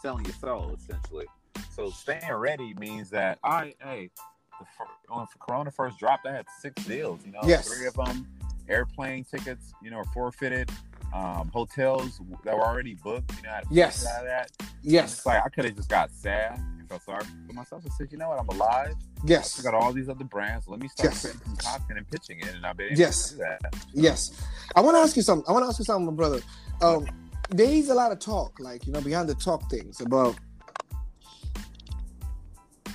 selling 0.00 0.24
your 0.24 0.34
soul, 0.34 0.76
essentially. 0.76 1.26
So 1.74 1.90
staying 1.90 2.32
ready 2.32 2.74
means 2.74 3.10
that 3.10 3.38
I, 3.44 3.74
hey, 3.82 4.10
the, 4.58 5.26
Corona 5.40 5.70
first 5.70 5.98
dropped, 5.98 6.26
I 6.26 6.32
had 6.32 6.46
six 6.60 6.84
deals. 6.84 7.20
You 7.24 7.32
know, 7.32 7.40
Yes. 7.44 7.68
three 7.68 7.86
of 7.86 7.94
them 7.94 8.26
airplane 8.68 9.24
tickets, 9.24 9.72
you 9.82 9.90
know, 9.90 9.98
were 9.98 10.04
forfeited. 10.12 10.70
Um, 11.14 11.50
hotels 11.52 12.20
that 12.42 12.56
were 12.56 12.64
already 12.64 12.94
booked, 12.94 13.36
you 13.36 13.42
know, 13.42 13.60
Yes. 13.70 14.06
out 14.06 14.20
of 14.22 14.26
that. 14.26 14.50
Yes, 14.80 15.26
like 15.26 15.44
I 15.44 15.48
could 15.50 15.66
have 15.66 15.76
just 15.76 15.90
got 15.90 16.10
sad 16.10 16.58
felt 17.00 17.02
sorry 17.04 17.24
for 17.46 17.52
myself 17.54 17.84
and 17.84 17.92
said, 17.94 18.08
you 18.10 18.18
know 18.18 18.28
what, 18.28 18.38
I'm 18.40 18.48
alive. 18.48 18.94
yes. 19.24 19.58
I 19.58 19.62
got 19.62 19.74
all 19.74 19.92
these 19.92 20.08
other 20.08 20.24
brands. 20.24 20.68
Let 20.68 20.80
me 20.80 20.88
start 20.88 21.12
Yes. 21.12 21.22
some 21.22 21.56
content 21.56 21.98
and 21.98 22.08
pitching 22.10 22.38
it, 22.40 22.54
and 22.54 22.66
I've 22.66 22.76
been 22.76 22.88
able 22.88 22.98
Yes. 22.98 23.30
to 23.30 23.34
do 23.36 23.38
that. 23.38 23.60
Yes. 23.94 24.30
I 24.76 24.80
want 24.80 24.96
to 24.96 25.00
ask 25.00 25.16
you 25.16 25.22
something. 25.22 25.44
I 25.48 25.52
want 25.52 25.64
to 25.64 25.68
ask 25.68 25.78
you 25.78 25.84
something, 25.84 26.06
my 26.06 26.12
brother. 26.12 26.40
Um, 26.82 27.06
there 27.50 27.68
is 27.70 27.88
a 27.88 27.94
lot 27.94 28.12
of 28.12 28.18
talk, 28.18 28.58
like, 28.60 28.86
you 28.86 28.92
know, 28.92 29.00
behind 29.00 29.28
the 29.28 29.34
talk 29.34 29.70
things 29.70 30.00
about 30.00 30.36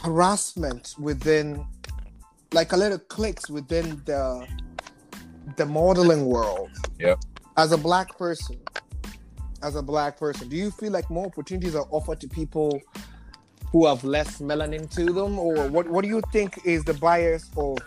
harassment 0.02 0.93
within, 1.00 1.66
like, 2.54 2.72
a 2.74 2.78
little 2.78 3.00
clicks 3.00 3.50
within 3.50 4.02
the 4.06 4.48
the 5.56 5.66
modeling 5.66 6.26
world. 6.26 6.70
Yep. 7.00 7.20
As 7.56 7.72
a 7.72 7.78
black 7.78 8.16
person, 8.18 8.58
as 9.64 9.76
a 9.76 9.82
black 9.82 10.18
person, 10.20 10.50
do 10.50 10.58
you 10.58 10.70
feel 10.72 10.91
like 10.91 11.10
more 11.10 11.26
opportunities 11.26 11.74
are 11.74 11.88
offered 11.89 12.20
to 12.20 12.28
people 12.28 12.80
who 13.72 13.86
have 13.88 14.03
less 14.03 14.39
melanin 14.39 14.89
to 14.95 15.05
them, 15.05 15.38
or 15.39 15.68
what? 15.68 15.88
What 15.88 16.03
do 16.03 16.07
you 16.09 16.22
think 16.32 16.59
is 16.65 16.84
the 16.84 16.93
bias 16.93 17.49
of 17.57 17.78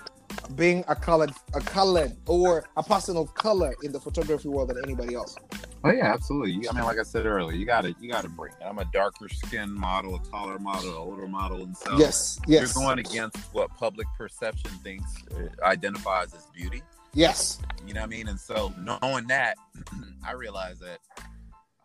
being 0.54 0.84
a 0.88 0.94
colored, 0.94 1.32
a 1.54 1.60
colored, 1.60 2.16
or 2.26 2.64
a 2.76 2.82
person 2.82 3.16
of 3.16 3.32
color 3.34 3.74
in 3.82 3.92
the 3.92 4.00
photography 4.00 4.48
world 4.48 4.68
than 4.70 4.78
anybody 4.84 5.14
else? 5.14 5.36
Oh 5.82 5.90
yeah, 5.90 6.12
absolutely. 6.12 6.52
You- 6.52 6.68
I 6.70 6.74
mean, 6.74 6.84
like 6.84 6.98
I 6.98 7.02
said 7.02 7.24
earlier, 7.24 7.56
you 7.56 7.64
gotta 7.64 7.94
you 8.00 8.10
gotta 8.10 8.28
bring 8.28 8.52
it. 8.52 8.64
I'm 8.64 8.78
a 8.78 8.84
darker 8.92 9.28
skinned 9.28 9.72
model, 9.74 10.16
a 10.16 10.30
taller 10.30 10.58
model, 10.58 10.90
an 10.90 10.96
older 10.96 11.26
model, 11.26 11.62
and 11.62 11.74
so 11.76 11.96
yes, 11.98 12.38
yes, 12.46 12.60
you're 12.74 12.84
going 12.84 12.98
against 12.98 13.38
what 13.52 13.70
public 13.76 14.06
perception 14.18 14.70
thinks 14.82 15.10
uh, 15.34 15.64
identifies 15.64 16.34
as 16.34 16.46
beauty. 16.54 16.82
yes, 17.14 17.58
You 17.86 17.94
know 17.94 18.00
what 18.00 18.06
I 18.06 18.10
mean? 18.10 18.28
And 18.28 18.38
so 18.38 18.72
knowing 18.78 19.26
that, 19.28 19.56
I 20.26 20.32
realize 20.32 20.78
that 20.80 20.98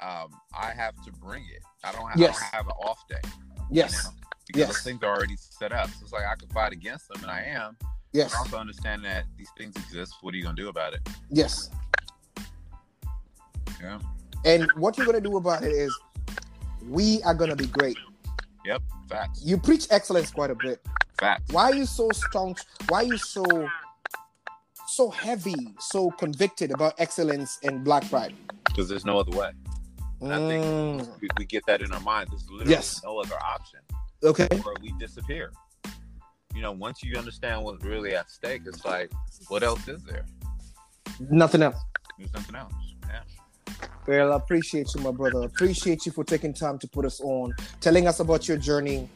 um, 0.01 0.29
I 0.57 0.71
have 0.71 0.93
to 1.05 1.11
bring 1.13 1.43
it. 1.55 1.63
I 1.85 1.93
don't 1.93 2.07
have, 2.09 2.19
Yes. 2.19 2.37
I 2.37 2.41
don't 2.41 2.53
have 2.55 2.67
an 2.67 2.73
off 2.85 3.07
day. 3.07 3.29
Yes, 3.69 3.91
You 3.93 4.09
know? 4.09 4.15
Because 4.47 4.59
Yes. 4.59 4.67
those 4.69 4.81
things 4.83 5.03
are 5.03 5.15
already 5.15 5.35
set 5.37 5.71
up. 5.71 5.89
So 5.89 5.95
it's 6.03 6.13
like 6.13 6.23
I 6.25 6.35
can 6.35 6.47
fight 6.49 6.71
against 6.73 7.07
them, 7.09 7.21
and 7.23 7.31
I 7.31 7.41
am. 7.43 7.77
yes, 8.13 8.31
But 8.31 8.39
also 8.39 8.57
understand 8.57 9.03
that 9.05 9.25
these 9.37 9.49
things 9.57 9.75
exist. 9.75 10.13
What 10.21 10.33
are 10.33 10.37
you 10.37 10.43
gonna 10.43 10.55
do 10.55 10.69
about 10.69 10.93
it? 10.93 11.07
yes. 11.29 11.69
Yeah. 13.81 13.99
And 14.45 14.71
what 14.73 14.97
you're 14.97 15.05
gonna 15.05 15.21
do 15.21 15.37
about 15.37 15.63
it 15.63 15.71
is, 15.71 15.95
we 16.87 17.21
are 17.23 17.33
gonna 17.33 17.55
be 17.55 17.67
great. 17.67 17.97
Yep. 18.63 18.81
Facts. 19.09 19.41
You 19.43 19.57
preach 19.57 19.87
excellence 19.91 20.31
quite 20.31 20.51
a 20.51 20.55
bit. 20.55 20.85
Facts. 21.19 21.51
Why 21.51 21.63
are 21.65 21.75
you 21.75 21.85
so 21.85 22.09
staunch? 22.13 22.59
Why 22.89 22.99
are 22.99 23.03
you 23.03 23.17
so 23.17 23.43
so 24.87 25.09
heavy, 25.09 25.73
so 25.79 26.09
convicted 26.11 26.71
about 26.71 26.93
excellence 26.99 27.59
and 27.63 27.83
Black 27.83 28.07
Pride? 28.09 28.33
Because 28.65 28.87
there's 28.87 29.03
no 29.05 29.19
other 29.19 29.35
way. 29.35 29.51
And 30.25 30.33
I 30.33 30.37
think 30.49 30.65
Mm, 30.65 31.21
we, 31.21 31.27
we 31.37 31.45
get 31.45 31.63
that 31.67 31.81
in 31.81 31.91
our 31.91 31.99
mind. 31.99 32.29
There's 32.31 32.49
literally 32.49 32.71
Yes. 32.71 33.01
no 33.03 33.19
other 33.19 33.35
option. 33.35 33.79
okay. 34.23 34.47
Or 34.65 34.73
we 34.81 34.91
disappear. 34.99 35.51
You 36.55 36.61
know, 36.61 36.71
once 36.71 37.03
you 37.03 37.15
understand 37.17 37.63
what's 37.63 37.83
really 37.83 38.15
at 38.15 38.29
stake, 38.31 38.63
it's 38.65 38.83
like, 38.85 39.11
what 39.49 39.61
else 39.61 39.87
is 39.87 40.01
there? 40.03 40.25
Nothing 41.29 41.61
else. 41.63 41.75
There's 42.17 42.33
nothing 42.33 42.55
else. 42.55 42.73
Yeah. 43.07 43.21
Well, 44.07 44.33
I 44.33 44.37
appreciate 44.37 44.87
you, 44.95 45.01
my 45.01 45.11
brother. 45.11 45.43
Appreciate 45.43 46.05
you 46.05 46.11
for 46.11 46.23
taking 46.23 46.53
time 46.53 46.79
to 46.79 46.87
put 46.87 47.05
us 47.05 47.19
on, 47.21 47.53
telling 47.81 48.07
us 48.07 48.19
about 48.19 48.47
your 48.47 48.57
journey 48.57 49.09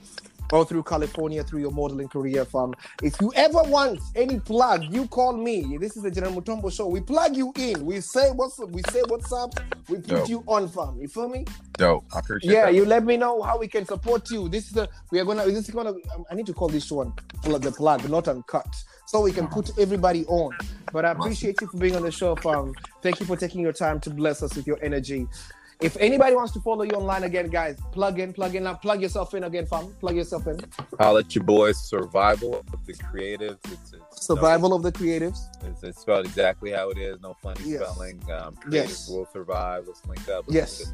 all 0.51 0.63
through 0.63 0.83
California, 0.83 1.43
through 1.43 1.61
your 1.61 1.71
modeling 1.71 2.07
career, 2.07 2.45
fam. 2.45 2.73
If 3.03 3.19
you 3.21 3.31
ever 3.35 3.61
want 3.63 3.99
any 4.15 4.39
plug, 4.39 4.83
you 4.83 5.07
call 5.07 5.33
me. 5.33 5.77
This 5.77 5.95
is 5.95 6.03
the 6.03 6.11
General 6.11 6.41
Mutombo 6.41 6.71
show. 6.71 6.87
We 6.87 7.01
plug 7.01 7.35
you 7.35 7.53
in. 7.55 7.85
We 7.85 8.01
say 8.01 8.31
what's 8.31 8.59
up. 8.59 8.69
We 8.71 8.81
say 8.89 9.01
what's 9.07 9.31
up. 9.31 9.53
We 9.87 9.97
put 9.97 10.07
Dope. 10.07 10.29
you 10.29 10.43
on, 10.47 10.67
fam. 10.67 10.97
You 10.99 11.07
feel 11.07 11.29
me? 11.29 11.45
Dope. 11.73 12.05
I 12.13 12.19
appreciate 12.19 12.51
it. 12.51 12.53
Yeah, 12.53 12.65
that. 12.65 12.75
you 12.75 12.85
let 12.85 13.05
me 13.05 13.17
know 13.17 13.41
how 13.41 13.57
we 13.57 13.67
can 13.67 13.85
support 13.85 14.29
you. 14.31 14.49
This 14.49 14.65
is 14.67 14.71
the 14.71 14.89
we 15.11 15.19
are 15.19 15.25
gonna. 15.25 15.45
This 15.45 15.67
is 15.67 15.73
gonna. 15.73 15.91
um, 16.15 16.25
I 16.31 16.35
need 16.35 16.45
to 16.47 16.53
call 16.53 16.67
this 16.67 16.91
one 16.91 17.13
plug 17.41 17.61
the 17.61 17.71
plug, 17.71 18.07
not 18.09 18.27
uncut, 18.27 18.67
so 19.05 19.21
we 19.21 19.31
can 19.31 19.47
put 19.47 19.77
everybody 19.79 20.25
on. 20.25 20.55
But 20.91 21.05
I 21.05 21.11
appreciate 21.11 21.61
you 21.61 21.67
for 21.67 21.77
being 21.77 21.95
on 21.95 22.03
the 22.03 22.11
show, 22.11 22.35
fam. 22.35 22.73
Thank 23.01 23.19
you 23.19 23.25
for 23.25 23.35
taking 23.37 23.61
your 23.61 23.73
time 23.73 23.99
to 24.01 24.09
bless 24.09 24.43
us 24.43 24.55
with 24.55 24.67
your 24.67 24.79
energy. 24.83 25.27
If 25.81 25.95
anybody 25.97 26.35
wants 26.35 26.51
to 26.53 26.59
follow 26.59 26.83
you 26.83 26.91
online 26.91 27.23
again, 27.23 27.47
guys, 27.47 27.77
plug 27.93 28.19
in, 28.19 28.33
plug 28.33 28.53
in, 28.53 28.63
now, 28.63 28.73
plug 28.73 29.01
yourself 29.01 29.33
in 29.33 29.45
again, 29.45 29.65
fam. 29.65 29.93
Plug 30.01 30.13
yourself 30.13 30.45
in. 30.47 30.59
I'll 30.99 31.13
let 31.13 31.33
your 31.33 31.45
boys 31.45 31.79
survival 31.79 32.59
of 32.59 32.85
the 32.85 32.93
creatives. 32.95 33.57
It's, 33.71 33.93
it's 33.93 34.25
Survival 34.25 34.73
of 34.73 34.83
the 34.83 34.91
creatives. 34.91 35.39
It's, 35.63 35.81
it's 35.83 36.01
spelled 36.01 36.25
exactly 36.25 36.71
how 36.71 36.89
it 36.89 36.97
is. 36.97 37.21
No 37.21 37.33
funny 37.41 37.61
Yes. 37.63 37.79
spelling. 37.89 38.21
Um, 38.29 38.57
Yes. 38.69 39.07
will 39.07 39.25
survive. 39.31 39.85
Let's 39.87 40.05
link 40.05 40.27
up. 40.27 40.43
Let's 40.49 40.81
Yes. 40.81 40.93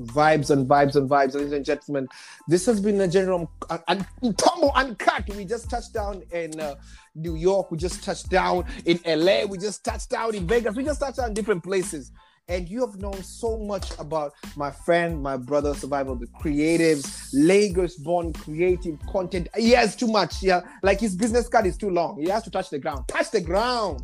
vibes 0.00 0.50
and 0.50 0.68
vibes 0.68 0.94
and 0.94 1.10
vibes, 1.10 1.34
ladies 1.34 1.50
and 1.52 1.64
gentlemen. 1.64 2.08
This 2.46 2.64
has 2.66 2.80
been 2.80 3.00
a 3.00 3.08
general 3.08 3.50
uh, 3.70 3.78
un- 3.88 4.06
tumble 4.38 4.70
uncut. 4.76 5.28
We 5.34 5.44
just 5.44 5.68
touched 5.68 5.92
down 5.92 6.22
in 6.30 6.58
uh, 6.60 6.76
New 7.16 7.34
York. 7.34 7.72
We 7.72 7.76
just 7.76 8.04
touched 8.04 8.30
down 8.30 8.66
in 8.84 9.00
LA. 9.04 9.46
We 9.46 9.58
just 9.58 9.84
touched 9.84 10.10
down 10.10 10.36
in 10.36 10.46
Vegas. 10.46 10.76
We 10.76 10.84
just 10.84 11.00
touched 11.00 11.16
down 11.16 11.28
in 11.28 11.34
different 11.34 11.64
places. 11.64 12.12
And 12.50 12.68
you 12.68 12.80
have 12.80 12.96
known 12.96 13.22
so 13.22 13.56
much 13.56 13.96
about 14.00 14.34
my 14.56 14.72
friend, 14.72 15.22
my 15.22 15.36
brother, 15.36 15.72
Survival, 15.72 16.16
the 16.16 16.26
creatives, 16.26 17.30
Lagos 17.32 17.94
born 17.94 18.32
creative 18.32 18.98
content. 19.06 19.46
He 19.56 19.70
has 19.70 19.94
too 19.94 20.08
much. 20.08 20.42
Yeah, 20.42 20.62
like 20.82 20.98
his 20.98 21.14
business 21.14 21.48
card 21.48 21.66
is 21.66 21.76
too 21.76 21.90
long. 21.90 22.20
He 22.20 22.28
has 22.28 22.42
to 22.42 22.50
touch 22.50 22.68
the 22.70 22.80
ground. 22.80 23.06
Touch 23.06 23.30
the 23.30 23.40
ground. 23.40 24.00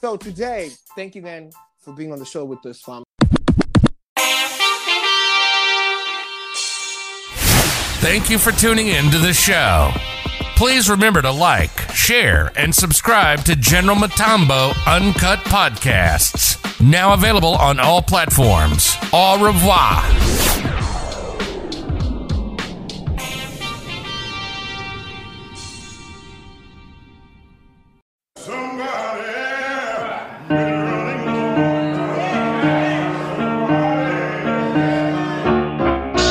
So 0.00 0.16
today, 0.16 0.70
thank 0.96 1.14
you, 1.14 1.20
man, 1.20 1.50
for 1.78 1.92
being 1.92 2.10
on 2.10 2.18
the 2.18 2.24
show 2.24 2.46
with 2.46 2.64
us, 2.64 2.80
fam. 2.80 3.04
Thank 8.00 8.30
you 8.30 8.38
for 8.38 8.52
tuning 8.52 8.88
in 8.88 9.10
to 9.10 9.18
the 9.18 9.34
show. 9.34 9.92
Please 10.56 10.88
remember 10.88 11.20
to 11.20 11.30
like, 11.30 11.78
share, 11.92 12.50
and 12.56 12.74
subscribe 12.74 13.40
to 13.44 13.54
General 13.56 13.96
Mutombo 13.96 14.74
Uncut 14.86 15.40
Podcasts. 15.40 16.63
Now 16.84 17.14
available 17.14 17.54
on 17.54 17.80
all 17.80 18.02
platforms. 18.02 18.94
Au 19.10 19.42
revoir. 19.42 20.02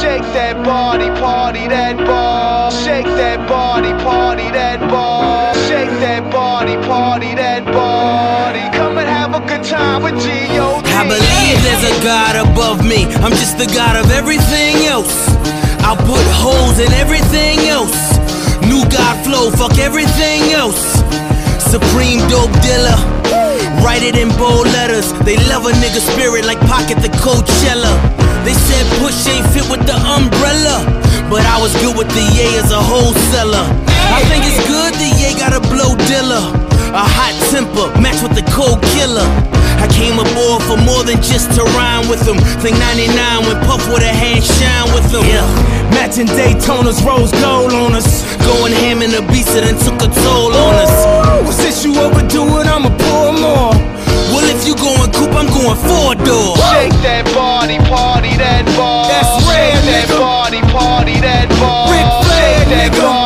Shake 0.03 0.21
that 0.33 0.63
body, 0.63 1.09
party 1.19 1.67
that 1.67 1.97
ball. 2.05 2.69
Shake 2.69 3.05
that 3.05 3.49
body, 3.49 3.91
party 4.03 4.51
that 4.51 4.79
ball. 4.87 5.55
Shake 5.67 5.89
that 5.89 6.31
body, 6.31 6.75
party 6.87 7.33
that 7.33 7.65
body. 7.65 8.77
Come 8.77 8.99
and 8.99 9.09
have 9.09 9.33
a 9.33 9.39
good 9.47 9.63
time 9.63 10.03
with 10.03 10.21
G.O.D. 10.21 10.42
There's 11.63 11.83
a 11.87 11.95
God 12.03 12.35
above 12.35 12.83
me. 12.83 13.07
I'm 13.23 13.31
just 13.31 13.57
the 13.57 13.67
God 13.71 13.95
of 13.95 14.11
everything 14.11 14.83
else. 14.83 15.15
I'll 15.87 15.95
put 15.95 16.23
holes 16.43 16.79
in 16.79 16.91
everything 16.91 17.59
else. 17.71 17.95
New 18.67 18.83
God 18.91 19.15
flow, 19.23 19.49
fuck 19.49 19.79
everything 19.79 20.51
else. 20.51 20.99
Supreme 21.63 22.19
dope 22.27 22.51
dealer. 22.59 22.99
Write 23.79 24.03
it 24.03 24.15
in 24.19 24.27
bold 24.35 24.67
letters. 24.75 25.11
They 25.23 25.39
love 25.47 25.65
a 25.65 25.71
nigga 25.79 26.03
spirit 26.03 26.45
like 26.45 26.59
Pocket 26.67 26.99
the 26.99 27.11
Coachella. 27.23 27.95
They 28.43 28.53
said 28.53 28.83
push 28.99 29.27
ain't 29.27 29.47
fit 29.55 29.63
with 29.71 29.87
the 29.87 29.95
umbrella. 29.95 30.83
But 31.31 31.47
I 31.47 31.59
was 31.63 31.71
good 31.79 31.95
with 31.95 32.11
the 32.11 32.23
Ye 32.35 32.59
as 32.59 32.71
a 32.71 32.81
wholesaler. 32.83 33.65
I 33.87 34.19
think 34.27 34.43
it's 34.43 34.59
good 34.67 34.93
the 34.99 35.09
Ye 35.15 35.31
got 35.39 35.55
a 35.55 35.63
blow 35.71 35.95
dealer. 36.11 36.72
A 36.93 37.01
hot 37.01 37.33
temper, 37.49 37.89
match 37.97 38.21
with 38.21 38.37
the 38.37 38.45
cold 38.53 38.77
killer. 38.93 39.25
I 39.81 39.89
came 39.89 40.21
aboard 40.21 40.61
for 40.69 40.77
more 40.77 41.01
than 41.01 41.17
just 41.25 41.49
to 41.57 41.65
rhyme 41.73 42.05
with 42.07 42.21
them. 42.21 42.37
Think 42.61 42.77
99 42.77 43.09
when 43.49 43.57
Puff 43.65 43.81
with 43.89 44.05
a 44.05 44.13
hand 44.13 44.45
shine 44.45 44.87
with 44.93 45.09
them. 45.09 45.25
Yeah. 45.25 45.41
Matching 45.89 46.29
Daytona's 46.29 47.01
rose 47.01 47.33
gold 47.41 47.73
on 47.73 47.97
us. 47.97 48.21
Going 48.45 48.71
ham 48.77 49.01
in 49.01 49.09
the 49.09 49.25
beast 49.33 49.57
and 49.57 49.73
took 49.81 49.97
a 50.05 50.09
toll 50.21 50.53
on 50.53 50.73
us. 50.85 50.93
Ooh, 51.41 51.51
since 51.51 51.81
you 51.83 51.97
overdo 51.97 52.45
it, 52.61 52.67
I'ma 52.69 52.93
pour 52.93 53.33
more. 53.33 53.73
Well, 54.29 54.45
if 54.53 54.61
you 54.69 54.77
going 54.77 55.09
coupe, 55.17 55.33
I'm 55.33 55.49
going 55.49 55.77
four 55.89 56.13
door. 56.21 56.53
Shake 56.77 56.93
that 57.01 57.25
body, 57.33 57.81
party 57.89 58.37
that 58.37 58.69
ball. 58.77 59.09
That's 59.09 59.33
red, 59.49 59.81
Shake 59.81 59.89
nigga. 59.89 60.13
that 60.13 60.21
body, 60.21 60.61
party 60.69 61.17
that 61.25 61.49
ball. 61.57 61.89
Ric 61.89 62.05
Flair, 62.21 62.61
nigga. 62.69 63.01
Ball. 63.01 63.22